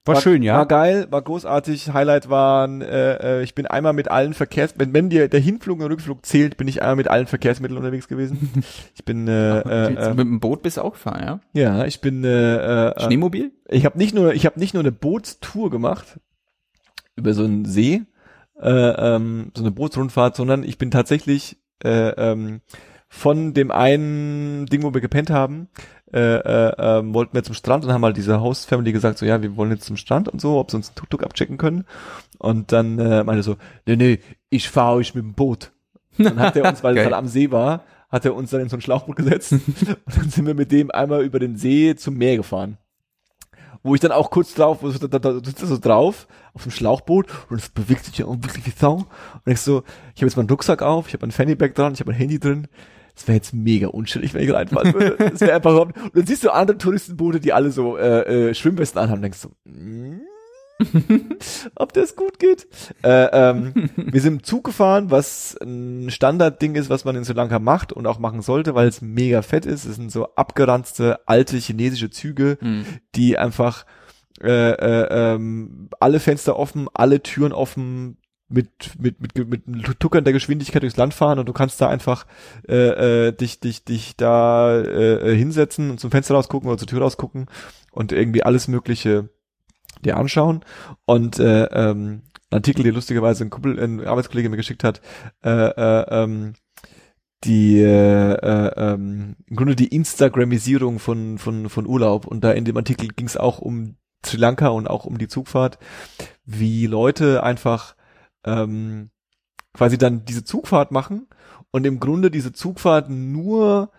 War 0.05 0.19
schön, 0.19 0.43
ja. 0.43 0.57
War 0.57 0.67
geil, 0.67 1.07
war 1.11 1.21
großartig. 1.21 1.93
Highlight 1.93 2.29
waren, 2.29 2.81
äh, 2.81 3.39
äh, 3.39 3.43
ich 3.43 3.55
bin 3.55 3.65
einmal 3.67 3.93
mit 3.93 4.11
allen 4.11 4.33
Verkehrs, 4.33 4.73
wenn, 4.77 4.93
wenn 4.93 5.09
dir 5.09 5.29
der 5.29 5.39
Hinflug 5.39 5.79
und 5.79 5.85
Rückflug 5.91 6.25
zählt, 6.25 6.57
bin 6.57 6.67
ich 6.67 6.81
einmal 6.81 6.97
mit 6.97 7.07
allen 7.07 7.27
Verkehrsmitteln 7.27 7.77
unterwegs 7.77 8.07
gewesen. 8.07 8.63
Ich 8.95 9.05
bin, 9.05 9.27
äh, 9.27 9.59
äh, 9.59 9.93
äh, 9.93 10.09
mit 10.09 10.19
dem 10.19 10.39
Boot 10.39 10.61
bist 10.61 10.77
du 10.77 10.81
auch 10.81 10.93
gefahren, 10.93 11.23
ja? 11.23 11.39
ja, 11.53 11.85
ich 11.85 11.99
bin, 12.01 12.23
äh, 12.23 12.89
äh, 12.89 12.99
Schneemobil? 13.01 13.51
ich 13.69 13.85
habe 13.85 13.97
nicht 13.97 14.13
nur, 14.13 14.33
ich 14.33 14.45
habe 14.45 14.59
nicht 14.59 14.73
nur 14.73 14.81
eine 14.83 14.91
Bootstour 14.91 15.69
gemacht 15.69 16.19
über 17.15 17.33
so 17.33 17.43
einen 17.43 17.65
See, 17.65 18.03
äh, 18.63 19.15
ähm, 19.15 19.51
so 19.55 19.63
eine 19.63 19.71
Bootsrundfahrt, 19.71 20.35
sondern 20.35 20.63
ich 20.63 20.77
bin 20.77 20.91
tatsächlich 20.91 21.57
äh, 21.83 22.09
ähm, 22.09 22.61
von 23.09 23.53
dem 23.53 23.69
einen 23.71 24.65
Ding, 24.65 24.83
wo 24.83 24.93
wir 24.93 25.01
gepennt 25.01 25.29
haben, 25.29 25.67
äh, 26.11 26.19
äh, 26.19 26.73
ähm, 26.77 27.13
wollten 27.13 27.35
wir 27.35 27.43
zum 27.43 27.55
Strand 27.55 27.85
und 27.85 27.91
haben 27.91 28.03
halt 28.03 28.17
diese 28.17 28.41
Host-Family 28.41 28.91
gesagt, 28.91 29.17
so 29.17 29.25
ja, 29.25 29.41
wir 29.41 29.55
wollen 29.55 29.71
jetzt 29.71 29.85
zum 29.85 29.97
Strand 29.97 30.29
und 30.29 30.39
so, 30.39 30.59
ob 30.59 30.71
sie 30.71 30.77
uns 30.77 30.89
einen 30.89 30.95
Tuk-Tuk 30.95 31.23
abchecken 31.23 31.57
können. 31.57 31.85
Und 32.39 32.71
dann 32.71 32.97
äh, 32.99 33.23
meinte 33.23 33.43
so, 33.43 33.57
nee, 33.85 33.95
nee, 33.95 34.19
ich 34.49 34.69
fahre 34.69 34.95
euch 34.95 35.13
mit 35.15 35.23
dem 35.23 35.33
Boot. 35.33 35.71
Dann 36.17 36.39
hat 36.39 36.55
er 36.55 36.69
uns, 36.69 36.83
weil 36.83 36.93
es 36.97 36.97
Geil. 36.97 37.05
halt 37.05 37.15
am 37.15 37.27
See 37.27 37.51
war, 37.51 37.83
hat 38.09 38.25
er 38.25 38.35
uns 38.35 38.51
dann 38.51 38.61
in 38.61 38.69
so 38.69 38.77
ein 38.77 38.81
Schlauchboot 38.81 39.15
gesetzt 39.15 39.51
und 40.05 40.17
dann 40.17 40.29
sind 40.29 40.45
wir 40.45 40.53
mit 40.53 40.71
dem 40.71 40.91
einmal 40.91 41.23
über 41.23 41.39
den 41.39 41.57
See 41.57 41.95
zum 41.95 42.17
Meer 42.17 42.37
gefahren 42.37 42.77
wo 43.83 43.93
ich 43.93 44.01
dann 44.01 44.11
auch 44.11 44.31
kurz 44.31 44.53
drauf, 44.53 44.79
wo 44.81 44.89
so, 44.89 44.97
da, 44.99 45.07
da, 45.07 45.19
da 45.19 45.33
sitzt 45.33 45.59
so 45.59 45.77
drauf, 45.77 46.27
auf 46.53 46.63
dem 46.63 46.71
Schlauchboot 46.71 47.27
und 47.49 47.57
es 47.57 47.69
bewegt 47.69 48.05
sich 48.05 48.17
ja 48.17 48.25
auch 48.25 48.35
wirklich 48.41 48.65
wie 48.65 48.73
Sau. 48.75 49.05
Und 49.45 49.51
ich 49.51 49.59
so, 49.59 49.83
ich 50.15 50.21
habe 50.21 50.27
jetzt 50.27 50.37
meinen 50.37 50.49
Rucksack 50.49 50.81
auf, 50.81 51.07
ich 51.07 51.13
habe 51.13 51.25
mein 51.25 51.31
Fannyback 51.31 51.75
dran, 51.75 51.93
ich 51.93 51.99
habe 51.99 52.11
mein 52.11 52.19
Handy 52.19 52.39
drin. 52.39 52.67
Es 53.15 53.27
wäre 53.27 53.35
jetzt 53.35 53.53
mega 53.53 53.87
unschillig, 53.87 54.33
wenn 54.33 54.43
ich 54.43 54.51
reinfallen 54.51 54.93
würde. 54.93 55.17
Es 55.33 55.41
wäre 55.41 55.53
einfach 55.53 55.71
überhaupt, 55.71 55.97
und 56.01 56.15
dann 56.15 56.25
siehst 56.25 56.43
du 56.43 56.49
andere 56.49 56.77
Touristenboote, 56.79 57.39
die 57.39 57.53
alle 57.53 57.69
so 57.69 57.95
äh, 57.95 58.49
äh, 58.49 58.53
Schwimmwesten 58.55 58.99
anhaben, 58.99 59.21
denkst 59.21 59.43
du, 59.43 59.49
mm, 59.69 60.21
ob 61.75 61.93
das 61.93 62.15
gut 62.15 62.39
geht. 62.39 62.67
Äh, 63.03 63.27
ähm, 63.31 63.89
wir 63.95 64.21
sind 64.21 64.33
im 64.33 64.43
Zug 64.43 64.63
gefahren, 64.63 65.11
was 65.11 65.57
ein 65.61 66.09
Standardding 66.09 66.75
ist, 66.75 66.89
was 66.89 67.05
man 67.05 67.15
in 67.15 67.25
Sri 67.25 67.33
Lanka 67.33 67.59
macht 67.59 67.93
und 67.93 68.07
auch 68.07 68.19
machen 68.19 68.41
sollte, 68.41 68.75
weil 68.75 68.87
es 68.87 69.01
mega 69.01 69.41
fett 69.41 69.65
ist. 69.65 69.85
Es 69.85 69.95
sind 69.95 70.11
so 70.11 70.35
abgeranzte 70.35 71.19
alte 71.27 71.57
chinesische 71.57 72.09
Züge, 72.09 72.57
Hm. 72.59 72.85
die 73.15 73.37
einfach 73.37 73.85
äh, 74.41 74.71
äh, 74.71 75.35
ähm, 75.35 75.89
alle 75.99 76.19
Fenster 76.19 76.57
offen, 76.57 76.87
alle 76.93 77.21
Türen 77.21 77.53
offen, 77.53 78.17
mit 78.49 78.99
mit 78.99 79.35
mit 79.35 79.67
mit 79.67 79.99
tuckernder 79.99 80.31
Geschwindigkeit 80.31 80.83
durchs 80.83 80.97
Land 80.97 81.13
fahren 81.13 81.39
und 81.39 81.47
du 81.47 81.53
kannst 81.53 81.81
da 81.81 81.87
einfach 81.89 82.25
äh, 82.67 83.27
äh, 83.27 83.31
dich 83.31 83.59
dich 83.59 83.83
dich 83.83 84.15
da 84.15 84.79
äh, 84.79 85.35
hinsetzen 85.35 85.89
und 85.89 85.99
zum 85.99 86.11
Fenster 86.11 86.35
rausgucken 86.35 86.69
oder 86.69 86.77
zur 86.77 86.87
Tür 86.87 87.01
rausgucken 87.01 87.47
und 87.91 88.11
irgendwie 88.11 88.43
alles 88.43 88.67
mögliche 88.67 89.29
dir 90.05 90.17
anschauen. 90.17 90.63
Und 91.05 91.39
äh, 91.39 91.65
ähm, 91.65 92.21
Artikel, 92.49 92.83
der 92.83 92.93
lustigerweise 92.93 93.43
ein 93.43 93.49
Kumpel, 93.49 93.79
ein 93.79 94.05
Arbeitskollege 94.05 94.49
mir 94.49 94.57
geschickt 94.57 94.83
hat, 94.83 95.01
äh, 95.43 95.49
äh, 95.49 96.05
ähm, 96.09 96.53
die 97.43 97.79
äh, 97.79 98.33
äh, 98.33 98.71
ähm, 98.77 99.35
im 99.47 99.55
Grunde 99.55 99.75
die 99.75 99.93
Instagramisierung 99.93 100.99
von 100.99 101.37
von 101.37 101.69
von 101.69 101.87
Urlaub. 101.87 102.25
Und 102.27 102.43
da 102.43 102.51
in 102.51 102.65
dem 102.65 102.77
Artikel 102.77 103.09
ging 103.09 103.25
es 103.25 103.37
auch 103.37 103.59
um 103.59 103.95
Sri 104.25 104.37
Lanka 104.37 104.69
und 104.69 104.87
auch 104.87 105.05
um 105.05 105.17
die 105.17 105.27
Zugfahrt, 105.27 105.77
wie 106.45 106.87
Leute 106.87 107.43
einfach 107.43 107.95
ähm, 108.45 109.09
quasi 109.73 109.97
dann 109.97 110.23
diese 110.25 110.43
Zugfahrt 110.43 110.91
machen 110.91 111.27
und 111.71 111.85
im 111.85 111.99
Grunde 111.99 112.31
diese 112.31 112.53
Zugfahrt 112.53 113.09
nur 113.09 113.91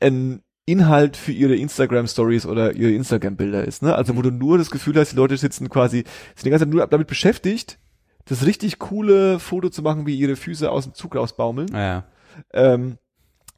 ein 0.00 0.42
Inhalt 0.68 1.16
für 1.16 1.32
ihre 1.32 1.56
Instagram 1.56 2.06
Stories 2.06 2.46
oder 2.46 2.74
ihre 2.74 2.92
Instagram 2.92 3.36
Bilder 3.36 3.64
ist, 3.64 3.82
ne? 3.82 3.94
Also 3.94 4.16
wo 4.16 4.22
du 4.22 4.30
nur 4.30 4.58
das 4.58 4.70
Gefühl 4.70 4.96
hast, 4.98 5.12
die 5.12 5.16
Leute 5.16 5.36
sitzen 5.36 5.68
quasi 5.68 6.04
sind 6.34 6.44
die 6.46 6.50
ganze 6.50 6.66
Zeit 6.66 6.74
nur 6.74 6.86
damit 6.86 7.06
beschäftigt, 7.08 7.78
das 8.26 8.44
richtig 8.44 8.78
coole 8.78 9.38
Foto 9.38 9.70
zu 9.70 9.82
machen, 9.82 10.06
wie 10.06 10.16
ihre 10.16 10.36
Füße 10.36 10.70
aus 10.70 10.84
dem 10.84 10.94
Zug 10.94 11.16
rausbaumeln 11.16 11.68
Ja. 11.74 12.04
ähm, 12.52 12.98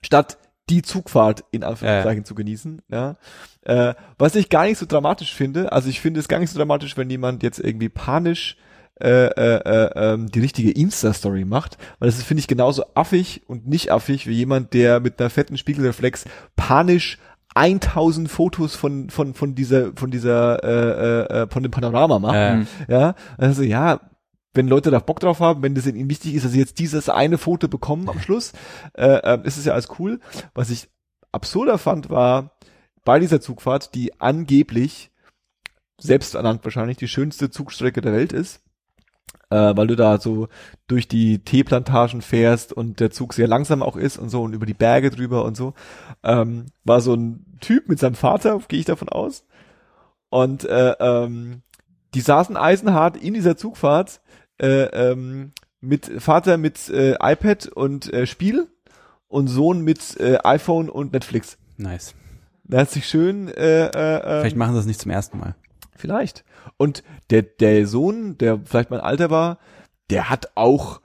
statt 0.02 0.38
die 0.68 0.82
Zugfahrt 0.82 1.42
in 1.50 1.64
Anführungszeichen 1.64 2.24
zu 2.24 2.34
genießen. 2.36 2.80
Ja. 2.88 3.16
Äh, 3.62 3.94
was 4.18 4.36
ich 4.36 4.48
gar 4.48 4.64
nicht 4.64 4.78
so 4.78 4.86
dramatisch 4.86 5.34
finde, 5.34 5.72
also 5.72 5.88
ich 5.88 6.00
finde 6.00 6.20
es 6.20 6.28
gar 6.28 6.38
nicht 6.38 6.50
so 6.50 6.58
dramatisch, 6.58 6.96
wenn 6.96 7.10
jemand 7.10 7.42
jetzt 7.42 7.58
irgendwie 7.58 7.88
panisch 7.88 8.56
äh, 9.00 9.26
äh, 9.26 9.56
äh, 9.64 10.12
ähm, 10.14 10.30
die 10.30 10.40
richtige 10.40 10.70
Insta-Story 10.70 11.44
macht, 11.44 11.78
weil 11.98 12.08
das 12.08 12.18
ist, 12.18 12.24
finde 12.24 12.40
ich, 12.40 12.48
genauso 12.48 12.84
affig 12.94 13.42
und 13.46 13.66
nicht 13.66 13.90
affig 13.92 14.26
wie 14.26 14.34
jemand, 14.34 14.74
der 14.74 15.00
mit 15.00 15.20
einer 15.20 15.30
fetten 15.30 15.56
Spiegelreflex 15.56 16.24
panisch 16.56 17.18
1000 17.54 18.30
Fotos 18.30 18.76
von 18.76 19.10
von 19.10 19.34
von 19.34 19.54
dieser 19.54 19.92
von 19.96 20.10
dieser 20.10 20.62
äh, 20.62 21.38
äh, 21.38 21.42
äh, 21.42 21.46
von 21.50 21.62
dem 21.62 21.72
Panorama 21.72 22.18
macht. 22.18 22.34
Äh, 22.34 22.66
Ja, 22.88 23.14
also 23.38 23.62
ja, 23.62 24.00
wenn 24.54 24.68
Leute 24.68 24.90
da 24.90 24.98
Bock 24.98 25.20
drauf 25.20 25.40
haben, 25.40 25.62
wenn 25.62 25.74
das 25.74 25.86
ihnen 25.86 26.10
wichtig 26.10 26.34
ist, 26.34 26.44
dass 26.44 26.52
sie 26.52 26.58
jetzt 26.58 26.78
dieses 26.78 27.08
eine 27.08 27.38
Foto 27.38 27.68
bekommen 27.68 28.08
am 28.08 28.20
Schluss, 28.20 28.52
äh, 28.94 29.06
äh, 29.06 29.40
ist 29.44 29.56
es 29.56 29.64
ja 29.64 29.72
alles 29.72 29.88
cool. 29.98 30.20
Was 30.54 30.70
ich 30.70 30.88
absurder 31.32 31.78
fand, 31.78 32.10
war 32.10 32.56
bei 33.04 33.18
dieser 33.18 33.40
Zugfahrt, 33.40 33.94
die 33.94 34.20
angeblich, 34.20 35.10
selbst 35.98 36.34
ernannt 36.34 36.64
wahrscheinlich, 36.64 36.96
die 36.96 37.08
schönste 37.08 37.50
Zugstrecke 37.50 38.00
der 38.00 38.12
Welt 38.12 38.32
ist, 38.32 38.62
äh, 39.50 39.76
weil 39.76 39.86
du 39.86 39.96
da 39.96 40.18
so 40.18 40.48
durch 40.86 41.08
die 41.08 41.40
Teeplantagen 41.40 42.22
fährst 42.22 42.72
und 42.72 43.00
der 43.00 43.10
Zug 43.10 43.34
sehr 43.34 43.48
langsam 43.48 43.82
auch 43.82 43.96
ist 43.96 44.18
und 44.18 44.28
so 44.30 44.42
und 44.42 44.54
über 44.54 44.66
die 44.66 44.74
Berge 44.74 45.10
drüber 45.10 45.44
und 45.44 45.56
so, 45.56 45.74
ähm, 46.22 46.66
war 46.84 47.00
so 47.00 47.14
ein 47.14 47.58
Typ 47.60 47.88
mit 47.88 47.98
seinem 47.98 48.14
Vater, 48.14 48.60
gehe 48.68 48.80
ich 48.80 48.86
davon 48.86 49.08
aus, 49.08 49.44
und 50.30 50.64
äh, 50.64 50.94
ähm, 51.00 51.62
die 52.14 52.20
saßen 52.20 52.56
eisenhart 52.56 53.16
in 53.16 53.34
dieser 53.34 53.56
Zugfahrt 53.56 54.20
äh, 54.58 54.84
ähm, 54.84 55.52
mit 55.80 56.10
Vater 56.18 56.56
mit 56.56 56.88
äh, 56.88 57.16
iPad 57.20 57.68
und 57.68 58.12
äh, 58.12 58.26
Spiel 58.26 58.68
und 59.28 59.48
Sohn 59.48 59.82
mit 59.82 60.18
äh, 60.20 60.38
iPhone 60.42 60.88
und 60.88 61.12
Netflix. 61.12 61.58
nice. 61.76 62.14
Da 62.64 62.78
hat 62.78 62.90
sich 62.90 63.08
schön 63.08 63.48
äh, 63.48 63.86
äh, 63.86 64.40
Vielleicht 64.40 64.56
machen 64.56 64.74
sie 64.74 64.78
das 64.78 64.86
nicht 64.86 65.00
zum 65.00 65.10
ersten 65.10 65.38
Mal. 65.38 65.56
Vielleicht. 65.96 66.44
Und 66.76 67.02
der, 67.30 67.42
der 67.42 67.86
Sohn, 67.86 68.38
der 68.38 68.60
vielleicht 68.64 68.90
mein 68.90 69.00
Alter 69.00 69.30
war, 69.30 69.58
der 70.10 70.30
hat 70.30 70.50
auch, 70.54 71.00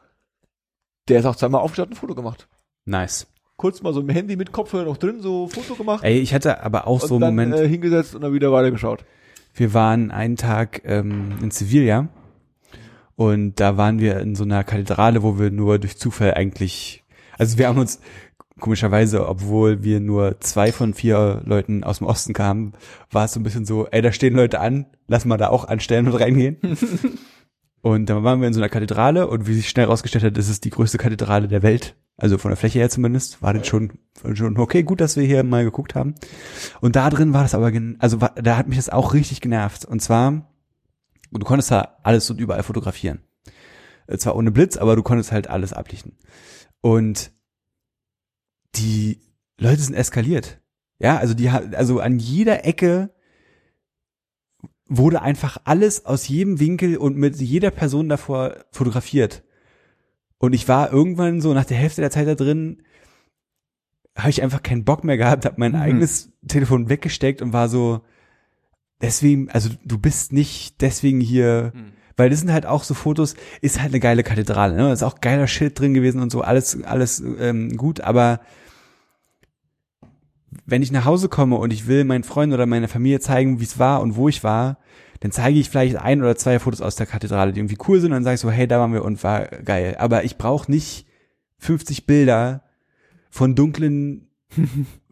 der 1.07 1.19
ist 1.19 1.25
auch 1.25 1.35
zweimal 1.35 1.61
aufgestanden 1.61 1.93
und 1.93 1.97
ein 1.97 2.01
Foto 2.01 2.15
gemacht. 2.15 2.47
Nice. 2.85 3.27
Kurz 3.57 3.81
mal 3.81 3.93
so 3.93 4.01
im 4.01 4.09
Handy 4.09 4.35
mit 4.35 4.51
Kopfhörer 4.51 4.85
noch 4.85 4.97
drin, 4.97 5.21
so 5.21 5.47
Foto 5.47 5.75
gemacht. 5.75 6.03
Ey, 6.03 6.19
ich 6.19 6.33
hatte 6.33 6.61
aber 6.63 6.87
auch 6.87 7.01
und 7.03 7.07
so 7.07 7.15
einen 7.15 7.21
dann 7.21 7.35
Moment, 7.35 7.55
Äh, 7.55 7.67
hingesetzt 7.69 8.13
und 8.15 8.21
dann 8.21 8.33
wieder 8.33 8.51
weitergeschaut. 8.51 9.05
wir 9.53 9.73
waren 9.73 10.11
einen 10.11 10.35
Tag 10.35 10.81
ähm, 10.83 11.37
in 11.41 11.51
Sevilla 11.51 12.09
und 13.15 13.59
da 13.61 13.77
waren 13.77 13.99
wir 13.99 14.19
in 14.19 14.35
so 14.35 14.43
einer 14.43 14.63
Kathedrale, 14.65 15.23
wo 15.23 15.39
wir 15.39 15.51
nur 15.51 15.79
durch 15.79 15.97
Zufall 15.97 16.33
eigentlich, 16.33 17.03
also 17.37 17.57
wir 17.57 17.67
haben 17.69 17.79
uns 17.79 18.01
komischerweise, 18.59 19.27
obwohl 19.27 19.83
wir 19.83 19.99
nur 19.99 20.39
zwei 20.39 20.71
von 20.71 20.93
vier 20.93 21.41
Leuten 21.45 21.83
aus 21.83 21.97
dem 21.97 22.07
Osten 22.07 22.33
kamen, 22.33 22.73
war 23.11 23.25
es 23.25 23.33
so 23.33 23.39
ein 23.39 23.43
bisschen 23.43 23.65
so, 23.65 23.87
ey, 23.87 24.01
da 24.01 24.11
stehen 24.11 24.35
Leute 24.35 24.59
an, 24.59 24.85
lass 25.07 25.25
mal 25.25 25.37
da 25.37 25.49
auch 25.49 25.65
anstellen 25.65 26.07
und 26.07 26.15
reingehen. 26.15 26.57
und 27.81 28.09
dann 28.09 28.23
waren 28.23 28.39
wir 28.39 28.47
in 28.47 28.53
so 28.53 28.61
einer 28.61 28.69
Kathedrale 28.69 29.27
und 29.27 29.47
wie 29.47 29.53
sich 29.53 29.69
schnell 29.69 29.85
rausgestellt 29.85 30.23
hat, 30.23 30.37
ist 30.37 30.49
es 30.49 30.61
die 30.61 30.69
größte 30.69 30.97
Kathedrale 30.97 31.47
der 31.47 31.63
Welt. 31.63 31.95
Also 32.17 32.37
von 32.37 32.49
der 32.49 32.57
Fläche 32.57 32.79
her 32.79 32.89
zumindest, 32.89 33.41
war 33.41 33.53
das 33.53 33.67
schon, 33.67 33.99
schon 34.35 34.57
okay, 34.57 34.83
gut, 34.83 35.01
dass 35.01 35.17
wir 35.17 35.23
hier 35.23 35.43
mal 35.43 35.65
geguckt 35.65 35.95
haben. 35.95 36.15
Und 36.79 36.95
da 36.95 37.09
drin 37.09 37.33
war 37.33 37.43
das 37.43 37.53
aber, 37.53 37.71
also 37.99 38.21
war, 38.21 38.31
da 38.35 38.55
hat 38.55 38.69
mich 38.69 38.77
das 38.77 38.89
auch 38.89 39.13
richtig 39.13 39.41
genervt. 39.41 39.83
Und 39.83 40.01
zwar, 40.01 40.49
du 41.31 41.45
konntest 41.45 41.71
da 41.71 41.97
alles 42.03 42.29
und 42.29 42.39
überall 42.39 42.63
fotografieren. 42.63 43.19
Äh, 44.07 44.17
Zwar 44.17 44.37
ohne 44.37 44.51
Blitz, 44.51 44.77
aber 44.77 44.95
du 44.95 45.03
konntest 45.03 45.33
halt 45.33 45.49
alles 45.49 45.73
ablichten. 45.73 46.17
Und 46.79 47.31
die 48.75 49.19
Leute 49.57 49.81
sind 49.81 49.95
eskaliert. 49.95 50.59
Ja, 50.99 51.17
also 51.17 51.33
die, 51.33 51.49
also 51.49 51.99
an 51.99 52.19
jeder 52.19 52.65
Ecke 52.65 53.11
wurde 54.87 55.21
einfach 55.21 55.57
alles 55.63 56.05
aus 56.05 56.27
jedem 56.27 56.59
Winkel 56.59 56.97
und 56.97 57.17
mit 57.17 57.37
jeder 57.37 57.71
Person 57.71 58.07
davor 58.07 58.55
fotografiert. 58.71 59.43
Und 60.37 60.53
ich 60.53 60.67
war 60.67 60.91
irgendwann 60.91 61.41
so 61.41 61.53
nach 61.53 61.65
der 61.65 61.77
Hälfte 61.77 62.01
der 62.01 62.11
Zeit 62.11 62.27
da 62.27 62.35
drin, 62.35 62.83
habe 64.17 64.29
ich 64.29 64.43
einfach 64.43 64.63
keinen 64.63 64.85
Bock 64.85 65.03
mehr 65.03 65.17
gehabt, 65.17 65.45
habe 65.45 65.55
mein 65.57 65.71
Mhm. 65.73 65.79
eigenes 65.81 66.31
Telefon 66.47 66.87
weggesteckt 66.87 67.41
und 67.41 67.51
war 67.51 67.67
so, 67.67 68.01
deswegen, 69.01 69.49
also 69.49 69.69
du 69.83 69.97
bist 69.97 70.31
nicht 70.31 70.81
deswegen 70.81 71.19
hier, 71.19 71.73
weil 72.15 72.29
das 72.29 72.39
sind 72.39 72.51
halt 72.53 72.65
auch 72.65 72.83
so 72.83 72.93
Fotos, 72.93 73.35
ist 73.61 73.81
halt 73.81 73.91
eine 73.91 73.99
geile 73.99 74.23
Kathedrale, 74.23 74.75
ne? 74.77 74.93
Ist 74.93 75.03
auch 75.03 75.19
geiler 75.19 75.47
Shit 75.47 75.77
drin 75.77 75.93
gewesen 75.93 76.21
und 76.21 76.31
so, 76.31 76.41
alles, 76.41 76.81
alles 76.83 77.21
ähm, 77.39 77.75
gut, 77.75 77.99
aber 78.01 78.39
wenn 80.65 80.81
ich 80.81 80.91
nach 80.91 81.05
Hause 81.05 81.29
komme 81.29 81.57
und 81.57 81.71
ich 81.71 81.87
will 81.87 82.03
meinen 82.03 82.23
Freunden 82.23 82.53
oder 82.53 82.65
meiner 82.65 82.87
Familie 82.87 83.19
zeigen, 83.19 83.59
wie 83.59 83.65
es 83.65 83.79
war 83.79 84.01
und 84.01 84.15
wo 84.15 84.29
ich 84.29 84.43
war, 84.43 84.79
dann 85.19 85.31
zeige 85.31 85.59
ich 85.59 85.69
vielleicht 85.69 85.97
ein 85.97 86.21
oder 86.21 86.35
zwei 86.35 86.59
Fotos 86.59 86.81
aus 86.81 86.95
der 86.95 87.05
Kathedrale, 87.05 87.53
die 87.53 87.59
irgendwie 87.59 87.77
cool 87.87 87.99
sind, 87.99 88.11
und 88.11 88.17
dann 88.17 88.23
sage 88.23 88.35
ich 88.35 88.41
so, 88.41 88.51
hey, 88.51 88.67
da 88.67 88.79
waren 88.79 88.93
wir 88.93 89.05
und 89.05 89.23
war 89.23 89.47
geil. 89.47 89.95
Aber 89.97 90.23
ich 90.23 90.37
brauche 90.37 90.69
nicht 90.69 91.07
50 91.59 92.05
Bilder 92.05 92.63
von 93.29 93.55
dunklen, 93.55 94.29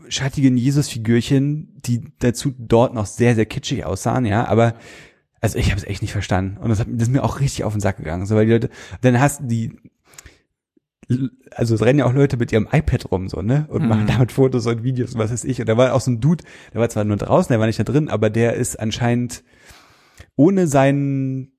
schattigen 0.09 0.57
Jesus-Figürchen, 0.57 1.81
die 1.85 2.01
dazu 2.19 2.53
dort 2.57 2.93
noch 2.93 3.05
sehr, 3.05 3.35
sehr 3.35 3.45
kitschig 3.45 3.85
aussahen, 3.85 4.25
ja, 4.25 4.45
aber 4.45 4.75
also 5.43 5.57
ich 5.57 5.71
habe 5.71 5.77
es 5.77 5.85
echt 5.85 6.01
nicht 6.01 6.13
verstanden. 6.13 6.57
Und 6.57 6.69
das, 6.69 6.79
hat, 6.79 6.87
das 6.89 7.09
ist 7.09 7.13
mir 7.13 7.21
auch 7.21 7.41
richtig 7.41 7.65
auf 7.65 7.73
den 7.73 7.81
Sack 7.81 7.97
gegangen. 7.97 8.25
So, 8.25 8.35
weil 8.35 8.45
die 8.45 8.53
Leute, 8.53 8.69
dann 9.01 9.19
hast 9.19 9.41
du 9.41 9.47
die, 9.47 9.77
also 11.51 11.75
es 11.75 11.81
rennen 11.81 11.99
ja 11.99 12.05
auch 12.05 12.13
Leute 12.13 12.37
mit 12.37 12.51
ihrem 12.51 12.67
iPad 12.71 13.11
rum, 13.11 13.29
so, 13.29 13.41
ne? 13.41 13.65
Und 13.69 13.83
Mhm. 13.83 13.89
machen 13.89 14.07
damit 14.07 14.31
Fotos 14.31 14.65
und 14.67 14.83
Videos 14.83 15.13
und 15.13 15.19
was 15.19 15.31
weiß 15.31 15.43
ich. 15.43 15.59
Und 15.59 15.67
da 15.69 15.77
war 15.77 15.93
auch 15.93 16.01
so 16.01 16.11
ein 16.11 16.21
Dude, 16.21 16.43
der 16.73 16.81
war 16.81 16.89
zwar 16.89 17.03
nur 17.03 17.17
draußen, 17.17 17.51
der 17.51 17.59
war 17.59 17.67
nicht 17.67 17.79
da 17.79 17.83
drin, 17.83 18.09
aber 18.09 18.29
der 18.29 18.53
ist 18.53 18.79
anscheinend 18.79 19.43
ohne 20.35 20.67
seinen 20.67 21.51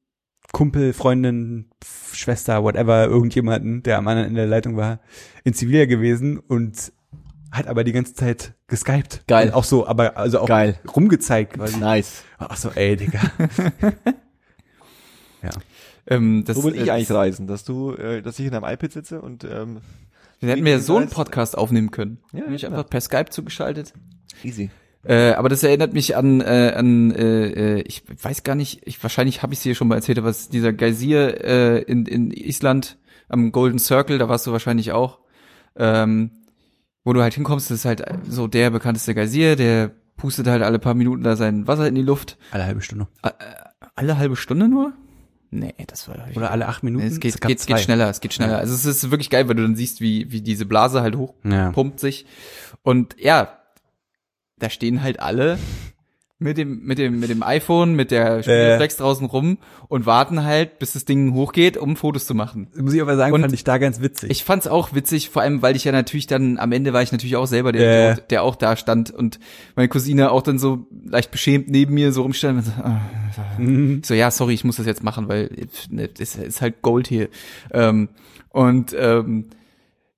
Kumpel, 0.52 0.92
Freundin, 0.92 1.70
Schwester, 2.12 2.62
whatever, 2.62 3.06
irgendjemanden, 3.06 3.82
der 3.82 3.98
am 3.98 4.08
anderen 4.08 4.28
Ende 4.28 4.40
der 4.42 4.50
Leitung 4.50 4.76
war, 4.76 5.00
in 5.42 5.52
Zivil 5.52 5.86
gewesen 5.86 6.38
und 6.38 6.92
hat 7.50 7.66
aber 7.66 7.84
die 7.84 7.92
ganze 7.92 8.14
Zeit 8.14 8.54
geskypt. 8.66 9.24
Geil. 9.26 9.48
Und 9.48 9.54
auch 9.54 9.64
so, 9.64 9.86
aber 9.86 10.16
also 10.16 10.40
auch 10.40 10.48
Geil. 10.48 10.78
rumgezeigt 10.96 11.54
quasi. 11.54 11.78
Nice. 11.78 12.24
Ach 12.38 12.56
so, 12.56 12.70
ey, 12.70 12.96
Digga. 12.96 13.20
ja. 15.42 15.50
Ähm, 16.06 16.44
das, 16.44 16.56
Wo 16.56 16.64
will 16.64 16.74
ich 16.74 16.88
äh, 16.88 16.90
eigentlich 16.90 17.10
reisen? 17.10 17.46
Dass 17.46 17.64
du, 17.64 17.92
äh, 17.92 18.22
dass 18.22 18.38
ich 18.38 18.46
in 18.46 18.54
einem 18.54 18.64
iPad 18.64 18.92
sitze 18.92 19.20
und 19.20 19.44
ähm, 19.44 19.78
Wir 20.40 20.50
hätten 20.50 20.66
ja 20.66 20.78
so 20.78 20.96
einen. 20.96 21.08
Podcast 21.08 21.56
aufnehmen 21.56 21.90
können. 21.90 22.18
Ja, 22.32 22.46
Mich 22.46 22.62
ja, 22.62 22.68
einfach 22.70 22.88
per 22.88 23.00
Skype 23.00 23.30
zugeschaltet. 23.30 23.92
easy. 24.42 24.70
Äh, 25.04 25.32
aber 25.32 25.50
das 25.50 25.62
erinnert 25.62 25.92
mich 25.92 26.16
an, 26.16 26.40
äh, 26.40 26.72
an 26.74 27.10
äh, 27.10 27.78
äh, 27.78 27.80
ich 27.82 28.04
weiß 28.22 28.42
gar 28.42 28.54
nicht, 28.54 28.86
ich, 28.86 29.02
wahrscheinlich 29.02 29.42
habe 29.42 29.52
ich 29.52 29.58
es 29.58 29.62
hier 29.62 29.74
schon 29.74 29.88
mal 29.88 29.96
erzählt, 29.96 30.18
aber 30.18 30.30
es 30.30 30.42
ist 30.42 30.52
dieser 30.54 30.72
Geysir 30.72 31.44
äh, 31.44 31.82
in, 31.82 32.06
in 32.06 32.30
Island 32.30 32.96
am 33.28 33.52
Golden 33.52 33.78
Circle, 33.78 34.16
da 34.16 34.30
warst 34.30 34.46
du 34.46 34.52
wahrscheinlich 34.52 34.92
auch, 34.92 35.18
ähm, 35.76 36.30
wo 37.04 37.12
du 37.12 37.20
halt 37.20 37.34
hinkommst, 37.34 37.70
das 37.70 37.80
ist 37.80 37.84
halt 37.84 38.02
so 38.26 38.46
der 38.46 38.70
bekannteste 38.70 39.14
Geysir, 39.14 39.56
der 39.56 39.90
pustet 40.16 40.46
halt 40.46 40.62
alle 40.62 40.78
paar 40.78 40.94
Minuten 40.94 41.22
da 41.22 41.36
sein 41.36 41.66
Wasser 41.66 41.86
in 41.86 41.94
die 41.96 42.02
Luft. 42.02 42.38
Alle 42.50 42.64
halbe 42.64 42.80
Stunde. 42.80 43.06
Alle 43.96 44.16
halbe 44.16 44.36
Stunde 44.36 44.68
nur? 44.68 44.94
Nee, 45.54 45.72
das 45.86 46.08
war 46.08 46.16
Oder 46.34 46.50
alle 46.50 46.66
acht 46.66 46.82
Minuten. 46.82 47.04
Nee, 47.06 47.12
es 47.12 47.20
geht, 47.20 47.40
gab 47.40 47.48
geht, 47.48 47.64
geht 47.64 47.78
schneller, 47.80 48.10
es 48.10 48.20
geht 48.20 48.34
schneller. 48.34 48.54
Ja. 48.54 48.58
Also 48.58 48.74
es 48.74 48.84
ist 48.84 49.10
wirklich 49.10 49.30
geil, 49.30 49.46
weil 49.48 49.54
du 49.54 49.62
dann 49.62 49.76
siehst, 49.76 50.00
wie, 50.00 50.32
wie 50.32 50.40
diese 50.40 50.66
Blase 50.66 51.00
halt 51.00 51.14
Ja. 51.44 51.68
hochpumpt 51.68 52.00
sich. 52.00 52.26
Und 52.82 53.14
ja, 53.20 53.58
da 54.58 54.68
stehen 54.68 55.02
halt 55.02 55.20
alle 55.20 55.58
mit 56.40 56.58
dem, 56.58 56.82
mit 56.84 56.98
dem, 56.98 57.20
mit 57.20 57.30
dem 57.30 57.42
iPhone, 57.44 57.94
mit 57.94 58.10
der 58.10 58.42
Spielreflex 58.42 58.96
draußen 58.96 59.24
rum 59.26 59.58
und 59.88 60.04
warten 60.04 60.42
halt, 60.42 60.80
bis 60.80 60.92
das 60.92 61.04
Ding 61.04 61.32
hochgeht, 61.32 61.76
um 61.76 61.94
Fotos 61.96 62.26
zu 62.26 62.34
machen. 62.34 62.66
Muss 62.76 62.92
ich 62.92 63.00
aber 63.00 63.16
sagen, 63.16 63.32
Und 63.34 63.42
fand 63.42 63.54
ich 63.54 63.62
da 63.62 63.78
ganz 63.78 64.00
witzig. 64.00 64.30
Ich 64.30 64.42
fand's 64.44 64.66
auch 64.66 64.94
witzig, 64.94 65.30
vor 65.30 65.42
allem, 65.42 65.62
weil 65.62 65.76
ich 65.76 65.84
ja 65.84 65.92
natürlich 65.92 66.26
dann, 66.26 66.58
am 66.58 66.72
Ende 66.72 66.92
war 66.92 67.02
ich 67.02 67.12
natürlich 67.12 67.36
auch 67.36 67.46
selber 67.46 67.70
der, 67.72 67.82
Ja. 67.82 68.12
Idiot, 68.12 68.30
der 68.32 68.42
auch 68.42 68.56
da 68.56 68.76
stand 68.76 69.12
und 69.12 69.38
meine 69.76 69.88
Cousine 69.88 70.32
auch 70.32 70.42
dann 70.42 70.58
so 70.58 70.86
leicht 71.06 71.30
beschämt 71.30 71.68
neben 71.70 71.94
mir 71.94 72.12
so 72.12 72.22
rumstand 72.22 72.58
und 72.58 72.64
so, 72.64 72.72
ah, 72.82 73.00
Mhm. 73.58 74.02
so, 74.04 74.14
ja, 74.14 74.30
sorry, 74.30 74.54
ich 74.54 74.64
muss 74.64 74.76
das 74.76 74.86
jetzt 74.86 75.04
machen, 75.04 75.28
weil 75.28 75.50
ne, 75.88 76.08
das 76.08 76.34
ist 76.34 76.60
halt 76.60 76.82
Gold 76.82 77.06
hier. 77.06 77.28
Ähm, 77.72 78.08
und 78.50 78.94
ähm, 78.98 79.46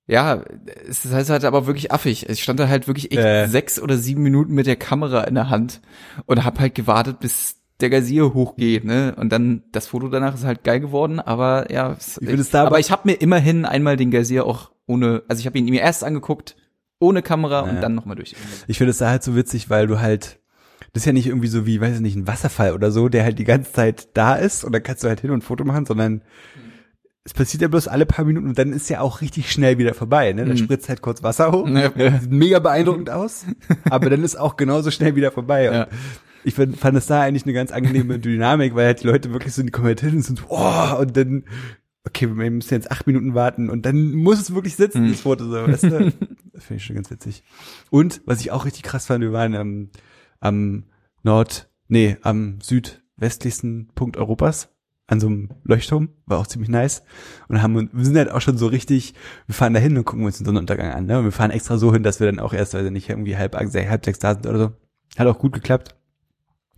ja, 0.07 0.41
es 0.87 1.03
ist 1.05 1.29
halt 1.29 1.43
aber 1.43 1.67
wirklich 1.67 1.91
affig. 1.91 2.29
Ich 2.29 2.41
stand 2.41 2.59
da 2.59 2.67
halt 2.69 2.87
wirklich 2.87 3.11
echt 3.11 3.19
Äh. 3.23 3.47
sechs 3.47 3.79
oder 3.79 3.97
sieben 3.97 4.23
Minuten 4.23 4.53
mit 4.53 4.65
der 4.65 4.77
Kamera 4.77 5.23
in 5.25 5.35
der 5.35 5.49
Hand 5.49 5.81
und 6.25 6.43
hab 6.45 6.59
halt 6.59 6.75
gewartet, 6.75 7.19
bis 7.19 7.57
der 7.81 7.89
Gazier 7.91 8.33
hochgeht, 8.33 8.85
ne? 8.85 9.13
Und 9.17 9.29
dann 9.31 9.63
das 9.71 9.87
Foto 9.87 10.07
danach 10.07 10.33
ist 10.33 10.45
halt 10.45 10.63
geil 10.63 10.79
geworden, 10.79 11.19
aber 11.19 11.71
ja, 11.71 11.91
es, 11.97 12.17
Ich 12.21 12.27
würde 12.27 12.41
es 12.41 12.49
da 12.49 12.65
aber 12.65 12.79
ich 12.79 12.89
habe 12.89 13.01
mir 13.05 13.13
immerhin 13.15 13.65
einmal 13.65 13.97
den 13.97 14.09
Gazier 14.09 14.45
auch 14.45 14.71
ohne, 14.87 15.21
also 15.27 15.39
ich 15.41 15.45
habe 15.45 15.57
ihn 15.59 15.65
mir 15.65 15.81
erst 15.81 16.03
angeguckt 16.03 16.55
ohne 16.99 17.21
Kamera 17.21 17.65
Ja. 17.65 17.69
und 17.71 17.81
dann 17.81 17.93
nochmal 17.93 18.15
durch. 18.15 18.33
Ich 18.67 18.77
finde 18.79 18.91
es 18.91 18.97
da 18.97 19.09
halt 19.09 19.21
so 19.21 19.35
witzig, 19.35 19.69
weil 19.69 19.85
du 19.85 19.99
halt, 19.99 20.39
das 20.93 21.01
ist 21.03 21.05
ja 21.05 21.13
nicht 21.13 21.27
irgendwie 21.27 21.49
so 21.49 21.67
wie, 21.67 21.79
weiß 21.79 21.95
ich 21.95 22.01
nicht, 22.01 22.15
ein 22.15 22.25
Wasserfall 22.25 22.73
oder 22.73 22.89
so, 22.91 23.09
der 23.09 23.23
halt 23.23 23.37
die 23.37 23.43
ganze 23.43 23.73
Zeit 23.73 24.07
da 24.15 24.35
ist 24.35 24.63
und 24.63 24.71
dann 24.71 24.81
kannst 24.81 25.03
du 25.03 25.07
halt 25.09 25.19
hin 25.19 25.29
und 25.29 25.39
ein 25.39 25.41
Foto 25.43 25.63
machen, 25.63 25.85
sondern 25.85 26.21
es 27.27 27.33
passiert 27.33 27.61
ja 27.61 27.67
bloß 27.67 27.89
alle 27.89 28.05
paar 28.05 28.23
Minuten 28.23 28.47
und 28.47 28.57
dann 28.57 28.71
ist 28.71 28.89
ja 28.89 29.01
auch 29.01 29.19
richtig 29.19 29.51
schnell 29.51 29.77
wieder 29.77 29.93
vorbei, 29.93 30.31
ne? 30.31 30.45
Dann 30.45 30.53
Mhm. 30.53 30.63
spritzt 30.63 30.87
halt 30.87 31.01
kurz 31.01 31.21
Wasser 31.23 31.51
hoch, 31.51 31.67
Ja. 31.67 31.91
sieht 32.19 32.31
mega 32.31 32.59
beeindruckend 32.59 33.09
aus, 33.09 33.45
aber 33.89 34.09
dann 34.09 34.23
ist 34.23 34.39
auch 34.39 34.55
genauso 34.55 34.89
schnell 34.91 35.15
wieder 35.17 35.31
vorbei. 35.31 35.69
Und 35.69 35.75
Ja. 35.75 35.87
Ich 36.45 36.53
find, 36.55 36.77
fand 36.77 36.97
es 36.97 37.07
da 37.07 37.21
eigentlich 37.23 37.43
eine 37.43 37.51
ganz 37.51 37.71
angenehme 37.71 38.17
Dynamik, 38.19 38.73
weil 38.75 38.85
halt 38.85 39.03
die 39.03 39.07
Leute 39.07 39.33
wirklich 39.33 39.53
so 39.53 39.59
in 39.61 39.67
die 39.67 39.71
Kommentare 39.73 40.21
sind, 40.21 40.43
oh, 40.47 40.95
und 40.99 41.17
dann, 41.17 41.43
okay, 42.05 42.27
wir 42.33 42.49
müssen 42.51 42.73
jetzt 42.73 42.89
acht 42.89 43.05
Minuten 43.05 43.33
warten 43.35 43.69
und 43.69 43.85
dann 43.85 44.13
muss 44.13 44.39
es 44.39 44.53
wirklich 44.55 44.77
sitzen, 44.77 45.03
Mhm. 45.07 45.11
das 45.11 45.19
Foto 45.21 45.43
so, 45.43 45.51
weißt 45.67 45.83
du? 45.83 46.13
Das 46.53 46.63
finde 46.63 46.77
ich 46.77 46.85
schon 46.85 46.95
ganz 46.95 47.11
witzig. 47.11 47.43
Und, 47.89 48.21
was 48.25 48.39
ich 48.39 48.51
auch 48.51 48.63
richtig 48.63 48.83
krass 48.83 49.07
fand, 49.07 49.21
wir 49.21 49.33
waren 49.33 49.55
am, 49.55 49.89
am 50.39 50.85
Nord, 51.23 51.69
nee, 51.89 52.15
am 52.21 52.59
südwestlichsten 52.61 53.89
Punkt 53.93 54.15
Europas, 54.15 54.69
an 55.07 55.21
so 55.21 55.27
einem 55.27 55.49
Leuchtturm, 55.63 56.09
war 56.25 56.37
auch 56.37 56.47
ziemlich 56.47 56.69
nice. 56.69 57.01
Und 57.47 57.61
haben, 57.61 57.89
wir 57.91 58.05
sind 58.05 58.17
halt 58.17 58.29
auch 58.29 58.41
schon 58.41 58.57
so 58.57 58.67
richtig, 58.67 59.13
wir 59.47 59.55
fahren 59.55 59.73
da 59.73 59.79
hin 59.79 59.97
und 59.97 60.05
gucken 60.05 60.25
uns 60.25 60.37
den 60.37 60.45
Sonnenuntergang 60.45 60.91
an, 60.91 61.05
ne? 61.05 61.19
Und 61.19 61.25
wir 61.25 61.31
fahren 61.31 61.51
extra 61.51 61.77
so 61.77 61.93
hin, 61.93 62.03
dass 62.03 62.19
wir 62.19 62.27
dann 62.27 62.39
auch 62.39 62.53
erst, 62.53 62.73
weiß 62.73 62.85
ich 62.85 62.91
nicht, 62.91 63.09
irgendwie 63.09 63.37
halb, 63.37 63.55
halb 63.55 64.05
sechs 64.05 64.19
da 64.19 64.33
sind 64.33 64.45
oder 64.45 64.59
so. 64.59 64.71
Hat 65.17 65.27
auch 65.27 65.39
gut 65.39 65.53
geklappt. 65.53 65.95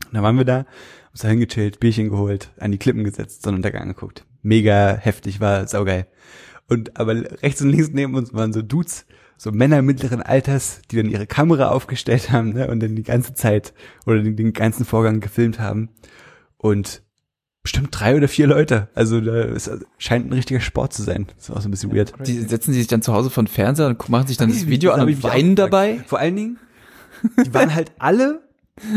Und 0.05 0.13
dann 0.13 0.23
waren 0.23 0.37
wir 0.37 0.45
da, 0.45 0.65
uns 1.11 1.21
da 1.21 1.27
hingechillt, 1.27 1.79
Bierchen 1.79 2.09
geholt, 2.09 2.51
an 2.59 2.71
die 2.71 2.77
Klippen 2.77 3.03
gesetzt, 3.03 3.41
Sonnenuntergang 3.41 3.81
angeguckt. 3.81 4.25
Mega 4.43 4.95
heftig, 4.95 5.39
war 5.41 5.67
saugeil. 5.67 6.07
Und 6.67 6.99
aber 6.99 7.15
rechts 7.41 7.61
und 7.61 7.69
links 7.69 7.89
neben 7.91 8.13
uns 8.13 8.31
waren 8.33 8.53
so 8.53 8.61
Dudes, 8.61 9.07
so 9.37 9.51
Männer 9.51 9.81
mittleren 9.81 10.21
Alters, 10.21 10.81
die 10.91 10.97
dann 10.97 11.09
ihre 11.09 11.25
Kamera 11.25 11.69
aufgestellt 11.69 12.31
haben 12.31 12.53
ne, 12.53 12.69
und 12.69 12.79
dann 12.81 12.95
die 12.95 13.03
ganze 13.03 13.33
Zeit 13.33 13.73
oder 14.05 14.21
den, 14.21 14.35
den 14.35 14.53
ganzen 14.53 14.85
Vorgang 14.85 15.19
gefilmt 15.19 15.59
haben. 15.59 15.89
Und 16.57 17.01
bestimmt 17.63 17.89
drei 17.91 18.15
oder 18.15 18.27
vier 18.27 18.47
Leute. 18.47 18.87
Also 18.95 19.19
da 19.21 19.41
ist, 19.43 19.69
scheint 19.97 20.27
ein 20.29 20.33
richtiger 20.33 20.59
Sport 20.61 20.93
zu 20.93 21.03
sein. 21.03 21.27
Das 21.35 21.49
ist 21.49 21.55
auch 21.55 21.61
so 21.61 21.67
ein 21.67 21.71
bisschen 21.71 21.93
weird. 21.93 22.13
Die 22.25 22.39
setzen 22.39 22.73
sich 22.73 22.87
dann 22.87 23.01
zu 23.01 23.13
Hause 23.13 23.29
vor 23.29 23.43
den 23.43 23.47
Fernseher 23.47 23.87
und 23.87 24.09
machen 24.09 24.27
sich 24.27 24.37
dann 24.37 24.49
das 24.49 24.67
Video 24.67 24.91
an 24.91 25.01
und 25.01 25.23
weinen 25.23 25.55
dabei. 25.55 26.01
Vor 26.07 26.19
allen 26.19 26.35
Dingen, 26.35 26.57
die 27.45 27.53
waren 27.53 27.75
halt 27.75 27.91
alle 27.99 28.41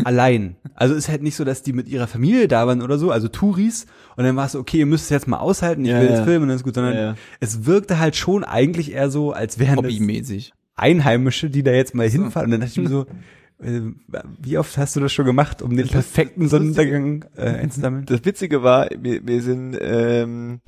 allein. 0.04 0.56
Also 0.74 0.94
ist 0.94 1.08
halt 1.08 1.22
nicht 1.22 1.34
so, 1.36 1.44
dass 1.44 1.62
die 1.62 1.72
mit 1.72 1.88
ihrer 1.88 2.06
Familie 2.06 2.46
da 2.48 2.66
waren 2.66 2.82
oder 2.82 2.98
so, 2.98 3.10
also 3.10 3.28
Touris. 3.28 3.86
Und 4.16 4.24
dann 4.24 4.36
war 4.36 4.46
es 4.46 4.52
so, 4.52 4.60
okay, 4.60 4.78
ihr 4.78 4.86
müsst 4.86 5.04
es 5.04 5.10
jetzt 5.10 5.26
mal 5.26 5.38
aushalten, 5.38 5.84
ich 5.84 5.90
Ja, 5.90 6.00
will 6.00 6.08
jetzt 6.08 6.18
ja. 6.18 6.24
filmen 6.24 6.42
und 6.44 6.48
dann 6.48 6.56
ist 6.56 6.62
gut, 6.62 6.74
sondern 6.74 6.94
Ja, 6.96 7.14
es 7.40 7.66
wirkte 7.66 7.98
halt 7.98 8.14
schon 8.16 8.44
eigentlich 8.44 8.92
eher 8.92 9.10
so, 9.10 9.32
als 9.32 9.58
wären 9.58 9.76
Hobbymäßig. 9.76 10.52
Einheimische, 10.76 11.50
die 11.50 11.62
da 11.62 11.72
jetzt 11.72 11.94
mal 11.94 12.08
hinfahren. 12.08 12.46
Und 12.46 12.52
dann 12.52 12.60
dachte 12.60 12.72
ich 12.72 12.78
mir 12.78 12.88
so, 12.88 13.06
wie 13.62 14.58
oft 14.58 14.76
hast 14.76 14.96
du 14.96 15.00
das 15.00 15.12
schon 15.12 15.26
gemacht, 15.26 15.62
um 15.62 15.76
den 15.76 15.88
perfekten 15.88 16.48
Sonnenuntergang 16.48 17.24
äh, 17.36 17.42
einzusammeln? 17.42 18.04
Das 18.06 18.24
Witzige 18.24 18.62
war, 18.62 18.88
wir, 18.98 19.26
wir 19.26 19.42
sind 19.42 19.78
ähm, 19.80 20.60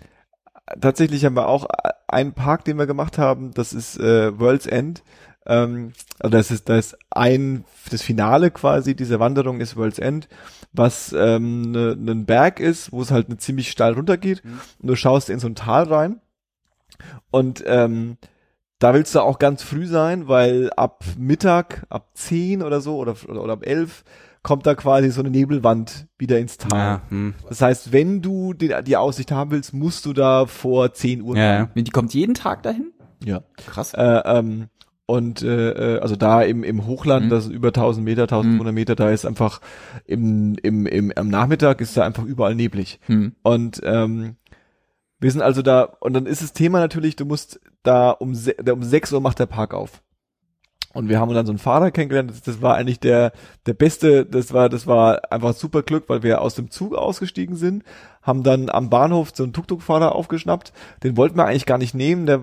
tatsächlich 0.80 1.24
haben 1.24 1.36
wir 1.36 1.48
auch 1.48 1.66
einen 2.08 2.32
Park, 2.32 2.64
den 2.64 2.78
wir 2.78 2.86
gemacht 2.86 3.18
haben, 3.18 3.52
das 3.52 3.72
ist 3.72 3.98
äh, 3.98 4.38
World's 4.38 4.66
End. 4.66 5.02
Ähm, 5.46 5.92
also 6.20 6.30
das 6.30 6.50
ist 6.50 6.68
das 6.68 6.96
ein 7.10 7.64
das 7.90 8.00
Finale 8.02 8.50
quasi 8.50 8.94
dieser 8.94 9.20
Wanderung 9.20 9.60
ist 9.60 9.76
World's 9.76 9.98
End, 9.98 10.28
was 10.72 11.14
ähm, 11.16 11.70
ne, 11.72 11.96
ein 11.98 12.24
Berg 12.24 12.60
ist, 12.60 12.92
wo 12.92 13.02
es 13.02 13.10
halt 13.10 13.28
eine 13.28 13.36
ziemlich 13.36 13.70
steil 13.70 13.92
runtergeht 13.92 14.42
Mhm. 14.44 14.60
und 14.80 14.88
du 14.88 14.96
schaust 14.96 15.28
in 15.28 15.38
so 15.40 15.46
ein 15.46 15.54
Tal 15.54 15.84
rein 15.84 16.20
und 17.30 17.62
ähm, 17.66 18.16
da 18.84 18.92
willst 18.92 19.14
du 19.14 19.20
auch 19.20 19.38
ganz 19.38 19.62
früh 19.62 19.86
sein, 19.86 20.28
weil 20.28 20.70
ab 20.76 21.04
Mittag, 21.16 21.86
ab 21.88 22.10
10 22.12 22.62
oder 22.62 22.82
so 22.82 22.98
oder, 22.98 23.16
oder, 23.26 23.42
oder 23.42 23.52
ab 23.54 23.66
11 23.66 24.04
kommt 24.42 24.66
da 24.66 24.74
quasi 24.74 25.10
so 25.10 25.22
eine 25.22 25.30
Nebelwand 25.30 26.06
wieder 26.18 26.38
ins 26.38 26.58
Tal. 26.58 26.78
Ja, 26.78 27.00
hm. 27.08 27.32
Das 27.48 27.62
heißt, 27.62 27.92
wenn 27.92 28.20
du 28.20 28.52
die, 28.52 28.74
die 28.86 28.98
Aussicht 28.98 29.32
haben 29.32 29.52
willst, 29.52 29.72
musst 29.72 30.04
du 30.04 30.12
da 30.12 30.44
vor 30.44 30.92
10 30.92 31.22
Uhr 31.22 31.34
ja, 31.34 31.54
ja. 31.60 31.68
Die 31.74 31.90
kommt 31.90 32.12
jeden 32.12 32.34
Tag 32.34 32.62
dahin? 32.62 32.92
Ja. 33.24 33.42
Krass. 33.56 33.94
Äh, 33.94 34.20
ähm, 34.26 34.68
und 35.06 35.42
äh, 35.42 35.96
äh, 35.96 36.00
also 36.00 36.16
da 36.16 36.42
im, 36.42 36.62
im 36.62 36.86
Hochland, 36.86 37.26
Mhm. 37.26 37.30
das 37.30 37.46
ist 37.46 37.52
über 37.52 37.68
1000 37.68 38.04
Meter, 38.04 38.22
1200 38.24 38.74
Meter, 38.74 38.94
da 38.96 39.10
ist 39.10 39.24
einfach 39.24 39.62
im, 40.04 40.56
im, 40.62 40.86
im, 40.86 41.10
am 41.16 41.28
Nachmittag 41.28 41.80
ist 41.80 41.96
da 41.96 42.04
einfach 42.04 42.24
überall 42.24 42.54
neblig. 42.54 43.00
Hm. 43.06 43.32
Und 43.42 43.80
ähm, 43.84 44.36
wir 45.24 45.30
sind 45.30 45.40
also 45.40 45.62
da, 45.62 45.84
und 46.00 46.12
dann 46.12 46.26
ist 46.26 46.42
das 46.42 46.52
Thema 46.52 46.80
natürlich, 46.80 47.16
du 47.16 47.24
musst 47.24 47.58
da 47.82 48.10
um, 48.10 48.36
um 48.70 48.82
6 48.82 49.10
Uhr 49.10 49.22
macht 49.22 49.38
der 49.38 49.46
Park 49.46 49.72
auf. 49.72 50.02
Und 50.92 51.08
wir 51.08 51.18
haben 51.18 51.32
dann 51.32 51.46
so 51.46 51.50
einen 51.50 51.58
Fahrer 51.58 51.90
kennengelernt, 51.90 52.30
das, 52.30 52.42
das 52.42 52.60
war 52.60 52.74
eigentlich 52.74 53.00
der, 53.00 53.32
der 53.64 53.72
beste, 53.72 54.26
das 54.26 54.52
war, 54.52 54.68
das 54.68 54.86
war 54.86 55.32
einfach 55.32 55.54
super 55.54 55.82
Glück, 55.82 56.10
weil 56.10 56.22
wir 56.22 56.42
aus 56.42 56.56
dem 56.56 56.70
Zug 56.70 56.94
ausgestiegen 56.94 57.56
sind, 57.56 57.84
haben 58.20 58.42
dann 58.42 58.68
am 58.68 58.90
Bahnhof 58.90 59.30
so 59.34 59.44
einen 59.44 59.54
Tuk-Tuk-Fahrer 59.54 60.14
aufgeschnappt, 60.14 60.74
den 61.02 61.16
wollten 61.16 61.38
wir 61.38 61.46
eigentlich 61.46 61.64
gar 61.64 61.78
nicht 61.78 61.94
nehmen, 61.94 62.26
der 62.26 62.42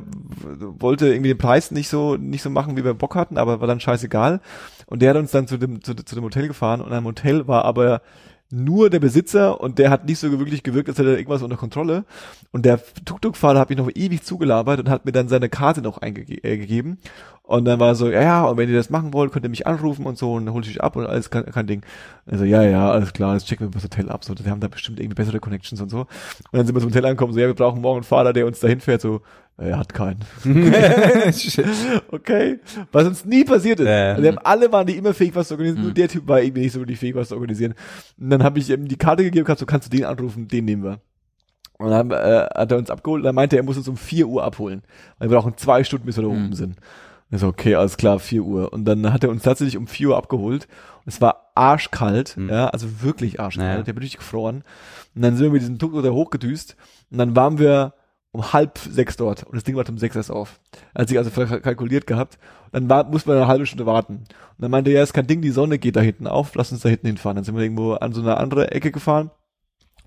wollte 0.59 1.07
irgendwie 1.07 1.29
den 1.29 1.37
Preis 1.37 1.69
nicht 1.69 1.87
so, 1.87 2.17
nicht 2.17 2.41
so 2.41 2.49
machen, 2.49 2.77
wie 2.77 2.83
wir 2.83 2.95
Bock 2.95 3.13
hatten, 3.13 3.37
aber 3.37 3.61
war 3.61 3.67
dann 3.67 3.79
scheißegal. 3.79 4.41
Und 4.87 5.03
der 5.03 5.11
hat 5.11 5.17
uns 5.17 5.29
dann 5.29 5.45
zu 5.45 5.57
dem, 5.57 5.83
zu, 5.83 5.93
zu 5.93 6.15
dem 6.15 6.23
Hotel 6.23 6.47
gefahren 6.47 6.81
und 6.81 6.91
am 6.91 7.05
Hotel 7.05 7.47
war 7.47 7.63
aber 7.63 8.01
nur 8.51 8.89
der 8.89 8.99
Besitzer 8.99 9.61
und 9.61 9.79
der 9.79 9.89
hat 9.89 10.05
nicht 10.05 10.19
so 10.19 10.31
wirklich 10.31 10.63
gewirkt, 10.63 10.89
als 10.89 10.97
hätte 10.97 11.11
er 11.11 11.17
irgendwas 11.17 11.41
unter 11.41 11.57
Kontrolle. 11.57 12.05
Und 12.51 12.65
der 12.65 12.79
Tuk-Tuk-Fahrer 13.05 13.59
hat 13.59 13.69
mich 13.69 13.77
noch 13.77 13.89
ewig 13.93 14.23
zugelabert 14.23 14.79
und 14.79 14.89
hat 14.89 15.05
mir 15.05 15.11
dann 15.11 15.29
seine 15.29 15.49
Karte 15.49 15.81
noch 15.81 15.99
eingegeben. 15.99 16.97
Und 17.51 17.65
dann 17.65 17.81
war 17.81 17.95
so, 17.95 18.09
ja, 18.09 18.21
ja, 18.21 18.43
und 18.45 18.57
wenn 18.57 18.69
ihr 18.69 18.75
das 18.77 18.89
machen 18.89 19.13
wollt, 19.13 19.33
könnt 19.33 19.45
ihr 19.45 19.49
mich 19.49 19.67
anrufen 19.67 20.05
und 20.05 20.17
so 20.17 20.35
und 20.35 20.45
dann 20.45 20.53
hol 20.53 20.61
ich 20.61 20.69
dich 20.69 20.81
ab 20.81 20.95
und 20.95 21.05
alles 21.05 21.29
kein, 21.29 21.43
kein 21.45 21.67
Ding. 21.67 21.81
Also, 22.25 22.45
ja, 22.45 22.63
ja, 22.63 22.89
alles 22.89 23.11
klar, 23.11 23.33
jetzt 23.33 23.47
checken 23.47 23.67
wir 23.67 23.71
das 23.71 23.83
Hotel 23.83 24.09
ab. 24.09 24.23
So, 24.23 24.33
wir 24.41 24.49
haben 24.49 24.61
da 24.61 24.69
bestimmt 24.69 24.99
irgendwie 25.01 25.15
bessere 25.15 25.39
Connections 25.41 25.81
und 25.81 25.89
so. 25.89 25.99
Und 25.99 26.07
dann 26.53 26.65
sind 26.65 26.73
wir 26.75 26.79
zum 26.79 26.89
Hotel 26.91 27.05
angekommen, 27.05 27.33
so, 27.33 27.39
ja, 27.41 27.47
wir 27.47 27.53
brauchen 27.53 27.81
morgen 27.81 27.97
einen 27.97 28.03
Fahrer, 28.05 28.31
der 28.31 28.47
uns 28.47 28.61
dahin 28.61 28.79
fährt, 28.79 29.01
so, 29.01 29.21
er 29.57 29.77
hat 29.77 29.93
keinen. 29.93 30.19
Okay. 32.11 32.59
Was 32.91 33.05
uns 33.07 33.25
nie 33.25 33.43
passiert 33.43 33.79
ist. 33.79 33.87
Ja. 33.87 34.11
Also, 34.11 34.23
wir 34.23 34.29
haben 34.29 34.39
alle 34.39 34.71
waren 34.71 34.87
die 34.87 34.95
immer 34.97 35.13
fähig, 35.13 35.35
was 35.35 35.49
zu 35.49 35.55
organisieren. 35.55 35.79
Mhm. 35.81 35.85
Nur 35.87 35.93
der 35.93 36.07
Typ 36.07 36.27
war 36.27 36.41
irgendwie 36.41 36.61
nicht 36.61 36.73
so 36.73 36.79
wirklich 36.79 36.99
fähig, 36.99 37.15
was 37.15 37.29
zu 37.29 37.35
organisieren. 37.35 37.73
Und 38.19 38.29
dann 38.29 38.43
habe 38.43 38.59
ich 38.59 38.69
ihm 38.69 38.87
die 38.87 38.97
Karte 38.97 39.23
gegeben, 39.23 39.45
gesagt, 39.45 39.59
so 39.59 39.65
kannst 39.65 39.91
du 39.91 39.97
den 39.97 40.05
anrufen, 40.05 40.47
den 40.47 40.65
nehmen 40.65 40.83
wir. 40.83 40.99
Und 41.77 41.89
dann 41.89 42.11
äh, 42.11 42.47
hat 42.55 42.71
er 42.71 42.77
uns 42.77 42.89
abgeholt 42.91 43.21
und 43.21 43.25
dann 43.25 43.35
meinte 43.35 43.55
er, 43.55 43.61
er 43.61 43.65
muss 43.65 43.77
uns 43.77 43.87
um 43.87 43.97
4 43.97 44.27
Uhr 44.27 44.43
abholen. 44.43 44.83
Weil 45.17 45.29
wir 45.29 45.37
brauchen 45.37 45.57
zwei 45.57 45.83
Stunden, 45.83 46.05
bis 46.05 46.15
wir 46.17 46.23
da 46.23 46.29
Mhm. 46.29 46.45
oben 46.45 46.53
sind. 46.53 46.75
Und 47.31 47.35
ich 47.35 47.41
so, 47.41 47.47
okay, 47.47 47.75
alles 47.75 47.95
klar, 47.97 48.19
4 48.19 48.43
Uhr. 48.43 48.73
Und 48.73 48.83
dann 48.85 49.11
hat 49.13 49.23
er 49.23 49.29
uns 49.29 49.43
tatsächlich 49.43 49.77
um 49.77 49.87
4 49.87 50.09
Uhr 50.09 50.17
abgeholt. 50.17 50.67
Und 51.05 51.13
es 51.13 51.21
war 51.21 51.51
arschkalt, 51.55 52.35
Mhm. 52.37 52.49
ja, 52.49 52.67
also 52.67 53.01
wirklich 53.01 53.39
arschkalt. 53.39 53.77
Ja. 53.79 53.83
Der 53.83 53.93
bin 53.93 54.03
richtig 54.03 54.19
gefroren. 54.19 54.63
Und 55.15 55.21
dann 55.21 55.35
sind 55.35 55.45
wir 55.45 55.51
mit 55.51 55.61
diesem 55.61 55.79
Tuk 55.79 55.93
da 56.03 56.09
hochgedüst. 56.09 56.75
Und 57.09 57.17
dann 57.17 57.35
waren 57.35 57.57
wir 57.57 57.93
um 58.33 58.53
halb 58.53 58.77
sechs 58.77 59.17
dort. 59.17 59.43
Und 59.43 59.55
das 59.55 59.63
Ding 59.63 59.75
war 59.75 59.87
um 59.87 59.97
sechs 59.97 60.15
erst 60.15 60.31
auf. 60.31 60.59
Als 60.93 61.11
ich 61.11 61.17
also 61.17 61.31
kalkuliert 61.31 62.05
gehabt. 62.07 62.37
Dann 62.71 62.89
war, 62.89 63.05
muss 63.05 63.25
man 63.25 63.37
eine 63.37 63.47
halbe 63.47 63.65
Stunde 63.65 63.85
warten. 63.85 64.15
Und 64.15 64.27
dann 64.59 64.71
meinte 64.71 64.91
er, 64.91 64.97
ja, 64.97 65.03
ist 65.03 65.13
kein 65.13 65.27
Ding, 65.27 65.41
die 65.41 65.49
Sonne 65.51 65.79
geht 65.79 65.95
da 65.95 66.01
hinten 66.01 66.27
auf, 66.27 66.55
lass 66.55 66.71
uns 66.71 66.81
da 66.81 66.89
hinten 66.89 67.07
hinfahren. 67.07 67.35
Dann 67.35 67.43
sind 67.43 67.55
wir 67.55 67.63
irgendwo 67.63 67.93
an 67.93 68.13
so 68.13 68.21
eine 68.21 68.37
andere 68.37 68.71
Ecke 68.71 68.91
gefahren, 68.91 69.31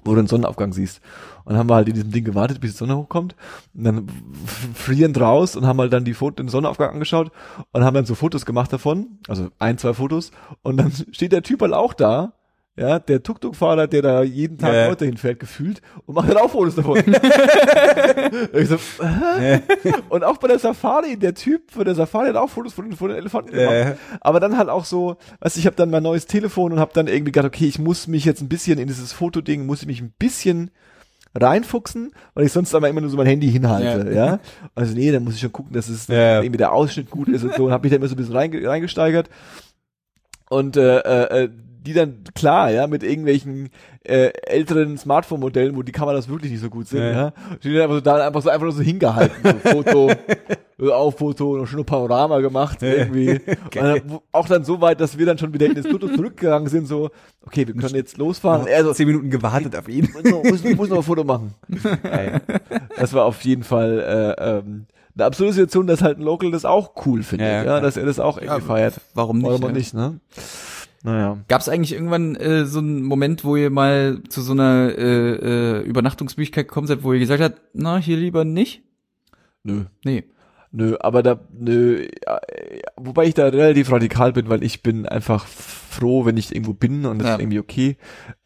wo 0.05 0.11
du 0.15 0.17
den 0.23 0.27
Sonnenaufgang 0.27 0.73
siehst. 0.73 1.01
Und 1.45 1.57
haben 1.57 1.69
wir 1.69 1.75
halt 1.75 1.89
in 1.89 1.95
diesem 1.95 2.11
Ding 2.11 2.25
gewartet, 2.25 2.61
bis 2.61 2.73
die 2.73 2.79
Sonne 2.79 2.97
hochkommt. 2.97 3.35
Und 3.75 3.85
dann 3.85 4.07
f- 4.45 4.69
frierend 4.75 5.21
raus 5.21 5.57
und 5.57 5.67
haben 5.67 5.79
halt 5.81 5.93
dann 5.93 6.05
die 6.05 6.15
Foto, 6.15 6.37
den 6.37 6.49
Sonnenaufgang 6.49 6.91
angeschaut 6.95 7.31
und 7.73 7.85
haben 7.85 7.95
dann 7.95 8.07
so 8.07 8.15
Fotos 8.15 8.47
gemacht 8.47 8.73
davon. 8.73 9.19
Also 9.29 9.49
ein, 9.59 9.77
zwei 9.79 9.93
Fotos. 9.95 10.31
Und 10.63 10.77
dann 10.79 10.93
steht 11.13 11.33
der 11.33 11.43
Typ 11.43 11.61
halt 11.63 11.73
auch 11.75 11.93
da. 11.93 12.33
Ja, 12.77 12.99
der 12.99 13.23
Tuk-Tuk-Fahrer, 13.23 13.87
der 13.87 14.03
da 14.03 14.23
jeden 14.25 14.59
Tag 14.59 14.73
Ja. 14.75 14.89
Leute 14.89 15.05
hinfährt, 15.05 15.39
gefühlt, 15.39 15.81
und 16.07 16.17
macht 16.17 16.29
dann 16.29 16.39
auch 16.39 16.51
Fotos 16.51 16.75
davon. 16.75 16.97
so, 18.65 18.77
hä? 19.39 19.61
Und 20.09 20.25
auch 20.25 20.39
bei 20.39 20.49
der 20.49 20.59
Safari, 20.59 21.17
der 21.17 21.35
Typ 21.35 21.71
von 21.71 21.85
der 21.85 21.95
Safari 21.95 22.29
hat 22.29 22.37
auch 22.37 22.51
Fotos 22.51 22.73
von, 22.73 22.91
von 22.93 23.09
den 23.11 23.19
Elefanten 23.19 23.53
gemacht. 23.53 23.73
Äh, 23.75 23.95
Aber 24.21 24.41
dann 24.41 24.59
halt 24.59 24.69
auch 24.69 24.85
so, 24.85 25.17
weißt 25.41 25.57
ich 25.57 25.67
habe 25.67 25.77
dann 25.77 25.91
mein 25.91 26.03
neues 26.03 26.27
Telefon 26.27 26.73
und 26.73 26.81
habe 26.81 26.91
dann 26.95 27.07
irgendwie 27.07 27.31
gedacht, 27.31 27.47
okay, 27.47 27.67
ich 27.67 27.79
muss 27.79 28.09
mich 28.09 28.25
jetzt 28.25 28.41
ein 28.43 28.49
bisschen 28.49 28.79
in 28.81 28.89
dieses 28.89 29.13
Fotoding, 29.13 29.67
muss 29.67 29.83
ich 29.83 29.87
mich 29.87 30.01
ein 30.01 30.13
bisschen 30.19 30.73
reinfuchsen, 31.37 32.13
weil 32.35 32.47
ich 32.47 32.53
sonst 32.53 32.75
aber 32.75 32.89
immer 32.89 33.01
nur 33.01 33.11
so 33.11 33.17
mein 33.17 33.27
Handy 33.27 33.51
hinhalte, 33.51 34.13
ja. 34.13 34.39
Also 34.75 34.95
nee, 34.95 35.11
dann 35.13 35.25
muss 35.25 35.35
ich 35.35 35.41
schon 35.41 35.53
gucken, 35.53 35.73
dass 35.75 35.89
es 35.89 36.07
Ja. 36.09 36.41
irgendwie 36.41 36.59
der 36.59 36.73
Ausschnitt 36.73 37.11
gut 37.11 37.29
ist 37.29 37.45
und 37.45 37.55
so 37.55 37.67
und 37.67 37.73
habe 37.73 37.85
mich 37.85 37.91
da 37.91 37.97
immer 37.97 38.09
so 38.09 38.15
ein 38.15 38.19
bisschen 38.19 38.35
reinge 38.37 38.67
reingesteigert. 38.69 39.29
Und 40.51 40.77
äh, 40.77 40.99
äh, 40.99 41.45
äh, 41.45 41.49
die 41.87 41.93
dann 41.93 42.25
klar, 42.35 42.71
ja, 42.71 42.87
mit 42.87 43.03
irgendwelchen 43.03 43.69
äh, 44.05 44.31
älteren 44.47 44.97
Smartphone-Modellen, 44.99 45.77
wo 45.77 45.83
die 45.83 45.93
Kameras 45.93 46.29
wirklich 46.29 46.51
nicht 46.53 46.61
so 46.61 46.71
gut 46.71 46.89
sind, 46.89 47.03
Ja. 47.03 47.11
ja, 47.13 47.33
die 47.63 47.73
dann 47.73 47.83
einfach 47.83 47.95
so 47.97 48.01
da 48.01 48.27
einfach 48.27 48.43
so 48.43 48.49
einfach 48.51 48.65
nur 48.65 48.73
so 48.73 48.83
hingehalten, 48.83 49.37
so 49.63 49.71
Foto, 49.71 50.11
äh, 50.11 50.91
auf 50.91 51.19
Foto, 51.19 51.57
noch 51.57 51.67
schon 51.67 51.81
ein 51.81 51.85
Panorama 51.85 52.41
gemacht 52.41 52.83
irgendwie. 52.83 53.31
Und 53.65 53.75
dann, 53.75 54.19
auch 54.33 54.47
dann 54.49 54.65
so 54.65 54.81
weit, 54.81 55.01
dass 55.01 55.19
wir 55.19 55.27
dann 55.27 55.39
schon 55.39 55.53
wieder 55.53 55.67
in 55.67 55.75
das 55.75 55.87
Foto 55.87 56.09
zurückgegangen 56.09 56.69
sind, 56.69 56.87
so, 56.87 57.11
okay, 57.47 57.67
wir 57.67 57.75
können 57.75 57.95
jetzt 57.95 58.17
losfahren. 58.19 58.67
Er 58.67 58.85
so, 58.85 58.93
zehn 58.93 59.07
Minuten 59.07 59.31
gewartet 59.31 59.77
auf 59.77 59.89
ihn. 59.89 60.09
muss 60.15 60.25
noch, 60.25 60.43
muss, 60.43 60.65
muss 60.77 60.89
noch 60.89 60.99
ein 60.99 61.03
Foto 61.03 61.25
machen. 61.25 61.55
Das 62.99 63.13
war 63.13 63.25
auf 63.25 63.41
jeden 63.43 63.63
Fall 63.63 64.35
äh, 64.39 64.59
ähm, 64.59 64.87
eine 65.17 65.25
absurde 65.27 65.53
Situation, 65.53 65.87
dass 65.87 66.03
halt 66.03 66.19
ein 66.19 66.25
Local 66.25 66.51
das 66.51 66.65
auch 66.65 66.93
cool 67.07 67.23
findet, 67.23 67.47
Ja, 67.49 67.55
ja, 67.55 67.65
ja, 67.65 67.81
dass 67.81 67.97
er 67.97 68.05
das 68.05 68.19
auch 68.19 68.37
irgendwie 68.37 68.61
Ja, 68.61 68.67
feiert. 68.67 69.01
Warum 69.15 69.39
nicht? 69.39 69.47
Warum 69.49 69.63
ja. 69.63 69.73
nicht, 69.73 69.95
ne? 69.95 70.19
Naja. 71.05 71.39
Gab 71.49 71.61
es 71.61 71.69
eigentlich 71.69 71.93
irgendwann 71.93 72.35
äh, 72.35 72.65
so 72.65 72.79
einen 72.79 73.03
Moment, 73.03 73.45
wo 73.45 73.57
ihr 73.57 73.69
mal 73.71 74.23
zu 74.29 74.41
so 74.41 74.53
einer 74.53 74.91
äh, 74.97 75.35
äh, 75.35 75.83
Übernachtungsmöglichkeit 75.83 76.67
gekommen 76.67 76.87
seid, 76.87 77.03
wo 77.05 77.13
ihr 77.13 77.19
gesagt 77.19 77.43
habt, 77.43 77.61
na, 77.75 77.99
hier 77.99 78.17
lieber 78.17 78.45
nicht? 78.45 78.83
Nö. 79.63 79.85
Nee. 80.05 80.25
Nö, 80.73 80.97
aber 80.99 81.23
da, 81.23 81.39
nö, 81.57 82.09
ja, 82.27 82.39
äh, 82.49 82.81
wobei 82.97 83.27
ich 83.27 83.35
da 83.35 83.47
relativ 83.47 83.93
radikal 83.93 84.33
bin, 84.33 84.49
weil 84.49 84.65
ich 84.65 84.83
bin 84.83 85.07
einfach 85.07 85.47
froh, 85.47 86.25
wenn 86.25 86.37
ich 86.37 86.53
irgendwo 86.53 86.73
bin 86.73 87.05
und 87.07 87.19
das 87.19 87.29
Ja. 87.29 87.35
ist 87.35 87.41
irgendwie 87.43 87.61
okay. 87.61 87.97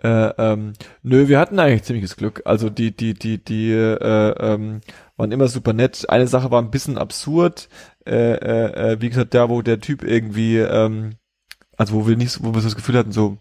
Äh, 0.03 0.31
ähm, 0.37 0.73
nö, 1.03 1.29
wir 1.29 1.39
hatten 1.39 1.59
eigentlich 1.59 1.85
ziemliches 1.85 2.17
Glück. 2.17 2.43
Also 2.45 2.69
die, 2.71 2.95
die, 2.95 3.15
die, 3.15 3.43
die 3.43 3.71
äh, 3.73 4.35
ähm, 4.41 4.81
waren 5.17 5.33
immer 5.33 5.49
super 5.49 5.73
nett. 5.73 6.11
Eine 6.11 6.27
Sache 6.27 6.51
war 6.51 6.61
ein 6.61 6.71
bisschen 6.71 6.99
absurd. 6.99 7.69
Äh, 8.05 8.33
äh, 8.35 8.93
äh, 8.93 9.01
wie 9.01 9.09
gesagt, 9.09 9.33
da 9.33 9.49
wo 9.49 9.63
der 9.63 9.81
Typ 9.81 10.03
irgendwie, 10.03 10.59
ähm, 10.59 11.13
also 11.79 11.95
wo 11.95 12.07
wir 12.07 12.17
nicht, 12.17 12.31
so- 12.33 12.45
wo 12.45 12.53
wir 12.55 12.61
so 12.61 12.67
das 12.69 12.77
Gefühl 12.77 12.97
hatten, 12.99 13.13
so 13.13 13.39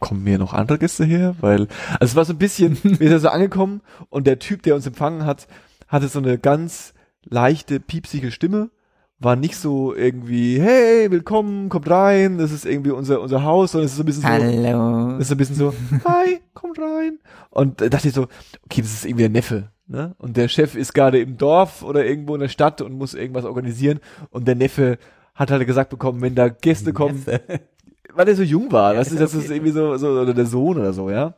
kommen 0.00 0.24
mir 0.24 0.38
noch 0.38 0.54
andere 0.54 0.78
Gäste 0.78 1.04
her, 1.04 1.36
weil 1.40 1.68
also 2.00 2.12
es 2.12 2.16
war 2.16 2.24
so 2.24 2.32
ein 2.32 2.38
bisschen, 2.38 2.78
wir 2.82 3.08
sind 3.08 3.20
so 3.20 3.28
angekommen 3.28 3.82
und 4.08 4.26
der 4.26 4.38
Typ, 4.38 4.62
der 4.62 4.74
uns 4.74 4.86
empfangen 4.86 5.26
hat, 5.26 5.46
hatte 5.88 6.08
so 6.08 6.18
eine 6.18 6.38
ganz 6.38 6.94
leichte, 7.24 7.80
piepsige 7.80 8.30
Stimme, 8.30 8.70
war 9.18 9.36
nicht 9.36 9.56
so 9.56 9.94
irgendwie, 9.94 10.60
hey, 10.60 11.10
willkommen, 11.10 11.68
kommt 11.68 11.88
rein, 11.88 12.36
das 12.38 12.50
ist 12.50 12.66
irgendwie 12.66 12.90
unser, 12.90 13.20
unser 13.20 13.42
Haus, 13.44 13.72
sondern 13.72 13.86
es 13.86 13.92
ist 13.92 13.96
so 13.98 14.02
ein 14.02 14.06
bisschen 14.06 14.22
so, 14.22 14.28
Hallo. 14.28 15.10
das 15.12 15.20
ist 15.22 15.28
so 15.28 15.34
ein 15.34 15.38
bisschen 15.38 15.56
so, 15.56 15.74
hi, 16.04 16.40
kommt 16.52 16.78
rein. 16.78 17.18
Und 17.50 17.80
da 17.80 17.88
dachte 17.88 18.08
ich 18.08 18.14
so, 18.14 18.22
okay, 18.64 18.82
das 18.82 18.92
ist 18.92 19.04
irgendwie 19.04 19.22
der 19.22 19.30
Neffe, 19.30 19.70
ne? 19.86 20.14
Und 20.18 20.36
der 20.36 20.48
Chef 20.48 20.74
ist 20.74 20.92
gerade 20.94 21.20
im 21.20 21.38
Dorf 21.38 21.82
oder 21.82 22.04
irgendwo 22.04 22.34
in 22.34 22.40
der 22.40 22.48
Stadt 22.48 22.80
und 22.82 22.92
muss 22.98 23.14
irgendwas 23.14 23.44
organisieren 23.44 24.00
und 24.30 24.48
der 24.48 24.56
Neffe 24.56 24.98
hat 25.34 25.50
halt 25.50 25.66
gesagt 25.66 25.90
bekommen, 25.90 26.20
wenn 26.22 26.34
da 26.34 26.48
Gäste 26.48 26.92
kommen, 26.92 27.24
weil 28.14 28.28
er 28.28 28.36
so 28.36 28.42
jung 28.42 28.70
war, 28.72 28.94
Ja, 28.94 29.00
weißt 29.00 29.12
du, 29.12 29.16
das 29.16 29.34
ist 29.34 29.50
irgendwie 29.50 29.72
so, 29.72 29.96
so, 29.96 30.08
oder 30.10 30.34
der 30.34 30.46
Sohn 30.46 30.78
oder 30.78 30.92
so, 30.92 31.10
ja. 31.10 31.34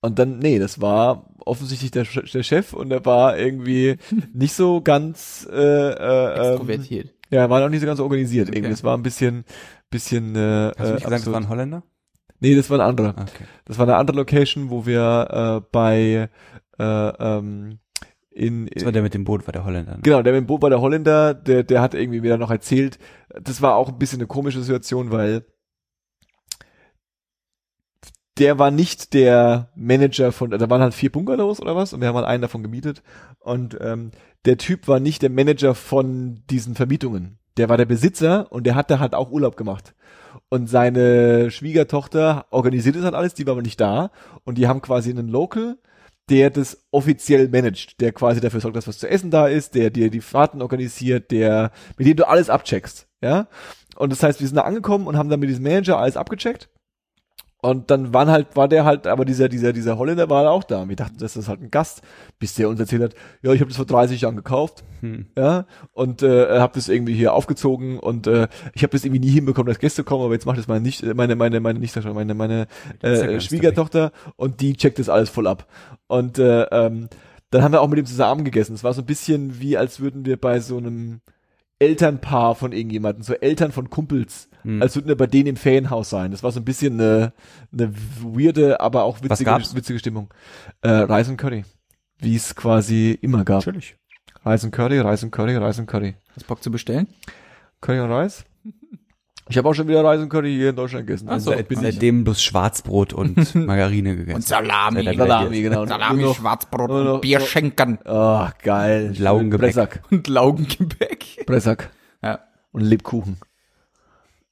Und 0.00 0.18
dann, 0.18 0.38
nee, 0.38 0.58
das 0.58 0.80
war 0.80 1.28
offensichtlich 1.44 1.90
der, 1.90 2.04
der 2.04 2.42
Chef 2.42 2.72
und 2.72 2.90
er 2.92 3.04
war 3.04 3.36
irgendwie 3.36 3.96
nicht 4.32 4.52
so 4.54 4.80
ganz, 4.80 5.48
äh, 5.50 5.56
äh, 5.56 6.34
ähm, 6.36 6.52
Extrovertiert. 6.52 7.14
ja, 7.30 7.40
er 7.40 7.50
war 7.50 7.60
noch 7.60 7.68
nicht 7.68 7.80
so 7.80 7.86
ganz 7.86 8.00
organisiert. 8.00 8.48
Irgendwie. 8.48 8.60
Okay. 8.60 8.70
Das 8.70 8.84
war 8.84 8.96
ein 8.96 9.02
bisschen, 9.02 9.44
bisschen, 9.90 10.36
äh, 10.36 10.72
Hast 10.76 10.90
du 10.90 10.94
nicht 10.94 11.02
äh, 11.02 11.04
gesagt, 11.04 11.26
das 11.26 11.32
war 11.32 11.40
ein 11.40 11.48
Holländer? 11.48 11.82
Nee, 12.40 12.54
das 12.54 12.70
war 12.70 12.78
ein 12.78 12.86
anderer. 12.88 13.14
Ah, 13.16 13.22
Okay. 13.22 13.44
Das 13.64 13.78
war 13.78 13.86
eine 13.86 13.96
andere 13.96 14.16
Location, 14.18 14.70
wo 14.70 14.86
wir 14.86 15.60
äh, 15.64 15.66
bei 15.72 16.28
äh, 16.78 16.84
ähm, 17.18 17.80
in, 18.38 18.66
Das 18.72 18.84
war 18.84 18.92
der 18.92 19.02
mit 19.02 19.14
dem 19.14 19.24
Boot, 19.24 19.46
war 19.46 19.52
der 19.52 19.64
Holländer. 19.64 19.96
ne? 19.96 20.02
genau, 20.02 20.22
der 20.22 20.32
mit 20.32 20.42
dem 20.42 20.46
Boot 20.46 20.62
war 20.62 20.70
der 20.70 20.80
Holländer, 20.80 21.34
der, 21.34 21.64
der 21.64 21.82
hat 21.82 21.94
irgendwie 21.94 22.20
mir 22.20 22.30
dann 22.30 22.40
noch 22.40 22.50
erzählt, 22.50 22.98
das 23.42 23.60
war 23.60 23.74
auch 23.74 23.88
ein 23.88 23.98
bisschen 23.98 24.20
eine 24.20 24.28
komische 24.28 24.60
Situation, 24.62 25.10
weil 25.10 25.44
der 28.38 28.58
war 28.58 28.70
nicht 28.70 29.12
der 29.14 29.70
Manager 29.74 30.30
von, 30.30 30.50
da 30.50 30.70
waren 30.70 30.80
halt 30.80 30.94
vier 30.94 31.10
Bungalows 31.10 31.60
oder 31.60 31.74
was 31.74 31.92
und 31.92 32.00
wir 32.00 32.06
haben 32.08 32.14
halt 32.14 32.26
einen 32.26 32.42
davon 32.42 32.62
gemietet 32.62 33.02
und 33.40 33.76
ähm, 33.80 34.12
der 34.44 34.56
Typ 34.56 34.86
war 34.86 35.00
nicht 35.00 35.22
der 35.22 35.30
Manager 35.30 35.74
von 35.74 36.44
diesen 36.48 36.76
Vermietungen. 36.76 37.38
Der 37.56 37.68
war 37.68 37.76
der 37.76 37.86
Besitzer 37.86 38.52
und 38.52 38.64
der 38.64 38.76
hat 38.76 38.88
da 38.88 39.00
halt 39.00 39.14
auch 39.14 39.32
Urlaub 39.32 39.56
gemacht. 39.56 39.96
Und 40.48 40.68
seine 40.68 41.50
Schwiegertochter 41.50 42.46
organisiert 42.50 42.94
das 42.94 43.02
halt 43.02 43.14
alles, 43.14 43.34
die 43.34 43.46
war 43.46 43.52
aber 43.52 43.62
nicht 43.62 43.80
da 43.80 44.12
und 44.44 44.56
die 44.56 44.68
haben 44.68 44.80
quasi 44.80 45.10
einen 45.10 45.28
Local, 45.28 45.76
der 46.30 46.50
das 46.50 46.86
offiziell 46.90 47.48
managt, 47.48 48.00
der 48.00 48.12
quasi 48.12 48.40
dafür 48.40 48.60
sorgt, 48.60 48.76
dass 48.76 48.88
was 48.88 48.98
zu 48.98 49.08
essen 49.08 49.30
da 49.30 49.46
ist, 49.46 49.74
der 49.74 49.90
dir 49.90 50.10
die 50.10 50.20
Fahrten 50.20 50.62
organisiert, 50.62 51.30
der, 51.30 51.70
mit 51.96 52.06
dem 52.06 52.16
du 52.16 52.28
alles 52.28 52.50
abcheckst, 52.50 53.06
ja. 53.20 53.48
Und 53.96 54.10
das 54.10 54.22
heißt, 54.22 54.40
wir 54.40 54.46
sind 54.46 54.56
da 54.56 54.62
angekommen 54.62 55.06
und 55.06 55.16
haben 55.16 55.28
dann 55.28 55.40
mit 55.40 55.48
diesem 55.48 55.64
Manager 55.64 55.98
alles 55.98 56.16
abgecheckt. 56.16 56.68
Und 57.60 57.90
dann 57.90 58.14
waren 58.14 58.30
halt, 58.30 58.54
war 58.54 58.68
der 58.68 58.84
halt, 58.84 59.08
aber 59.08 59.24
dieser, 59.24 59.48
dieser, 59.48 59.72
dieser 59.72 59.98
Holländer 59.98 60.30
war 60.30 60.48
auch 60.48 60.62
da. 60.62 60.82
Und 60.82 60.90
wir 60.90 60.96
dachten, 60.96 61.16
das 61.18 61.36
ist 61.36 61.48
halt 61.48 61.60
ein 61.60 61.72
Gast, 61.72 62.02
bis 62.38 62.54
der 62.54 62.68
uns 62.68 62.78
erzählt 62.78 63.02
hat, 63.02 63.14
ja, 63.42 63.52
ich 63.52 63.60
habe 63.60 63.68
das 63.68 63.76
vor 63.76 63.86
30 63.86 64.20
Jahren 64.20 64.36
gekauft, 64.36 64.84
Hm. 65.00 65.26
ja, 65.36 65.66
und 65.92 66.22
äh, 66.22 66.58
habe 66.58 66.74
das 66.74 66.88
irgendwie 66.88 67.14
hier 67.14 67.32
aufgezogen 67.32 67.98
und 67.98 68.26
äh, 68.26 68.48
ich 68.74 68.82
habe 68.82 68.92
das 68.92 69.04
irgendwie 69.04 69.26
nie 69.26 69.30
hinbekommen, 69.30 69.68
dass 69.68 69.78
Gäste 69.78 70.02
kommen, 70.02 70.24
aber 70.24 70.34
jetzt 70.34 70.46
macht 70.46 70.58
das 70.58 70.66
meine 70.66 70.80
nicht, 70.80 71.04
meine, 71.14 71.36
meine, 71.36 71.60
meine, 71.60 71.78
nicht 71.78 71.94
schon, 71.94 72.14
meine, 72.14 72.34
meine 72.34 72.66
äh. 73.02 73.40
Schwiegertochter 73.40 74.12
und 74.36 74.60
die 74.60 74.74
checkt 74.74 74.98
das 74.98 75.08
alles 75.08 75.30
voll 75.30 75.46
ab. 75.46 75.66
Und 76.06 76.38
äh, 76.38 76.62
ähm, 76.64 77.08
dann 77.50 77.62
haben 77.62 77.72
wir 77.72 77.80
auch 77.80 77.88
mit 77.88 77.98
dem 77.98 78.06
zusammen 78.06 78.44
gegessen. 78.44 78.74
Es 78.74 78.84
war 78.84 78.92
so 78.92 79.02
ein 79.02 79.06
bisschen 79.06 79.60
wie, 79.60 79.76
als 79.76 80.00
würden 80.00 80.24
wir 80.24 80.36
bei 80.36 80.60
so 80.60 80.76
einem 80.76 81.20
Elternpaar 81.78 82.54
von 82.54 82.72
irgendjemandem, 82.72 83.22
so 83.22 83.34
Eltern 83.34 83.72
von 83.72 83.88
Kumpels, 83.88 84.48
Hm. 84.62 84.82
als 84.82 84.94
würden 84.96 85.08
wir 85.08 85.16
bei 85.16 85.26
denen 85.26 85.46
im 85.48 85.56
Ferienhaus 85.56 86.10
sein. 86.10 86.30
Das 86.30 86.42
war 86.42 86.50
so 86.52 86.60
ein 86.60 86.64
bisschen 86.64 87.00
eine, 87.00 87.32
eine 87.72 87.92
weirde, 88.22 88.80
aber 88.80 89.04
auch 89.04 89.18
Was 89.22 89.40
witzige, 89.40 89.50
witzige 89.76 89.98
Stimmung. 89.98 90.32
Äh, 90.82 90.88
Reis 90.90 91.28
und 91.28 91.36
Curry. 91.36 91.64
Wie 92.18 92.34
es 92.36 92.54
quasi 92.56 93.16
immer 93.22 93.44
gab. 93.44 93.64
Natürlich. 93.66 93.96
Reis 94.44 94.64
und 94.64 94.70
Curry, 94.70 94.98
Reis 95.00 95.22
und 95.22 95.30
Curry, 95.30 95.56
Reis 95.56 95.78
und 95.78 95.86
Curry. 95.86 96.14
Hast 96.34 96.46
Bock 96.46 96.62
zu 96.62 96.70
bestellen? 96.70 97.06
Curry 97.80 98.00
und 98.00 98.10
Reis? 98.10 98.44
Ich 99.50 99.56
habe 99.56 99.66
auch 99.68 99.72
schon 99.74 99.88
wieder 99.88 100.04
Reis 100.04 100.20
und 100.20 100.28
Curry 100.28 100.54
hier 100.54 100.70
in 100.70 100.76
Deutschland 100.76 101.06
gegessen. 101.06 101.26
Ach 101.30 101.40
so, 101.40 101.50
Seit- 101.52 101.68
Seit, 101.70 101.78
seitdem 101.78 102.22
bloß 102.24 102.42
Schwarzbrot 102.42 103.12
und 103.14 103.54
Margarine 103.54 104.14
gegessen. 104.16 104.36
Und 104.36 104.46
Salami. 104.46 105.04
Salami, 105.16 105.62
genau. 105.62 105.86
Salami, 105.86 106.22
noch- 106.22 106.36
Schwarzbrot 106.36 106.90
noch- 106.90 107.14
und 107.14 107.20
Bierschenkern 107.22 107.98
Ah, 108.04 108.52
geil. 108.62 109.14
Laugengebäck. 109.16 109.74
Bressack. 109.74 110.02
und 110.10 110.28
Laugengebäck. 110.28 111.46
Bressack. 111.46 111.90
Ja. 112.22 112.40
Und 112.72 112.82
Lebkuchen. 112.82 113.38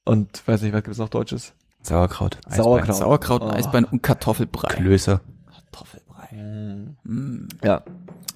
Und 0.07 0.47
weiß 0.47 0.61
nicht, 0.61 0.73
was 0.73 0.83
gibt's 0.83 0.99
noch 0.99 1.09
Deutsches? 1.09 1.53
Sauerkraut. 1.81 2.37
Sauerkraut. 2.49 2.95
Sauerkraut, 2.95 3.41
Oh. 3.43 3.49
Eisbein 3.49 3.85
und 3.85 4.01
Kartoffelbrei. 4.03 4.67
Klöße. 4.73 5.21
Kartoffelbrei. 5.71 6.95
Ja. 7.63 7.83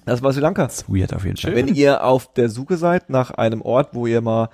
Das 0.04 0.22
war 0.22 0.32
Sri 0.32 0.40
Lanka. 0.40 0.64
Das 0.64 0.78
ist 0.82 0.88
weird 0.88 1.14
auf 1.14 1.24
jeden 1.24 1.36
Fall. 1.36 1.54
Wenn 1.54 1.68
ihr 1.68 2.04
auf 2.04 2.32
der 2.32 2.48
Suche 2.48 2.76
seid 2.76 3.10
nach 3.10 3.30
einem 3.30 3.62
Ort, 3.62 3.90
wo 3.94 4.06
ihr 4.06 4.20
mal 4.20 4.48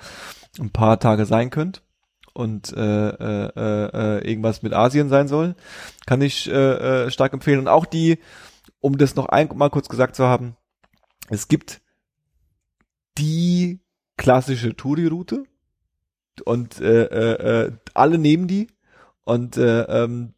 ein 0.61 0.71
paar 0.71 0.99
Tage 1.01 1.25
sein 1.27 1.51
könnt 1.51 1.83
und 2.35 2.73
äh, 2.77 3.09
äh, 3.09 3.51
äh, 3.57 4.19
äh, 4.19 4.29
irgendwas 4.31 4.63
mit 4.63 4.73
Asien 4.75 5.09
sein 5.09 5.29
soll, 5.29 5.55
kann 6.07 6.21
ich 6.21 6.49
äh, 6.51 7.05
äh, 7.07 7.11
stark 7.11 7.33
empfehlen. 7.33 7.61
Und 7.61 7.69
auch 7.69 7.87
die, 7.87 8.19
um 8.81 8.99
das 8.99 9.15
noch 9.17 9.27
einmal 9.27 9.71
kurz 9.71 9.89
gesagt 9.89 10.17
zu 10.17 10.25
haben, 10.25 10.57
es 11.31 11.49
gibt 11.49 11.81
die 13.17 13.81
klassische 14.17 14.75
Touri-Route 14.77 15.45
und 16.41 16.81
äh, 16.81 17.05
äh, 17.05 17.67
äh, 17.67 17.73
alle 17.95 18.19
nehmen 18.19 18.49
die 18.49 18.69
und 19.25 19.57
äh, 19.57 19.83
ähm, 19.83 20.35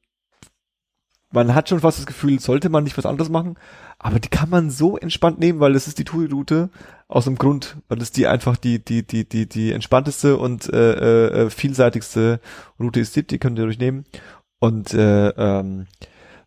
man 1.33 1.55
hat 1.55 1.69
schon 1.69 1.81
fast 1.81 1.99
das 1.99 2.07
Gefühl, 2.07 2.41
sollte 2.41 2.69
man 2.69 2.83
nicht 2.85 2.99
was 2.99 3.07
anderes 3.07 3.31
machen, 3.31 3.57
aber 3.99 4.19
die 4.19 4.29
kann 4.29 4.51
man 4.51 4.71
so 4.71 4.97
entspannt 4.97 5.39
nehmen, 5.39 5.61
weil 5.61 5.75
das 5.75 5.87
ist 5.87 5.99
die 5.99 6.05
Touri-Route 6.05 6.71
aus 7.07 7.25
dem 7.25 7.37
Grund, 7.37 7.77
weil 7.89 7.99
das 7.99 8.11
die 8.11 8.27
einfach 8.27 8.57
die 8.57 8.85
die 8.85 9.07
die 9.07 9.29
die 9.29 9.49
die 9.49 9.73
entspannteste 9.73 10.37
und 10.37 10.73
äh, 10.73 11.45
äh, 11.45 11.51
vielseitigste 11.51 12.41
Route 12.81 13.01
ist, 13.01 13.15
die 13.15 13.27
die 13.27 13.39
könnt 13.39 13.59
ihr 13.59 13.65
durchnehmen 13.65 14.05
und 14.59 14.93
äh, 14.95 15.29
ähm, 15.29 15.87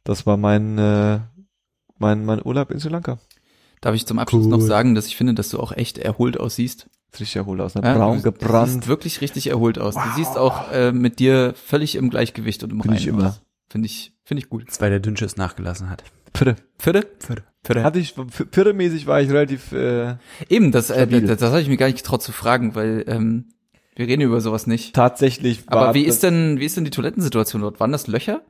das 0.03 0.25
war 0.25 0.37
mein 0.37 0.77
äh, 0.77 1.19
mein 1.97 2.25
mein 2.25 2.45
Urlaub 2.45 2.71
in 2.71 2.79
Sri 2.79 2.89
Lanka. 2.89 3.19
Darf 3.79 3.95
ich 3.95 4.05
zum 4.05 4.19
Abschluss 4.19 4.45
Cool. 4.45 4.51
noch 4.51 4.61
sagen, 4.61 4.95
dass 4.95 5.07
ich 5.07 5.17
finde, 5.17 5.33
dass 5.33 5.49
du 5.49 5.59
auch 5.59 5.73
echt 5.73 5.97
erholt 5.97 6.39
aussiehst? 6.39 6.87
Richtig 7.13 7.35
erholt 7.35 7.61
aus, 7.61 7.75
ne? 7.75 7.81
Ja, 7.83 7.93
braun 7.95 8.17
du, 8.21 8.23
Du 8.23 8.31
gebrannt. 8.31 8.69
siehst 8.69 8.87
wirklich 8.87 9.21
richtig 9.21 9.47
erholt 9.47 9.77
aus. 9.79 9.93
Du 9.95 10.01
siehst 10.15 10.37
auch 10.37 10.71
äh, 10.71 10.91
mit 10.91 11.19
dir 11.19 11.53
völlig 11.55 11.95
im 11.95 12.09
Gleichgewicht 12.09 12.63
und 12.63 12.71
im 12.71 12.81
Reinen 12.81 12.95
ich 12.97 13.07
immer. 13.07 13.37
Finde 13.69 13.85
ich, 13.87 14.13
finde 14.23 14.41
ich 14.43 14.49
gut. 14.49 14.65
Weil 14.79 14.89
der 14.89 14.99
Dünnschiss 14.99 15.37
nachgelassen 15.37 15.89
hat. 15.89 16.03
Pfirre. 16.33 16.55
Vierte? 16.79 17.07
Vierte. 17.19 17.43
Vierte. 17.63 17.83
Hatte 17.83 17.99
ich 17.99 18.13
pfirremäßig 18.51 19.05
war 19.07 19.21
ich 19.21 19.29
relativ 19.29 19.71
äh, 19.71 20.15
Eben, 20.49 20.71
das, 20.71 20.89
äh, 20.89 20.95
Stabil. 20.95 21.21
das, 21.27 21.37
das 21.37 21.51
habe 21.51 21.61
ich 21.61 21.67
mir 21.69 21.77
gar 21.77 21.85
nicht 21.85 21.97
getraut 21.99 22.21
zu 22.23 22.31
fragen, 22.31 22.75
weil 22.75 23.03
ähm, 23.07 23.45
wir 23.95 24.07
reden 24.07 24.21
über 24.21 24.41
sowas 24.41 24.65
nicht. 24.67 24.95
tatsächlich 24.95 25.67
war 25.67 25.83
Aber 25.83 25.93
wie 25.93 26.03
ist 26.03 26.23
denn, 26.23 26.59
wie 26.59 26.65
ist 26.65 26.75
denn 26.75 26.83
die 26.83 26.89
Toilettensituation 26.91 27.61
dort? 27.61 27.79
Waren 27.79 27.91
das 27.91 28.07
Löcher? 28.07 28.41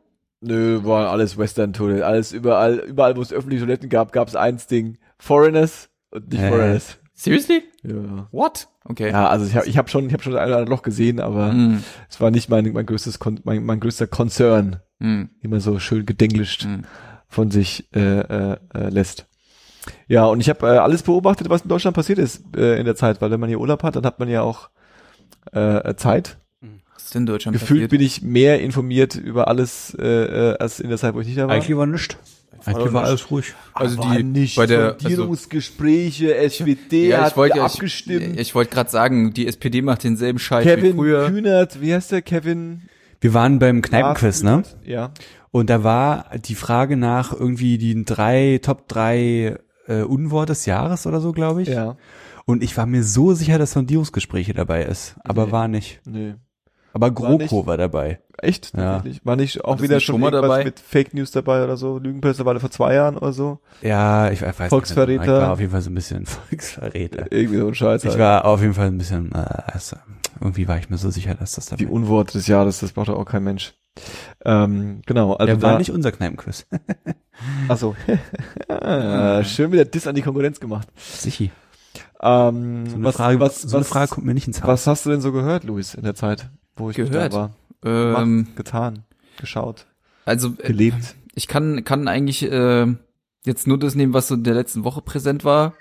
Nö, 0.41 0.83
war 0.83 1.09
alles 1.09 1.37
Western 1.37 1.73
Toilette. 1.73 2.05
Alles 2.05 2.31
überall, 2.31 2.79
überall, 2.79 3.15
wo 3.17 3.21
es 3.21 3.31
öffentliche 3.33 3.63
Toiletten 3.65 3.89
gab, 3.89 4.11
gab 4.13 4.27
es 4.29 4.35
eins 4.35 4.67
Ding. 4.67 4.97
Foreigners 5.19 5.89
und 6.11 6.31
nicht 6.31 6.41
Äh. 6.41 6.49
Foreigners. 6.49 6.97
Seriously? 7.13 7.63
Ja. 7.83 8.27
What? 8.31 8.67
Okay. 8.85 9.11
Ja, 9.11 9.27
also 9.27 9.45
ich 9.45 9.55
habe 9.55 9.67
ich 9.67 9.77
hab 9.77 9.89
schon, 9.89 10.07
ich 10.07 10.13
habe 10.13 10.23
schon 10.23 10.35
ein 10.35 10.67
Loch 10.67 10.81
gesehen, 10.81 11.19
aber 11.19 11.53
Mm, 11.53 11.83
es 12.09 12.19
war 12.19 12.31
nicht 12.31 12.49
mein, 12.49 12.71
mein 12.73 12.85
größtes, 12.85 13.19
Kon 13.19 13.39
mein, 13.43 13.63
mein 13.63 13.79
größter 13.79 14.07
Concern, 14.07 14.77
mm, 14.99 15.23
immer 15.41 15.59
so 15.59 15.79
schön 15.79 16.05
gedenglischt 16.05 16.65
mm. 16.65 16.81
von 17.27 17.51
sich 17.51 17.87
äh, 17.95 17.99
äh, 17.99 18.57
äh, 18.73 18.89
lässt. 18.89 19.27
Ja, 20.07 20.25
und 20.25 20.39
ich 20.39 20.49
habe 20.49 20.65
äh, 20.67 20.77
alles 20.77 21.03
beobachtet, 21.03 21.49
was 21.49 21.61
in 21.61 21.69
Deutschland 21.69 21.95
passiert 21.95 22.19
ist 22.19 22.43
äh, 22.55 22.79
in 22.79 22.85
der 22.85 22.95
Zeit, 22.95 23.21
weil 23.21 23.31
wenn 23.31 23.39
man 23.39 23.49
hier 23.49 23.59
Urlaub 23.59 23.83
hat, 23.83 23.95
dann 23.95 24.05
hat 24.05 24.19
man 24.19 24.29
ja 24.29 24.41
auch 24.41 24.69
äh, 25.51 25.95
Zeit. 25.95 26.37
Was 26.93 27.05
ist 27.05 27.15
denn 27.15 27.23
in 27.23 27.25
Deutschland 27.27 27.53
Gefühlt 27.53 27.79
passiert? 27.79 27.91
bin 27.91 28.01
ich 28.01 28.21
mehr 28.21 28.61
informiert 28.61 29.15
über 29.15 29.47
alles 29.47 29.95
äh, 29.99 30.05
äh, 30.51 30.57
als 30.57 30.79
in 30.79 30.89
der 30.89 30.97
Zeit, 30.97 31.13
wo 31.13 31.19
ich 31.19 31.27
nicht 31.27 31.37
da 31.37 31.47
war. 31.47 31.55
Eigentlich 31.55 31.75
war 31.75 31.85
nichts. 31.85 32.17
Eigentlich 32.65 32.93
war 32.93 33.03
alles 33.05 33.29
ruhig. 33.31 33.53
Also 33.73 34.01
Aber 34.01 34.15
die- 34.15 34.23
nicht 34.23 34.55
bei 34.55 34.65
der- 34.65 34.97
Sondierungsgespräche, 34.99 36.35
SPD 36.35 37.09
ja, 37.09 37.21
hat 37.21 37.31
ich 37.31 37.37
wollte, 37.37 37.61
abgestimmt. 37.61 38.33
ich, 38.35 38.39
ich 38.39 38.55
wollte 38.55 38.73
gerade 38.73 38.89
sagen, 38.89 39.33
die 39.33 39.47
SPD 39.47 39.81
macht 39.81 40.03
denselben 40.03 40.39
Scheiß 40.39 40.65
wie 40.65 40.69
Kevin 40.69 40.95
früher. 40.95 41.27
Kühnert, 41.29 41.81
wie 41.81 41.93
heißt 41.93 42.11
der 42.11 42.21
Kevin? 42.21 42.83
Wir 43.21 43.33
waren 43.33 43.59
beim 43.59 43.81
Kneipenquiz, 43.81 44.43
ne? 44.43 44.63
Ja. 44.85 45.11
Und 45.51 45.69
da 45.69 45.83
war 45.83 46.31
die 46.45 46.55
Frage 46.55 46.97
nach 46.97 47.31
irgendwie 47.31 47.77
die 47.77 48.03
drei, 48.05 48.59
Top 48.61 48.87
drei 48.87 49.57
äh, 49.87 50.01
Unwort 50.01 50.49
des 50.49 50.65
Jahres 50.65 51.05
oder 51.05 51.21
so, 51.21 51.31
glaube 51.31 51.61
ich. 51.61 51.69
Ja. 51.69 51.97
Und 52.45 52.63
ich 52.63 52.75
war 52.75 52.85
mir 52.85 53.03
so 53.03 53.33
sicher, 53.33 53.57
dass 53.57 53.71
Sondierungsgespräche 53.73 54.53
dabei 54.53 54.83
ist. 54.83 55.15
Aber 55.23 55.45
Nee. 55.47 55.51
war 55.51 55.67
nicht. 55.67 56.01
Nee. 56.05 56.35
Aber 56.93 57.13
War 57.15 57.29
nicht. 57.37 57.49
GroKo 57.49 57.65
war 57.65 57.77
dabei. 57.77 58.19
Echt? 58.37 58.71
Ja. 58.77 58.95
Tatsächlich. 58.95 59.25
War 59.25 59.35
nicht 59.35 59.65
auch 59.65 59.81
wieder 59.81 59.95
nicht 59.95 60.05
schon 60.05 60.21
mal 60.21 60.29
dabei? 60.31 60.63
mit 60.63 60.79
Fake 60.79 61.13
News 61.13 61.31
dabei 61.31 61.63
oder 61.63 61.75
so? 61.75 61.97
Lügenpresse 61.97 62.45
war 62.45 62.53
da 62.53 62.59
vor 62.59 62.69
zwei 62.69 62.93
Jahren 62.93 63.17
oder 63.17 63.33
so? 63.33 63.59
Ja, 63.81 64.29
ich 64.29 64.41
weiß 64.41 64.59
nicht. 64.59 64.69
Volksverräter. 64.69 65.23
Ich 65.23 65.29
war 65.29 65.51
auf 65.53 65.59
jeden 65.59 65.71
Fall 65.71 65.81
so 65.81 65.89
ein 65.89 65.95
bisschen 65.95 66.25
Volksverräter. 66.27 67.31
Irgendwie 67.31 67.57
so 67.57 67.67
ein 67.67 67.75
Scheiß. 67.75 68.03
Ich 68.05 68.17
war 68.17 68.45
auf 68.45 68.61
jeden 68.61 68.75
Fall 68.75 68.87
ein 68.87 68.97
bisschen, 68.99 69.31
äh, 69.33 69.37
also, 69.37 69.97
irgendwie 70.39 70.67
war 70.67 70.77
ich 70.77 70.89
mir 70.89 70.97
so 70.97 71.09
sicher, 71.09 71.33
dass 71.33 71.53
das 71.53 71.65
dabei 71.65 71.77
Die 71.83 71.87
Unworte 71.87 72.33
des 72.33 72.47
Jahres, 72.47 72.79
das 72.79 72.91
braucht 72.91 73.09
doch 73.09 73.17
auch 73.17 73.25
kein 73.25 73.43
Mensch. 73.43 73.73
Ähm, 74.45 75.01
genau, 75.05 75.33
also 75.33 75.45
Der 75.45 75.61
war 75.61 75.73
da, 75.73 75.77
nicht 75.77 75.91
unser 75.91 76.11
Kneipenquiz. 76.11 76.67
Achso. 77.67 77.95
ah, 78.67 79.43
schön 79.43 79.71
wieder 79.71 79.85
Diss 79.85 80.05
an 80.07 80.15
die 80.15 80.21
Konkurrenz 80.21 80.59
gemacht. 80.59 80.87
Sichi. 80.95 81.51
Ähm, 82.21 82.87
So 82.87 82.95
eine 82.95 83.03
was, 83.05 83.15
Frage, 83.15 83.39
was, 83.39 83.61
so 83.61 83.77
eine 83.77 83.81
was, 83.81 83.89
Frage 83.89 84.09
kommt 84.11 84.25
mir 84.25 84.33
nicht 84.33 84.47
ins 84.47 84.61
Haus. 84.61 84.67
was 84.67 84.87
hast 84.87 85.05
du 85.05 85.11
denn 85.11 85.21
so 85.21 85.31
gehört, 85.31 85.63
Luis, 85.63 85.93
in 85.93 86.03
der 86.03 86.15
Zeit, 86.15 86.49
wo 86.75 86.89
ich 86.89 86.95
Gehört? 86.95 87.33
war? 87.33 87.51
Ähm, 87.85 88.47
getan, 88.55 89.03
geschaut, 89.37 89.85
also 90.25 90.55
äh, 90.59 90.67
gelebt. 90.67 91.15
ich 91.35 91.47
kann 91.47 91.83
kann 91.83 92.07
eigentlich 92.07 92.43
äh, 92.43 92.87
jetzt 93.45 93.67
nur 93.67 93.77
das 93.77 93.95
nehmen, 93.95 94.13
was 94.13 94.29
so 94.29 94.35
in 94.35 94.43
der 94.43 94.53
letzten 94.53 94.83
Woche 94.83 95.01
präsent 95.01 95.43
war. 95.43 95.73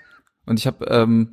Und 0.45 0.59
ich 0.59 0.67
habe 0.67 0.85
ähm, 0.87 1.29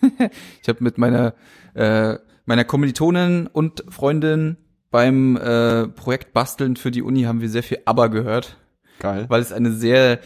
ich 0.62 0.68
habe 0.68 0.82
mit 0.82 0.96
meiner 0.96 1.34
äh, 1.74 2.16
meiner 2.46 2.64
Kommilitonin 2.64 3.46
und 3.46 3.84
Freundin 3.88 4.56
beim 4.90 5.36
äh, 5.36 5.88
Projekt 5.88 6.32
Basteln 6.32 6.76
für 6.76 6.90
die 6.90 7.02
Uni 7.02 7.24
haben 7.24 7.40
wir 7.40 7.50
sehr 7.50 7.62
viel 7.62 7.80
ABBA 7.84 8.06
gehört, 8.06 8.56
Geil. 9.00 9.26
weil 9.28 9.42
es 9.42 9.52
eine 9.52 9.72
sehr 9.72 10.20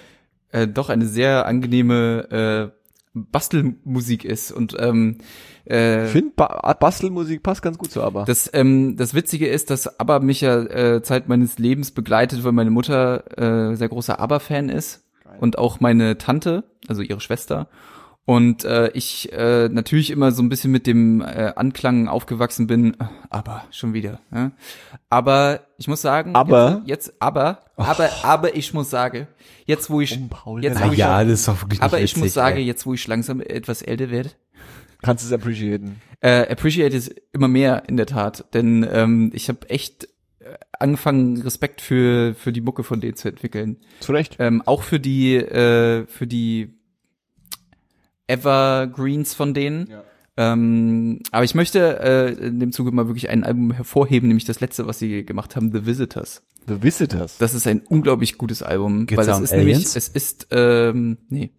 äh, 0.52 0.68
doch 0.68 0.90
eine 0.90 1.06
sehr 1.06 1.46
angenehme 1.46 2.72
äh, 2.72 2.79
Bastelmusik 3.30 4.24
ist 4.24 4.52
und 4.52 4.76
ähm, 4.78 5.18
äh, 5.68 6.06
Ich 6.06 6.10
finde, 6.12 6.32
ba 6.36 6.72
Bastelmusik 6.78 7.42
passt 7.42 7.62
ganz 7.62 7.78
gut 7.78 7.90
zu 7.90 8.02
aber. 8.02 8.24
das, 8.24 8.50
ähm, 8.52 8.96
das 8.96 9.14
Witzige 9.14 9.48
ist, 9.48 9.70
dass 9.70 10.00
ABBA 10.00 10.20
mich 10.20 10.40
ja 10.40 10.60
äh, 10.62 11.02
Zeit 11.02 11.28
meines 11.28 11.58
Lebens 11.58 11.90
begleitet, 11.90 12.44
weil 12.44 12.52
meine 12.52 12.70
Mutter 12.70 13.70
äh, 13.70 13.76
sehr 13.76 13.88
großer 13.88 14.18
ABBA-Fan 14.18 14.68
ist 14.68 15.04
und 15.38 15.58
auch 15.58 15.80
meine 15.80 16.18
Tante, 16.18 16.64
also 16.88 17.02
ihre 17.02 17.20
Schwester. 17.20 17.68
Und 18.30 18.64
äh, 18.64 18.92
ich 18.94 19.32
äh, 19.32 19.68
natürlich 19.68 20.12
immer 20.12 20.30
so 20.30 20.40
ein 20.40 20.48
bisschen 20.48 20.70
mit 20.70 20.86
dem 20.86 21.20
äh, 21.20 21.52
Anklang 21.56 22.06
aufgewachsen 22.06 22.68
bin, 22.68 22.94
äh, 22.94 23.04
aber 23.28 23.64
schon 23.72 23.92
wieder. 23.92 24.20
Ja? 24.32 24.52
Aber 25.08 25.62
ich 25.78 25.88
muss 25.88 26.00
sagen, 26.00 26.36
Aber? 26.36 26.80
jetzt, 26.86 27.08
jetzt 27.08 27.14
aber, 27.18 27.58
aber, 27.74 28.08
aber 28.22 28.54
ich 28.54 28.72
muss 28.72 28.88
sagen, 28.88 29.26
jetzt 29.66 29.90
wo 29.90 30.00
ich, 30.00 30.16
Paul, 30.30 30.62
jetzt 30.62 30.78
ja, 30.78 30.86
wo 30.86 30.92
ich, 30.92 30.98
ja, 30.98 31.24
das 31.24 31.40
ist 31.40 31.48
doch 31.48 31.60
wirklich 31.60 31.82
aber 31.82 32.00
ich 32.00 32.16
muss 32.16 32.32
sagen, 32.32 32.58
ey. 32.58 32.62
jetzt 32.62 32.86
wo 32.86 32.94
ich 32.94 33.04
langsam 33.08 33.40
etwas 33.40 33.82
älter 33.82 34.10
werde, 34.12 34.30
Kannst 35.02 35.24
es 35.24 35.32
appreciaten. 35.32 36.00
äh, 36.20 36.46
appreciate 36.52 36.96
es 36.96 37.08
immer 37.32 37.48
mehr 37.48 37.82
in 37.88 37.96
der 37.96 38.06
Tat, 38.06 38.44
denn 38.54 38.86
ähm, 38.88 39.32
ich 39.34 39.48
habe 39.48 39.68
echt 39.70 40.04
äh, 40.38 40.54
angefangen 40.78 41.42
Respekt 41.42 41.80
für 41.80 42.36
für 42.36 42.52
die 42.52 42.60
Mucke 42.60 42.84
von 42.84 43.00
denen 43.00 43.16
zu 43.16 43.28
entwickeln, 43.28 43.78
Zu 43.98 44.12
Recht. 44.12 44.36
ähm, 44.38 44.62
auch 44.66 44.84
für 44.84 45.00
die 45.00 45.34
äh, 45.34 46.06
für 46.06 46.28
die 46.28 46.76
Evergreens 48.30 49.34
von 49.34 49.54
denen. 49.54 49.88
Ja. 49.88 50.04
Ähm, 50.36 51.20
aber 51.32 51.44
ich 51.44 51.54
möchte 51.54 52.00
äh, 52.00 52.46
in 52.46 52.60
dem 52.60 52.72
Zuge 52.72 52.92
mal 52.92 53.08
wirklich 53.08 53.28
ein 53.28 53.44
Album 53.44 53.72
hervorheben, 53.72 54.28
nämlich 54.28 54.44
das 54.44 54.60
letzte, 54.60 54.86
was 54.86 54.98
sie 54.98 55.24
gemacht 55.24 55.56
haben, 55.56 55.72
The 55.72 55.84
Visitors. 55.84 56.42
The 56.66 56.82
Visitors. 56.82 57.36
Das 57.38 57.52
ist 57.52 57.66
ein 57.66 57.82
unglaublich 57.88 58.38
gutes 58.38 58.62
Album, 58.62 59.06
Geht's 59.06 59.18
weil 59.18 59.28
es 59.28 59.40
ist 59.40 59.52
nämlich, 59.52 59.74
Aliens? 59.74 59.96
es 59.96 60.08
ist, 60.08 60.46
ähm, 60.50 61.18
nee. 61.28 61.50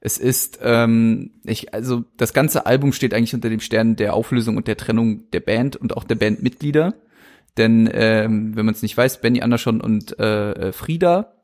Es 0.00 0.16
ist, 0.16 0.60
ähm, 0.62 1.32
ich, 1.44 1.74
also 1.74 2.04
das 2.16 2.32
ganze 2.32 2.66
Album 2.66 2.92
steht 2.92 3.12
eigentlich 3.14 3.34
unter 3.34 3.50
dem 3.50 3.60
Stern 3.60 3.96
der 3.96 4.14
Auflösung 4.14 4.56
und 4.56 4.68
der 4.68 4.76
Trennung 4.76 5.30
der 5.32 5.40
Band 5.40 5.76
und 5.76 5.96
auch 5.96 6.04
der 6.04 6.14
Bandmitglieder. 6.14 6.94
Denn 7.56 7.90
ähm, 7.92 8.56
wenn 8.56 8.64
man 8.64 8.74
es 8.74 8.82
nicht 8.82 8.96
weiß, 8.96 9.20
Benny 9.20 9.42
Andersson 9.42 9.80
und 9.80 10.18
äh, 10.18 10.52
äh, 10.52 10.72
Frieda 10.72 11.37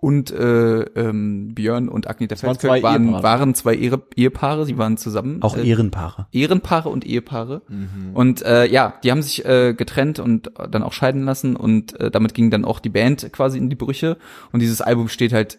und 0.00 0.30
äh, 0.30 0.82
ähm, 0.82 1.54
Björn 1.56 1.88
und 1.88 2.06
waren 2.06 2.28
Felskirk 2.28 2.60
zwei 2.60 2.82
waren, 2.84 3.06
Ehepaare. 3.06 3.22
waren 3.24 3.54
zwei 3.56 3.74
Ehe 3.74 4.00
Ehepaare, 4.14 4.64
sie 4.64 4.78
waren 4.78 4.96
zusammen. 4.96 5.42
Auch 5.42 5.56
äh, 5.56 5.68
Ehrenpaare. 5.68 6.28
Ehrenpaare 6.30 6.88
und 6.88 7.04
Ehepaare. 7.04 7.62
Mhm. 7.66 8.14
Und 8.14 8.42
äh, 8.42 8.66
ja, 8.66 8.94
die 9.02 9.10
haben 9.10 9.22
sich 9.22 9.44
äh, 9.44 9.74
getrennt 9.74 10.20
und 10.20 10.52
dann 10.70 10.84
auch 10.84 10.92
scheiden 10.92 11.24
lassen 11.24 11.56
und 11.56 11.98
äh, 11.98 12.12
damit 12.12 12.34
ging 12.34 12.48
dann 12.52 12.64
auch 12.64 12.78
die 12.78 12.90
Band 12.90 13.32
quasi 13.32 13.58
in 13.58 13.70
die 13.70 13.76
Brüche. 13.76 14.18
Und 14.52 14.60
dieses 14.60 14.80
Album 14.80 15.08
steht 15.08 15.32
halt 15.32 15.58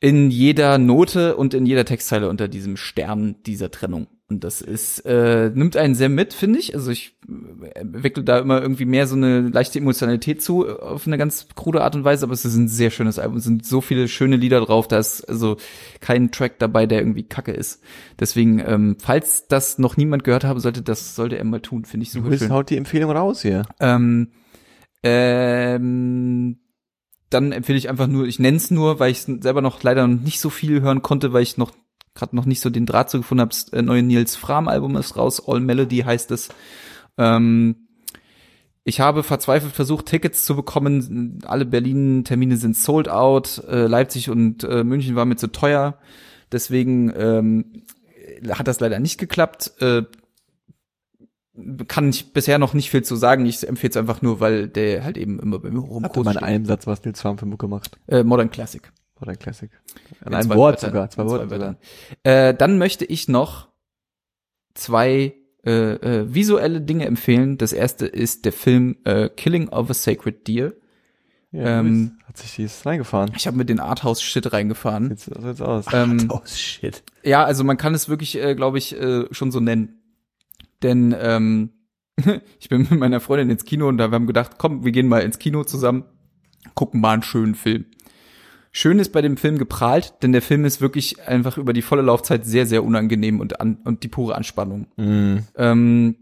in 0.00 0.30
jeder 0.30 0.78
Note 0.78 1.36
und 1.36 1.52
in 1.52 1.66
jeder 1.66 1.84
Textzeile 1.84 2.30
unter 2.30 2.48
diesem 2.48 2.78
Stern 2.78 3.36
dieser 3.44 3.70
Trennung. 3.70 4.06
Und 4.30 4.44
das 4.44 4.60
ist, 4.60 5.00
äh, 5.06 5.50
nimmt 5.52 5.76
einen 5.76 5.96
sehr 5.96 6.08
mit, 6.08 6.32
finde 6.32 6.60
ich. 6.60 6.74
Also 6.76 6.92
ich 6.92 7.16
äh, 7.28 7.80
entwickle 7.80 8.22
da 8.22 8.38
immer 8.38 8.62
irgendwie 8.62 8.84
mehr 8.84 9.08
so 9.08 9.16
eine 9.16 9.40
leichte 9.48 9.80
Emotionalität 9.80 10.40
zu, 10.40 10.66
äh, 10.68 10.70
auf 10.70 11.06
eine 11.08 11.18
ganz 11.18 11.48
krude 11.56 11.82
Art 11.82 11.96
und 11.96 12.04
Weise, 12.04 12.24
aber 12.26 12.32
es 12.32 12.44
ist 12.44 12.54
ein 12.54 12.68
sehr 12.68 12.90
schönes 12.90 13.18
Album. 13.18 13.38
Es 13.38 13.44
sind 13.44 13.66
so 13.66 13.80
viele 13.80 14.06
schöne 14.06 14.36
Lieder 14.36 14.60
drauf, 14.60 14.86
da 14.86 14.98
ist 15.00 15.24
also 15.28 15.56
kein 16.00 16.30
Track 16.30 16.60
dabei, 16.60 16.86
der 16.86 17.00
irgendwie 17.00 17.24
kacke 17.24 17.50
ist. 17.50 17.82
Deswegen, 18.20 18.60
ähm, 18.64 18.96
falls 19.00 19.48
das 19.48 19.78
noch 19.78 19.96
niemand 19.96 20.22
gehört 20.22 20.44
haben 20.44 20.60
sollte, 20.60 20.82
das 20.82 21.16
sollte 21.16 21.36
er 21.36 21.44
mal 21.44 21.60
tun, 21.60 21.84
finde 21.84 22.04
ich 22.04 22.12
Du 22.12 22.18
super 22.18 22.30
bist 22.30 22.44
schön. 22.44 22.52
haut 22.52 22.70
die 22.70 22.76
Empfehlung 22.76 23.10
raus 23.10 23.42
hier. 23.42 23.66
Ähm, 23.80 24.28
ähm, 25.02 26.58
dann 27.30 27.52
empfehle 27.52 27.78
ich 27.78 27.88
einfach 27.88 28.06
nur, 28.06 28.26
ich 28.26 28.38
nenne 28.38 28.56
es 28.56 28.70
nur, 28.70 29.00
weil 29.00 29.10
ich 29.10 29.22
selber 29.22 29.60
noch 29.62 29.82
leider 29.82 30.06
noch 30.06 30.20
nicht 30.22 30.40
so 30.40 30.50
viel 30.50 30.80
hören 30.82 31.02
konnte, 31.02 31.32
weil 31.32 31.42
ich 31.42 31.56
noch 31.56 31.72
gerade 32.20 32.36
noch 32.36 32.46
nicht 32.46 32.60
so 32.60 32.70
den 32.70 32.86
Draht 32.86 33.10
zu 33.10 33.18
gefunden 33.18 33.40
habe. 33.40 33.50
Das 33.50 33.68
äh, 33.70 33.82
neue 33.82 34.02
Nils 34.02 34.36
Fram 34.36 34.68
Album 34.68 34.96
ist 34.96 35.16
raus, 35.16 35.42
All 35.46 35.60
Melody 35.60 35.98
heißt 35.98 36.30
es. 36.30 36.50
Ähm, 37.18 37.88
ich 38.84 39.00
habe 39.00 39.22
verzweifelt 39.22 39.72
versucht, 39.72 40.06
Tickets 40.06 40.44
zu 40.44 40.56
bekommen. 40.56 41.40
Alle 41.44 41.66
Berlin-Termine 41.66 42.56
sind 42.56 42.76
sold 42.76 43.08
out. 43.08 43.62
Äh, 43.68 43.86
Leipzig 43.86 44.30
und 44.30 44.64
äh, 44.64 44.84
München 44.84 45.16
war 45.16 45.26
mir 45.26 45.36
zu 45.36 45.48
teuer. 45.48 45.98
Deswegen 46.50 47.12
ähm, 47.16 47.84
hat 48.50 48.68
das 48.68 48.80
leider 48.80 48.98
nicht 48.98 49.18
geklappt. 49.18 49.72
Äh, 49.80 50.02
kann 51.88 52.08
ich 52.08 52.32
bisher 52.32 52.58
noch 52.58 52.72
nicht 52.72 52.90
viel 52.90 53.02
zu 53.02 53.16
sagen. 53.16 53.44
Ich 53.44 53.68
empfehle 53.68 53.90
es 53.90 53.96
einfach 53.96 54.22
nur, 54.22 54.40
weil 54.40 54.68
der 54.68 55.04
halt 55.04 55.18
eben 55.18 55.38
immer 55.40 55.58
bei 55.58 55.70
mir 55.70 55.82
Hatte 55.82 55.92
rumgroß 55.92 56.24
mal 56.24 56.36
in 56.36 56.38
einem 56.38 56.64
Satz, 56.64 56.86
was 56.86 57.04
Nils 57.04 57.20
Farm 57.20 57.38
für 57.38 57.46
Mucke 57.46 57.68
macht. 57.68 57.98
Äh, 58.06 58.24
Modern 58.24 58.50
Classic. 58.50 58.90
Oder 59.20 59.32
ein 59.32 59.38
Classic. 59.38 59.70
In 60.24 60.34
einem 60.34 60.48
zwei 60.48 60.56
Wort 60.56 60.80
sogar. 60.80 61.10
Zwei 61.10 61.24
Worte. 61.26 61.76
Äh, 62.22 62.54
dann 62.54 62.78
möchte 62.78 63.04
ich 63.04 63.28
noch 63.28 63.68
zwei 64.74 65.34
äh, 65.64 65.70
äh, 65.72 66.34
visuelle 66.34 66.80
Dinge 66.80 67.04
empfehlen. 67.06 67.58
Das 67.58 67.72
erste 67.72 68.06
ist 68.06 68.44
der 68.44 68.52
Film 68.52 68.96
äh, 69.04 69.28
Killing 69.28 69.68
of 69.68 69.90
a 69.90 69.94
Sacred 69.94 70.46
Deer. 70.48 70.72
Ja, 71.52 71.80
Ähm, 71.80 72.18
hat 72.24 72.38
sich 72.38 72.54
dies 72.54 72.86
reingefahren. 72.86 73.32
Ich 73.36 73.46
habe 73.46 73.56
mit 73.56 73.68
den 73.68 73.80
Arthouse-Shit 73.80 74.52
reingefahren. 74.52 75.08
Sieht 75.16 75.34
so 75.34 75.46
jetzt 75.46 75.60
aus. 75.60 75.86
Ähm, 75.92 76.28
Oh 76.30 76.40
shit. 76.46 77.02
Ja, 77.24 77.44
also 77.44 77.64
man 77.64 77.76
kann 77.76 77.92
es 77.92 78.08
wirklich, 78.08 78.40
äh, 78.40 78.54
glaube 78.54 78.78
ich, 78.78 78.98
äh, 78.98 79.24
schon 79.32 79.50
so 79.50 79.58
nennen. 79.60 80.00
Denn 80.82 81.14
ähm, 81.18 81.70
ich 82.60 82.68
bin 82.68 82.82
mit 82.88 82.92
meiner 82.98 83.20
Freundin 83.20 83.50
ins 83.50 83.64
Kino 83.64 83.88
und 83.88 83.98
da 83.98 84.10
wir 84.10 84.14
haben 84.14 84.26
gedacht, 84.28 84.52
komm, 84.58 84.84
wir 84.84 84.92
gehen 84.92 85.08
mal 85.08 85.20
ins 85.22 85.38
Kino 85.38 85.64
zusammen, 85.64 86.04
gucken 86.74 87.00
mal 87.00 87.14
einen 87.14 87.22
schönen 87.22 87.54
Film. 87.54 87.86
Schön 88.72 89.00
ist 89.00 89.12
bei 89.12 89.20
dem 89.20 89.36
Film 89.36 89.58
geprahlt, 89.58 90.14
denn 90.22 90.32
der 90.32 90.42
Film 90.42 90.64
ist 90.64 90.80
wirklich 90.80 91.26
einfach 91.26 91.58
über 91.58 91.72
die 91.72 91.82
volle 91.82 92.02
Laufzeit 92.02 92.46
sehr, 92.46 92.66
sehr 92.66 92.84
unangenehm 92.84 93.40
und, 93.40 93.60
an, 93.60 93.78
und 93.84 94.04
die 94.04 94.08
pure 94.08 94.36
Anspannung. 94.36 94.86
Mhm. 94.96 95.44
Ähm, 95.56 96.16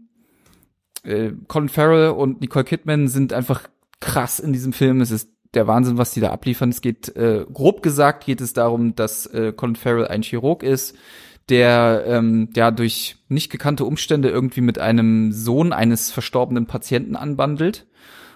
äh, 1.03 1.31
Colin 1.47 1.69
Farrell 1.69 2.09
und 2.09 2.41
Nicole 2.41 2.65
Kidman 2.65 3.07
sind 3.07 3.33
einfach 3.33 3.69
krass 3.99 4.39
in 4.39 4.51
diesem 4.51 4.73
Film. 4.73 5.01
Es 5.01 5.11
ist 5.11 5.29
der 5.53 5.67
Wahnsinn, 5.67 5.97
was 5.97 6.11
die 6.11 6.21
da 6.21 6.31
abliefern. 6.31 6.69
Es 6.69 6.81
geht, 6.81 7.15
äh, 7.15 7.45
grob 7.51 7.83
gesagt, 7.83 8.25
geht 8.25 8.41
es 8.41 8.53
darum, 8.53 8.95
dass 8.95 9.25
äh, 9.27 9.53
Colin 9.55 9.75
Farrell 9.75 10.07
ein 10.07 10.23
Chirurg 10.23 10.63
ist, 10.63 10.95
der 11.49 12.03
ähm, 12.07 12.49
ja 12.55 12.71
durch 12.71 13.17
nicht 13.27 13.51
gekannte 13.51 13.85
Umstände 13.85 14.29
irgendwie 14.29 14.61
mit 14.61 14.79
einem 14.79 15.31
Sohn 15.31 15.73
eines 15.73 16.11
verstorbenen 16.11 16.65
Patienten 16.67 17.15
anbandelt 17.15 17.87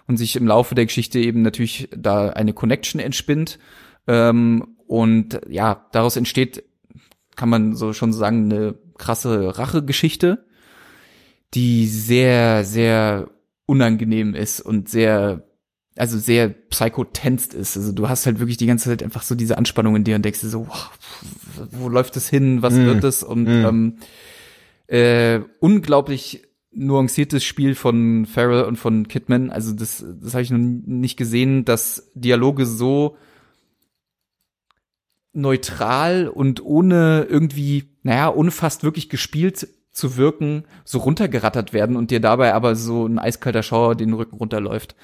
und 0.07 0.17
sich 0.17 0.35
im 0.35 0.47
Laufe 0.47 0.75
der 0.75 0.85
Geschichte 0.85 1.19
eben 1.19 1.41
natürlich 1.41 1.89
da 1.95 2.29
eine 2.29 2.53
Connection 2.53 2.99
entspinnt. 2.99 3.59
Ähm, 4.07 4.75
und 4.87 5.39
ja, 5.49 5.87
daraus 5.91 6.17
entsteht, 6.17 6.63
kann 7.35 7.49
man 7.49 7.75
so 7.75 7.93
schon 7.93 8.13
sagen, 8.13 8.51
eine 8.51 8.75
krasse 8.97 9.57
Rachegeschichte, 9.57 10.45
die 11.53 11.87
sehr, 11.87 12.63
sehr 12.63 13.29
unangenehm 13.65 14.35
ist 14.35 14.59
und 14.59 14.89
sehr, 14.89 15.43
also 15.95 16.17
sehr 16.17 16.49
psychotenst 16.49 17.53
ist. 17.53 17.77
Also 17.77 17.91
du 17.91 18.09
hast 18.09 18.25
halt 18.25 18.39
wirklich 18.39 18.57
die 18.57 18.65
ganze 18.67 18.89
Zeit 18.89 19.01
einfach 19.03 19.23
so 19.23 19.35
diese 19.35 19.57
Anspannung 19.57 19.95
in 19.95 20.03
dir 20.03 20.15
und 20.15 20.23
denkst 20.25 20.41
dir 20.41 20.49
so, 20.49 20.67
wow, 20.67 20.91
wo 21.71 21.89
läuft 21.89 22.17
es 22.17 22.29
hin, 22.29 22.61
was 22.61 22.73
Mm. 22.73 22.85
wird 22.85 23.03
es? 23.03 23.23
Und 23.23 23.45
Mm. 23.45 23.65
ähm, 23.65 23.97
äh, 24.87 25.39
unglaublich 25.59 26.43
nuanciertes 26.71 27.43
Spiel 27.43 27.75
von 27.75 28.25
Farrell 28.25 28.63
und 28.63 28.77
von 28.77 29.07
Kidman. 29.07 29.49
Also 29.51 29.73
das, 29.73 30.03
das 30.21 30.33
habe 30.33 30.41
ich 30.43 30.51
noch 30.51 30.57
nicht 30.59 31.17
gesehen, 31.17 31.65
dass 31.65 32.09
Dialoge 32.15 32.65
so 32.65 33.15
neutral 35.33 36.27
und 36.27 36.63
ohne 36.63 37.27
irgendwie, 37.29 37.89
naja, 38.03 38.31
ohne 38.33 38.51
fast 38.51 38.83
wirklich 38.83 39.09
gespielt 39.09 39.67
zu 39.91 40.17
wirken, 40.17 40.65
so 40.85 40.99
runtergerattert 40.99 41.73
werden 41.73 41.95
und 41.95 42.11
dir 42.11 42.19
dabei 42.19 42.53
aber 42.53 42.75
so 42.75 43.05
ein 43.05 43.19
eiskalter 43.19 43.63
Schauer 43.63 43.95
den 43.95 44.13
Rücken 44.13 44.37
runterläuft. 44.37 44.95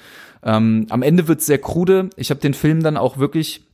Ähm, 0.42 0.86
am 0.88 1.02
Ende 1.02 1.28
wird's 1.28 1.46
sehr 1.46 1.58
krude. 1.58 2.10
Ich 2.16 2.30
habe 2.30 2.40
den 2.40 2.54
Film 2.54 2.82
dann 2.82 2.96
auch 2.96 3.18
wirklich, 3.18 3.66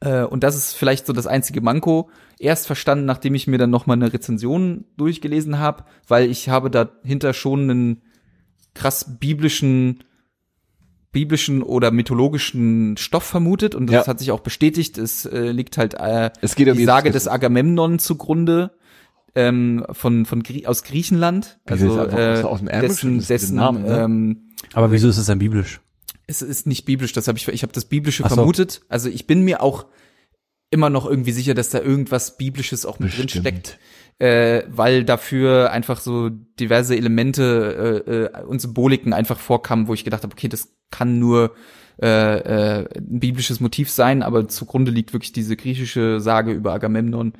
äh, 0.00 0.22
und 0.22 0.44
das 0.44 0.56
ist 0.56 0.74
vielleicht 0.74 1.06
so 1.06 1.12
das 1.12 1.26
einzige 1.26 1.60
Manko, 1.60 2.10
erst 2.38 2.66
verstanden, 2.66 3.04
nachdem 3.04 3.34
ich 3.34 3.46
mir 3.46 3.58
dann 3.58 3.70
noch 3.70 3.86
mal 3.86 3.94
eine 3.94 4.12
Rezension 4.12 4.84
durchgelesen 4.96 5.58
habe, 5.58 5.84
weil 6.06 6.30
ich 6.30 6.48
habe 6.48 6.70
dahinter 6.70 7.34
schon 7.34 7.70
einen 7.70 8.02
krass 8.74 9.18
biblischen 9.18 10.04
biblischen 11.12 11.62
oder 11.62 11.90
mythologischen 11.90 12.96
Stoff 12.96 13.24
vermutet 13.24 13.74
und 13.74 13.86
das 13.86 13.94
Ja. 13.94 14.06
hat 14.06 14.18
sich 14.18 14.30
auch 14.30 14.40
bestätigt. 14.40 14.98
Es 14.98 15.24
äh, 15.24 15.50
liegt 15.50 15.78
halt 15.78 15.94
äh, 15.94 16.30
Es 16.42 16.54
geht 16.54 16.68
um 16.68 16.76
die 16.76 16.84
Sage 16.84 17.10
des 17.10 17.28
Agamemnon 17.28 17.98
zugrunde 17.98 18.72
ähm, 19.34 19.84
von 19.92 20.26
von 20.26 20.42
Grie 20.42 20.66
aus 20.66 20.82
Griechenland, 20.82 21.58
also 21.66 21.98
äh, 21.98 22.42
aus- 22.42 22.58
dem 22.60 22.68
dessen, 22.68 23.24
dessen 23.26 23.56
Namen, 23.56 23.82
ne? 23.84 24.00
ähm, 24.00 24.42
Aber 24.74 24.90
wieso 24.92 25.08
ist 25.08 25.18
es 25.18 25.26
dann 25.26 25.38
biblisch? 25.38 25.80
es 26.26 26.42
ist 26.42 26.66
nicht 26.66 26.84
biblisch, 26.84 27.12
das 27.14 27.26
habe 27.26 27.38
ich 27.38 27.48
ich 27.48 27.62
habe 27.62 27.72
das 27.72 27.86
biblische 27.86 28.22
Ach 28.24 28.28
so. 28.30 28.34
vermutet. 28.36 28.82
Also 28.90 29.08
ich 29.08 29.26
bin 29.26 29.42
mir 29.44 29.62
auch 29.62 29.86
immer 30.70 30.90
noch 30.90 31.06
irgendwie 31.06 31.32
sicher, 31.32 31.54
dass 31.54 31.70
da 31.70 31.80
irgendwas 31.80 32.36
biblisches 32.36 32.84
auch 32.84 32.98
mit 32.98 33.16
drin 33.16 33.24
Bestimmt. 33.26 33.46
steckt, 33.46 33.78
äh, 34.18 34.62
weil 34.68 35.04
dafür 35.04 35.70
einfach 35.70 36.00
so 36.00 36.28
diverse 36.30 36.96
Elemente 36.96 38.04
äh, 38.06 38.40
äh, 38.40 38.44
und 38.44 38.60
Symboliken 38.60 39.12
einfach 39.12 39.38
vorkamen, 39.38 39.86
wo 39.86 39.94
ich 39.94 40.04
gedacht 40.04 40.24
habe, 40.24 40.32
okay, 40.32 40.48
das 40.48 40.74
kann 40.90 41.18
nur 41.18 41.54
äh, 42.02 42.38
äh, 42.38 42.88
ein 42.96 43.20
biblisches 43.20 43.60
Motiv 43.60 43.90
sein, 43.90 44.22
aber 44.22 44.48
zugrunde 44.48 44.90
liegt 44.90 45.12
wirklich 45.12 45.32
diese 45.32 45.56
griechische 45.56 46.20
Sage 46.20 46.52
über 46.52 46.72
Agamemnon, 46.72 47.32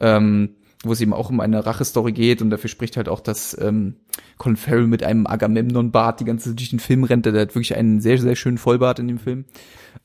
ähm, 0.00 0.56
wo 0.82 0.92
es 0.92 1.00
eben 1.00 1.12
auch 1.12 1.30
um 1.30 1.40
eine 1.40 1.64
Rachestory 1.64 2.12
geht 2.12 2.42
und 2.42 2.50
dafür 2.50 2.68
spricht 2.68 2.96
halt 2.96 3.08
auch, 3.08 3.20
dass 3.20 3.56
ähm, 3.60 3.96
Colin 4.38 4.56
Farrell 4.56 4.86
mit 4.86 5.02
einem 5.02 5.26
Agamemnon-Bart 5.26 6.20
die 6.20 6.24
ganze 6.24 6.50
Zeit 6.50 6.58
durch 6.58 6.70
den 6.70 6.80
Film 6.80 7.04
rennt, 7.04 7.26
der 7.26 7.32
hat 7.32 7.54
wirklich 7.54 7.76
einen 7.76 8.00
sehr, 8.00 8.18
sehr 8.18 8.36
schönen 8.36 8.58
Vollbart 8.58 8.98
in 8.98 9.08
dem 9.08 9.18
Film. 9.18 9.46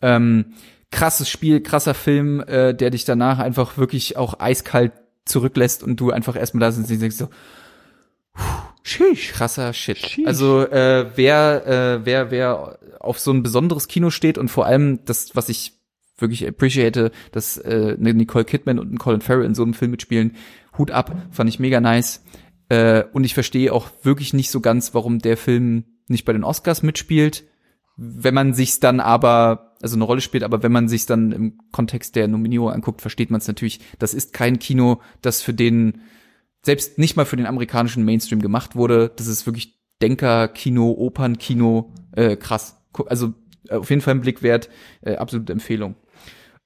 Ähm, 0.01 0.53
krasses 0.91 1.29
Spiel, 1.29 1.61
krasser 1.61 1.93
Film, 1.93 2.39
äh, 2.41 2.73
der 2.73 2.91
dich 2.91 3.05
danach 3.05 3.39
einfach 3.39 3.77
wirklich 3.77 4.17
auch 4.17 4.39
eiskalt 4.39 4.93
zurücklässt 5.29 5.83
und 5.83 5.99
du 5.99 6.11
einfach 6.11 6.35
erstmal 6.35 6.61
da 6.61 6.71
sitzt 6.71 6.91
und 6.91 7.01
denkst 7.01 7.17
so, 7.17 7.29
Sheesh. 8.83 9.33
krasser 9.33 9.73
Shit. 9.73 10.19
Also 10.25 10.61
äh, 10.61 11.11
wer, 11.15 11.67
äh, 11.67 12.05
wer, 12.05 12.31
wer 12.31 12.79
auf 12.99 13.19
so 13.19 13.31
ein 13.31 13.43
besonderes 13.43 13.87
Kino 13.87 14.09
steht 14.09 14.37
und 14.37 14.49
vor 14.49 14.65
allem 14.65 15.03
das, 15.05 15.35
was 15.35 15.49
ich 15.49 15.73
wirklich 16.17 16.47
appreciate, 16.47 17.11
dass 17.31 17.57
äh, 17.57 17.95
Nicole 17.97 18.45
Kidman 18.45 18.79
und 18.79 18.97
Colin 18.99 19.21
Farrell 19.21 19.45
in 19.45 19.55
so 19.55 19.63
einem 19.63 19.73
Film 19.73 19.91
mitspielen, 19.91 20.35
Hut 20.77 20.91
ab, 20.91 21.15
fand 21.31 21.49
ich 21.49 21.59
mega 21.59 21.79
nice. 21.79 22.23
Äh, 22.69 23.03
und 23.13 23.23
ich 23.23 23.33
verstehe 23.33 23.73
auch 23.73 23.89
wirklich 24.03 24.33
nicht 24.33 24.51
so 24.51 24.61
ganz, 24.61 24.93
warum 24.93 25.19
der 25.19 25.37
Film 25.37 25.85
nicht 26.07 26.25
bei 26.25 26.33
den 26.33 26.43
Oscars 26.43 26.83
mitspielt. 26.83 27.45
Wenn 27.95 28.33
man 28.33 28.53
sich's 28.53 28.79
dann 28.79 28.99
aber, 28.99 29.68
also 29.81 29.95
eine 29.95 30.03
Rolle 30.03 30.21
spielt, 30.21 30.43
aber 30.43 30.63
wenn 30.63 30.71
man 30.71 30.87
sich's 30.87 31.05
dann 31.05 31.31
im 31.31 31.57
Kontext 31.71 32.15
der 32.15 32.27
Nominierung 32.27 32.71
anguckt, 32.71 33.01
versteht 33.01 33.31
man 33.31 33.39
es 33.39 33.47
natürlich. 33.47 33.79
Das 33.97 34.13
ist 34.13 34.33
kein 34.33 34.59
Kino, 34.59 35.01
das 35.21 35.41
für 35.41 35.53
den, 35.53 36.01
selbst 36.63 36.97
nicht 36.97 37.15
mal 37.15 37.25
für 37.25 37.37
den 37.37 37.45
amerikanischen 37.45 38.03
Mainstream 38.03 38.41
gemacht 38.41 38.75
wurde. 38.75 39.11
Das 39.15 39.27
ist 39.27 39.45
wirklich 39.45 39.79
Denker-Kino, 40.01 40.91
Opern-Kino, 40.91 41.93
äh, 42.13 42.35
krass. 42.35 42.81
Also 43.07 43.33
äh, 43.69 43.75
auf 43.75 43.89
jeden 43.89 44.01
Fall 44.01 44.15
ein 44.15 44.21
Blick 44.21 44.41
wert, 44.43 44.69
äh, 45.01 45.15
absolute 45.15 45.53
Empfehlung. 45.53 45.95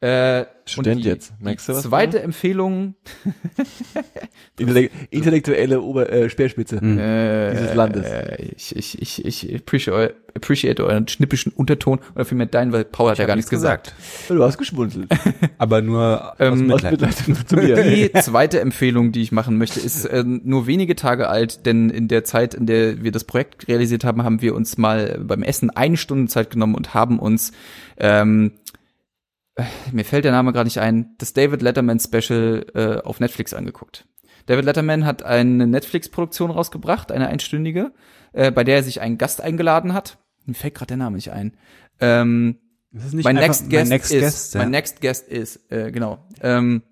Äh, 0.04 0.48
Student 0.66 0.98
und 0.98 1.06
die, 1.06 1.10
jetzt. 1.10 1.34
Merkst 1.40 1.70
du 1.70 1.74
was? 1.74 1.84
Zweite 1.84 2.22
Empfehlung, 2.22 2.96
Intellek 4.60 4.92
intellektuelle 5.12 5.82
Ober 5.82 6.12
äh, 6.12 6.30
Speerspitze 6.30 6.76
äh, 6.76 7.52
dieses 7.52 7.74
Landes. 7.74 8.06
Äh, 8.06 8.50
ich, 8.54 8.76
ich, 8.76 9.02
ich, 9.02 9.26
ich 9.26 9.56
appreciate, 9.56 10.16
appreciate 10.36 10.84
euren 10.84 11.08
schnippischen 11.08 11.54
Unterton 11.54 12.02
oder 12.16 12.26
vielmehr 12.26 12.48
deinen, 12.48 12.74
weil 12.74 12.84
Paul 12.84 13.12
hat 13.12 13.18
ja 13.18 13.26
gar 13.26 13.38
nichts 13.38 13.50
gesagt. 13.50 13.96
Du 14.28 14.44
hast 14.44 14.58
geschmunzelt. 14.58 15.08
Aber 15.58 15.82
nur 15.82 16.34
Ähm, 16.38 16.70
aus 16.70 16.84
Aus 16.84 16.92
Mitleid. 16.92 17.14
Zu 17.48 17.56
mir. 17.56 17.82
Die 17.82 18.12
zweite 18.12 18.60
Empfehlung, 18.60 19.14
die 19.14 19.22
ich 19.22 19.32
machen 19.32 19.58
möchte, 19.58 19.80
ist 19.80 20.04
äh, 20.04 20.26
nur 20.26 20.68
wenige 20.68 20.98
Tage 20.98 21.30
alt, 21.30 21.66
denn 21.66 21.90
in 21.90 22.10
der 22.10 22.26
Zeit, 22.26 22.54
in 22.54 22.66
der 22.66 23.04
wir 23.04 23.14
das 23.14 23.24
Projekt 23.24 23.70
realisiert 23.70 24.04
haben, 24.04 24.24
haben 24.24 24.42
wir 24.42 24.54
uns 24.54 24.78
mal 24.78 25.22
beim 25.24 25.44
Essen 25.44 25.70
eine 25.70 25.96
Stunde 25.96 26.30
Zeit 26.30 26.50
genommen 26.50 26.76
und 26.76 26.94
haben 26.94 27.20
uns 27.20 27.54
ähm, 27.98 28.52
äh, 28.58 28.74
mir 29.92 30.06
fällt 30.06 30.26
der 30.26 30.32
Name 30.32 30.54
gerade 30.54 30.68
nicht 30.68 30.80
ein, 30.80 31.16
das 31.18 31.34
David 31.34 31.62
Letterman 31.62 32.00
Special 32.00 32.66
äh, 32.74 33.06
auf 33.06 33.20
Netflix 33.20 33.54
angeguckt. 33.54 34.08
David 34.46 34.66
Letterman 34.66 35.06
hat 35.06 35.24
eine 35.24 35.68
Netflix-Produktion 35.68 36.52
rausgebracht, 36.52 37.12
eine 37.12 37.28
einstündige, 37.28 37.94
äh, 38.34 38.52
bei 38.52 38.64
der 38.64 38.78
er 38.78 38.84
sich 38.84 39.00
einen 39.02 39.18
Gast 39.18 39.42
eingeladen 39.42 39.94
hat. 39.94 40.18
Mir 40.46 40.56
fällt 40.56 40.76
gerade 40.76 40.90
der 40.90 40.98
Name 40.98 41.16
nicht 41.16 41.32
ein. 41.32 41.56
Ähm, 42.02 42.58
Das 42.92 43.06
ist 43.06 43.14
nicht 43.14 43.24
mein 43.26 43.36
next 43.36 43.70
guest 43.70 43.84
mein 43.84 43.90
next 43.90 44.12
is, 44.12 44.22
guest, 44.22 44.54
ja. 44.54 44.62
mein 44.62 44.72
next 44.72 45.02
guest 45.02 45.28
is, 45.30 45.58
äh, 45.70 45.92
genau. 45.92 46.28
Ähm, 46.42 46.84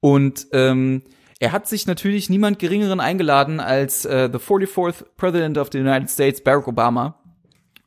und 0.00 0.48
ähm, 0.52 1.02
er 1.40 1.52
hat 1.52 1.68
sich 1.68 1.86
natürlich 1.86 2.28
niemand 2.28 2.58
geringeren 2.58 3.00
eingeladen 3.00 3.60
als 3.60 4.04
äh, 4.04 4.28
the 4.30 4.38
44th 4.38 5.04
President 5.16 5.56
of 5.56 5.68
the 5.72 5.78
United 5.78 6.10
States, 6.10 6.42
Barack 6.42 6.68
Obama. 6.68 7.20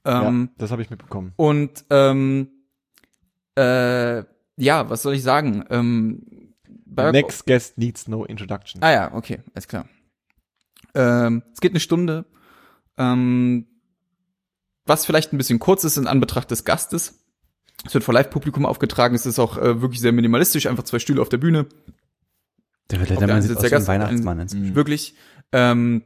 Ähm, 0.06 0.50
ja, 0.52 0.56
das 0.58 0.72
habe 0.72 0.82
ich 0.82 0.90
mitbekommen. 0.90 1.34
Und 1.36 1.86
ähm, 1.90 2.50
äh, 3.62 4.24
ja, 4.58 4.90
was 4.90 5.02
soll 5.02 5.14
ich 5.16 5.24
sagen? 5.24 5.66
Ähm, 5.70 6.54
Barack 6.86 7.14
Next 7.14 7.46
guest 7.46 7.78
needs 7.78 8.08
no 8.08 8.26
introduction. 8.26 8.82
Ah 8.84 8.92
ja, 8.92 9.14
okay, 9.14 9.40
alles 9.54 9.68
klar. 9.68 9.88
Ähm, 10.94 11.44
es 11.54 11.62
geht 11.62 11.72
eine 11.72 11.80
Stunde. 11.80 12.26
Ähm, 12.98 13.66
was 14.86 15.06
vielleicht 15.06 15.32
ein 15.32 15.38
bisschen 15.38 15.60
kurz 15.60 15.84
ist 15.84 15.98
in 15.98 16.08
Anbetracht 16.08 16.52
des 16.52 16.66
Gastes. 16.66 17.20
Es 17.86 17.94
wird 17.94 18.04
vor 18.04 18.14
Live-Publikum 18.14 18.66
aufgetragen. 18.66 19.16
Es 19.16 19.26
ist 19.26 19.40
auch 19.40 19.58
äh, 19.58 19.82
wirklich 19.82 20.02
sehr 20.02 20.12
minimalistisch. 20.12 20.68
Einfach 20.68 20.84
zwei 20.84 21.00
Stühle 21.00 21.22
auf 21.22 21.30
der 21.30 21.38
Bühne. 21.38 21.66
Der 22.90 23.00
wird 23.00 23.10
der 23.10 23.20
leider 23.22 23.34
einen 23.34 23.42
sieht 23.42 23.50
sitzt 23.52 23.58
aus 23.60 23.62
der 23.70 23.70
Gast, 23.72 23.88
Weihnachtsmann. 23.88 24.38
ein- 24.38 24.42
inzwischen. 24.42 24.76
Wirklich. 24.76 25.16
Ähm, 25.54 26.04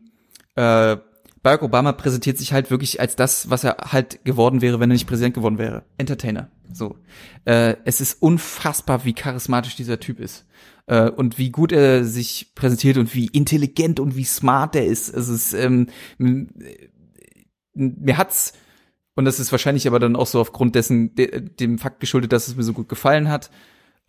äh, 0.56 0.98
Barack 1.42 1.64
Obama 1.64 1.92
präsentiert 1.94 2.38
sich 2.38 2.54
halt 2.54 2.70
wirklich 2.72 3.00
als 3.00 3.16
das, 3.16 3.50
was 3.50 3.64
er 3.64 3.78
halt 3.92 4.24
geworden 4.24 4.62
wäre, 4.62 4.80
wenn 4.80 4.90
er 4.90 4.94
nicht 4.94 5.08
Präsident 5.08 5.34
geworden 5.36 5.58
wäre. 5.58 5.84
Entertainer. 5.98 6.50
So. 6.72 6.98
Äh, 7.46 7.76
es 7.86 8.02
ist 8.02 8.22
unfassbar, 8.22 9.06
wie 9.06 9.14
charismatisch 9.14 9.76
dieser 9.76 10.00
Typ 10.00 10.20
ist. 10.20 10.46
Äh, 10.88 11.10
und 11.10 11.38
wie 11.38 11.50
gut 11.52 11.72
er 11.72 12.06
sich 12.06 12.54
präsentiert 12.56 12.98
und 12.98 13.14
wie 13.16 13.28
intelligent 13.28 14.00
und 14.00 14.16
wie 14.16 14.24
smart 14.24 14.76
er 14.76 14.86
ist. 14.86 15.10
Es 15.10 15.30
ist, 15.30 15.54
ähm, 15.54 15.88
äh, 16.20 16.90
mir 17.74 18.18
hat's, 18.18 18.54
und 19.16 19.26
das 19.26 19.40
ist 19.40 19.52
wahrscheinlich 19.52 19.88
aber 19.88 20.00
dann 20.00 20.16
auch 20.16 20.28
so 20.28 20.40
aufgrund 20.40 20.76
dessen, 20.76 21.16
de, 21.16 21.42
dem 21.42 21.80
Fakt 21.80 22.00
geschuldet, 22.00 22.34
dass 22.34 22.48
es 22.48 22.56
mir 22.56 22.64
so 22.64 22.74
gut 22.74 22.90
gefallen 22.90 23.30
hat, 23.30 23.50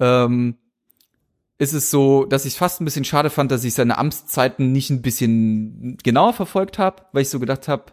ähm, 0.00 0.56
ist 1.58 1.72
es 1.72 1.90
so, 1.90 2.26
dass 2.26 2.44
ich 2.44 2.56
fast 2.56 2.80
ein 2.80 2.84
bisschen 2.84 3.04
schade 3.04 3.30
fand, 3.30 3.50
dass 3.50 3.64
ich 3.64 3.74
seine 3.74 3.96
Amtszeiten 3.98 4.72
nicht 4.72 4.90
ein 4.90 5.00
bisschen 5.00 5.96
genauer 6.02 6.34
verfolgt 6.34 6.78
habe, 6.78 7.04
weil 7.12 7.22
ich 7.22 7.30
so 7.30 7.40
gedacht 7.40 7.66
habe, 7.68 7.92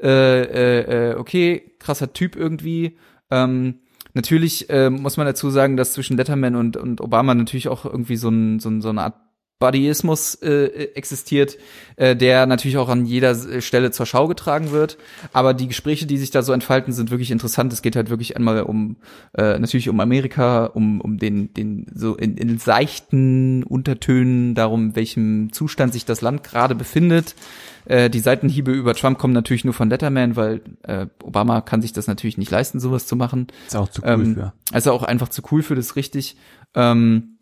äh, 0.00 0.42
äh, 0.42 1.10
äh, 1.10 1.16
okay, 1.16 1.74
krasser 1.78 2.12
Typ 2.12 2.36
irgendwie. 2.36 2.98
Ähm, 3.30 3.80
natürlich 4.14 4.68
äh, 4.70 4.90
muss 4.90 5.16
man 5.16 5.26
dazu 5.26 5.50
sagen, 5.50 5.76
dass 5.76 5.92
zwischen 5.92 6.16
Letterman 6.16 6.56
und, 6.56 6.76
und 6.76 7.00
Obama 7.00 7.34
natürlich 7.34 7.68
auch 7.68 7.84
irgendwie 7.84 8.16
so, 8.16 8.28
ein, 8.28 8.60
so, 8.60 8.68
ein, 8.68 8.80
so 8.80 8.88
eine 8.90 9.02
Art 9.02 9.14
Buddyismus 9.62 10.34
äh, 10.42 10.88
existiert, 10.96 11.56
äh, 11.94 12.16
der 12.16 12.46
natürlich 12.46 12.78
auch 12.78 12.88
an 12.88 13.06
jeder 13.06 13.30
äh, 13.30 13.60
Stelle 13.60 13.92
zur 13.92 14.06
Schau 14.06 14.26
getragen 14.26 14.72
wird. 14.72 14.98
Aber 15.32 15.54
die 15.54 15.68
Gespräche, 15.68 16.04
die 16.04 16.18
sich 16.18 16.32
da 16.32 16.42
so 16.42 16.52
entfalten, 16.52 16.92
sind 16.92 17.12
wirklich 17.12 17.30
interessant. 17.30 17.72
Es 17.72 17.80
geht 17.80 17.94
halt 17.94 18.10
wirklich 18.10 18.36
einmal 18.36 18.64
um 18.64 18.96
äh, 19.38 19.60
natürlich 19.60 19.88
um 19.88 20.00
Amerika, 20.00 20.64
um 20.64 21.00
um 21.00 21.16
den 21.16 21.54
den 21.54 21.86
so 21.94 22.16
in, 22.16 22.36
in 22.36 22.58
seichten 22.58 23.62
Untertönen 23.62 24.56
darum, 24.56 24.96
welchem 24.96 25.52
Zustand 25.52 25.92
sich 25.92 26.04
das 26.04 26.22
Land 26.22 26.42
gerade 26.42 26.74
befindet. 26.74 27.36
Äh, 27.84 28.10
die 28.10 28.20
Seitenhiebe 28.20 28.72
über 28.72 28.94
Trump 28.94 29.18
kommen 29.18 29.34
natürlich 29.34 29.64
nur 29.64 29.74
von 29.74 29.90
Letterman, 29.90 30.36
weil 30.36 30.60
äh, 30.82 31.06
Obama 31.22 31.60
kann 31.60 31.82
sich 31.82 31.92
das 31.92 32.06
natürlich 32.06 32.38
nicht 32.38 32.50
leisten, 32.50 32.80
sowas 32.80 33.06
zu 33.06 33.16
machen. 33.16 33.48
Ist 33.66 33.76
auch 33.76 33.88
zu 33.88 34.02
cool 34.02 34.08
Ähm, 34.08 34.34
für. 34.34 34.52
Also 34.72 34.92
auch 34.92 35.02
einfach 35.02 35.28
zu 35.28 35.42
cool 35.50 35.62
für 35.62 35.74
das 35.74 35.96
richtig. 35.96 36.36
Ähm, 36.74 37.38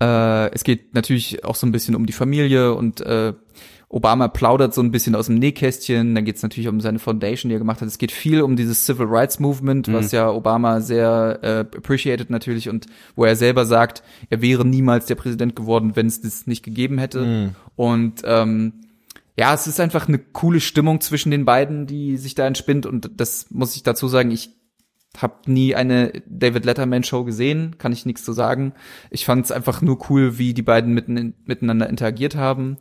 äh, 0.00 0.50
es 0.52 0.64
geht 0.64 0.94
natürlich 0.94 1.44
auch 1.44 1.54
so 1.54 1.66
ein 1.66 1.72
bisschen 1.72 1.94
um 1.94 2.06
die 2.06 2.12
Familie 2.12 2.74
und 2.74 3.00
äh, 3.00 3.32
Obama 3.88 4.26
plaudert 4.26 4.74
so 4.74 4.82
ein 4.82 4.90
bisschen 4.90 5.14
aus 5.14 5.26
dem 5.26 5.36
Nähkästchen. 5.36 6.16
Dann 6.16 6.24
geht 6.24 6.34
es 6.34 6.42
natürlich 6.42 6.66
um 6.66 6.80
seine 6.80 6.98
Foundation, 6.98 7.48
die 7.48 7.54
er 7.54 7.60
gemacht 7.60 7.80
hat. 7.80 7.86
Es 7.86 7.98
geht 7.98 8.10
viel 8.10 8.42
um 8.42 8.56
dieses 8.56 8.84
Civil 8.86 9.06
Rights 9.08 9.38
Movement, 9.38 9.92
was 9.92 10.10
ja 10.10 10.30
Obama 10.30 10.80
sehr 10.80 11.38
äh, 11.42 11.60
appreciated 11.60 12.28
natürlich 12.28 12.68
und 12.68 12.86
wo 13.14 13.24
er 13.24 13.36
selber 13.36 13.64
sagt, 13.66 14.02
er 14.30 14.42
wäre 14.42 14.66
niemals 14.66 15.06
der 15.06 15.14
Präsident 15.14 15.54
geworden, 15.54 15.92
wenn 15.94 16.06
es 16.06 16.20
das 16.20 16.48
nicht 16.48 16.64
gegeben 16.64 16.98
hätte. 16.98 17.20
Und 17.76 18.22
ähm, 18.24 18.72
ja, 19.36 19.52
es 19.52 19.66
ist 19.66 19.80
einfach 19.80 20.08
eine 20.08 20.18
coole 20.18 20.60
Stimmung 20.60 21.00
zwischen 21.00 21.30
den 21.30 21.44
beiden, 21.44 21.86
die 21.86 22.16
sich 22.16 22.34
da 22.34 22.46
entspinnt. 22.46 22.86
Und 22.86 23.10
das 23.16 23.50
muss 23.50 23.74
ich 23.74 23.82
dazu 23.82 24.06
sagen, 24.08 24.30
ich 24.30 24.50
habe 25.20 25.34
nie 25.46 25.74
eine 25.74 26.12
David 26.26 26.64
Letterman 26.64 27.04
Show 27.04 27.24
gesehen, 27.24 27.76
kann 27.78 27.92
ich 27.92 28.04
nichts 28.04 28.24
zu 28.24 28.32
sagen. 28.32 28.72
Ich 29.10 29.24
fand 29.24 29.44
es 29.44 29.52
einfach 29.52 29.80
nur 29.80 30.10
cool, 30.10 30.38
wie 30.38 30.54
die 30.54 30.62
beiden 30.62 30.92
mitten, 30.92 31.34
miteinander 31.44 31.88
interagiert 31.88 32.34
haben. 32.34 32.78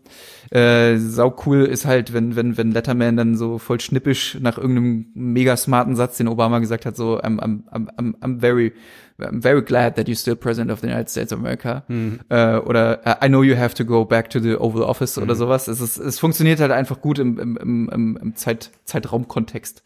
Äh, 0.50 0.98
sau 0.98 1.36
cool 1.46 1.64
ist 1.64 1.86
halt, 1.86 2.14
wenn 2.14 2.36
wenn 2.36 2.58
wenn 2.58 2.72
Letterman 2.72 3.18
dann 3.18 3.38
so 3.38 3.60
voll 3.60 3.80
schnippisch 3.80 4.38
nach 4.42 4.58
irgendeinem 4.58 5.08
mega 5.14 5.56
smarten 5.56 5.96
Satz, 5.96 6.18
den 6.18 6.28
Obama 6.28 6.60
gesagt 6.60 6.86
hat, 6.86 6.96
so 6.96 7.20
I'm 7.20 7.40
I'm 7.40 7.64
I'm 7.68 8.16
I'm, 8.20 8.40
very 8.40 8.74
I'm 9.20 9.42
very 9.42 9.62
glad 9.62 9.96
that 9.96 10.08
you're 10.08 10.18
still 10.18 10.36
president 10.36 10.72
of 10.72 10.82
the 10.82 10.88
United 10.88 11.10
States 11.10 11.32
of 11.32 11.40
America. 11.40 11.84
Äh, 12.30 12.58
oder 12.58 13.06
äh, 13.06 13.26
I 13.26 13.30
know 13.30 13.44
you 13.44 13.56
have 13.56 13.74
to 13.76 13.86
go 13.86 14.06
back 14.06 14.30
to 14.32 14.40
the 14.40 14.56
Oval 14.56 14.84
Office 14.84 15.18
oder 15.18 15.36
sowas. 15.36 15.68
Es 15.68 15.82
ist, 15.82 15.98
es 15.98 16.20
funktioniert 16.20 16.60
halt 16.60 16.72
einfach 16.72 17.02
gut 17.02 17.20
im 17.20 17.40
im 17.40 17.58
im, 17.58 18.18
im, 18.22 18.36
Zeit 18.36 18.72
Zeitraumkontext. 18.86 19.84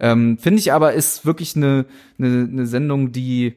Ähm, 0.00 0.38
Finde 0.38 0.58
ich 0.60 0.72
aber 0.72 0.94
ist 0.94 1.26
wirklich 1.26 1.56
eine, 1.56 1.86
eine, 2.18 2.48
eine 2.50 2.66
Sendung, 2.66 3.12
die 3.12 3.56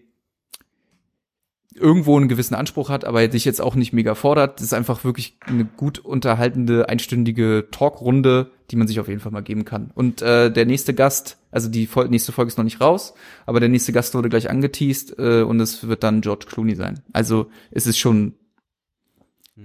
irgendwo 1.76 2.18
einen 2.18 2.28
gewissen 2.28 2.56
Anspruch 2.56 2.90
hat, 2.90 3.06
aber 3.06 3.28
dich 3.28 3.45
jetzt 3.45 3.62
auch 3.62 3.76
nicht 3.76 3.94
mega 3.94 4.16
fordert. 4.16 4.60
Das 4.60 4.66
ist 4.66 4.74
einfach 4.74 5.04
wirklich 5.04 5.38
eine 5.41 5.66
gut 5.66 6.00
unterhaltende, 6.00 6.90
einstündige 6.90 7.68
Talkrunde, 7.72 8.52
die 8.72 8.76
man 8.76 8.88
sich 8.88 9.00
auf 9.00 9.08
jeden 9.08 9.20
Fall 9.20 9.32
mal 9.32 9.44
geben 9.44 9.66
kann. 9.66 9.91
Und 9.94 10.22
äh, 10.22 10.52
der 10.52 10.66
nächste 10.66 10.94
Gast, 10.94 11.38
also 11.52 11.70
die 11.70 11.88
Fol 11.88 12.08
nächste 12.10 12.32
Folge 12.32 12.50
ist 12.50 12.58
noch 12.58 12.64
nicht 12.64 12.82
raus, 12.82 13.14
aber 13.45 13.60
der 13.60 13.70
nächste 13.70 13.94
Gast 13.94 14.14
wurde 14.16 14.30
gleich 14.30 14.50
angeteased 14.50 15.18
äh, 15.18 15.41
und 15.41 15.60
es 15.60 15.88
wird 15.88 16.04
dann 16.04 16.22
George 16.22 16.45
Clooney 16.48 16.76
sein. 16.76 17.02
Also 17.14 17.50
es 17.72 17.88
ist 17.88 17.98
schon 17.98 18.34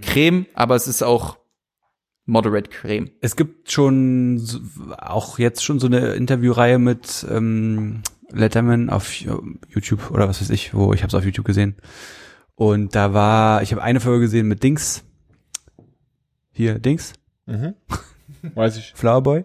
Creme, 0.02 0.46
aber 0.54 0.76
es 0.76 0.86
ist 0.86 1.02
auch 1.02 1.38
moderate 2.26 2.70
Creme. 2.70 3.10
Es 3.20 3.36
gibt 3.36 3.72
schon 3.72 4.42
auch 4.98 5.38
jetzt 5.38 5.64
schon 5.64 5.80
so 5.80 5.86
eine 5.86 6.12
Interviewreihe 6.12 6.78
mit 6.78 7.26
ähm, 7.30 8.02
Letterman 8.30 8.90
auf 8.90 9.12
YouTube 9.14 10.10
oder 10.10 10.28
was 10.28 10.40
weiß 10.40 10.50
ich, 10.50 10.74
wo 10.74 10.92
ich 10.92 11.00
habe 11.02 11.08
es 11.08 11.14
auf 11.14 11.24
YouTube 11.24 11.46
gesehen. 11.46 11.76
Und 12.54 12.94
da 12.94 13.14
war, 13.14 13.62
ich 13.62 13.72
habe 13.72 13.82
eine 13.82 14.00
Folge 14.00 14.22
gesehen 14.22 14.48
mit 14.48 14.62
Dings. 14.62 15.04
Hier, 16.52 16.78
Dings, 16.78 17.12
Mhm. 17.46 17.74
Weiß 18.54 18.76
ich. 18.76 18.92
Flower 18.94 19.22
Boy, 19.22 19.44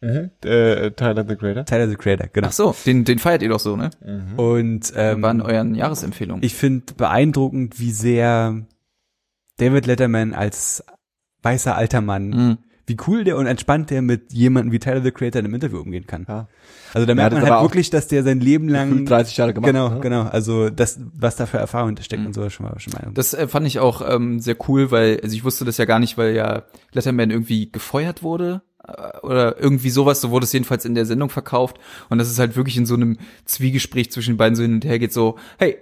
Mhm. 0.00 0.30
Äh, 0.44 0.90
Tyler 0.92 1.24
the 1.28 1.36
Creator. 1.36 1.64
Tyler 1.64 1.88
the 1.88 1.96
Creator, 1.96 2.28
genau. 2.32 2.48
Ach 2.48 2.52
so, 2.52 2.74
den, 2.86 3.04
den 3.04 3.18
feiert 3.18 3.42
ihr 3.42 3.48
doch 3.48 3.60
so, 3.60 3.76
ne? 3.76 3.90
Mhm. 4.04 4.38
Und 4.38 4.92
ähm, 4.96 5.22
Waren 5.22 5.40
euren 5.40 5.74
Jahresempfehlungen. 5.74 6.42
ich 6.44 6.54
finde 6.54 6.94
beeindruckend, 6.94 7.78
wie 7.80 7.90
sehr 7.92 8.66
David 9.58 9.86
Letterman 9.86 10.34
als 10.34 10.84
weißer 11.42 11.74
alter 11.76 12.00
Mann, 12.00 12.28
Mhm. 12.30 12.58
Wie 12.88 12.96
cool 13.06 13.24
der 13.24 13.36
und 13.36 13.46
entspannt 13.46 13.90
der 13.90 14.02
mit 14.02 14.32
jemandem 14.32 14.72
wie 14.72 14.78
Tyler 14.78 15.02
the 15.02 15.10
Creator 15.10 15.40
in 15.40 15.46
einem 15.46 15.54
Interview 15.54 15.78
umgehen 15.80 16.06
kann. 16.06 16.26
Ja. 16.28 16.48
Also 16.94 17.06
da 17.06 17.12
Ja, 17.12 17.14
merkt 17.14 17.32
das 17.34 17.42
man 17.42 17.50
halt 17.50 17.62
wirklich, 17.62 17.90
dass 17.90 18.08
der 18.08 18.22
sein 18.24 18.40
Leben 18.40 18.68
lang 18.68 18.90
Gefühlt 18.90 19.10
30 19.10 19.36
Jahre 19.36 19.54
gemacht. 19.54 19.70
genau, 19.70 19.88
ne? 19.90 20.00
genau. 20.00 20.22
Also 20.22 20.70
das, 20.70 20.98
was 21.14 21.36
da 21.36 21.46
für 21.46 21.58
Erfahrung 21.58 21.88
hintersteckt 21.88 22.24
und 22.26 22.32
so, 22.34 22.48
schon 22.50 22.66
mal 22.66 22.78
schon 22.80 22.94
Meinung. 22.94 23.14
Das 23.14 23.34
äh, 23.34 23.46
fand 23.46 23.66
ich 23.66 23.78
auch 23.78 24.02
ähm, 24.08 24.40
sehr 24.40 24.56
cool, 24.68 24.90
weil, 24.90 25.20
also 25.22 25.34
ich 25.36 25.44
wusste 25.44 25.64
das 25.64 25.76
ja 25.76 25.84
gar 25.84 25.98
nicht, 25.98 26.16
weil 26.18 26.34
ja 26.34 26.62
Letterman 26.92 27.30
irgendwie 27.30 27.70
gefeuert 27.70 28.22
wurde 28.22 28.62
äh, 28.86 29.18
oder 29.22 29.60
irgendwie 29.60 29.90
sowas, 29.90 30.20
so 30.20 30.30
wurde 30.30 30.44
es 30.44 30.52
jedenfalls 30.52 30.84
in 30.84 30.94
der 30.94 31.04
Sendung 31.06 31.28
verkauft 31.30 31.78
und 32.08 32.18
das 32.18 32.30
ist 32.30 32.38
halt 32.38 32.56
wirklich 32.56 32.76
in 32.76 32.86
so 32.86 32.94
einem 32.94 33.18
Zwiegespräch 33.44 34.10
zwischen 34.10 34.32
den 34.32 34.36
beiden 34.38 34.56
so 34.56 34.62
hin 34.62 34.74
und 34.74 34.84
her 34.84 34.98
geht, 34.98 35.12
so, 35.12 35.36
hey, 35.58 35.78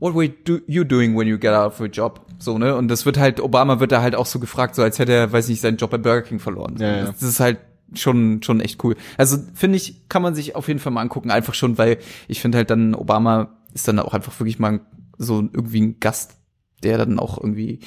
what 0.00 0.14
were 0.14 0.28
do 0.28 0.60
you 0.66 0.84
doing 0.84 1.16
when 1.16 1.28
you 1.28 1.38
get 1.38 1.52
out 1.52 1.72
of 1.72 1.80
a 1.80 1.86
job? 1.86 2.26
So, 2.38 2.58
ne? 2.58 2.74
Und 2.74 2.88
das 2.88 3.06
wird 3.06 3.18
halt, 3.18 3.40
Obama 3.40 3.80
wird 3.80 3.92
da 3.92 4.02
halt 4.02 4.14
auch 4.14 4.26
so 4.26 4.40
gefragt, 4.40 4.74
so 4.74 4.82
als 4.82 4.98
hätte 4.98 5.12
er, 5.12 5.30
weiß 5.30 5.48
nicht, 5.48 5.60
seinen 5.60 5.76
Job 5.76 5.90
bei 5.90 5.98
Burger 5.98 6.22
King 6.22 6.40
verloren. 6.40 6.76
Ja, 6.78 6.96
ja. 6.96 7.04
Das 7.06 7.22
ist 7.22 7.38
halt 7.38 7.58
schon, 7.94 8.42
schon 8.42 8.60
echt 8.60 8.82
cool. 8.82 8.96
Also, 9.16 9.36
finde 9.54 9.76
ich, 9.76 10.08
kann 10.08 10.22
man 10.22 10.34
sich 10.34 10.56
auf 10.56 10.68
jeden 10.68 10.80
Fall 10.80 10.92
mal 10.92 11.02
angucken, 11.02 11.30
einfach 11.30 11.54
schon, 11.54 11.76
weil 11.78 11.98
ich 12.28 12.40
finde 12.40 12.58
halt 12.58 12.70
dann, 12.70 12.94
Obama 12.94 13.58
ist 13.74 13.86
dann 13.88 13.98
auch 13.98 14.14
einfach 14.14 14.38
wirklich 14.40 14.58
mal 14.58 14.80
so 15.18 15.40
irgendwie 15.40 15.80
ein 15.82 16.00
Gast, 16.00 16.36
der 16.82 16.98
dann 16.98 17.18
auch 17.18 17.36
irgendwie 17.38 17.80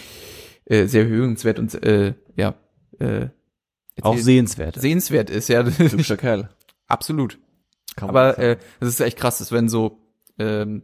äh, 0.66 0.86
sehr 0.86 1.08
hörenswert 1.08 1.58
und 1.58 1.84
äh, 1.84 2.14
ja, 2.36 2.54
äh, 3.00 3.28
Auch 4.02 4.18
sehenswert. 4.18 4.80
sehenswert 4.80 5.30
ist, 5.30 5.50
ja. 5.50 5.66
Hübscher 5.66 6.18
Kerl. 6.18 6.50
Absolut. 6.88 7.40
Kann 7.96 8.10
Aber 8.10 8.38
äh, 8.38 8.58
das 8.80 8.90
ist 8.90 9.00
echt 9.00 9.18
krass, 9.18 9.40
es 9.40 9.52
werden 9.52 9.70
so 9.70 10.00
ähm, 10.38 10.84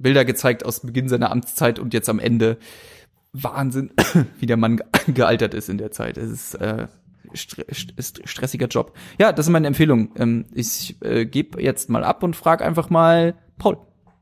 Bilder 0.00 0.24
gezeigt 0.24 0.64
aus 0.64 0.80
Beginn 0.80 1.08
seiner 1.08 1.30
Amtszeit 1.30 1.78
und 1.78 1.94
jetzt 1.94 2.08
am 2.08 2.18
Ende 2.18 2.58
Wahnsinn, 3.32 3.92
wie 4.38 4.46
der 4.46 4.56
Mann 4.56 4.76
ge 4.76 4.86
gealtert 5.14 5.54
ist 5.54 5.68
in 5.68 5.78
der 5.78 5.90
Zeit. 5.90 6.16
Es 6.18 6.30
ist, 6.30 6.54
äh, 6.56 6.88
stre 7.34 7.62
ist 7.62 8.28
stressiger 8.28 8.66
Job. 8.66 8.96
Ja, 9.18 9.32
das 9.32 9.46
ist 9.46 9.52
meine 9.52 9.66
Empfehlung. 9.66 10.12
Ähm, 10.16 10.46
ich 10.52 10.96
äh, 11.02 11.26
gebe 11.26 11.62
jetzt 11.62 11.88
mal 11.90 12.04
ab 12.04 12.22
und 12.22 12.34
frag 12.34 12.62
einfach 12.62 12.90
mal 12.90 13.34
Paul, 13.58 13.78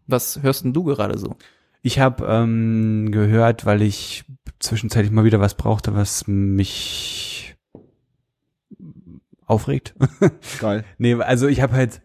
was 0.06 0.42
hörst 0.42 0.64
denn 0.64 0.72
du 0.72 0.84
gerade 0.84 1.18
so? 1.18 1.36
Ich 1.82 2.00
habe 2.00 2.26
ähm, 2.26 3.10
gehört, 3.12 3.64
weil 3.64 3.82
ich 3.82 4.24
zwischenzeitlich 4.58 5.12
mal 5.12 5.24
wieder 5.24 5.40
was 5.40 5.54
brauchte, 5.54 5.94
was 5.94 6.26
mich 6.26 7.56
aufregt. 9.46 9.94
Geil. 10.60 10.84
nee, 10.98 11.14
also 11.14 11.46
ich 11.46 11.60
habe 11.62 11.74
halt 11.74 12.02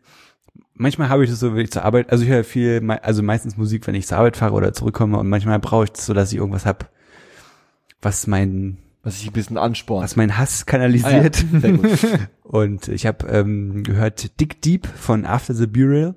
manchmal 0.76 1.10
habe 1.10 1.24
ich 1.24 1.30
das 1.30 1.40
so, 1.40 1.54
wenn 1.56 1.64
ich 1.64 1.72
zur 1.72 1.86
Arbeit, 1.86 2.12
also 2.12 2.24
ich 2.24 2.30
höre 2.30 2.44
viel, 2.44 2.82
also 3.02 3.24
meistens 3.24 3.58
Musik, 3.58 3.86
wenn 3.88 3.96
ich 3.96 4.08
zur 4.08 4.18
Arbeit 4.18 4.38
fahre 4.38 4.54
oder 4.54 4.74
zurückkomme 4.74 5.18
und 5.18 5.30
manchmal 5.30 5.60
brauche 5.60 5.86
ich 5.86 5.92
das 5.92 6.06
so, 6.06 6.14
dass 6.14 6.32
ich 6.32 6.38
irgendwas 6.38 6.66
hab, 6.66 6.90
was 8.02 8.28
mein 8.28 8.78
Was 9.04 9.22
ich 9.22 9.28
ein 9.28 9.34
bisschen 9.34 9.58
anspornt. 9.58 10.04
was 10.04 10.16
mein 10.16 10.38
Hass 10.38 10.66
kanalisiert. 10.66 11.46
Ah, 11.54 11.68
ja. 11.68 11.78
Und 12.44 12.88
ich 12.88 13.06
habe 13.06 13.28
ähm, 13.28 13.84
gehört 13.84 14.40
Dick 14.40 14.62
Deep 14.62 14.86
von 14.86 15.26
After 15.26 15.56
the 15.56 15.66
Burial 15.66 16.14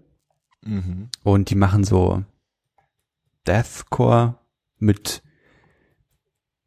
mhm. 0.62 1.08
und 1.22 1.48
die 1.48 1.54
machen 1.54 1.82
so 1.82 2.24
Deathcore 3.46 4.38
mit 4.78 5.22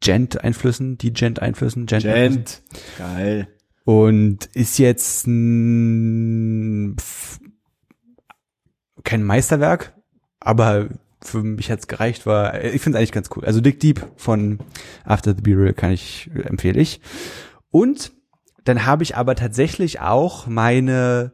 Gent-Einflüssen, 0.00 0.98
die 0.98 1.12
Gent-Einflüssen, 1.12 1.86
Gent-Einflüssen. 1.86 2.34
Gent. 2.34 2.62
Geil. 2.98 3.48
Und 3.84 4.46
ist 4.54 4.78
jetzt 4.78 5.26
ein, 5.26 6.96
pf, 6.98 7.38
kein 9.04 9.22
Meisterwerk, 9.22 9.94
aber 10.40 10.88
für 11.22 11.42
mich 11.42 11.70
hat's 11.70 11.86
gereicht, 11.86 12.26
war, 12.26 12.62
ich 12.64 12.80
finde 12.80 12.96
es 12.96 13.00
eigentlich 13.00 13.12
ganz 13.12 13.28
cool. 13.36 13.44
Also 13.44 13.60
Dick 13.60 13.80
Deep 13.80 14.06
von 14.16 14.58
After 15.04 15.34
the 15.34 15.42
Burial 15.42 15.74
kann 15.74 15.92
ich, 15.92 16.30
äh, 16.34 16.42
empfehle 16.42 16.80
ich. 16.80 17.00
Und 17.70 18.12
dann 18.64 18.86
habe 18.86 19.02
ich 19.02 19.16
aber 19.16 19.34
tatsächlich 19.34 20.00
auch 20.00 20.46
meine 20.46 21.32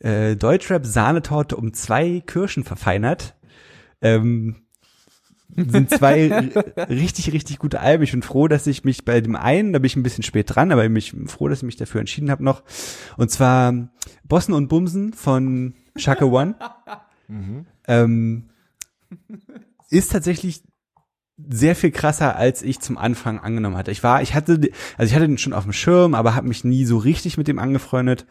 äh, 0.00 0.36
Deutschrap-Sahnetorte 0.36 1.56
um 1.56 1.72
zwei 1.72 2.22
Kirschen 2.26 2.64
verfeinert. 2.64 3.34
Ähm, 4.00 4.56
sind 5.54 5.90
zwei 5.90 6.28
richtig, 6.88 7.32
richtig 7.32 7.58
gute 7.58 7.80
Alben. 7.80 8.04
Ich 8.04 8.12
bin 8.12 8.22
froh, 8.22 8.48
dass 8.48 8.66
ich 8.66 8.84
mich 8.84 9.04
bei 9.04 9.20
dem 9.20 9.36
einen, 9.36 9.72
da 9.72 9.78
bin 9.78 9.86
ich 9.86 9.96
ein 9.96 10.02
bisschen 10.02 10.24
spät 10.24 10.54
dran, 10.54 10.72
aber 10.72 10.84
ich 10.84 11.12
bin 11.12 11.28
froh, 11.28 11.48
dass 11.48 11.58
ich 11.58 11.64
mich 11.64 11.76
dafür 11.76 12.00
entschieden 12.00 12.30
habe 12.30 12.44
noch. 12.44 12.62
Und 13.16 13.30
zwar 13.30 13.90
Bossen 14.24 14.54
und 14.54 14.68
Bumsen 14.68 15.12
von 15.12 15.74
Shaka 15.94 16.24
One. 16.24 16.56
ähm, 17.86 18.50
ist 19.90 20.12
tatsächlich 20.12 20.62
sehr 21.38 21.76
viel 21.76 21.90
krasser, 21.90 22.36
als 22.36 22.62
ich 22.62 22.80
zum 22.80 22.96
Anfang 22.96 23.38
angenommen 23.38 23.76
hatte. 23.76 23.90
Ich 23.90 24.02
war, 24.02 24.22
ich 24.22 24.34
hatte, 24.34 24.70
also 24.96 25.08
ich 25.10 25.14
hatte 25.14 25.28
den 25.28 25.38
schon 25.38 25.52
auf 25.52 25.64
dem 25.64 25.72
Schirm, 25.72 26.14
aber 26.14 26.34
habe 26.34 26.48
mich 26.48 26.64
nie 26.64 26.84
so 26.86 26.96
richtig 26.96 27.36
mit 27.36 27.46
dem 27.46 27.58
angefreundet 27.58 28.26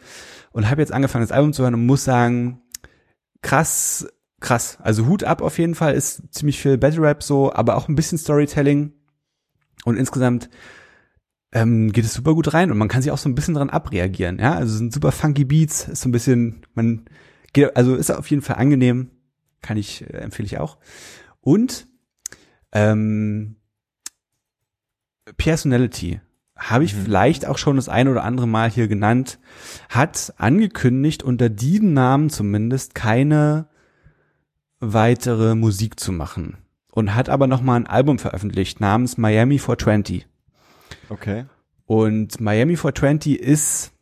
und 0.50 0.68
habe 0.68 0.80
jetzt 0.80 0.92
angefangen, 0.92 1.22
das 1.22 1.32
Album 1.32 1.52
zu 1.52 1.62
hören 1.62 1.74
und 1.74 1.86
muss 1.86 2.04
sagen, 2.04 2.62
krass, 3.42 4.08
krass. 4.40 4.78
Also 4.80 5.06
Hut 5.06 5.22
ab 5.22 5.40
auf 5.40 5.58
jeden 5.58 5.76
Fall, 5.76 5.94
ist 5.94 6.22
ziemlich 6.32 6.58
viel 6.58 6.78
Battle 6.78 7.02
Rap 7.02 7.22
so, 7.22 7.52
aber 7.52 7.76
auch 7.76 7.88
ein 7.88 7.94
bisschen 7.94 8.18
Storytelling 8.18 8.92
und 9.84 9.96
insgesamt 9.96 10.50
ähm, 11.52 11.92
geht 11.92 12.04
es 12.04 12.14
super 12.14 12.34
gut 12.34 12.52
rein 12.54 12.72
und 12.72 12.78
man 12.78 12.88
kann 12.88 13.02
sich 13.02 13.12
auch 13.12 13.18
so 13.18 13.28
ein 13.28 13.36
bisschen 13.36 13.54
dran 13.54 13.70
abreagieren, 13.70 14.40
ja. 14.40 14.54
Also 14.54 14.72
es 14.72 14.78
sind 14.78 14.92
super 14.92 15.12
funky 15.12 15.44
Beats, 15.44 15.86
ist 15.86 16.00
so 16.00 16.08
ein 16.08 16.12
bisschen, 16.12 16.66
man 16.74 17.04
geht, 17.56 17.76
also 17.76 17.96
ist 17.96 18.10
auf 18.10 18.30
jeden 18.30 18.42
Fall 18.42 18.56
angenehm, 18.56 19.10
kann 19.62 19.76
ich, 19.76 20.02
äh, 20.02 20.18
empfehle 20.18 20.46
ich 20.46 20.58
auch. 20.58 20.78
Und 21.40 21.88
ähm, 22.72 23.56
Personality 25.36 26.20
habe 26.56 26.84
ich 26.84 26.94
vielleicht 26.94 27.46
auch 27.46 27.58
schon 27.58 27.76
das 27.76 27.88
ein 27.88 28.08
oder 28.08 28.22
andere 28.24 28.46
Mal 28.46 28.70
hier 28.70 28.88
genannt, 28.88 29.38
hat 29.88 30.34
angekündigt, 30.36 31.22
unter 31.22 31.48
diesem 31.48 31.92
Namen 31.92 32.30
zumindest 32.30 32.94
keine 32.94 33.68
weitere 34.78 35.54
Musik 35.54 35.98
zu 35.98 36.12
machen. 36.12 36.58
Und 36.92 37.14
hat 37.14 37.28
aber 37.28 37.46
noch 37.46 37.60
mal 37.60 37.76
ein 37.76 37.86
Album 37.86 38.18
veröffentlicht 38.18 38.80
namens 38.80 39.18
Miami 39.18 39.58
420. 39.58 40.26
Okay. 41.10 41.44
Und 41.84 42.40
Miami 42.40 42.76
420 42.76 43.38
ist 43.38 43.92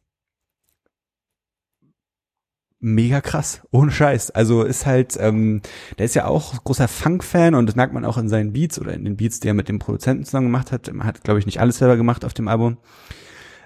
mega 2.85 3.23
krass, 3.23 3.62
ohne 3.70 3.90
Scheiß. 3.90 4.31
Also 4.31 4.62
ist 4.62 4.85
halt, 4.85 5.16
ähm, 5.19 5.62
der 5.98 6.05
ist 6.05 6.15
ja 6.15 6.27
auch 6.27 6.62
großer 6.62 6.86
Funk-Fan 6.86 7.55
und 7.55 7.66
das 7.66 7.77
merkt 7.77 7.94
man 7.94 8.05
auch 8.05 8.19
in 8.19 8.28
seinen 8.28 8.52
Beats 8.52 8.78
oder 8.78 8.93
in 8.93 9.06
den 9.06 9.16
Beats, 9.16 9.40
die 9.40 9.48
er 9.48 9.55
mit 9.55 9.70
dem 9.70 9.78
Produzenten 9.78 10.24
zusammen 10.24 10.48
gemacht 10.48 10.70
hat. 10.70 10.89
Er 10.89 11.05
hat, 11.05 11.24
glaube 11.24 11.39
ich, 11.39 11.47
nicht 11.47 11.61
alles 11.61 11.78
selber 11.78 11.97
gemacht 11.97 12.27
auf 12.27 12.35
dem 12.35 12.47
Album. 12.47 12.77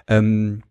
Ähm, 0.07 0.63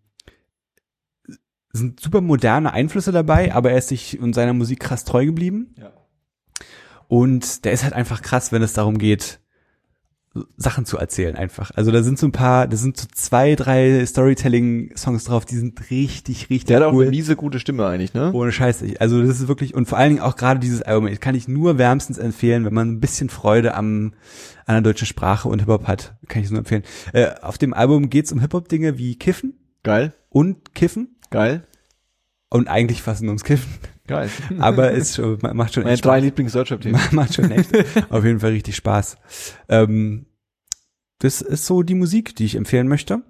sind 1.72 2.00
super 2.00 2.22
moderne 2.22 2.72
Einflüsse 2.72 3.12
dabei, 3.12 3.54
aber 3.54 3.70
er 3.70 3.78
ist 3.78 3.88
sich 3.88 4.18
und 4.18 4.32
seiner 4.32 4.54
Musik 4.54 4.80
krass 4.80 5.04
treu 5.04 5.26
geblieben. 5.26 5.74
Ja. 5.76 5.92
Und 7.06 7.66
der 7.66 7.72
ist 7.72 7.84
halt 7.84 7.92
einfach 7.92 8.22
krass, 8.22 8.50
wenn 8.50 8.62
es 8.62 8.72
darum 8.72 8.96
geht, 8.96 9.40
Sachen 10.56 10.84
zu 10.84 10.96
erzählen 10.98 11.36
einfach. 11.36 11.70
Also 11.74 11.90
da 11.90 12.02
sind 12.02 12.18
so 12.18 12.26
ein 12.26 12.32
paar, 12.32 12.66
da 12.68 12.76
sind 12.76 12.96
so 12.96 13.06
zwei, 13.14 13.54
drei 13.54 14.04
Storytelling-Songs 14.04 15.24
drauf, 15.24 15.44
die 15.44 15.56
sind 15.56 15.90
richtig, 15.90 16.50
richtig 16.50 16.64
Der 16.66 16.78
hat 16.78 16.84
auch 16.84 16.92
cool. 16.92 17.04
eine 17.04 17.10
miese 17.10 17.36
gute 17.36 17.58
Stimme 17.58 17.86
eigentlich, 17.86 18.14
ne? 18.14 18.32
Ohne 18.32 18.52
Scheiß. 18.52 18.82
Ich- 18.82 19.00
Also 19.00 19.20
das 19.22 19.40
ist 19.40 19.48
wirklich, 19.48 19.74
und 19.74 19.86
vor 19.88 19.98
allen 19.98 20.10
Dingen 20.10 20.22
auch 20.22 20.36
gerade 20.36 20.60
dieses 20.60 20.82
Album, 20.82 21.08
das 21.08 21.20
kann 21.20 21.34
ich 21.34 21.48
nur 21.48 21.78
wärmstens 21.78 22.18
empfehlen, 22.18 22.64
wenn 22.64 22.74
man 22.74 22.88
ein 22.90 23.00
bisschen 23.00 23.28
Freude 23.28 23.74
am, 23.74 24.12
an 24.66 24.74
der 24.74 24.80
deutschen 24.92 25.06
Sprache 25.06 25.48
und 25.48 25.60
Hip-Hop 25.60 25.86
hat, 25.86 26.16
kann 26.28 26.40
ich 26.40 26.46
es 26.46 26.50
nur 26.50 26.58
empfehlen. 26.60 26.82
Äh, 27.12 27.28
auf 27.42 27.58
dem 27.58 27.74
Album 27.74 28.10
geht's 28.10 28.32
um 28.32 28.40
Hip-Hop-Dinge 28.40 28.98
wie 28.98 29.16
Kiffen 29.16 29.54
Geil. 29.82 30.12
und 30.28 30.74
Kiffen 30.74 31.16
Geil. 31.30 31.66
und 32.50 32.68
eigentlich 32.68 33.02
fast 33.02 33.22
nur 33.22 33.30
ums 33.30 33.44
Kiffen. 33.44 33.70
Geil. 34.06 34.30
Aber 34.58 34.92
es 34.92 35.16
schon, 35.16 35.38
macht 35.52 35.74
schon 35.74 35.82
Meine 35.82 35.92
echt 35.94 36.04
drei 36.04 36.20
Lieblings-Deutschrap-Themen. 36.20 36.98
Macht 37.12 37.34
schon 37.34 37.50
echt 37.50 37.70
auf 38.10 38.24
jeden 38.24 38.40
Fall 38.40 38.52
richtig 38.52 38.74
Spaß. 38.76 39.18
Ähm, 39.68 40.24
das 41.18 41.40
ist 41.40 41.66
so 41.66 41.82
die 41.82 41.94
Musik, 41.94 42.36
die 42.36 42.44
ich 42.44 42.54
empfehlen 42.54 42.88
möchte. 42.88 43.22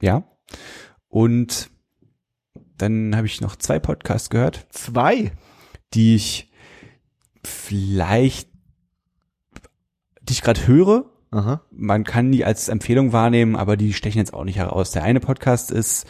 Ja. 0.00 0.24
Und 1.08 1.70
dann 2.76 3.14
habe 3.14 3.26
ich 3.26 3.40
noch 3.40 3.56
zwei 3.56 3.78
Podcasts 3.78 4.30
gehört, 4.30 4.66
Zwei. 4.70 5.32
die 5.94 6.16
ich 6.16 6.50
vielleicht, 7.44 8.48
die 10.22 10.32
ich 10.32 10.42
gerade 10.42 10.66
höre. 10.66 11.10
Aha. 11.30 11.62
Man 11.70 12.04
kann 12.04 12.30
die 12.30 12.44
als 12.44 12.68
Empfehlung 12.68 13.12
wahrnehmen, 13.12 13.56
aber 13.56 13.76
die 13.76 13.92
stechen 13.94 14.18
jetzt 14.18 14.34
auch 14.34 14.44
nicht 14.44 14.56
heraus. 14.56 14.90
Der 14.92 15.02
eine 15.02 15.20
Podcast 15.20 15.70
ist 15.70 16.06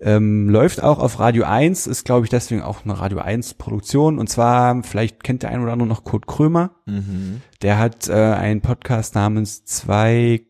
ähm, 0.00 0.48
läuft 0.48 0.82
auch 0.82 0.98
auf 0.98 1.18
Radio 1.18 1.44
1, 1.44 1.86
ist 1.86 2.04
glaube 2.04 2.26
ich 2.26 2.30
deswegen 2.30 2.62
auch 2.62 2.84
eine 2.84 2.98
Radio 2.98 3.18
1 3.18 3.54
Produktion 3.54 4.18
und 4.18 4.28
zwar 4.28 4.82
vielleicht 4.84 5.24
kennt 5.24 5.42
der 5.42 5.50
ein 5.50 5.62
oder 5.62 5.72
andere 5.72 5.88
noch 5.88 6.04
Kurt 6.04 6.26
Krömer. 6.26 6.76
Mhm. 6.86 7.42
Der 7.62 7.78
hat 7.78 8.08
äh, 8.08 8.12
einen 8.12 8.60
Podcast 8.60 9.14
namens 9.14 9.64
zwei 9.64 10.42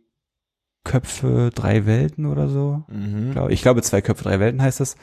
Köpfe, 0.84 1.50
drei 1.54 1.86
Welten 1.86 2.26
oder 2.26 2.48
so. 2.48 2.84
Mhm. 2.88 3.34
Ich 3.50 3.62
glaube, 3.62 3.82
zwei 3.82 4.00
Köpfe, 4.00 4.24
drei 4.24 4.40
Welten 4.40 4.62
heißt 4.62 4.80
das. 4.80 4.96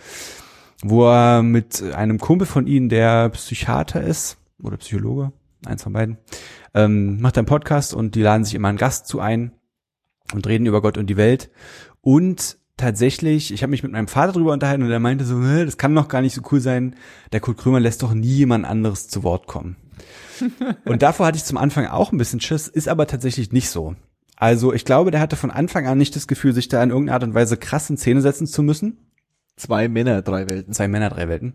Wo 0.83 1.07
er 1.07 1.41
mit 1.41 1.81
einem 1.93 2.19
Kumpel 2.19 2.47
von 2.47 2.67
ihnen, 2.67 2.89
der 2.89 3.29
Psychiater 3.29 4.01
ist 4.01 4.37
oder 4.61 4.77
Psychologe, 4.77 5.31
eins 5.65 5.83
von 5.83 5.93
beiden, 5.93 6.17
ähm, 6.73 7.21
macht 7.21 7.37
einen 7.37 7.47
Podcast 7.47 7.93
und 7.93 8.15
die 8.15 8.21
laden 8.21 8.43
sich 8.43 8.55
immer 8.55 8.67
einen 8.67 8.77
Gast 8.77 9.07
zu 9.07 9.19
ein 9.19 9.51
und 10.33 10.47
reden 10.47 10.65
über 10.65 10.81
Gott 10.81 10.97
und 10.97 11.07
die 11.07 11.17
Welt. 11.17 11.49
Und 12.01 12.57
tatsächlich, 12.77 13.53
ich 13.53 13.63
habe 13.63 13.71
mich 13.71 13.83
mit 13.83 13.91
meinem 13.91 14.07
Vater 14.07 14.33
drüber 14.33 14.53
unterhalten 14.53 14.83
und 14.83 14.91
er 14.91 14.99
meinte 14.99 15.25
so, 15.25 15.41
"Hä, 15.41 15.65
das 15.65 15.77
kann 15.77 15.95
doch 15.95 16.07
gar 16.07 16.21
nicht 16.21 16.35
so 16.35 16.41
cool 16.51 16.59
sein. 16.59 16.95
Der 17.31 17.39
Kurt 17.39 17.57
Krömer 17.57 17.79
lässt 17.79 18.03
doch 18.03 18.13
nie 18.13 18.27
jemand 18.27 18.65
anderes 18.65 19.07
zu 19.07 19.23
Wort 19.23 19.47
kommen. 19.47 19.77
und 20.85 21.01
davor 21.01 21.27
hatte 21.27 21.37
ich 21.37 21.45
zum 21.45 21.57
Anfang 21.57 21.87
auch 21.87 22.11
ein 22.11 22.17
bisschen 22.17 22.41
Schiss, 22.41 22.67
ist 22.67 22.89
aber 22.89 23.07
tatsächlich 23.07 23.51
nicht 23.51 23.69
so. 23.69 23.95
Also 24.35 24.73
ich 24.73 24.83
glaube, 24.83 25.11
der 25.11 25.21
hatte 25.21 25.37
von 25.37 25.51
Anfang 25.51 25.87
an 25.87 25.97
nicht 25.97 26.15
das 26.15 26.27
Gefühl, 26.27 26.53
sich 26.53 26.67
da 26.67 26.83
in 26.83 26.89
irgendeiner 26.89 27.15
Art 27.15 27.23
und 27.23 27.33
Weise 27.33 27.57
krass 27.57 27.89
in 27.89 27.97
Szene 27.97 28.21
setzen 28.21 28.47
zu 28.47 28.63
müssen. 28.63 28.97
Zwei 29.55 29.87
Männer, 29.87 30.21
drei 30.21 30.49
Welten. 30.49 30.73
Zwei 30.73 30.89
Männer, 30.89 31.09
drei 31.09 31.29
Welten. 31.29 31.53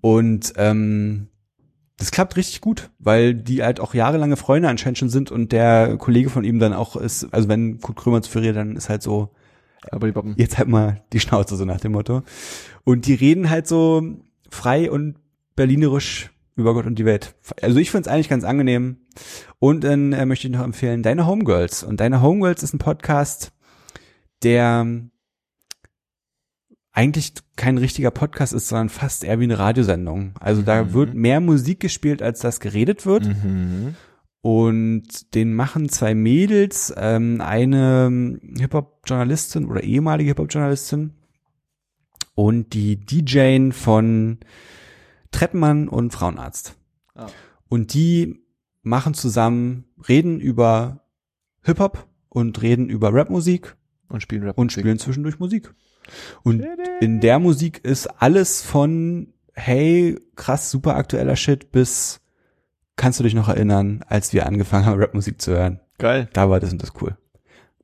Und 0.00 0.52
ähm, 0.56 1.26
das 1.96 2.12
klappt 2.12 2.36
richtig 2.36 2.60
gut, 2.60 2.90
weil 3.00 3.34
die 3.34 3.64
halt 3.64 3.80
auch 3.80 3.92
jahrelange 3.92 4.36
Freunde 4.36 4.68
anscheinend 4.68 4.98
schon 4.98 5.08
sind 5.08 5.32
und 5.32 5.50
der 5.50 5.96
Kollege 5.96 6.30
von 6.30 6.44
ihm 6.44 6.60
dann 6.60 6.72
auch 6.72 6.94
ist, 6.94 7.34
also 7.34 7.48
wenn 7.48 7.80
Kurt 7.80 7.98
Krömer 7.98 8.22
zu 8.22 8.30
verriert, 8.30 8.54
dann 8.54 8.76
ist 8.76 8.88
halt 8.88 9.02
so, 9.02 9.34
Aber 9.90 10.06
die 10.06 10.12
Boppen. 10.12 10.34
jetzt 10.36 10.58
halt 10.58 10.68
mal 10.68 11.02
die 11.12 11.20
Schnauze 11.20 11.56
so 11.56 11.64
nach 11.64 11.80
dem 11.80 11.92
Motto. 11.92 12.22
Und 12.84 13.06
die 13.06 13.14
reden 13.14 13.48
halt 13.50 13.66
so 13.66 14.02
frei 14.50 14.90
und 14.90 15.16
berlinerisch 15.56 16.30
über 16.56 16.74
Gott 16.74 16.86
und 16.86 16.98
die 16.98 17.04
Welt. 17.04 17.34
Also 17.62 17.78
ich 17.78 17.90
finde 17.90 18.08
es 18.08 18.12
eigentlich 18.14 18.28
ganz 18.28 18.44
angenehm. 18.44 18.98
Und 19.60 19.84
dann 19.84 20.12
äh, 20.12 20.26
möchte 20.26 20.48
ich 20.48 20.52
noch 20.52 20.64
empfehlen, 20.64 21.02
Deine 21.02 21.26
Homegirls. 21.26 21.82
Und 21.84 22.00
Deine 22.00 22.20
Homegirls 22.22 22.62
ist 22.62 22.74
ein 22.74 22.78
Podcast, 22.78 23.52
der 24.42 24.86
eigentlich 26.92 27.32
kein 27.56 27.78
richtiger 27.78 28.10
Podcast 28.10 28.52
ist, 28.52 28.68
sondern 28.68 28.88
fast 28.88 29.22
eher 29.22 29.38
wie 29.38 29.44
eine 29.44 29.58
Radiosendung. 29.58 30.32
Also 30.40 30.62
da 30.62 30.82
Mhm. 30.84 30.92
wird 30.94 31.14
mehr 31.14 31.40
Musik 31.40 31.78
gespielt, 31.80 32.22
als 32.22 32.40
das 32.40 32.58
geredet 32.60 33.06
wird. 33.06 33.26
Mhm. 33.26 33.94
Und 34.40 35.34
den 35.34 35.54
machen 35.54 35.88
zwei 35.88 36.14
Mädels, 36.14 36.94
ähm, 36.96 37.40
eine 37.40 38.38
Hip-Hop-Journalistin 38.58 39.66
oder 39.66 39.82
ehemalige 39.82 40.30
Hip-Hop-Journalistin 40.30 41.14
und 42.34 42.72
die 42.72 42.96
DJin 43.04 43.72
von 43.72 44.38
Treppenmann 45.32 45.88
und 45.88 46.12
Frauenarzt. 46.12 46.76
Ah. 47.14 47.26
Und 47.68 47.94
die 47.94 48.44
machen 48.82 49.14
zusammen, 49.14 49.84
reden 50.08 50.40
über 50.40 51.04
Hip-Hop 51.62 52.06
und 52.28 52.62
reden 52.62 52.88
über 52.88 53.12
Rapmusik 53.12 53.76
Und 54.08 54.22
spielen 54.22 54.44
Rap. 54.44 54.56
und 54.56 54.72
spielen 54.72 54.98
zwischendurch 54.98 55.38
Musik. 55.38 55.74
Und 56.42 56.64
in 57.00 57.20
der 57.20 57.38
Musik 57.38 57.84
ist 57.84 58.06
alles 58.06 58.62
von, 58.62 59.34
hey, 59.52 60.18
krass, 60.36 60.70
super 60.70 60.96
aktueller 60.96 61.36
Shit 61.36 61.72
bis, 61.72 62.20
kannst 62.98 63.18
du 63.18 63.24
dich 63.24 63.32
noch 63.34 63.48
erinnern, 63.48 64.04
als 64.08 64.34
wir 64.34 64.44
angefangen 64.46 64.84
haben, 64.84 65.00
Rapmusik 65.00 65.40
zu 65.40 65.52
hören? 65.52 65.80
Geil. 65.96 66.28
Da 66.34 66.50
war 66.50 66.60
das 66.60 66.70
und 66.72 66.82
das 66.82 66.92
cool. 67.00 67.16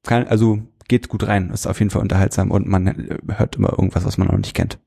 Kann, 0.03 0.27
also 0.27 0.59
geht 0.89 1.09
gut 1.09 1.27
rein, 1.27 1.49
ist 1.49 1.67
auf 1.67 1.79
jeden 1.79 1.91
Fall 1.91 2.03
unterhaltsam 2.03 2.51
und 2.51 2.67
man 2.69 2.87
äh, 2.87 3.19
hört 3.35 3.57
immer 3.57 3.71
irgendwas, 3.71 4.05
was 4.05 4.19
man 4.19 4.29
noch 4.29 4.37
nicht 4.37 4.55
kennt. 4.55 4.79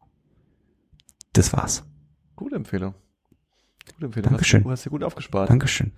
Das 1.34 1.52
war's. 1.54 1.84
Gute 2.36 2.56
Empfehlung. 2.56 2.94
Gute 3.95 4.06
Empfehlung. 4.06 4.30
Dankeschön. 4.32 4.64
Du 4.64 4.70
hast 4.70 4.86
dir 4.86 4.91
gut 4.91 5.04
aufgespart. 5.04 5.49
Dankeschön. 5.49 5.91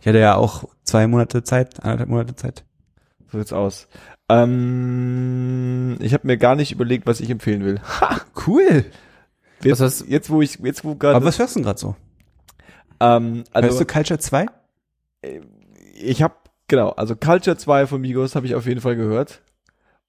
Ich 0.00 0.06
hatte 0.06 0.18
ja 0.20 0.36
auch 0.36 0.64
zwei 0.84 1.06
Monate 1.08 1.42
Zeit, 1.42 1.82
anderthalb 1.82 2.10
Monate 2.10 2.36
Zeit. 2.36 2.64
So 3.32 3.38
sieht's 3.38 3.52
aus. 3.52 3.88
Ähm, 4.28 5.96
ich 6.00 6.14
habe 6.14 6.26
mir 6.26 6.36
gar 6.36 6.54
nicht 6.56 6.72
überlegt, 6.72 7.06
was 7.06 7.20
ich 7.20 7.30
empfehlen 7.30 7.64
will. 7.64 7.80
Cool. 8.46 8.84
Jetzt, 9.62 9.80
Was 9.80 10.00
hast- 10.00 10.08
jetzt 10.08 10.28
wo 10.28 10.42
ich, 10.42 10.58
jetzt 10.58 10.84
wo 10.84 10.96
gerade, 10.96 11.16
Aber 11.16 11.24
was 11.24 11.38
hörst 11.38 11.54
du 11.56 11.60
denn 11.60 11.64
gerade 11.64 11.80
so? 11.80 11.96
Ähm, 13.00 13.36
Hörst 13.36 13.54
also 13.54 13.78
du 13.80 13.86
Culture 13.86 14.18
2? 14.18 14.46
ich 15.94 16.22
habe 16.22 16.34
genau, 16.68 16.90
also 16.90 17.16
Culture 17.16 17.56
2 17.56 17.86
von 17.86 18.00
Migos 18.00 18.34
habe 18.34 18.46
ich 18.46 18.54
auf 18.54 18.66
jeden 18.66 18.80
Fall 18.80 18.96
gehört 18.96 19.42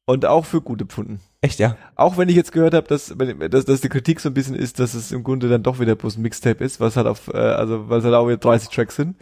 und 0.06 0.26
auch 0.26 0.46
für 0.46 0.62
gut 0.62 0.82
empfunden. 0.82 1.20
Echt, 1.42 1.60
ja? 1.60 1.78
Auch 1.96 2.18
wenn 2.18 2.30
ich 2.30 2.36
jetzt 2.36 2.52
gehört 2.52 2.74
habe, 2.74 2.88
dass, 2.88 3.14
dass, 3.50 3.66
dass 3.66 3.82
die 3.82 3.90
Kritik 3.90 4.20
so 4.20 4.30
ein 4.30 4.34
bisschen 4.34 4.56
ist, 4.56 4.80
dass 4.80 4.94
es 4.94 5.12
im 5.12 5.24
Grunde 5.24 5.50
dann 5.50 5.64
doch 5.64 5.80
wieder 5.80 5.96
bloß 5.96 6.18
ein 6.18 6.22
Mixtape 6.22 6.64
ist, 6.64 6.80
was 6.80 6.96
halt 6.96 7.08
auf, 7.08 7.28
äh, 7.34 7.38
also 7.38 7.90
weil 7.90 8.00
es 8.00 8.06
halt 8.06 8.14
auch 8.14 8.28
wieder 8.28 8.38
30 8.38 8.70
Tracks 8.70 8.96
sind. 8.96 9.16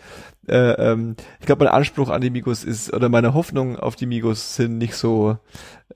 Äh, 0.48 0.56
ähm, 0.72 1.16
ich 1.40 1.46
glaube, 1.46 1.64
mein 1.66 1.74
Anspruch 1.74 2.10
an 2.10 2.22
die 2.22 2.30
Migos 2.30 2.66
ist, 2.66 2.94
oder 2.94 3.08
meine 3.08 3.34
Hoffnung 3.34 3.78
auf 3.78 3.96
die 3.96 4.06
Migos 4.06 4.56
sind 4.56 4.78
nicht 4.78 4.96
so 4.96 5.38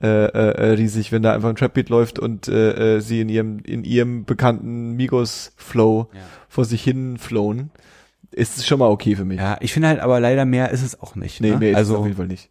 äh, 0.00 0.06
äh, 0.06 0.28
äh, 0.28 0.70
riesig, 0.72 1.12
wenn 1.12 1.22
da 1.22 1.34
einfach 1.34 1.50
ein 1.50 1.56
Trapbeat 1.56 1.90
läuft 1.90 2.18
und 2.18 2.48
äh, 2.48 2.96
äh, 2.96 3.00
sie 3.00 3.20
in 3.20 3.28
ihrem, 3.28 3.58
in 3.60 3.84
ihrem 3.84 4.24
bekannten 4.24 4.92
Migos-Flow 4.96 6.08
Ja. 6.14 6.20
vor 6.48 6.64
sich 6.64 6.82
hin 6.82 7.18
flown, 7.18 7.70
ist 8.30 8.56
es 8.56 8.66
schon 8.66 8.78
mal 8.78 8.88
okay 8.88 9.16
für 9.16 9.24
mich. 9.24 9.38
Ja, 9.38 9.58
ich 9.60 9.72
finde 9.72 9.88
halt 9.88 10.00
aber 10.00 10.18
leider 10.20 10.44
mehr 10.46 10.70
ist 10.70 10.82
es 10.82 11.00
auch 11.00 11.14
nicht. 11.14 11.40
Nee, 11.40 11.50
ne? 11.50 11.56
mehr 11.58 11.70
ist 11.70 11.74
es 11.74 11.78
also 11.78 11.98
auf 11.98 12.04
jeden 12.06 12.16
Fall 12.16 12.26
nicht. 12.26 12.50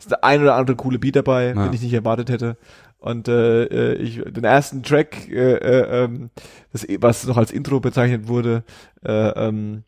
Es 0.00 0.06
ist 0.06 0.10
der 0.10 0.24
ein 0.24 0.42
oder 0.42 0.54
andere 0.56 0.76
coole 0.76 0.98
Beat 0.98 1.14
dabei, 1.16 1.48
Ja. 1.54 1.64
den 1.64 1.72
ich 1.74 1.82
nicht 1.82 1.92
erwartet 1.92 2.28
hätte. 2.30 2.56
Und 2.98 3.28
äh, 3.28 3.64
äh, 3.64 3.94
ich 3.94 4.20
den 4.24 4.44
ersten 4.44 4.82
Track, 4.82 5.28
äh, 5.30 5.54
äh, 5.54 6.04
ähm, 6.04 6.30
das, 6.72 6.86
was 7.00 7.26
noch 7.26 7.36
als 7.36 7.50
Intro 7.52 7.80
bezeichnet 7.80 8.26
wurde, 8.28 8.64
äh, 9.04 9.28
ähm, 9.28 9.84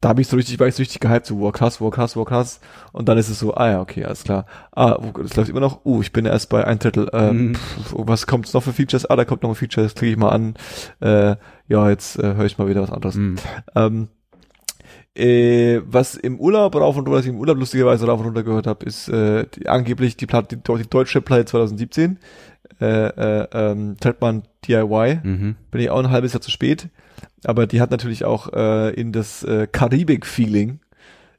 da 0.00 0.10
habe 0.10 0.20
ich 0.20 0.28
so 0.28 0.36
richtig, 0.36 0.60
war 0.60 0.68
ich 0.68 0.76
so 0.76 0.80
richtig 0.82 1.00
gehypt, 1.00 1.26
so 1.26 1.40
wow, 1.40 1.52
krass, 1.52 1.80
wow, 1.80 1.90
krass, 1.92 2.14
wow, 2.16 2.24
krass. 2.24 2.60
Und 2.92 3.08
dann 3.08 3.18
ist 3.18 3.28
es 3.28 3.40
so, 3.40 3.54
ah 3.54 3.68
ja, 3.68 3.80
okay, 3.80 4.04
alles 4.04 4.22
klar. 4.22 4.46
Ah, 4.72 4.96
das 5.22 5.34
läuft 5.34 5.50
immer 5.50 5.58
noch. 5.58 5.84
Uh, 5.84 6.00
ich 6.02 6.12
bin 6.12 6.24
erst 6.24 6.50
bei 6.50 6.64
ein 6.64 6.78
Drittel. 6.78 7.08
Ähm, 7.12 7.48
Mhm. 7.48 7.54
pff, 7.56 7.94
was 7.96 8.28
kommt 8.28 8.52
noch 8.54 8.62
für 8.62 8.72
Features? 8.72 9.06
Ah, 9.06 9.16
da 9.16 9.24
kommt 9.24 9.42
noch 9.42 9.50
ein 9.50 9.56
Feature, 9.56 9.84
das 9.86 9.96
klicke 9.96 10.12
ich 10.12 10.18
mal 10.18 10.28
an. 10.30 10.54
Äh, 11.00 11.34
ja, 11.66 11.90
jetzt 11.90 12.16
äh, 12.18 12.34
höre 12.34 12.44
ich 12.46 12.58
mal 12.58 12.68
wieder 12.68 12.82
was 12.82 12.92
anderes. 12.92 13.16
Hm. 13.16 13.36
Ähm, 13.74 14.08
äh, 15.18 15.82
was 15.84 16.14
im 16.14 16.38
Urlaub 16.38 16.74
rauf 16.74 16.96
und 16.96 17.06
runter, 17.06 17.18
was 17.18 17.24
ich 17.24 17.32
im 17.32 17.38
Urlaub 17.38 17.58
lustigerweise 17.58 18.06
rauf 18.06 18.20
und 18.20 18.26
runter 18.26 18.42
gehört 18.42 18.66
habe, 18.66 18.86
ist 18.86 19.08
äh, 19.08 19.46
die, 19.54 19.68
angeblich 19.68 20.16
die 20.16 20.26
Platte, 20.26 20.56
die, 20.56 20.62
die 20.62 20.88
deutsche 20.88 21.20
Platte 21.20 21.46
2017. 21.46 22.18
Äh, 22.80 22.86
äh, 22.86 23.48
ähm, 23.52 23.96
Trettmann 23.98 24.44
DIY. 24.66 25.20
Mhm. 25.22 25.56
Bin 25.70 25.80
ich 25.80 25.90
auch 25.90 25.98
ein 25.98 26.10
halbes 26.10 26.32
Jahr 26.32 26.40
zu 26.40 26.50
spät. 26.50 26.88
Aber 27.44 27.66
die 27.66 27.80
hat 27.80 27.90
natürlich 27.90 28.24
auch 28.24 28.52
äh, 28.52 28.90
in 28.94 29.12
das 29.12 29.42
äh, 29.42 29.66
Karibik-Feeling 29.70 30.80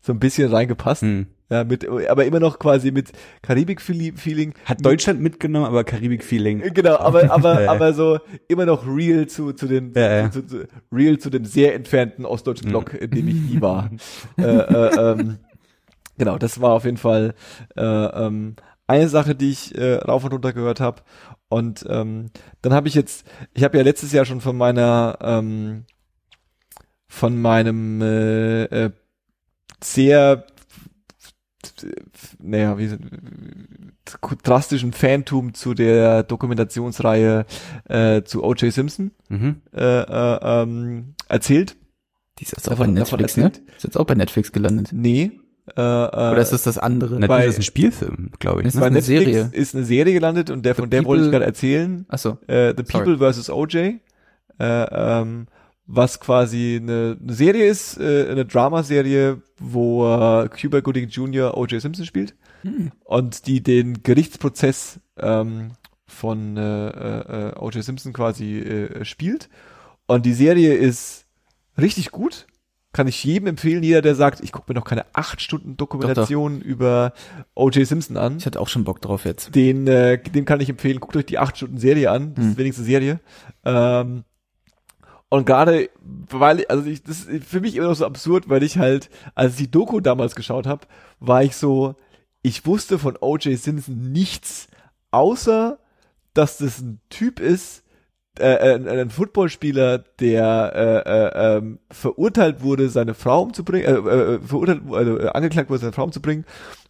so 0.01 0.14
ein 0.14 0.19
bisschen 0.19 0.51
reingepasst. 0.51 1.01
Hm. 1.01 1.27
Ja, 1.51 1.63
mit, 1.63 1.88
aber 1.88 2.26
immer 2.26 2.39
noch 2.39 2.59
quasi 2.59 2.91
mit 2.91 3.11
Karibik-Feeling. 3.41 4.53
Hat 4.65 4.85
Deutschland 4.85 5.19
mitgenommen, 5.19 5.65
aber 5.65 5.84
Karibik-Feeling. 5.84 6.73
Genau, 6.73 6.97
aber 6.97 7.31
aber 7.31 7.63
Ja. 7.63 7.71
aber 7.71 7.93
so 7.93 8.19
immer 8.47 8.65
noch 8.67 8.85
real 8.85 9.26
zu 9.27 9.53
zu 9.53 9.67
den 9.67 9.93
Ja. 9.95 10.30
Zu, 10.30 10.45
zu, 10.45 10.67
real 10.91 11.17
zu 11.17 11.30
dem 11.31 11.45
sehr 11.45 11.73
entfernten 11.73 12.26
ostdeutschen 12.26 12.69
Block, 12.69 12.93
in 12.93 13.09
dem 13.11 13.27
ich 13.27 13.35
nie 13.35 13.61
war. 13.61 13.89
äh, 14.38 14.43
äh, 14.43 15.11
ähm, 15.11 15.39
genau, 16.19 16.38
das 16.38 16.61
war 16.61 16.73
auf 16.73 16.85
jeden 16.85 16.97
Fall 16.97 17.34
äh, 17.76 17.81
ähm, 17.84 18.55
eine 18.85 19.07
Sache, 19.09 19.34
die 19.35 19.49
ich 19.49 19.76
äh, 19.76 19.95
rauf 19.95 20.23
und 20.23 20.34
runter 20.34 20.53
gehört 20.53 20.80
habe. 20.80 21.01
Und 21.47 21.84
ähm, 21.89 22.30
dann 22.61 22.73
habe 22.73 22.88
ich 22.88 22.93
jetzt, 22.93 23.26
ich 23.55 23.63
habe 23.63 23.76
ja 23.77 23.84
letztes 23.84 24.11
Jahr 24.11 24.26
schon 24.26 24.41
von 24.41 24.55
meiner 24.55 25.17
ähm, 25.21 25.85
von 27.07 27.41
meinem 27.41 28.01
äh, 28.03 28.63
äh, 28.65 28.91
sehr 29.84 30.45
naja, 32.41 32.77
wie 32.77 32.89
drastischen 34.43 34.93
Fantum 34.93 35.53
zu 35.53 35.73
der 35.73 36.23
Dokumentationsreihe 36.23 37.45
äh, 37.88 38.23
zu 38.23 38.43
O.J. 38.43 38.72
Simpson 38.73 39.11
Mhm. 39.30 39.57
äh, 39.73 39.81
äh, 40.01 40.39
ähm, 40.64 41.14
erzählt. 41.27 41.76
Die 42.39 42.43
ist 42.43 42.51
jetzt 42.53 42.68
auch 42.68 42.72
Davon- 42.77 42.93
bei 42.93 42.99
Netflix, 42.99 43.38
ne? 43.38 43.51
Ist 43.76 43.84
jetzt 43.84 43.97
auch 43.97 44.06
bei 44.06 44.15
Netflix 44.15 44.51
gelandet. 44.51 44.89
Nee. 44.93 45.31
Äh, 45.77 45.81
äh, 45.81 45.84
Oder 45.84 46.38
ist 46.38 46.51
das 46.53 46.64
das 46.64 46.77
andere? 46.80 47.15
Natürlich 47.19 47.27
bei- 47.27 47.41
ist 47.45 47.49
das 47.49 47.60
ein 47.60 47.64
Spielfilm, 47.64 48.31
glaube 48.39 48.61
ich. 48.61 48.68
Ist 48.68 48.76
Ne? 48.76 48.81
bei 48.81 48.88
eine 48.88 48.95
Netflix 48.95 49.23
Serie? 49.26 49.49
ist 49.51 49.76
eine 49.76 49.84
Serie 49.85 50.14
gelandet 50.14 50.49
und 50.49 50.65
der 50.65 50.73
The 50.73 50.81
von 50.81 50.89
der 50.89 51.06
wollte 51.06 51.22
ich 51.23 51.26
People- 51.27 51.31
gerade 51.31 51.45
erzählen. 51.45 52.06
Achso. 52.07 52.38
Äh, 52.47 52.73
The 52.76 52.84
People 52.84 53.18
vs. 53.34 53.49
O.J. 53.51 53.76
Äh, 53.76 53.99
ähm, 54.60 55.47
was 55.91 56.20
quasi 56.20 56.78
eine, 56.80 57.18
eine 57.20 57.34
Serie 57.34 57.66
ist, 57.66 57.98
äh, 57.99 58.28
eine 58.30 58.45
Dramaserie, 58.45 59.41
wo 59.57 60.06
äh, 60.07 60.48
Cuba 60.49 60.82
Gooding 60.82 61.10
Jr. 61.10 61.57
O.J. 61.57 61.82
Simpson 61.82 62.06
spielt 62.06 62.36
Hm. 62.61 62.91
und 63.06 63.48
die 63.48 63.64
den 63.64 64.03
Gerichtsprozess 64.03 64.99
ähm, 65.18 65.72
von 66.06 66.57
äh, 66.57 66.90
äh, 66.90 67.56
O.J. 67.57 67.84
Simpson 67.84 68.14
quasi 68.14 68.60
äh, 68.60 69.03
spielt. 69.03 69.49
Und 70.07 70.26
die 70.26 70.34
Serie 70.34 70.74
ist 70.76 71.26
richtig 71.80 72.11
gut. 72.11 72.45
Kann 72.91 73.07
ich 73.07 73.24
jedem 73.24 73.48
empfehlen, 73.48 73.84
jeder, 73.84 74.02
der 74.02 74.16
sagt, 74.16 74.41
ich 74.44 74.52
gucke 74.52 74.72
mir 74.72 74.80
noch 74.80 74.86
keine 74.86 75.06
acht 75.14 75.41
Stunden 75.41 75.78
Dokumentation 75.78 76.60
über 76.61 77.14
O.J. 77.56 77.86
Simpson 77.88 78.18
an. 78.18 78.38
Ich 78.38 78.45
hatte 78.45 78.60
auch 78.60 78.68
schon 78.68 78.84
Bock 78.84 78.99
drauf 79.02 79.26
jetzt. 79.26 79.56
Den, 79.56 79.88
äh, 79.88 80.22
dem 80.22 80.45
kann 80.45 80.60
ich 80.60 80.70
empfehlen, 80.70 80.99
guckt 80.99 81.16
euch 81.16 81.26
die 81.28 81.38
acht 81.40 81.57
Stunden 81.57 81.78
Serie 81.78 82.11
an. 82.11 82.34
Das 82.36 82.44
ist 82.45 82.49
Hm. 82.49 82.56
die 82.56 82.60
wenigste 82.61 82.84
Serie. 82.84 83.20
Ähm, 83.64 84.24
und 85.30 85.45
gerade, 85.45 85.89
weil, 86.01 86.65
also 86.68 86.89
ich, 86.89 87.03
das 87.03 87.22
ist 87.22 87.45
für 87.45 87.61
mich 87.61 87.76
immer 87.76 87.88
noch 87.88 87.95
so 87.95 88.06
absurd, 88.06 88.49
weil 88.49 88.64
ich 88.64 88.77
halt, 88.77 89.10
als 89.35 89.53
ich 89.53 89.57
die 89.60 89.72
Doku 89.72 89.99
damals 89.99 90.35
geschaut 90.35 90.65
habe, 90.65 90.88
war 91.19 91.43
ich 91.43 91.56
so, 91.56 91.95
ich 92.41 92.65
wusste 92.65 92.97
von 92.97 93.18
O.J. 93.19 93.57
Simpson 93.57 94.11
nichts, 94.11 94.68
außer, 95.11 95.80
dass 96.34 96.57
das 96.57 96.80
ein 96.80 96.99
Typ 97.10 97.39
ist, 97.39 97.84
äh, 98.39 98.76
ein, 98.76 98.88
ein 98.88 99.10
Footballspieler, 99.10 99.99
der 100.19 100.72
äh, 100.76 101.10
äh, 101.10 101.57
ähm, 101.57 101.80
verurteilt 101.91 102.64
wurde, 102.64 102.89
seine 102.89 103.14
Frau 103.14 103.43
umzubringen, 103.43 104.07
äh, 104.07 104.35
äh, 104.35 104.39
verurteilt, 104.39 104.81
also 104.91 105.19
äh, 105.19 105.27
angeklagt 105.30 105.69
wurde, 105.69 105.81
seine 105.81 105.93
Frau 105.93 106.06
umzubringen 106.06 106.45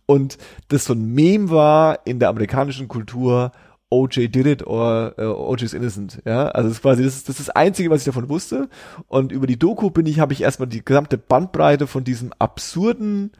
und 0.06 0.38
das 0.70 0.86
so 0.86 0.94
ein 0.94 1.14
Meme 1.14 1.50
war 1.50 2.00
in 2.06 2.20
der 2.20 2.30
amerikanischen 2.30 2.88
Kultur, 2.88 3.52
OJ 3.92 4.28
did 4.32 4.46
it 4.46 4.68
or 4.68 5.14
uh, 5.18 5.22
OJ 5.52 5.64
is 5.64 5.74
innocent, 5.74 6.22
ja, 6.26 6.48
also 6.50 6.70
das 6.70 6.78
ist 6.78 6.82
quasi 6.84 7.04
das 7.04 7.16
ist, 7.16 7.30
das 7.30 7.40
ist 7.40 7.48
das 7.50 7.56
einzige, 7.56 7.90
was 7.90 8.02
ich 8.02 8.06
davon 8.06 8.30
wusste. 8.30 8.70
Und 9.08 9.32
über 9.32 9.48
die 9.48 9.58
Doku 9.58 9.90
bin 9.90 10.06
ich 10.06 10.20
habe 10.20 10.34
ich 10.34 10.42
erstmal 10.42 10.68
die 10.70 10.86
gesamte 10.86 11.18
Bandbreite 11.18 11.88
von 11.88 12.04
diesem 12.04 12.32
absurden 12.38 13.32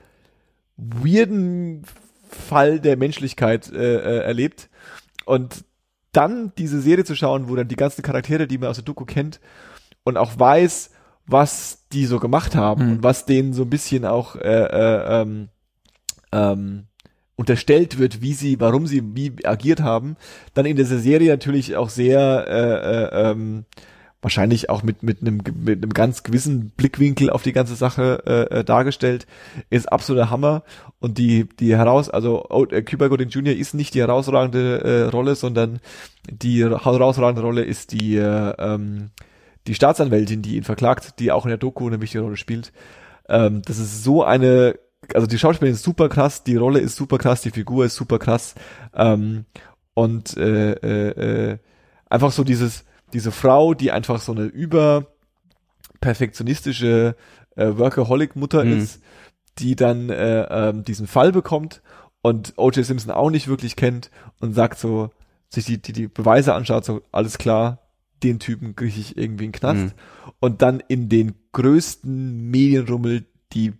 weirden 0.78 1.84
Fall 2.30 2.80
der 2.80 2.98
Menschlichkeit 2.98 3.72
äh, 3.72 3.96
äh, 3.98 4.24
erlebt. 4.24 4.70
Und 5.26 5.66
dann 6.12 6.52
diese 6.58 6.82
Serie 6.82 7.06
zu 7.06 7.16
schauen, 7.16 7.50
wo 7.50 7.56
dann 7.56 7.68
die 7.68 7.76
ganzen 7.76 8.02
Charaktere, 8.02 8.48
die 8.48 8.58
man 8.58 8.70
aus 8.70 8.78
der 8.78 8.86
Doku 8.86 9.06
kennt 9.06 9.40
und 10.04 10.18
auch 10.18 10.40
weiß, 10.40 10.92
was 11.28 11.86
die 11.92 12.06
so 12.06 12.20
gemacht 12.20 12.56
haben 12.56 12.86
Mhm. 12.86 12.92
und 12.94 13.04
was 13.04 13.26
denen 13.26 13.54
so 13.54 13.64
ein 13.64 13.70
bisschen 13.70 14.06
auch 14.06 14.36
äh, 14.36 14.40
äh, 14.42 15.22
ähm, 15.22 15.50
ähm, 16.32 16.86
unterstellt 17.40 17.98
wird, 17.98 18.22
wie 18.22 18.34
sie, 18.34 18.60
warum 18.60 18.86
sie 18.86 19.02
wie 19.16 19.46
agiert 19.46 19.80
haben, 19.80 20.18
dann 20.56 20.66
in 20.66 20.76
dieser 20.76 21.00
Serie 21.00 21.30
natürlich 21.30 21.78
auch 21.78 21.88
sehr 21.88 22.46
äh, 22.50 23.28
äh, 23.28 23.32
ähm, 23.32 23.64
wahrscheinlich 24.22 24.70
auch 24.70 24.84
mit 24.84 25.04
mit 25.04 25.22
einem 25.22 25.38
mit 25.56 25.82
einem 25.82 25.94
ganz 25.94 26.24
gewissen 26.24 26.72
Blickwinkel 26.76 27.30
auf 27.30 27.42
die 27.42 27.54
ganze 27.54 27.76
Sache 27.76 28.24
äh, 28.28 28.60
äh, 28.60 28.64
dargestellt, 28.66 29.26
ist 29.70 29.90
absoluter 29.90 30.30
Hammer 30.30 30.64
und 31.00 31.18
die 31.18 31.48
die 31.62 31.78
heraus 31.78 32.10
also 32.10 32.46
oh, 32.50 32.66
äh, 32.66 32.82
Cuba 32.82 33.08
Gooding 33.08 33.30
Jr. 33.30 33.56
ist 33.56 33.74
nicht 33.74 33.94
die 33.94 34.02
herausragende 34.02 34.84
äh, 34.84 35.02
Rolle, 35.04 35.36
sondern 35.36 35.80
die 36.30 36.62
herausragende 36.66 37.42
Rolle 37.42 37.64
ist 37.64 37.94
die 37.94 38.18
äh, 38.18 38.54
ähm, 38.60 39.12
die 39.66 39.76
Staatsanwältin, 39.76 40.42
die 40.42 40.58
ihn 40.58 40.64
verklagt, 40.64 41.20
die 41.20 41.32
auch 41.32 41.46
in 41.46 41.50
der 41.50 41.58
Doku 41.58 41.88
eine 41.88 42.02
wichtige 42.02 42.26
Rolle 42.26 42.36
spielt. 42.36 42.74
Ähm, 43.30 43.62
das 43.64 43.80
ist 43.80 44.04
so 44.04 44.26
eine 44.26 44.76
also 45.14 45.28
die 45.28 45.38
Schauspielerin 45.40 45.76
ist 45.76 45.84
super 45.84 46.10
krass, 46.10 46.44
die 46.44 46.56
Rolle 46.56 46.80
ist 46.80 46.96
super 46.96 47.18
krass, 47.18 47.42
die 47.42 47.52
Figur 47.52 47.86
ist 47.86 47.96
super 47.96 48.20
krass 48.20 48.56
ähm, 48.94 49.46
und 49.94 50.38
äh, 50.38 50.74
äh, 50.74 51.52
äh, 51.52 51.58
einfach 52.10 52.32
so 52.32 52.44
dieses 52.44 52.86
diese 53.14 53.32
Frau, 53.32 53.74
die 53.74 53.92
einfach 53.92 54.20
so 54.22 54.34
eine 54.34 54.44
über 54.44 55.08
perfektionistische 56.02 57.16
äh, 57.56 57.72
Workaholic-Mutter 57.78 58.64
Mhm. 58.64 58.78
ist, 58.78 59.02
die 59.58 59.76
dann 59.76 60.10
äh, 60.10 60.44
ähm, 60.50 60.84
diesen 60.84 61.08
Fall 61.08 61.32
bekommt 61.32 61.82
und 62.22 62.54
O.J. 62.58 62.86
Simpson 62.86 63.12
auch 63.12 63.30
nicht 63.30 63.48
wirklich 63.48 63.76
kennt 63.76 64.12
und 64.40 64.54
sagt 64.54 64.80
so, 64.80 65.10
sich 65.50 65.66
die, 65.66 65.82
die, 65.82 65.94
die 65.94 66.08
Beweise 66.08 66.54
anschaut, 66.54 66.86
so 66.86 67.02
alles 67.12 67.38
klar, 67.38 67.80
den 68.24 68.40
Typen 68.40 68.76
kriege 68.76 69.00
ich 69.00 69.18
irgendwie 69.18 69.46
in 69.46 69.52
den 69.52 69.60
Knast 69.60 69.82
Mhm. 69.82 69.92
und 70.40 70.62
dann 70.62 70.82
in 70.88 71.10
den 71.10 71.34
größten 71.54 72.50
Medienrummel 72.50 73.26
die 73.54 73.74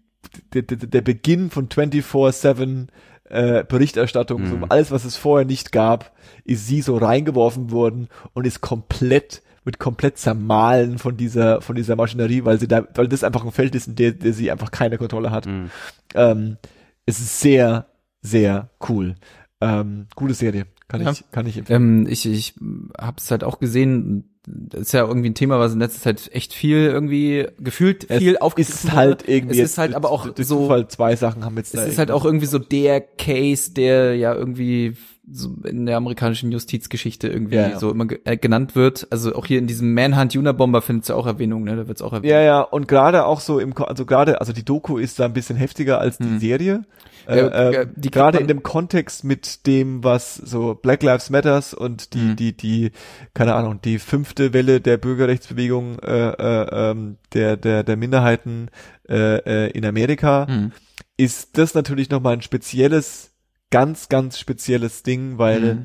der, 0.54 0.62
der, 0.64 0.78
der 0.78 1.02
Beginn 1.02 1.50
von 1.50 1.68
24-7 1.70 2.88
äh, 3.26 3.64
Berichterstattung, 3.64 4.48
so 4.48 4.56
Mhm. 4.58 4.66
alles, 4.70 4.92
was 4.92 5.06
es 5.06 5.16
vorher 5.16 5.46
nicht 5.46 5.72
gab, 5.72 6.16
ist 6.46 6.66
sie 6.68 6.82
so 6.82 6.98
reingeworfen 6.98 7.72
worden 7.72 8.08
und 8.34 8.46
ist 8.48 8.62
komplett 8.62 9.42
wird 9.66 9.78
komplett 9.78 10.18
zermahlen 10.18 10.98
von 10.98 11.18
dieser 11.18 11.62
von 11.62 11.76
dieser 11.76 11.96
Maschinerie, 11.98 12.46
weil 12.46 12.60
sie 12.60 12.68
da, 12.68 12.88
weil 12.96 13.08
das 13.10 13.24
einfach 13.26 13.44
ein 13.46 13.52
Feld 13.52 13.76
ist, 13.76 13.88
in 13.90 13.96
der, 13.96 14.14
der 14.14 14.34
sie 14.34 14.50
einfach 14.52 14.72
keine 14.72 14.98
Kontrolle 14.98 15.32
hat. 15.32 15.46
Mhm. 15.46 15.70
Ähm, 16.16 16.58
es 17.06 17.20
ist 17.20 17.40
sehr, 17.42 17.86
sehr 18.22 18.70
cool. 18.88 19.16
Ähm, 19.62 20.08
gute 20.16 20.34
Serie, 20.34 20.66
kann 20.88 21.02
Ja. 21.02 21.12
ich, 21.12 21.30
kann 21.32 21.46
ich 21.46 21.58
empfehlen. 21.58 22.00
Ähm, 22.06 22.08
ich 22.10 22.26
ich 22.26 22.56
habe 22.98 23.18
es 23.18 23.30
halt 23.30 23.44
auch 23.44 23.60
gesehen. 23.60 24.29
Das 24.46 24.82
ist 24.82 24.92
ja 24.94 25.06
irgendwie 25.06 25.30
ein 25.30 25.36
Thema, 25.36 25.60
was 25.60 25.74
in 25.74 25.80
letzter 25.80 26.02
Zeit 26.02 26.30
echt 26.34 26.54
viel 26.54 26.78
irgendwie 26.78 27.48
gefühlt 27.60 28.06
viel 28.06 28.36
es 28.36 28.42
aufgegriffen 28.42 28.90
ist 28.90 28.96
halt 28.96 29.28
irgendwie. 29.28 29.60
Es 29.60 29.72
ist 29.72 29.78
halt 29.78 29.94
aber 29.94 30.12
auch 30.12 30.28
so. 30.38 30.84
Zwei 30.88 31.16
Sachen 31.16 31.44
haben 31.44 31.58
jetzt 31.58 31.76
Es 31.76 31.88
ist 31.88 31.98
halt 31.98 32.10
auch 32.10 32.26
irgendwie 32.26 32.46
so 32.46 32.58
der 32.58 33.02
Case, 33.02 33.72
der 33.72 34.16
ja 34.16 34.34
irgendwie 34.34 34.96
so 35.32 35.56
in 35.64 35.86
der 35.86 35.98
amerikanischen 35.98 36.52
Justizgeschichte 36.52 37.28
irgendwie 37.28 37.56
Ja, 37.56 37.70
ja. 37.70 37.80
so 37.80 37.92
immer 37.92 38.06
ge 38.06 38.20
äh, 38.26 38.36
genannt 38.38 38.76
wird. 38.76 39.08
Also 39.12 39.36
auch 39.36 39.46
hier 39.46 39.60
in 39.60 39.68
diesem 39.68 39.94
Manhunt 39.94 40.36
Unabomber 40.36 40.82
findet 40.82 41.04
es 41.04 41.08
ja 41.10 41.16
auch 41.16 41.28
Erwähnung, 41.28 41.64
ne? 41.64 41.76
Da 41.76 41.88
wird's 41.88 42.02
auch 42.02 42.14
erwähnt. 42.14 42.32
Ja, 42.32 42.42
ja, 42.42 42.62
und 42.62 42.88
gerade 42.88 43.26
auch 43.26 43.40
so 43.40 43.60
im, 43.60 43.74
Ko- 43.76 43.84
also 43.86 44.06
gerade, 44.06 44.40
also 44.42 44.54
die 44.54 44.66
Doku 44.66 44.98
ist 44.98 45.20
da 45.20 45.26
ein 45.26 45.34
bisschen 45.34 45.56
heftiger 45.58 46.00
als 46.00 46.18
die 46.18 46.24
Hm. 46.26 46.40
Serie. 46.40 46.82
Äh, 47.28 47.42
äh, 47.42 47.88
die 47.96 48.10
gerade 48.10 48.40
in 48.40 48.48
dem 48.48 48.64
Kontext 48.64 49.24
mit 49.24 49.68
dem, 49.68 50.04
was 50.04 50.34
so 50.36 50.74
Black 50.74 51.04
Lives 51.04 51.30
Matters 51.30 51.76
und 51.76 52.16
die, 52.16 52.30
Hm. 52.30 52.36
die, 52.36 52.58
die, 52.58 52.92
keine 53.36 53.54
Ahnung, 53.54 53.80
die 53.84 54.00
fünfte 54.00 54.52
Welle 54.54 54.82
der 54.82 54.98
Bürgerrechtsbewegung 54.98 56.00
äh, 56.00 56.30
äh, 56.32 56.92
ähm, 56.92 57.18
der, 57.34 57.56
der, 57.56 57.84
der 57.84 57.98
Minderheiten 57.98 58.70
äh, 59.08 59.68
äh, 59.68 59.72
in 59.72 59.86
Amerika, 59.86 60.48
Hm. 60.48 60.72
ist 61.18 61.58
das 61.60 61.76
natürlich 61.76 62.10
nochmal 62.10 62.34
ein 62.34 62.42
spezielles, 62.42 63.32
ganz, 63.72 64.10
ganz 64.10 64.40
spezielles 64.40 65.04
Ding, 65.04 65.38
weil 65.38 65.62
Hm. 65.62 65.84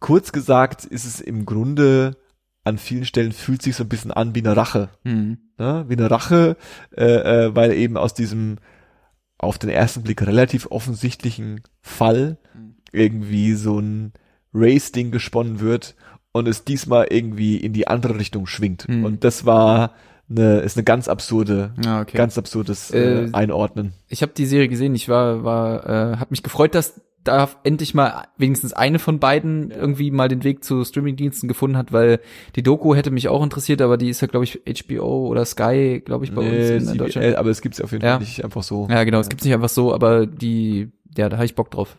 kurz 0.00 0.32
gesagt 0.32 0.84
ist 0.84 1.04
es 1.04 1.20
im 1.20 1.46
Grunde 1.46 2.16
an 2.64 2.78
vielen 2.78 3.04
Stellen 3.04 3.32
fühlt 3.32 3.60
sich 3.62 3.74
so 3.76 3.84
ein 3.84 3.88
bisschen 3.88 4.12
an 4.12 4.34
wie 4.34 4.40
eine 4.40 4.56
Rache 4.56 4.90
Hm. 5.04 5.38
ne, 5.58 5.84
wie 5.88 5.94
eine 5.96 6.10
Rache, 6.10 6.56
äh, 6.96 7.04
äh, 7.46 7.54
weil 7.56 7.72
eben 7.72 7.96
aus 7.96 8.14
diesem 8.14 8.58
auf 9.38 9.58
den 9.58 9.70
ersten 9.70 10.02
Blick 10.02 10.22
relativ 10.22 10.66
offensichtlichen 10.70 11.62
Fall 11.80 12.38
Mhm. 12.54 12.76
irgendwie 12.92 13.54
so 13.54 13.78
ein 13.80 14.12
Race-Ding 14.54 15.10
gesponnen 15.10 15.58
wird 15.60 15.96
und 16.32 16.46
es 16.46 16.64
diesmal 16.64 17.06
irgendwie 17.10 17.56
in 17.56 17.72
die 17.72 17.88
andere 17.88 18.18
Richtung 18.18 18.46
schwingt. 18.46 18.86
Mhm. 18.88 19.04
Und 19.04 19.24
das 19.24 19.44
war 19.44 19.94
eine, 20.38 20.60
ist 20.60 20.76
eine 20.76 20.84
ganz 20.84 21.08
absurde, 21.08 21.72
Ja, 21.84 22.00
okay. 22.02 22.16
ganz 22.16 22.36
absurdes 22.38 22.90
äh, 22.90 23.24
Äh, 23.24 23.28
Einordnen. 23.32 23.92
ich 24.08 24.22
habe 24.22 24.32
die 24.36 24.46
Serie 24.46 24.68
gesehen. 24.68 24.94
Ich 24.94 25.08
war, 25.08 25.44
war, 25.44 25.86
äh, 26.14 26.16
hat 26.16 26.30
mich 26.30 26.42
gefreut, 26.42 26.74
dass 26.74 27.00
da 27.24 27.48
endlich 27.62 27.94
mal 27.94 28.24
wenigstens 28.36 28.72
eine 28.72 28.98
von 28.98 29.20
beiden 29.20 29.70
irgendwie 29.70 30.10
mal 30.10 30.26
den 30.26 30.42
Weg 30.42 30.64
zu 30.64 30.84
Streamingdiensten 30.84 31.48
gefunden 31.48 31.76
hat, 31.76 31.92
weil 31.92 32.18
die 32.56 32.64
Doku 32.64 32.96
hätte 32.96 33.12
mich 33.12 33.28
auch 33.28 33.44
interessiert, 33.44 33.80
aber 33.80 33.96
die 33.96 34.08
ist 34.08 34.20
ja, 34.22 34.26
glaube 34.26 34.44
ich, 34.44 34.60
HBO 34.66 35.28
oder 35.28 35.44
Sky, 35.44 36.02
glaube 36.04 36.24
ich, 36.24 36.34
bei 36.34 36.40
uns 36.42 36.50
Nee, 36.50 36.76
in, 36.78 36.84
CBL, 36.86 36.96
Deutschland. 36.98 37.36
aber 37.36 37.50
es 37.50 37.60
gibt's 37.60 37.80
auf 37.80 37.92
jeden 37.92 38.04
Ja. 38.04 38.12
Fall 38.14 38.20
nicht 38.20 38.44
einfach 38.44 38.64
so. 38.64 38.88
Ja, 38.90 39.04
genau, 39.04 39.20
es 39.20 39.28
gibt's 39.28 39.44
nicht 39.44 39.54
einfach 39.54 39.68
so, 39.68 39.94
aber 39.94 40.26
die, 40.26 40.90
ja, 41.16 41.28
da 41.28 41.36
habe 41.36 41.44
ich 41.46 41.54
Bock 41.54 41.70
drauf. 41.70 41.96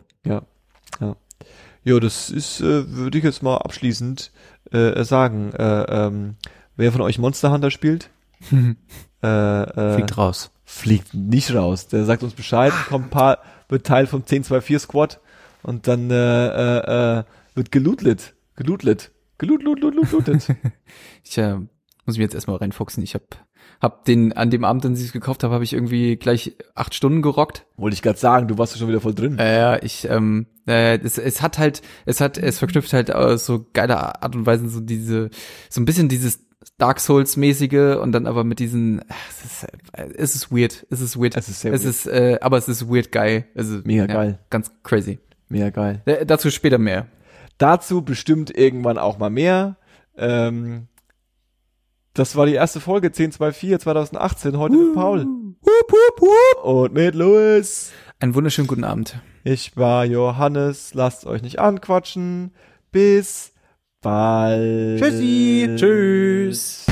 Ja, 1.86 2.00
das 2.00 2.30
ist, 2.30 2.60
äh, 2.60 2.90
würde 2.96 3.18
ich 3.18 3.24
jetzt 3.24 3.42
mal 3.42 3.58
abschließend 3.58 4.30
äh, 4.72 5.04
sagen. 5.04 5.52
Äh, 5.52 5.82
ähm, 6.06 6.36
wer 6.76 6.92
von 6.92 7.02
euch 7.02 7.18
Monster 7.18 7.52
Hunter 7.52 7.70
spielt, 7.70 8.08
äh, 9.22 9.26
äh, 9.26 9.94
Fliegt 9.94 10.18
raus. 10.18 10.50
fliegt 10.64 11.14
nicht 11.14 11.54
raus. 11.54 11.88
Der 11.88 12.04
sagt 12.04 12.22
uns 12.22 12.34
Bescheid, 12.34 12.72
kommt 12.88 13.06
ein 13.06 13.10
paar, 13.10 13.38
wird 13.68 13.86
Teil 13.86 14.06
vom 14.06 14.20
1024 14.20 14.78
Squad 14.78 15.20
und 15.62 15.88
dann 15.88 16.10
äh, 16.10 16.46
äh, 16.46 17.18
äh, 17.18 17.24
wird 17.54 17.72
gelootet. 17.72 18.34
Gelootet. 18.56 19.10
Geloot, 19.38 19.62
loot, 19.62 19.80
loot, 19.80 19.94
loot, 19.94 20.12
lootet. 20.12 20.48
Ich 21.24 21.38
äh, 21.38 21.54
muss 22.06 22.16
mich 22.16 22.18
jetzt 22.18 22.34
erstmal 22.34 22.56
reinfuchsen. 22.56 23.02
Ich 23.02 23.14
hab, 23.14 23.22
hab 23.80 24.04
den, 24.04 24.32
an 24.32 24.50
dem 24.50 24.64
Abend, 24.64 24.84
als 24.84 25.00
ich 25.00 25.06
es 25.06 25.12
gekauft 25.12 25.42
habe, 25.42 25.54
habe 25.54 25.64
ich 25.64 25.72
irgendwie 25.72 26.16
gleich 26.16 26.56
acht 26.74 26.94
Stunden 26.94 27.22
gerockt. 27.22 27.66
Wollte 27.76 27.94
ich 27.94 28.02
gerade 28.02 28.18
sagen, 28.18 28.46
du 28.46 28.58
warst 28.58 28.74
ja 28.74 28.78
schon 28.78 28.88
wieder 28.88 29.00
voll 29.00 29.14
drin. 29.14 29.38
Äh, 29.38 29.58
ja, 29.58 29.82
ich, 29.82 30.08
ähm, 30.08 30.46
äh, 30.66 30.98
es, 30.98 31.18
es 31.18 31.42
hat 31.42 31.58
halt, 31.58 31.82
es 32.04 32.20
hat, 32.20 32.38
es 32.38 32.58
verknüpft 32.58 32.92
halt 32.92 33.12
aus 33.12 33.46
so 33.46 33.66
geiler 33.72 34.22
Art 34.22 34.36
und 34.36 34.46
Weise 34.46 34.68
so 34.68 34.80
diese, 34.80 35.30
so 35.70 35.80
ein 35.80 35.84
bisschen 35.84 36.08
dieses 36.08 36.40
Dark 36.78 36.98
Souls 36.98 37.36
mäßige 37.36 37.98
und 38.00 38.12
dann 38.12 38.26
aber 38.26 38.42
mit 38.42 38.58
diesen, 38.58 39.02
es 39.30 39.44
ist, 39.44 39.66
es 40.16 40.34
ist 40.34 40.52
weird, 40.52 40.86
es 40.90 41.00
ist 41.00 41.16
weird. 41.18 41.36
Es 41.36 41.48
ist 41.48 41.60
sehr 41.60 41.72
es 41.72 41.84
weird. 41.84 41.94
ist, 41.94 42.06
äh, 42.06 42.38
aber 42.40 42.58
es 42.58 42.68
ist 42.68 42.88
weird 42.88 43.12
geil. 43.12 43.46
Also, 43.54 43.80
Mega 43.84 44.06
ja, 44.06 44.06
geil. 44.06 44.38
Ganz 44.50 44.72
crazy. 44.82 45.20
Mega 45.48 45.70
geil. 45.70 46.02
Äh, 46.06 46.26
dazu 46.26 46.50
später 46.50 46.78
mehr. 46.78 47.06
Dazu 47.58 48.02
bestimmt 48.02 48.56
irgendwann 48.56 48.98
auch 48.98 49.18
mal 49.18 49.30
mehr. 49.30 49.76
Ähm, 50.16 50.88
das 52.12 52.34
war 52.34 52.46
die 52.46 52.54
erste 52.54 52.80
Folge 52.80 53.08
1024 53.08 53.78
2018, 53.80 54.58
heute 54.58 54.76
mit 54.76 54.94
Paul. 54.94 55.26
Und 56.62 56.92
mit 56.92 57.14
Louis. 57.14 57.92
Einen 58.18 58.34
wunderschönen 58.34 58.66
guten 58.66 58.84
Abend. 58.84 59.20
Ich 59.44 59.76
war 59.76 60.04
Johannes, 60.04 60.94
lasst 60.94 61.26
euch 61.26 61.42
nicht 61.42 61.60
anquatschen. 61.60 62.52
Bis 62.90 63.53
bald. 64.04 65.00
Tschüssi. 65.00 65.70
Tschüss. 65.74 66.84